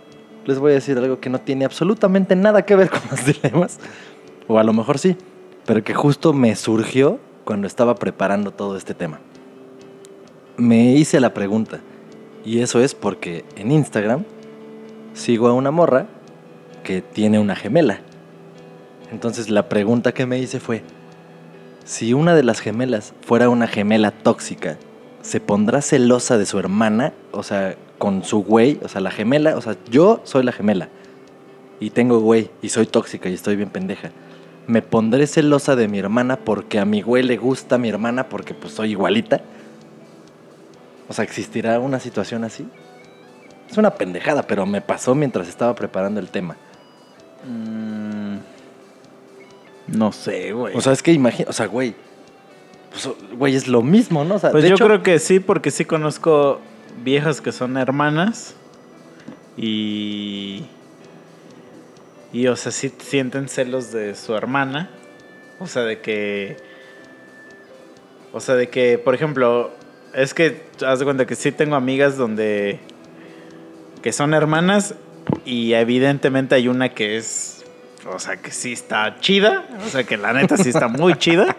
les 0.45 0.59
voy 0.59 0.73
a 0.73 0.75
decir 0.75 0.97
algo 0.99 1.19
que 1.19 1.31
no 1.31 1.41
tiene 1.41 1.65
absolutamente 1.65 2.37
nada 2.37 2.63
que 2.63 2.77
ver 2.77 2.91
con 2.91 3.01
los 3.11 3.25
dilemas, 3.27 3.81
o 4.47 4.59
a 4.59 4.63
lo 4.63 4.73
mejor 4.73 4.99
sí, 4.99 5.17
pero 5.67 5.83
que 5.83 5.95
justo 5.95 6.33
me 6.33 6.55
surgió 6.55 7.19
cuando 7.45 7.67
estaba 7.67 7.97
preparando 7.97 8.53
todo 8.53 8.77
este 8.77 8.95
tema. 8.95 9.19
Me 10.57 10.93
hice 10.93 11.19
la 11.19 11.35
pregunta, 11.35 11.81
y 12.45 12.61
eso 12.61 12.81
es 12.81 12.95
porque 12.95 13.45
en 13.57 13.73
Instagram 13.73 14.25
sigo 15.15 15.49
a 15.49 15.53
una 15.53 15.71
morra 15.71 16.07
que 16.83 17.01
tiene 17.01 17.39
una 17.39 17.57
gemela. 17.57 18.01
Entonces 19.11 19.49
la 19.49 19.69
pregunta 19.69 20.13
que 20.13 20.27
me 20.27 20.39
hice 20.39 20.61
fue, 20.61 20.83
si 21.85 22.13
una 22.13 22.35
de 22.35 22.43
las 22.43 22.61
gemelas 22.61 23.15
fuera 23.23 23.49
una 23.49 23.67
gemela 23.67 24.11
tóxica, 24.11 24.77
¿se 25.23 25.41
pondrá 25.41 25.83
celosa 25.83 26.37
de 26.37 26.47
su 26.47 26.59
hermana? 26.59 27.13
O 27.33 27.43
sea, 27.43 27.77
con 27.99 28.25
su 28.25 28.43
güey, 28.43 28.79
o 28.83 28.89
sea, 28.89 29.01
la 29.01 29.11
gemela, 29.11 29.57
o 29.57 29.61
sea, 29.61 29.77
yo 29.91 30.21
soy 30.25 30.43
la 30.43 30.53
gemela 30.53 30.89
y 31.81 31.91
tengo 31.91 32.21
güey 32.21 32.51
y 32.63 32.69
soy 32.69 32.87
tóxica 32.87 33.29
y 33.29 33.35
estoy 33.35 33.57
bien 33.57 33.71
pendeja. 33.71 34.11
¿Me 34.67 34.83
pondré 34.83 35.27
celosa 35.27 35.77
de 35.77 35.89
mi 35.89 35.99
hermana 35.99 36.37
porque 36.37 36.79
a 36.79 36.85
mi 36.85 37.03
güey 37.03 37.23
le 37.23 37.37
gusta 37.37 37.79
mi 37.79 37.89
hermana 37.89 38.29
porque 38.29 38.55
pues 38.55 38.75
soy 38.75 38.93
igualita? 38.93 39.43
O 41.09 41.13
sea, 41.13 41.25
¿existirá 41.25 41.79
una 41.81 42.01
situación 42.01 42.45
así? 42.45 42.67
Es 43.71 43.77
una 43.79 43.91
pendejada, 43.95 44.43
pero 44.47 44.67
me 44.67 44.81
pasó 44.81 45.15
mientras 45.15 45.49
estaba 45.49 45.75
preparando 45.75 46.21
el 46.21 46.29
tema. 46.31 46.57
Mm, 47.47 48.37
no 49.89 50.13
sé, 50.13 50.53
güey. 50.53 50.77
O 50.77 50.81
sea, 50.81 50.93
es 50.93 51.03
que 51.03 51.13
imagina, 51.13 51.49
o 51.51 51.53
sea, 51.53 51.67
güey, 51.67 51.95
pues, 52.91 53.09
güey, 53.37 53.55
es 53.55 53.69
lo 53.69 53.83
mismo, 53.83 54.25
¿no? 54.25 54.37
O 54.37 54.39
sea, 54.39 54.51
Pues 54.51 54.63
de 54.63 54.71
yo 54.71 54.77
hecho- 54.77 54.87
creo 54.87 55.03
que 55.03 55.19
sí, 55.19 55.41
porque 55.41 55.71
sí 55.71 55.85
conozco 55.85 56.61
viejas 57.03 57.41
que 57.41 57.53
son 57.53 57.77
hermanas 57.77 58.55
y. 59.57 60.65
Y, 62.33 62.47
o 62.49 62.57
sea, 62.57 62.73
sí 62.73 62.93
sienten 62.99 63.49
celos 63.49 63.93
de 63.93 64.15
su 64.17 64.35
hermana. 64.35 64.91
O 65.61 65.67
sea, 65.67 65.83
de 65.83 66.01
que. 66.01 66.57
O 68.33 68.41
sea, 68.41 68.57
de 68.57 68.69
que, 68.69 68.99
por 68.99 69.15
ejemplo, 69.15 69.71
es 70.15 70.35
que 70.35 70.63
haz 70.87 70.99
de 70.99 71.05
cuenta 71.05 71.27
que 71.27 71.35
sí 71.35 71.53
tengo 71.53 71.77
amigas 71.77 72.17
donde. 72.17 72.81
que 74.03 74.13
son 74.13 74.35
hermanas 74.35 74.95
y 75.45 75.73
evidentemente 75.75 76.55
hay 76.55 76.69
una 76.69 76.91
que 76.91 77.17
es. 77.17 77.65
O 78.07 78.19
sea, 78.19 78.37
que 78.37 78.51
sí 78.51 78.73
está 78.73 79.19
chida. 79.21 79.67
O 79.85 79.89
sea, 79.89 80.05
que 80.05 80.17
la 80.17 80.33
neta 80.33 80.57
sí 80.57 80.69
está 80.69 80.89
muy 80.89 81.15
chida. 81.15 81.57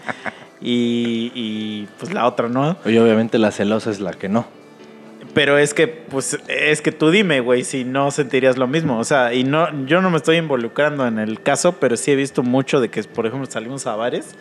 Y, 0.61 1.31
y 1.35 1.87
pues 1.99 2.13
la 2.13 2.25
otra 2.25 2.49
no. 2.49 2.77
Y 2.85 2.97
obviamente 2.97 3.37
la 3.37 3.51
celosa 3.51 3.91
es 3.91 3.99
la 3.99 4.13
que 4.13 4.29
no. 4.29 4.47
Pero 5.35 5.57
es 5.57 5.73
que, 5.73 5.87
pues, 5.87 6.39
es 6.47 6.81
que 6.81 6.93
tú 6.93 7.11
dime, 7.11 7.41
güey, 7.41 7.65
si 7.65 7.83
no 7.83 8.09
sentirías 8.09 8.57
lo 8.57 8.67
mismo. 8.67 8.97
O 8.97 9.03
sea, 9.03 9.33
y 9.33 9.43
no, 9.43 9.85
yo 9.85 10.01
no 10.01 10.09
me 10.09 10.17
estoy 10.17 10.37
involucrando 10.37 11.05
en 11.05 11.19
el 11.19 11.41
caso, 11.41 11.73
pero 11.73 11.97
sí 11.97 12.11
he 12.11 12.15
visto 12.15 12.41
mucho 12.41 12.79
de 12.79 12.89
que, 12.89 13.03
por 13.03 13.25
ejemplo, 13.25 13.45
salimos 13.51 13.85
a 13.85 13.97
bares 13.97 14.33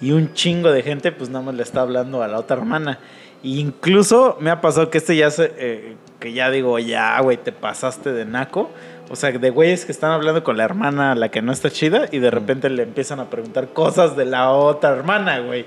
y 0.00 0.12
un 0.12 0.32
chingo 0.34 0.70
de 0.72 0.82
gente, 0.82 1.10
pues 1.10 1.30
nada 1.30 1.46
más 1.46 1.54
le 1.54 1.62
está 1.62 1.80
hablando 1.80 2.22
a 2.22 2.28
la 2.28 2.38
otra 2.38 2.58
hermana. 2.58 2.98
Y 3.42 3.60
incluso 3.60 4.36
me 4.40 4.50
ha 4.50 4.60
pasado 4.60 4.90
que 4.90 4.98
este 4.98 5.16
ya 5.16 5.30
se, 5.30 5.52
eh, 5.56 5.96
que 6.18 6.32
ya 6.32 6.50
digo, 6.50 6.78
ya, 6.78 7.18
güey, 7.20 7.36
te 7.36 7.52
pasaste 7.52 8.12
de 8.12 8.24
naco. 8.24 8.70
O 9.08 9.16
sea, 9.16 9.32
de 9.32 9.50
güeyes 9.50 9.84
que 9.86 9.92
están 9.92 10.12
hablando 10.12 10.44
con 10.44 10.56
la 10.56 10.64
hermana, 10.64 11.14
la 11.16 11.30
que 11.30 11.42
no 11.42 11.50
está 11.52 11.68
chida, 11.70 12.06
y 12.12 12.18
de 12.18 12.30
repente 12.30 12.70
le 12.70 12.84
empiezan 12.84 13.18
a 13.18 13.28
preguntar 13.28 13.68
cosas 13.68 14.16
de 14.16 14.24
la 14.24 14.50
otra 14.52 14.90
hermana, 14.90 15.40
güey. 15.40 15.64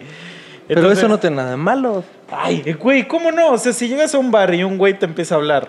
Pero 0.68 0.80
Entonces- 0.80 1.00
eso 1.00 1.10
no 1.10 1.20
tiene 1.20 1.36
nada 1.38 1.52
de 1.52 1.58
malo. 1.58 2.04
Ay, 2.32 2.74
güey, 2.80 3.06
¿cómo 3.08 3.32
no? 3.32 3.52
O 3.52 3.58
sea, 3.58 3.74
si 3.74 3.88
llegas 3.90 4.16
a 4.16 4.18
un 4.18 4.32
bar 4.32 4.54
y 4.54 4.64
un 4.64 4.78
güey 4.78 4.98
te 4.98 5.06
empieza 5.06 5.36
a 5.36 5.40
hablar 5.40 5.68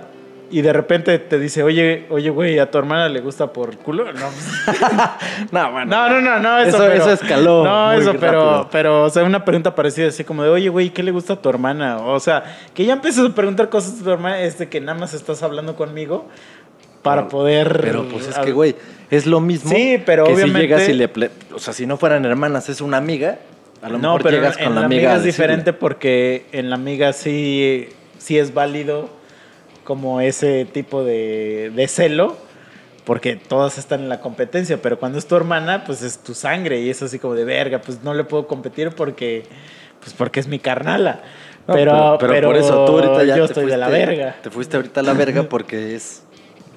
y 0.51 0.63
de 0.63 0.73
repente 0.73 1.19
te 1.19 1.39
dice, 1.39 1.63
oye, 1.63 2.07
oye, 2.11 2.31
güey, 2.31 2.59
¿a 2.59 2.71
tu 2.71 2.79
hermana 2.79 3.09
le 3.09 3.21
gusta 3.21 3.53
por 3.53 3.77
culo? 3.79 4.05
No, 4.13 4.21
pues, 4.29 4.79
No, 5.53 5.73
bueno. 5.73 5.87
no, 5.87 6.09
no, 6.09 6.21
no, 6.21 6.39
no, 6.41 6.59
eso, 6.59 6.69
Eso- 6.69 6.79
pero- 6.79 6.95
eso 6.95 7.13
escaló 7.13 7.65
No, 7.65 7.93
eso, 7.93 8.15
pero, 8.21 8.41
rápido. 8.45 8.69
pero, 8.71 9.05
o 9.05 9.11
sea, 9.11 9.25
una 9.25 9.45
pregunta 9.45 9.75
parecida 9.75 10.09
así 10.09 10.25
como 10.25 10.43
de, 10.43 10.51
oye, 10.51 10.69
güey, 10.69 10.91
¿qué 10.91 11.03
le 11.03 11.11
gusta 11.11 11.35
a 11.35 11.43
tu 11.43 11.49
hermana? 11.49 11.99
O 11.99 12.21
sea, 12.21 12.45
que 12.75 12.85
ya 12.85 12.93
empiezas 12.95 13.29
a 13.31 13.35
preguntar 13.35 13.69
cosas 13.69 13.99
de 13.99 14.05
tu 14.05 14.11
hermana, 14.11 14.41
este 14.41 14.69
que 14.69 14.81
nada 14.81 14.99
más 14.99 15.15
estás 15.15 15.43
hablando 15.43 15.75
conmigo 15.77 16.29
para 17.03 17.23
Pero- 17.23 17.29
poder... 17.31 17.79
Pero 17.83 18.05
pues 18.09 18.29
es 18.29 18.39
que, 18.39 18.53
güey, 18.53 18.75
es 19.11 19.27
lo 19.27 19.41
mismo. 19.41 19.71
Sí, 19.71 20.01
pero 20.05 20.25
que 20.25 20.35
obviamente- 20.35 20.61
si 20.61 20.63
llegas 20.67 20.89
y 20.89 20.93
le. 21.21 21.31
O 21.55 21.59
sea, 21.59 21.73
si 21.75 21.87
no 21.87 21.97
fueran 21.97 22.25
hermanas, 22.25 22.69
es 22.69 22.81
una 22.81 22.97
amiga. 22.97 23.39
A 23.83 23.89
lo 23.91 23.99
no, 23.99 24.09
mejor 24.15 24.23
pero 24.23 24.37
llegas 24.39 24.57
en 24.59 24.65
con 24.65 24.75
la 24.77 24.81
la 24.81 24.87
amiga, 24.87 25.13
a 25.13 25.17
es 25.17 25.25
diferente 25.25 25.75
porque 25.75 26.47
en 26.53 26.71
la 26.71 26.77
amiga 26.77 27.13
sí, 27.13 27.89
sí 28.19 28.39
es 28.39 28.55
válido 28.55 29.11
como 29.85 30.21
ese 30.21 30.65
tipo 30.65 31.05
de, 31.05 31.71
de 31.75 31.89
celo, 31.89 32.37
porque 33.05 33.37
todas 33.37 33.79
están 33.79 34.01
en 34.01 34.09
la 34.09 34.21
competencia, 34.21 34.81
pero 34.81 34.99
cuando 34.99 35.19
es 35.19 35.27
tu 35.27 35.37
hermana, 35.37 35.85
pues 35.85 36.03
es 36.03 36.19
tu 36.19 36.35
sangre 36.35 36.81
y 36.81 36.91
es 36.91 37.03
así 37.03 37.19
como 37.19 37.35
de 37.35 37.45
verga, 37.45 37.81
pues 37.81 38.03
no 38.03 38.15
le 38.15 38.25
puedo 38.25 38.47
competir 38.47 38.91
porque, 38.91 39.45
pues 40.01 40.13
porque 40.15 40.41
es 40.41 40.49
mi 40.49 40.59
carnala. 40.59 41.21
No, 41.67 41.75
pero, 41.75 42.17
pero, 42.21 42.49
por 42.49 42.57
eso 42.57 42.85
tú 42.85 42.93
ahorita 42.99 43.25
ya 43.25 43.37
yo 43.37 43.47
te 43.47 43.53
estoy 43.53 43.67
de 43.67 43.77
la 43.77 43.89
fuiste- 43.89 44.07
verga. 44.07 44.37
Te 44.43 44.51
fuiste 44.51 44.77
ahorita 44.77 45.01
a 45.01 45.03
la 45.03 45.13
verga 45.15 45.43
porque 45.45 45.95
es 45.95 46.23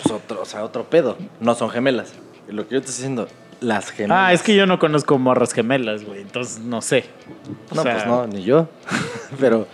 pues, 0.01 0.13
otro, 0.13 0.41
o 0.41 0.45
sea, 0.45 0.63
otro 0.63 0.85
pedo. 0.85 1.17
No 1.41 1.55
son 1.55 1.69
gemelas. 1.69 2.13
Lo 2.47 2.67
que 2.67 2.75
yo 2.75 2.81
te 2.81 2.87
estoy 2.87 3.01
diciendo, 3.03 3.27
las 3.59 3.89
gemelas. 3.91 4.17
Ah, 4.17 4.33
es 4.33 4.41
que 4.43 4.55
yo 4.55 4.65
no 4.65 4.79
conozco 4.79 5.17
morras 5.17 5.51
gemelas, 5.53 6.05
güey, 6.05 6.21
entonces 6.21 6.59
no 6.59 6.81
sé. 6.81 7.03
O 7.71 7.75
No, 7.75 7.83
sea, 7.83 7.93
pues 7.95 8.05
no, 8.05 8.27
ni 8.27 8.43
yo. 8.43 8.69
pero 9.41 9.67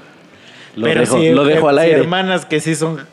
lo 0.76 0.86
pero 0.88 1.02
dejo, 1.02 1.18
sí, 1.18 1.30
lo 1.32 1.46
dejo 1.46 1.70
al 1.70 1.78
aire. 1.80 2.00
hermanas 2.00 2.46
que 2.48 2.60
sí 2.60 2.74
son. 2.74 3.06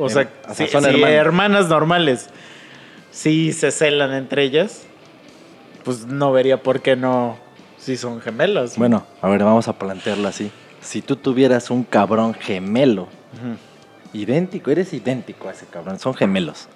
O 0.00 0.06
Em, 0.06 0.10
sea, 0.12 0.30
o 0.48 0.54
sea, 0.54 0.66
sí- 0.66 0.72
son 0.72 0.82
sí, 0.84 0.90
hermanas. 0.90 1.10
hermanas 1.14 1.68
normales. 1.68 2.30
Sí 3.10 3.52
se 3.52 3.70
celan 3.70 4.12
entre 4.14 4.42
ellas. 4.44 4.82
Pues 5.84 6.06
no 6.06 6.32
vería 6.32 6.62
por 6.62 6.80
qué 6.80 6.96
no. 6.96 7.36
Si 7.78 7.96
son 7.96 8.20
gemelas. 8.20 8.76
Bueno, 8.76 9.06
a 9.22 9.28
ver, 9.28 9.42
vamos 9.42 9.66
a 9.68 9.78
plantearlo 9.78 10.28
así. 10.28 10.50
Si 10.80 11.00
tú 11.02 11.16
tuvieras 11.16 11.70
un 11.70 11.82
cabrón 11.84 12.34
gemelo, 12.34 13.08
idéntico, 14.12 14.70
eres 14.70 14.92
idéntico 14.92 15.48
a 15.48 15.52
ese 15.52 15.66
cabrón, 15.66 15.98
son 15.98 16.14
gemelos. 16.14 16.68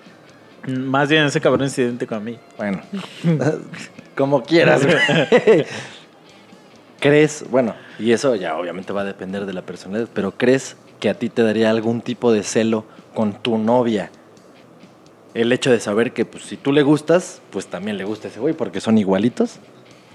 Más 0.67 1.09
bien 1.11 1.25
ese 1.27 1.41
cabrón 1.43 1.65
es 1.67 1.79
idéntico 1.79 2.15
a 2.15 2.21
mí. 2.21 2.39
Bueno, 2.57 2.81
como 4.17 4.43
quieras. 4.43 4.85
güey. 4.87 4.97
¿Crees, 7.01 7.45
bueno, 7.51 7.75
y 7.99 8.13
eso 8.13 8.35
ya 8.35 8.57
obviamente 8.57 8.93
va 8.93 9.03
a 9.03 9.05
depender 9.05 9.45
de 9.45 9.53
la 9.53 9.61
personalidad, 9.63 10.09
pero 10.15 10.33
crees 10.33 10.77
que 11.01 11.11
a 11.11 11.15
ti 11.15 11.29
te 11.29 11.43
daría 11.43 11.69
algún 11.69 12.01
tipo 12.01 12.33
de 12.33 12.43
celo 12.43 12.87
con 13.15 13.32
tu 13.35 13.59
novia? 13.59 14.11
El 15.32 15.53
hecho 15.53 15.70
de 15.70 15.81
saber 15.81 16.12
que 16.12 16.24
pues, 16.24 16.45
si 16.45 16.57
tú 16.57 16.73
le 16.73 16.82
gustas, 16.82 17.41
pues 17.51 17.66
también 17.66 17.97
le 17.97 18.05
gusta 18.05 18.28
ese 18.28 18.41
güey 18.41 18.55
porque 18.55 18.81
son 18.81 18.99
igualitos. 18.99 19.59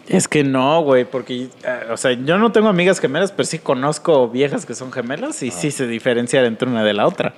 Es 0.07 0.27
que 0.27 0.43
no, 0.43 0.81
güey, 0.81 1.05
porque, 1.05 1.49
eh, 1.63 1.79
o 1.91 1.97
sea, 1.97 2.13
yo 2.13 2.39
no 2.39 2.51
tengo 2.51 2.67
amigas 2.67 2.99
gemelas, 2.99 3.31
pero 3.31 3.45
sí 3.45 3.59
conozco 3.59 4.27
viejas 4.27 4.65
que 4.65 4.73
son 4.73 4.91
gemelas 4.91 5.43
y 5.43 5.51
sí 5.51 5.69
se 5.69 5.85
diferencian 5.85 6.45
entre 6.45 6.67
una 6.67 6.83
de 6.83 6.93
la 6.93 7.05
otra. 7.05 7.33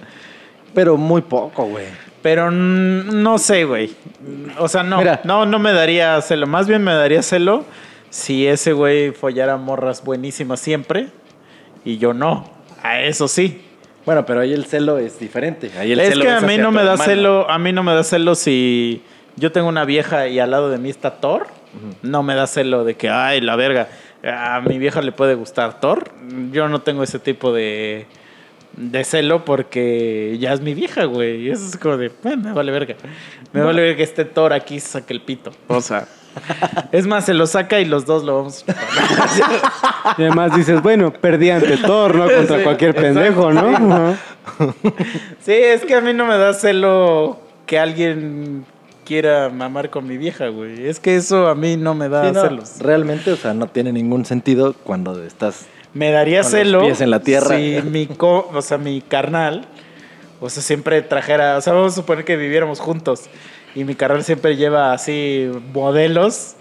Pero 0.73 0.95
muy 0.95 1.21
poco, 1.21 1.65
güey. 1.65 1.88
Pero 2.21 2.49
no 2.49 3.38
sé, 3.39 3.65
güey. 3.65 3.91
O 4.57 4.69
sea, 4.69 4.83
no, 4.83 4.99
Mira. 4.99 5.21
no, 5.25 5.45
no 5.45 5.59
me 5.59 5.73
daría 5.73 6.21
celo. 6.21 6.47
Más 6.47 6.67
bien 6.67 6.83
me 6.83 6.93
daría 6.93 7.21
celo 7.23 7.65
si 8.09 8.47
ese 8.47 8.71
güey 8.71 9.11
follara 9.11 9.57
morras 9.57 10.03
buenísimas 10.03 10.59
siempre 10.59 11.07
y 11.83 11.97
yo 11.97 12.13
no. 12.13 12.49
A 12.83 13.01
eso 13.01 13.27
sí. 13.27 13.61
Bueno, 14.05 14.25
pero 14.25 14.39
ahí 14.41 14.53
el 14.53 14.65
celo 14.65 14.97
es 14.97 15.19
diferente. 15.19 15.71
Ahí 15.77 15.91
el 15.91 15.99
es 15.99 16.09
celo 16.09 16.23
que 16.23 16.29
a 16.31 16.41
mí 16.41 16.57
no 16.57 16.71
me 16.71 16.83
da 16.83 16.93
hermano. 16.93 17.03
celo, 17.11 17.49
a 17.49 17.59
mí 17.59 17.71
no 17.71 17.83
me 17.83 17.93
da 17.93 18.03
celo 18.03 18.35
si 18.35 19.01
yo 19.35 19.51
tengo 19.51 19.67
una 19.67 19.85
vieja 19.85 20.27
y 20.27 20.39
al 20.39 20.51
lado 20.51 20.69
de 20.69 20.77
mí 20.77 20.89
está 20.89 21.15
Thor, 21.19 21.47
no 22.01 22.23
me 22.23 22.35
da 22.35 22.47
celo 22.47 22.83
de 22.83 22.95
que, 22.95 23.09
ay, 23.09 23.41
la 23.41 23.55
verga, 23.55 23.87
a 24.23 24.59
mi 24.61 24.77
vieja 24.77 25.01
le 25.01 25.11
puede 25.11 25.35
gustar 25.35 25.79
Thor. 25.79 26.09
Yo 26.51 26.67
no 26.67 26.81
tengo 26.81 27.03
ese 27.03 27.19
tipo 27.19 27.53
de, 27.53 28.07
de 28.75 29.03
celo 29.03 29.45
porque 29.45 30.35
ya 30.39 30.51
es 30.53 30.61
mi 30.61 30.73
vieja, 30.73 31.05
güey. 31.05 31.43
Y 31.47 31.49
eso 31.51 31.65
es 31.65 31.77
como 31.77 31.97
de, 31.97 32.07
"Eh, 32.07 32.37
me 32.37 32.51
vale 32.53 32.71
verga. 32.71 32.95
Me 33.53 33.61
vale 33.61 33.81
verga 33.81 33.97
que 33.97 34.03
esté 34.03 34.25
Thor 34.25 34.51
aquí, 34.53 34.79
se 34.79 34.89
saque 34.89 35.13
el 35.13 35.21
pito. 35.21 35.51
O 35.67 35.79
sea, 35.81 36.07
es 36.91 37.05
más, 37.07 37.25
se 37.25 37.33
lo 37.33 37.45
saca 37.47 37.79
y 37.79 37.85
los 37.85 38.05
dos 38.05 38.23
lo 38.23 38.37
vamos 38.37 38.65
a 38.67 40.15
Y 40.17 40.21
además 40.23 40.55
dices, 40.55 40.81
bueno, 40.81 41.11
perdí 41.13 41.49
ante 41.49 41.77
Thor, 41.77 42.15
¿no? 42.15 42.27
Contra 42.29 42.57
Sí, 42.57 42.63
cualquier 42.63 42.95
pendejo, 42.95 43.51
¿no? 43.51 44.15
sí. 45.43 45.53
Es 45.53 45.81
que 45.85 45.95
a 45.95 46.01
mí 46.01 46.13
no 46.13 46.25
me 46.25 46.37
da 46.37 46.53
celo 46.53 47.39
que 47.65 47.79
alguien 47.79 48.65
quiera 49.05 49.49
mamar 49.49 49.89
con 49.89 50.07
mi 50.07 50.17
vieja, 50.17 50.47
güey. 50.47 50.87
Es 50.87 50.99
que 50.99 51.15
eso 51.15 51.47
a 51.47 51.55
mí 51.55 51.77
no 51.77 51.93
me 51.95 52.09
da 52.09 52.27
Sí, 52.27 52.31
no, 52.33 52.41
celos. 52.41 52.79
realmente, 52.79 53.31
o 53.31 53.35
sea, 53.35 53.53
no 53.53 53.67
tiene 53.67 53.91
ningún 53.91 54.25
sentido 54.25 54.73
cuando 54.83 55.21
estás... 55.23 55.65
Me 55.93 56.11
daría 56.11 56.41
Con 56.41 56.51
los 56.51 56.51
celo 56.51 56.81
pies 56.81 57.01
en 57.01 57.09
la 57.11 57.19
tierra. 57.19 57.57
si 57.57 57.81
mi, 57.89 58.07
co- 58.07 58.49
o 58.53 58.61
sea, 58.61 58.77
mi 58.77 59.01
carnal, 59.01 59.65
o 60.39 60.49
sea, 60.49 60.63
siempre 60.63 61.01
trajera, 61.01 61.57
o 61.57 61.61
sea, 61.61 61.73
vamos 61.73 61.91
a 61.93 61.95
suponer 61.97 62.23
que 62.23 62.37
viviéramos 62.37 62.79
juntos 62.79 63.23
y 63.76 63.84
mi 63.84 63.95
carnal 63.95 64.23
siempre 64.23 64.56
lleva 64.56 64.93
así 64.93 65.49
modelos 65.73 66.56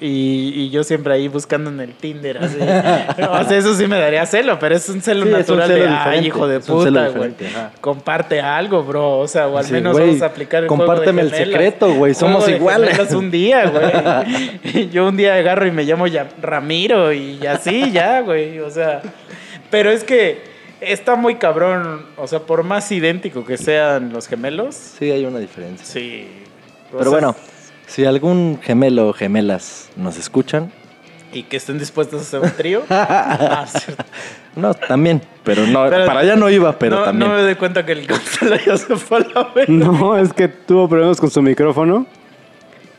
y, 0.00 0.52
y 0.54 0.70
yo 0.70 0.84
siempre 0.84 1.12
ahí 1.12 1.26
buscando 1.26 1.70
en 1.70 1.80
el 1.80 1.92
Tinder, 1.92 2.38
así. 2.38 2.56
o 3.30 3.44
sea, 3.48 3.58
eso 3.58 3.74
sí 3.74 3.88
me 3.88 3.98
daría 3.98 4.24
celo, 4.26 4.56
pero 4.60 4.76
es 4.76 4.88
un 4.88 5.00
celo 5.02 5.24
Sí, 5.24 5.28
es 5.30 5.34
un 5.34 5.40
natural 5.40 5.68
celo 5.68 5.84
de, 5.84 5.88
ay, 5.90 6.26
hijo 6.26 6.46
de 6.46 6.60
puta, 6.60 7.08
güey. 7.08 7.32
Comparte 7.80 8.40
algo, 8.40 8.84
bro, 8.84 9.18
o 9.18 9.26
sea, 9.26 9.48
o 9.48 9.58
al 9.58 9.64
Sí, 9.64 9.72
menos 9.72 9.98
vamos 9.98 10.22
a 10.22 10.26
aplicar 10.26 10.62
el 10.62 10.68
juego 10.68 10.82
de 10.84 10.86
compárteme 10.88 11.22
el 11.22 11.30
secreto, 11.34 11.86
güey, 11.94 12.14
Juego 12.14 12.28
somos 12.34 12.46
de 12.46 12.52
iguales. 12.56 13.12
un 13.12 13.30
día, 13.32 13.66
güey. 13.70 14.88
Yo 14.92 15.08
un 15.08 15.16
día 15.16 15.34
agarro 15.34 15.66
y 15.66 15.72
me 15.72 15.82
llamo 15.82 16.06
ya- 16.06 16.28
Ramiro 16.40 17.12
y 17.12 17.44
así 17.46 17.90
ya, 17.90 18.20
güey. 18.20 18.60
O 18.60 18.70
sea, 18.70 19.02
pero 19.68 19.90
es 19.90 20.04
que 20.04 20.47
está 20.80 21.16
muy 21.16 21.36
cabrón. 21.36 22.06
O 22.16 22.26
sea, 22.26 22.40
por 22.40 22.62
más 22.62 22.90
idéntico 22.92 23.44
que 23.44 23.56
sean 23.56 24.12
los 24.12 24.26
gemelos, 24.28 24.74
Sí, 24.74 25.10
hay 25.10 25.24
una 25.24 25.38
diferencia. 25.38 25.84
sí. 25.86 26.28
Pero 26.90 27.02
sea, 27.02 27.10
bueno, 27.10 27.36
si 27.86 28.04
algún 28.06 28.58
gemelo 28.62 29.08
o 29.08 29.12
gemelas 29.12 29.90
nos 29.96 30.16
escuchan, 30.18 30.72
Y 31.30 31.42
que 31.42 31.58
estén 31.58 31.78
dispuestos 31.78 32.20
a 32.20 32.22
hacer 32.22 32.40
un 32.40 32.50
trío. 32.56 32.82
Ah, 32.90 33.66
cierto. 33.68 34.02
no, 34.56 34.72
también, 34.72 35.20
pero 35.44 35.66
no, 35.66 35.84
Pero- 35.90 36.06
para 36.06 36.20
allá 36.20 36.34
no 36.36 36.48
iba, 36.48 36.78
pero 36.78 36.96
no, 37.00 37.04
también. 37.04 37.28
no 37.30 37.36
me 37.36 37.42
doy 37.42 37.54
cuenta 37.56 37.84
que 37.84 37.92
el 37.92 38.06
Gonzalo 38.06 38.56
ya 38.64 38.76
se 38.78 38.96
fue 38.96 39.18
a 39.18 39.26
la 39.34 39.42
vez. 39.54 39.68
No, 39.68 40.16
es 40.16 40.32
que 40.32 40.48
tuvo 40.48 40.88
problemas 40.88 41.20
con 41.20 41.30
su 41.30 41.42
micrófono. 41.42 42.06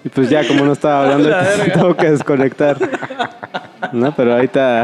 Y 0.05 0.09
pues 0.09 0.29
ya, 0.29 0.47
como 0.47 0.63
no 0.63 0.73
estaba 0.73 1.01
hablando, 1.03 1.29
tengo 1.73 1.97
que 1.97 2.11
desconectar. 2.11 2.77
No, 3.91 4.15
pero 4.15 4.33
ahorita. 4.35 4.83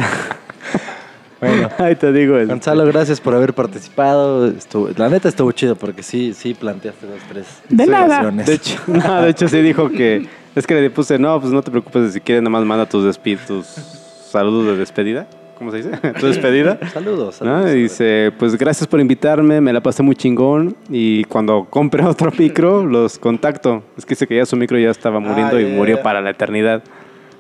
Bueno. 1.48 1.70
ahí 1.78 1.96
te 1.96 2.12
digo. 2.12 2.38
este, 2.38 2.52
Gonzalo, 2.54 2.86
gracias 2.88 3.20
por 3.22 3.34
haber 3.36 3.54
participado. 3.54 4.48
Estuvo- 4.48 4.90
la 4.98 5.10
neta 5.10 5.30
estuvo 5.30 5.52
chido 5.52 5.76
porque 5.76 6.04
sí, 6.04 6.34
sí 6.34 6.54
planteaste 6.54 7.06
dos, 7.08 7.20
tres 7.30 7.46
De 7.70 7.86
nada. 7.88 8.06
situaciones. 8.06 8.46
De 8.48 8.54
hecho, 8.54 8.80
no, 8.88 9.22
de 9.22 9.30
hecho 9.30 9.48
sí 9.48 9.62
dijo 9.62 9.90
que. 9.90 10.28
Es 10.56 10.66
que 10.66 10.74
le 10.80 10.90
puse, 10.90 11.20
no, 11.20 11.40
pues 11.42 11.52
no 11.52 11.62
te 11.62 11.70
preocupes, 11.70 12.14
si 12.14 12.22
quieres, 12.22 12.42
nada 12.42 12.52
más 12.52 12.64
manda 12.64 12.86
tus, 12.86 13.04
despi- 13.04 13.38
tus 13.46 13.66
saludos 13.66 14.68
de 14.68 14.78
despedida. 14.78 15.28
¿Cómo 15.58 15.72
se 15.72 15.78
dice? 15.78 15.92
Tu 16.20 16.28
despedida. 16.28 16.78
Saludos. 16.94 17.42
¿no? 17.42 17.48
saludos. 17.62 17.72
Y 17.76 17.84
dice, 17.84 18.32
pues 18.38 18.58
gracias 18.58 18.88
por 18.88 19.00
invitarme, 19.00 19.62
me 19.62 19.72
la 19.72 19.82
pasé 19.82 20.04
muy 20.04 20.16
chingón 20.16 20.76
y 20.90 21.24
cuando 21.26 21.66
compre 21.70 22.04
otro 22.06 22.30
micro 22.38 22.86
los 22.86 23.18
contacto. 23.18 23.84
Es 23.98 24.06
que 24.06 24.16
dice 24.16 24.28
que 24.28 24.36
ya 24.36 24.46
su 24.46 24.58
micro 24.58 24.78
ya 24.78 24.90
estaba 24.92 25.20
muriendo 25.22 25.56
Ah, 25.58 25.62
y 25.62 25.70
ya, 25.70 25.76
murió 25.76 26.02
para 26.02 26.20
la 26.22 26.30
eternidad. 26.32 26.84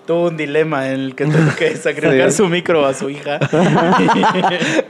Tuvo 0.07 0.27
un 0.27 0.37
dilema 0.37 0.87
en 0.89 0.99
el 0.99 1.15
que 1.15 1.25
tuvo 1.25 1.55
que 1.57 1.75
sacrificar 1.77 2.31
Sí. 2.31 2.37
su 2.37 2.47
micro 2.47 2.85
a 2.85 2.93
su 2.93 3.09
hija. 3.09 3.39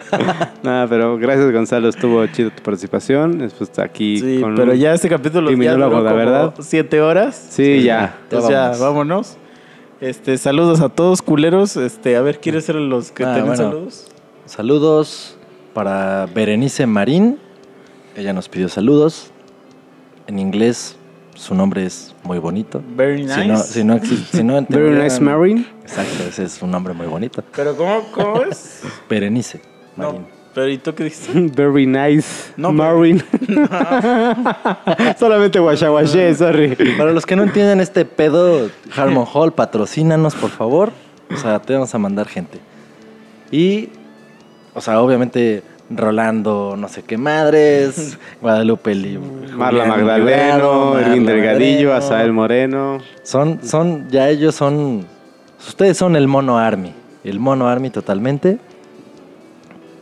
Nada, 0.63 0.87
pero 0.87 1.17
gracias 1.17 1.51
Gonzalo, 1.51 1.89
estuvo 1.89 2.25
chido 2.27 2.51
tu 2.51 2.61
participación. 2.63 3.37
Después 3.39 3.69
está 3.69 3.83
aquí 3.83 4.19
Sí, 4.19 4.39
con 4.41 4.55
pero 4.55 4.71
un 4.73 4.77
ya 4.77 4.93
este 4.93 5.09
capítulo 5.09 5.51
ya 5.51 5.73
duró 5.73 5.89
la 6.01 6.09
como 6.09 6.15
verdad. 6.17 6.53
siete 6.59 7.01
horas. 7.01 7.47
Sí, 7.49 7.83
ya. 7.83 8.17
Entonces 8.23 8.49
ya, 8.51 8.71
vámonos. 8.77 9.37
Este, 10.01 10.37
saludos 10.37 10.81
a 10.81 10.89
todos 10.89 11.21
culeros. 11.21 11.77
Este, 11.77 12.15
a 12.17 12.21
ver, 12.21 12.39
¿quieres 12.39 12.65
ser 12.65 12.75
los 12.75 13.11
que 13.11 13.23
Ah, 13.23 13.33
tienen 13.33 13.47
bueno. 13.47 13.63
saludos? 13.71 14.07
Saludos 14.45 15.37
para 15.73 16.27
Berenice 16.33 16.85
Marín. 16.85 17.39
Ella 18.15 18.33
nos 18.33 18.49
pidió 18.49 18.69
saludos. 18.69 19.31
En 20.27 20.39
inglés, 20.39 20.97
su 21.35 21.53
nombre 21.53 21.85
es 21.85 22.15
muy 22.23 22.39
bonito. 22.39 22.81
Very 22.95 23.23
nice. 23.23 23.35
Si 23.35 23.47
no, 23.47 23.57
si 23.57 23.83
no, 23.83 23.99
si 24.31 24.43
no 24.43 24.65
Very 24.67 25.01
nice 25.03 25.19
Marine. 25.21 25.65
Exacto, 25.83 26.23
ese 26.27 26.43
es 26.45 26.61
un 26.61 26.71
nombre 26.71 26.93
muy 26.93 27.05
bonito. 27.07 27.43
Pero 27.55 27.75
¿cómo, 27.77 28.01
cómo 28.11 28.41
es? 28.43 28.81
Berenice 29.09 29.61
No, 29.95 30.07
Marín. 30.13 30.25
pero 30.53 30.67
¿y 30.69 30.77
tú 30.77 30.95
qué 30.95 31.03
dijiste? 31.05 31.31
Very 31.55 31.85
nice 31.85 32.51
No, 32.57 32.71
Marine. 32.71 33.23
Solamente 35.19 35.59
guachaguaché, 35.59 36.33
sorry. 36.35 36.75
Para 36.97 37.11
los 37.11 37.25
que 37.25 37.35
no 37.35 37.43
entienden 37.43 37.79
este 37.81 38.05
pedo, 38.05 38.69
Harmon 38.95 39.25
Hall, 39.31 39.53
patrocínanos, 39.53 40.35
por 40.35 40.49
favor. 40.49 40.91
O 41.31 41.37
sea, 41.37 41.59
te 41.61 41.73
vamos 41.73 41.93
a 41.93 41.97
mandar 41.97 42.27
gente. 42.27 42.59
Y, 43.51 43.89
o 44.73 44.81
sea, 44.81 45.01
obviamente, 45.01 45.63
Rolando, 45.89 46.75
no 46.77 46.87
sé 46.87 47.03
qué 47.03 47.17
madres, 47.17 48.17
Guadalupe 48.41 48.95
Li- 48.95 49.19
Marla 49.19 49.85
Magdaleno, 49.85 50.97
Erwin 50.97 51.25
Delgadillo. 51.25 51.93
Asael 51.93 52.33
Moreno. 52.33 52.97
Son, 53.23 53.59
son, 53.63 54.09
ya 54.09 54.29
ellos 54.29 54.55
son, 54.55 55.05
ustedes 55.67 55.95
son 55.97 56.15
el 56.15 56.27
Mono 56.27 56.57
Army. 56.57 56.91
El 57.23 57.39
Mono 57.39 57.67
Army 57.67 57.89
totalmente. 57.91 58.57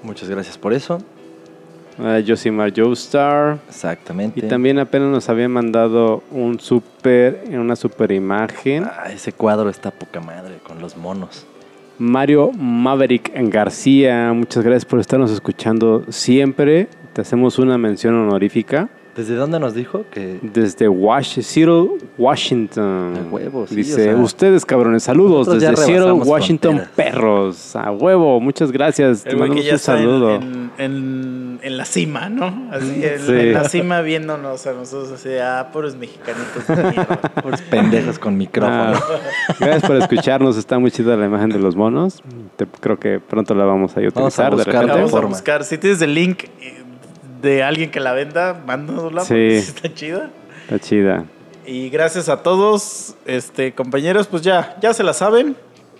Muchas 0.03 0.29
gracias 0.29 0.57
por 0.57 0.73
eso. 0.73 0.99
Uh, 1.99 2.21
Josimar 2.27 2.73
Joestar. 2.75 3.59
Exactamente. 3.69 4.39
Y 4.39 4.49
también 4.49 4.79
apenas 4.79 5.09
nos 5.09 5.29
habían 5.29 5.51
mandado 5.51 6.23
un 6.31 6.59
super, 6.59 7.43
una 7.51 7.75
super 7.75 8.11
imagen. 8.11 8.85
Ah, 8.85 9.11
ese 9.11 9.31
cuadro 9.31 9.69
está 9.69 9.91
poca 9.91 10.19
madre 10.19 10.55
con 10.65 10.79
los 10.79 10.97
monos. 10.97 11.45
Mario 11.97 12.51
Maverick 12.51 13.31
García, 13.49 14.33
muchas 14.33 14.63
gracias 14.63 14.85
por 14.85 14.99
estarnos 14.99 15.31
escuchando 15.31 16.05
siempre. 16.09 16.87
Te 17.13 17.21
hacemos 17.21 17.59
una 17.59 17.77
mención 17.77 18.15
honorífica 18.15 18.89
¿Desde 19.15 19.35
dónde 19.35 19.59
nos 19.59 19.75
dijo 19.75 20.05
que 20.11 20.39
desde 20.41 20.87
Wash 20.89 21.39
Seattle, 21.41 21.89
Washington. 22.17 23.13
A 23.15 23.31
huevo, 23.33 23.67
sí, 23.67 23.75
Dice, 23.75 23.93
o 24.11 24.15
sea, 24.15 24.23
ustedes 24.23 24.65
cabrones, 24.65 25.03
saludos 25.03 25.47
nosotros 25.47 25.61
ya 25.61 25.69
desde 25.71 25.85
Seattle, 25.85 26.11
Washington, 26.13 26.75
fronteras. 26.79 27.11
perros. 27.13 27.75
A 27.75 27.91
huevo, 27.91 28.39
muchas 28.39 28.71
gracias. 28.71 29.23
Te 29.23 29.29
El 29.31 29.37
mandamos 29.37 29.65
ya 29.65 29.73
un 29.73 29.79
saludo. 29.79 30.35
en, 30.35 30.71
en- 30.79 31.43
en 31.63 31.77
la 31.77 31.85
cima, 31.85 32.27
¿no? 32.27 32.69
Así, 32.71 33.01
en, 33.05 33.19
Sí. 33.19 33.31
en 33.31 33.53
la 33.53 33.69
cima 33.69 34.01
viéndonos 34.01 34.67
a 34.67 34.73
nosotros 34.73 35.11
así, 35.13 35.29
ah, 35.41 35.69
puros 35.71 35.95
mexicanitos 35.95 36.67
de. 36.67 37.05
Puros 37.43 37.61
pendejos 37.61 38.19
con 38.19 38.37
micrófono. 38.37 38.93
Ah, 38.95 39.01
gracias 39.59 39.83
por 39.85 39.95
escucharnos, 39.95 40.57
está 40.57 40.77
muy 40.79 40.91
chida 40.91 41.15
la 41.15 41.25
imagen 41.25 41.49
de 41.51 41.59
los 41.59 41.75
monos. 41.75 42.21
Te- 42.57 42.65
creo 42.65 42.99
que 42.99 43.19
pronto 43.21 43.53
la 43.55 43.63
vamos 43.65 43.95
a 43.95 43.99
a 44.01 44.03
Vamos 44.03 44.17
a 44.39 44.49
utilizar 44.49 44.49
de 44.51 44.55
buscar 44.57 44.73
repente. 44.73 44.93
Vamos 45.01 45.13
a 45.13 45.19
buscar. 45.27 45.63
Si 45.63 45.77
tienes 45.77 46.01
el 46.01 46.13
link 46.13 46.43
eh, 46.59 46.82
de 47.43 47.61
alguien 47.61 47.91
que 47.91 47.99
la 47.99 48.13
venda, 48.13 48.59
mándanosla. 48.65 49.21
Sí. 49.21 49.33
porque 49.33 49.57
Está 49.57 49.93
chida. 49.93 50.31
Está 50.63 50.79
chida. 50.79 51.25
Y 51.67 51.89
gracias 51.89 52.27
a 52.29 52.41
todos, 52.41 53.15
este 53.25 53.73
compañeros, 53.73 54.27
pues 54.27 54.41
ya, 54.41 54.75
ya 54.81 54.93
se 54.93 55.03
la 55.03 55.13
saben. 55.13 55.55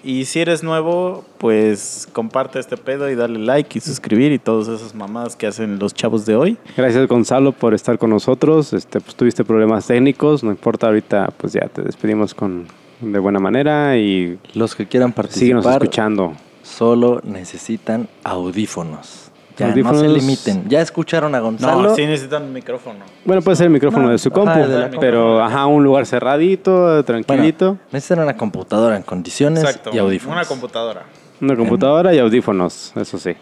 Y 0.06 0.26
si 0.26 0.42
eres 0.42 0.64
nuevo, 0.64 1.24
pues 1.38 2.10
comparte 2.12 2.60
este 2.60 2.76
pedo 2.76 3.10
y 3.10 3.16
dale 3.16 3.40
like 3.40 3.78
y 3.78 3.82
suscribir 3.82 4.34
y 4.34 4.40
todas 4.40 4.68
esas 4.68 4.94
mamadas 4.94 5.38
que 5.38 5.48
hacen 5.48 5.80
los 5.80 5.94
chavos 5.94 6.26
de 6.26 6.36
hoy. 6.36 6.58
Gracias 6.76 7.08
Gonzalo 7.08 7.54
por 7.54 7.74
estar 7.74 7.98
con 7.98 8.10
nosotros. 8.10 8.74
Este, 8.74 9.00
pues 9.00 9.16
tuviste 9.16 9.46
problemas 9.46 9.88
técnicos, 9.88 10.44
no 10.44 10.52
importa 10.52 10.88
ahorita, 10.88 11.32
pues 11.38 11.54
ya 11.54 11.70
te 11.70 11.82
despedimos 11.84 12.34
con 12.34 12.68
de 13.00 13.20
buena 13.20 13.40
manera 13.40 13.98
y 13.98 14.38
Los 14.54 14.76
que 14.76 14.88
quieran 14.88 15.14
síguenos 15.30 15.64
participar 15.64 15.84
escuchando. 15.84 16.34
solo 16.64 17.22
necesitan 17.24 18.10
audífonos. 18.26 19.23
Ya 19.58 19.68
Audífonos- 19.72 19.94
no 19.94 20.00
se 20.00 20.08
limiten. 20.20 20.64
Ya 20.68 20.82
escucharon 20.82 21.36
a 21.36 21.40
Gonzalo. 21.40 21.90
No, 21.90 21.96
sí 21.96 22.06
necesitan 22.08 22.44
un 22.44 22.54
micrófono. 22.54 23.00
Bueno, 23.24 23.42
puede 23.44 23.56
ser 23.56 23.68
el 23.68 23.74
micrófono 23.74 24.06
No, 24.06 24.12
de 24.12 24.18
su 24.18 24.30
ajá, 24.30 24.36
compu, 24.36 24.60
de 24.68 24.98
pero 25.00 25.44
ajá, 25.44 25.68
un 25.68 25.84
lugar 25.84 26.06
cerradito, 26.08 26.72
Bueno, 26.86 27.04
tranquilito, 27.04 27.78
necesitan 27.92 28.24
una 28.24 28.36
computadora 28.36 28.96
en 28.98 29.04
condiciones 29.04 29.64
Exacto. 29.64 29.92
y 29.94 30.00
audífonos. 30.00 30.36
Una 30.38 30.46
computadora. 30.46 31.04
una 31.42 31.56
computadora 31.56 32.14
y 32.16 32.20
audífonos, 32.20 32.94
eso 32.96 33.18
sí. 33.20 33.34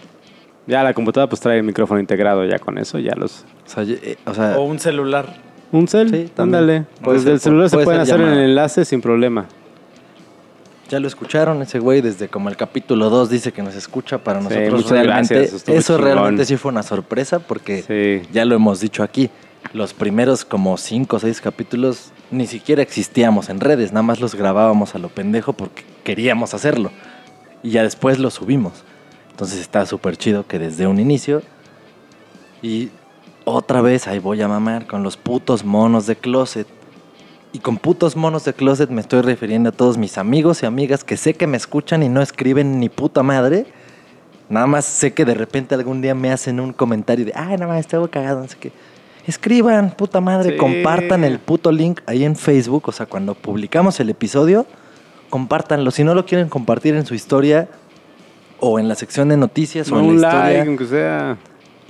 Ya 0.67 0.83
la 0.83 0.93
computadora 0.93 1.29
pues 1.29 1.39
trae 1.41 1.57
el 1.57 1.63
micrófono 1.63 1.99
integrado 1.99 2.43
ya 2.45 2.59
con 2.59 2.77
eso, 2.77 2.99
ya 2.99 3.13
los 3.15 3.45
O 3.65 3.69
sea, 3.69 3.83
eh, 3.83 4.17
o 4.25 4.33
sea, 4.33 4.57
O 4.59 4.63
un 4.63 4.79
celular. 4.79 5.27
un 5.71 5.87
cel, 5.87 6.09
Sí, 6.09 6.29
ándale. 6.37 6.85
Puede 7.01 7.17
Desde 7.19 7.25
ser 7.27 7.33
el 7.35 7.39
celular 7.39 7.69
se 7.69 7.75
puede 7.77 7.85
pueden 7.85 8.01
hacer 8.01 8.19
en 8.19 8.27
el 8.27 8.39
enlace 8.49 8.83
sin 8.85 9.01
problema. 9.01 9.45
Ya 10.91 10.99
lo 10.99 11.07
escucharon 11.07 11.61
ese 11.61 11.79
güey 11.79 12.01
desde 12.01 12.27
como 12.27 12.49
el 12.49 12.57
capítulo 12.57 13.09
2 13.09 13.29
dice 13.29 13.51
que 13.51 13.63
nos 13.63 13.75
escucha 13.75 14.19
para 14.19 14.39
Sí, 14.41 14.47
nosotros 14.49 14.89
realmente 14.91 15.35
gracias, 15.35 15.67
eso 15.67 15.97
chingón. 15.97 16.03
realmente 16.15 16.45
sí 16.45 16.57
fue 16.57 16.71
una 16.71 16.83
sorpresa 16.83 17.39
porque 17.39 17.81
Sí. 18.23 18.29
ya 18.31 18.45
lo 18.45 18.53
hemos 18.55 18.79
dicho 18.79 19.01
aquí. 19.03 19.29
los 19.73 19.93
primeros 19.93 20.43
como 20.43 20.75
cinco 20.77 21.15
o 21.17 21.19
seis 21.19 21.39
capítulos 21.39 22.11
ni 22.31 22.45
siquiera 22.47 22.81
existíamos 22.81 23.47
en 23.49 23.59
redes, 23.59 23.91
nada 23.93 24.01
más 24.03 24.19
los 24.19 24.33
grabábamos 24.35 24.95
a 24.95 24.99
lo 24.99 25.07
pendejo 25.09 25.53
porque 25.53 25.83
queríamos 26.03 26.53
hacerlo. 26.53 26.91
Y 27.63 27.69
ya 27.71 27.83
después 27.83 28.17
lo 28.19 28.31
subimos. 28.31 28.73
Entonces 29.29 29.59
está 29.59 29.85
súper 29.85 30.17
chido 30.17 30.45
que 30.47 30.57
desde 30.59 30.87
un 30.87 30.99
inicio. 30.99 31.41
Y 32.61 32.89
otra 33.45 33.81
vez 33.81 34.07
ahí 34.07 34.19
voy 34.19 34.41
a 34.41 34.47
mamar 34.47 34.87
con 34.87 35.03
los 35.03 35.15
putos 35.15 35.63
monos 35.63 36.05
de 36.07 36.15
closet. 36.15 36.67
Y 37.53 37.59
con 37.59 37.77
putos 37.77 38.15
monos 38.15 38.45
de 38.45 38.53
closet 38.53 38.89
me 38.89 39.01
estoy 39.01 39.21
refiriendo 39.21 39.69
a 39.69 39.71
todos 39.73 39.97
mis 39.97 40.17
amigos 40.17 40.63
y 40.63 40.65
amigas 40.65 41.03
que 41.03 41.17
sé 41.17 41.33
que 41.33 41.47
me 41.47 41.57
escuchan 41.57 42.01
y 42.01 42.07
no 42.09 42.21
escriben 42.21 42.79
ni 42.79 42.87
puta 42.87 43.23
madre. 43.23 43.65
Nada 44.47 44.67
más 44.67 44.85
sé 44.85 45.13
que 45.13 45.25
de 45.25 45.33
repente 45.33 45.75
algún 45.75 46.01
día 46.01 46.15
me 46.15 46.31
hacen 46.31 46.59
un 46.59 46.71
comentario 46.73 47.25
de, 47.25 47.33
ay, 47.35 47.55
nada 47.57 47.67
más 47.67 47.79
estoy 47.79 48.07
cagado, 48.09 48.41
no 48.41 48.47
sé 48.47 48.57
qué. 48.59 48.71
Escriban, 49.27 49.91
puta 49.91 50.19
madre, 50.21 50.51
Sí. 50.51 50.57
compartan 50.57 51.23
el 51.23 51.39
puto 51.39 51.71
link 51.71 51.99
ahí 52.05 52.23
en 52.23 52.35
Facebook. 52.35 52.83
O 52.87 52.91
sea, 52.91 53.05
cuando 53.05 53.35
publicamos 53.35 53.99
el 53.99 54.09
episodio, 54.09 54.65
compártanlo. 55.29 55.91
Si 55.91 56.03
no 56.03 56.15
lo 56.15 56.25
quieren 56.25 56.49
compartir 56.49 56.95
en 56.95 57.05
su 57.05 57.13
historia 57.13 57.67
o 58.59 58.79
en 58.79 58.87
la 58.87 58.95
sección 58.95 59.29
de 59.29 59.37
noticias 59.37 59.91
o 59.91 59.99
en 59.99 60.07
la 60.07 60.13
historia. 60.13 60.43
like, 60.43 60.67
aunque 60.69 60.85
sea. 60.85 61.37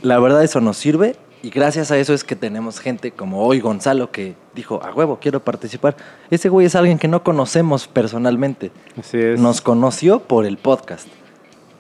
La 0.02 0.20
verdad 0.20 0.44
eso 0.44 0.60
nos 0.60 0.78
sirve 0.78 1.16
y 1.44 1.50
gracias 1.50 1.92
a 1.92 1.98
eso 1.98 2.14
es 2.14 2.24
que 2.24 2.36
tenemos 2.36 2.80
gente 2.80 3.12
como 3.12 3.44
hoy 3.44 3.60
Gonzalo 3.60 4.12
que 4.12 4.36
dijo, 4.54 4.82
a 4.84 4.94
huevo, 4.94 5.18
quiero 5.20 5.44
participar. 5.44 5.96
Ese 6.30 6.50
güey 6.50 6.68
es 6.68 6.76
alguien 6.76 7.00
que 7.00 7.08
no 7.08 7.24
conocemos 7.24 7.88
personalmente. 7.88 8.72
Así 9.00 9.18
es. 9.18 9.40
Nos 9.40 9.62
conoció 9.62 10.20
por 10.20 10.46
el 10.46 10.58
podcast. 10.58 11.08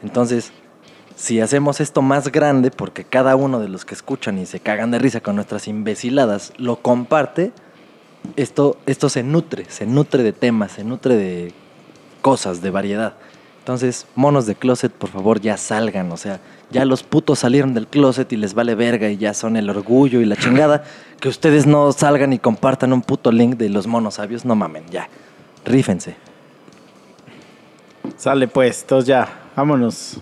Entonces, 0.01 0.51
si 1.15 1.39
hacemos 1.41 1.79
esto 1.79 2.01
más 2.01 2.31
grande, 2.31 2.71
porque 2.71 3.03
cada 3.03 3.35
uno 3.35 3.59
de 3.59 3.69
los 3.69 3.85
que 3.85 3.93
escuchan 3.93 4.39
y 4.39 4.47
se 4.47 4.59
cagan 4.59 4.89
de 4.89 4.97
risa 4.97 5.21
con 5.21 5.35
nuestras 5.35 5.67
imbeciladas 5.67 6.53
lo 6.57 6.77
comparte, 6.77 7.51
esto, 8.35 8.77
esto 8.87 9.09
se 9.09 9.21
nutre, 9.21 9.65
se 9.69 9.85
nutre 9.85 10.23
de 10.23 10.33
temas, 10.33 10.71
se 10.71 10.83
nutre 10.83 11.15
de 11.15 11.53
cosas, 12.21 12.63
de 12.63 12.71
variedad. 12.71 13.13
Entonces, 13.59 14.07
monos 14.15 14.47
de 14.47 14.55
closet, 14.55 14.91
por 14.91 15.11
favor, 15.11 15.39
ya 15.39 15.57
salgan. 15.57 16.11
O 16.11 16.17
sea, 16.17 16.39
ya 16.71 16.85
los 16.85 17.03
putos 17.03 17.39
salieron 17.39 17.73
del 17.73 17.87
closet 17.87 18.31
y 18.33 18.37
les 18.37 18.53
vale 18.53 18.75
verga 18.75 19.09
y 19.09 19.17
ya 19.17 19.33
son 19.33 19.57
el 19.57 19.69
orgullo 19.69 20.21
y 20.21 20.25
la 20.25 20.35
chingada. 20.35 20.83
Que 21.19 21.29
ustedes 21.29 21.67
no 21.67 21.91
salgan 21.91 22.33
y 22.33 22.39
compartan 22.39 22.93
un 22.93 23.01
puto 23.01 23.31
link 23.31 23.55
de 23.57 23.69
los 23.69 23.87
monos 23.87 24.15
sabios, 24.15 24.45
no 24.45 24.55
mamen, 24.55 24.85
ya. 24.89 25.07
Rífense. 25.65 26.15
Sale 28.17 28.47
pues, 28.47 28.81
entonces 28.81 29.07
ya, 29.07 29.27
vámonos. 29.55 30.17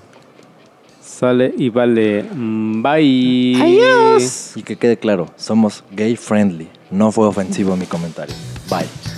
Sale 1.02 1.54
y 1.58 1.70
vale. 1.70 2.24
Mm, 2.24 2.82
Bye. 2.82 3.62
Adiós. 3.62 4.54
Y 4.56 4.64
que 4.64 4.78
quede 4.78 4.98
claro, 4.98 5.28
somos 5.36 5.84
gay 5.92 6.16
friendly. 6.16 6.70
No 6.92 7.12
fue 7.12 7.28
ofensivo 7.28 7.76
mi 7.76 7.86
comentario. 7.86 8.36
Bye. 8.70 9.09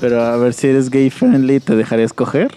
Pero 0.00 0.22
a 0.22 0.36
ver 0.36 0.52
si 0.52 0.68
eres 0.68 0.90
gay 0.90 1.10
friendly, 1.10 1.60
¿te 1.60 1.74
dejarías 1.76 2.12
coger? 2.12 2.54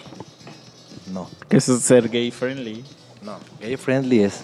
No, 1.12 1.28
¿Qué 1.48 1.56
es 1.58 1.64
ser 1.64 2.08
gay 2.08 2.30
friendly? 2.30 2.84
no. 3.22 3.36
Gay 3.60 3.76
friendly 3.76 4.20
es. 4.20 4.42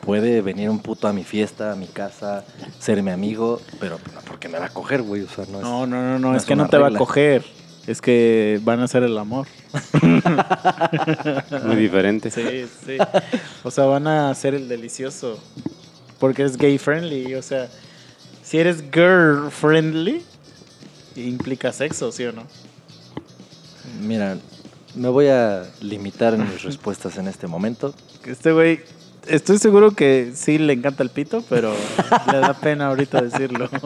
Puede 0.00 0.40
venir 0.40 0.70
un 0.70 0.78
puto 0.78 1.08
a 1.08 1.12
mi 1.12 1.24
fiesta, 1.24 1.72
a 1.72 1.76
mi 1.76 1.86
casa, 1.86 2.44
ser 2.78 3.02
mi 3.02 3.10
amigo, 3.10 3.60
pero 3.78 3.98
no 4.14 4.20
porque 4.26 4.48
me 4.48 4.58
va 4.58 4.66
a 4.66 4.70
coger, 4.70 5.02
güey. 5.02 5.22
O 5.22 5.28
sea, 5.28 5.44
no 5.50 5.58
es. 5.58 5.62
No, 5.62 5.86
no, 5.86 6.02
no, 6.02 6.18
no, 6.18 6.30
no 6.30 6.36
es 6.36 6.42
es 6.42 6.48
que 6.48 6.56
no 6.56 6.68
te 6.68 6.78
va 6.78 6.86
a 6.86 6.88
regla. 6.88 6.98
coger. 6.98 7.44
Es 7.86 8.00
que 8.00 8.60
van 8.62 8.80
a 8.80 8.84
hacer 8.84 9.02
el 9.02 9.16
amor. 9.18 9.46
Muy 11.66 11.76
diferente. 11.76 12.30
Sí, 12.30 12.66
sí. 12.86 12.96
O 13.62 13.70
sea, 13.70 13.84
van 13.84 14.06
a 14.06 14.30
hacer 14.30 14.54
el 14.54 14.68
delicioso. 14.68 15.38
Porque 16.18 16.44
es 16.44 16.56
gay 16.56 16.78
friendly. 16.78 17.34
O 17.34 17.42
sea, 17.42 17.68
si 18.42 18.58
eres 18.58 18.82
girl 18.92 19.50
friendly, 19.50 20.22
implica 21.16 21.72
sexo, 21.72 22.12
¿sí 22.12 22.24
o 22.24 22.32
no? 22.32 22.44
Mira, 24.00 24.36
me 24.94 25.08
voy 25.08 25.28
a 25.28 25.64
limitar 25.80 26.34
en 26.34 26.48
mis 26.48 26.62
respuestas 26.64 27.16
en 27.18 27.28
este 27.28 27.46
momento. 27.46 27.94
Este 28.24 28.52
güey, 28.52 28.80
estoy 29.26 29.58
seguro 29.58 29.92
que 29.92 30.32
sí 30.34 30.58
le 30.58 30.72
encanta 30.72 31.02
el 31.02 31.10
pito, 31.10 31.42
pero 31.48 31.74
le 32.30 32.38
da 32.38 32.54
pena 32.54 32.88
ahorita 32.88 33.20
decirlo. 33.22 33.68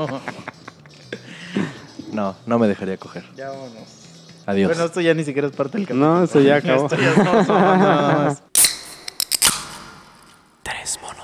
No, 2.13 2.37
no 2.47 2.61
me 2.61 2.69
dejaría 2.69 2.97
coger. 2.97 3.25
ya 3.37 3.49
vámonos. 3.49 3.89
Adiós. 4.47 4.69
Bueno, 4.69 4.85
esto 4.85 5.01
ya 5.01 5.15
ni 5.15 5.25
siquiera 5.25 5.49
es 5.49 5.57
parte 5.57 5.79
del 5.79 5.87
capítulo. 5.89 6.15
No, 6.19 6.23
eso 6.23 6.41
ya 6.41 6.57
acabó. 6.59 6.85
Esto 6.87 6.97
ya 6.97 7.11
estamos 7.11 7.49
nada 7.49 8.19
más. 8.25 8.43
Tres 10.63 10.99
monos. 11.03 11.24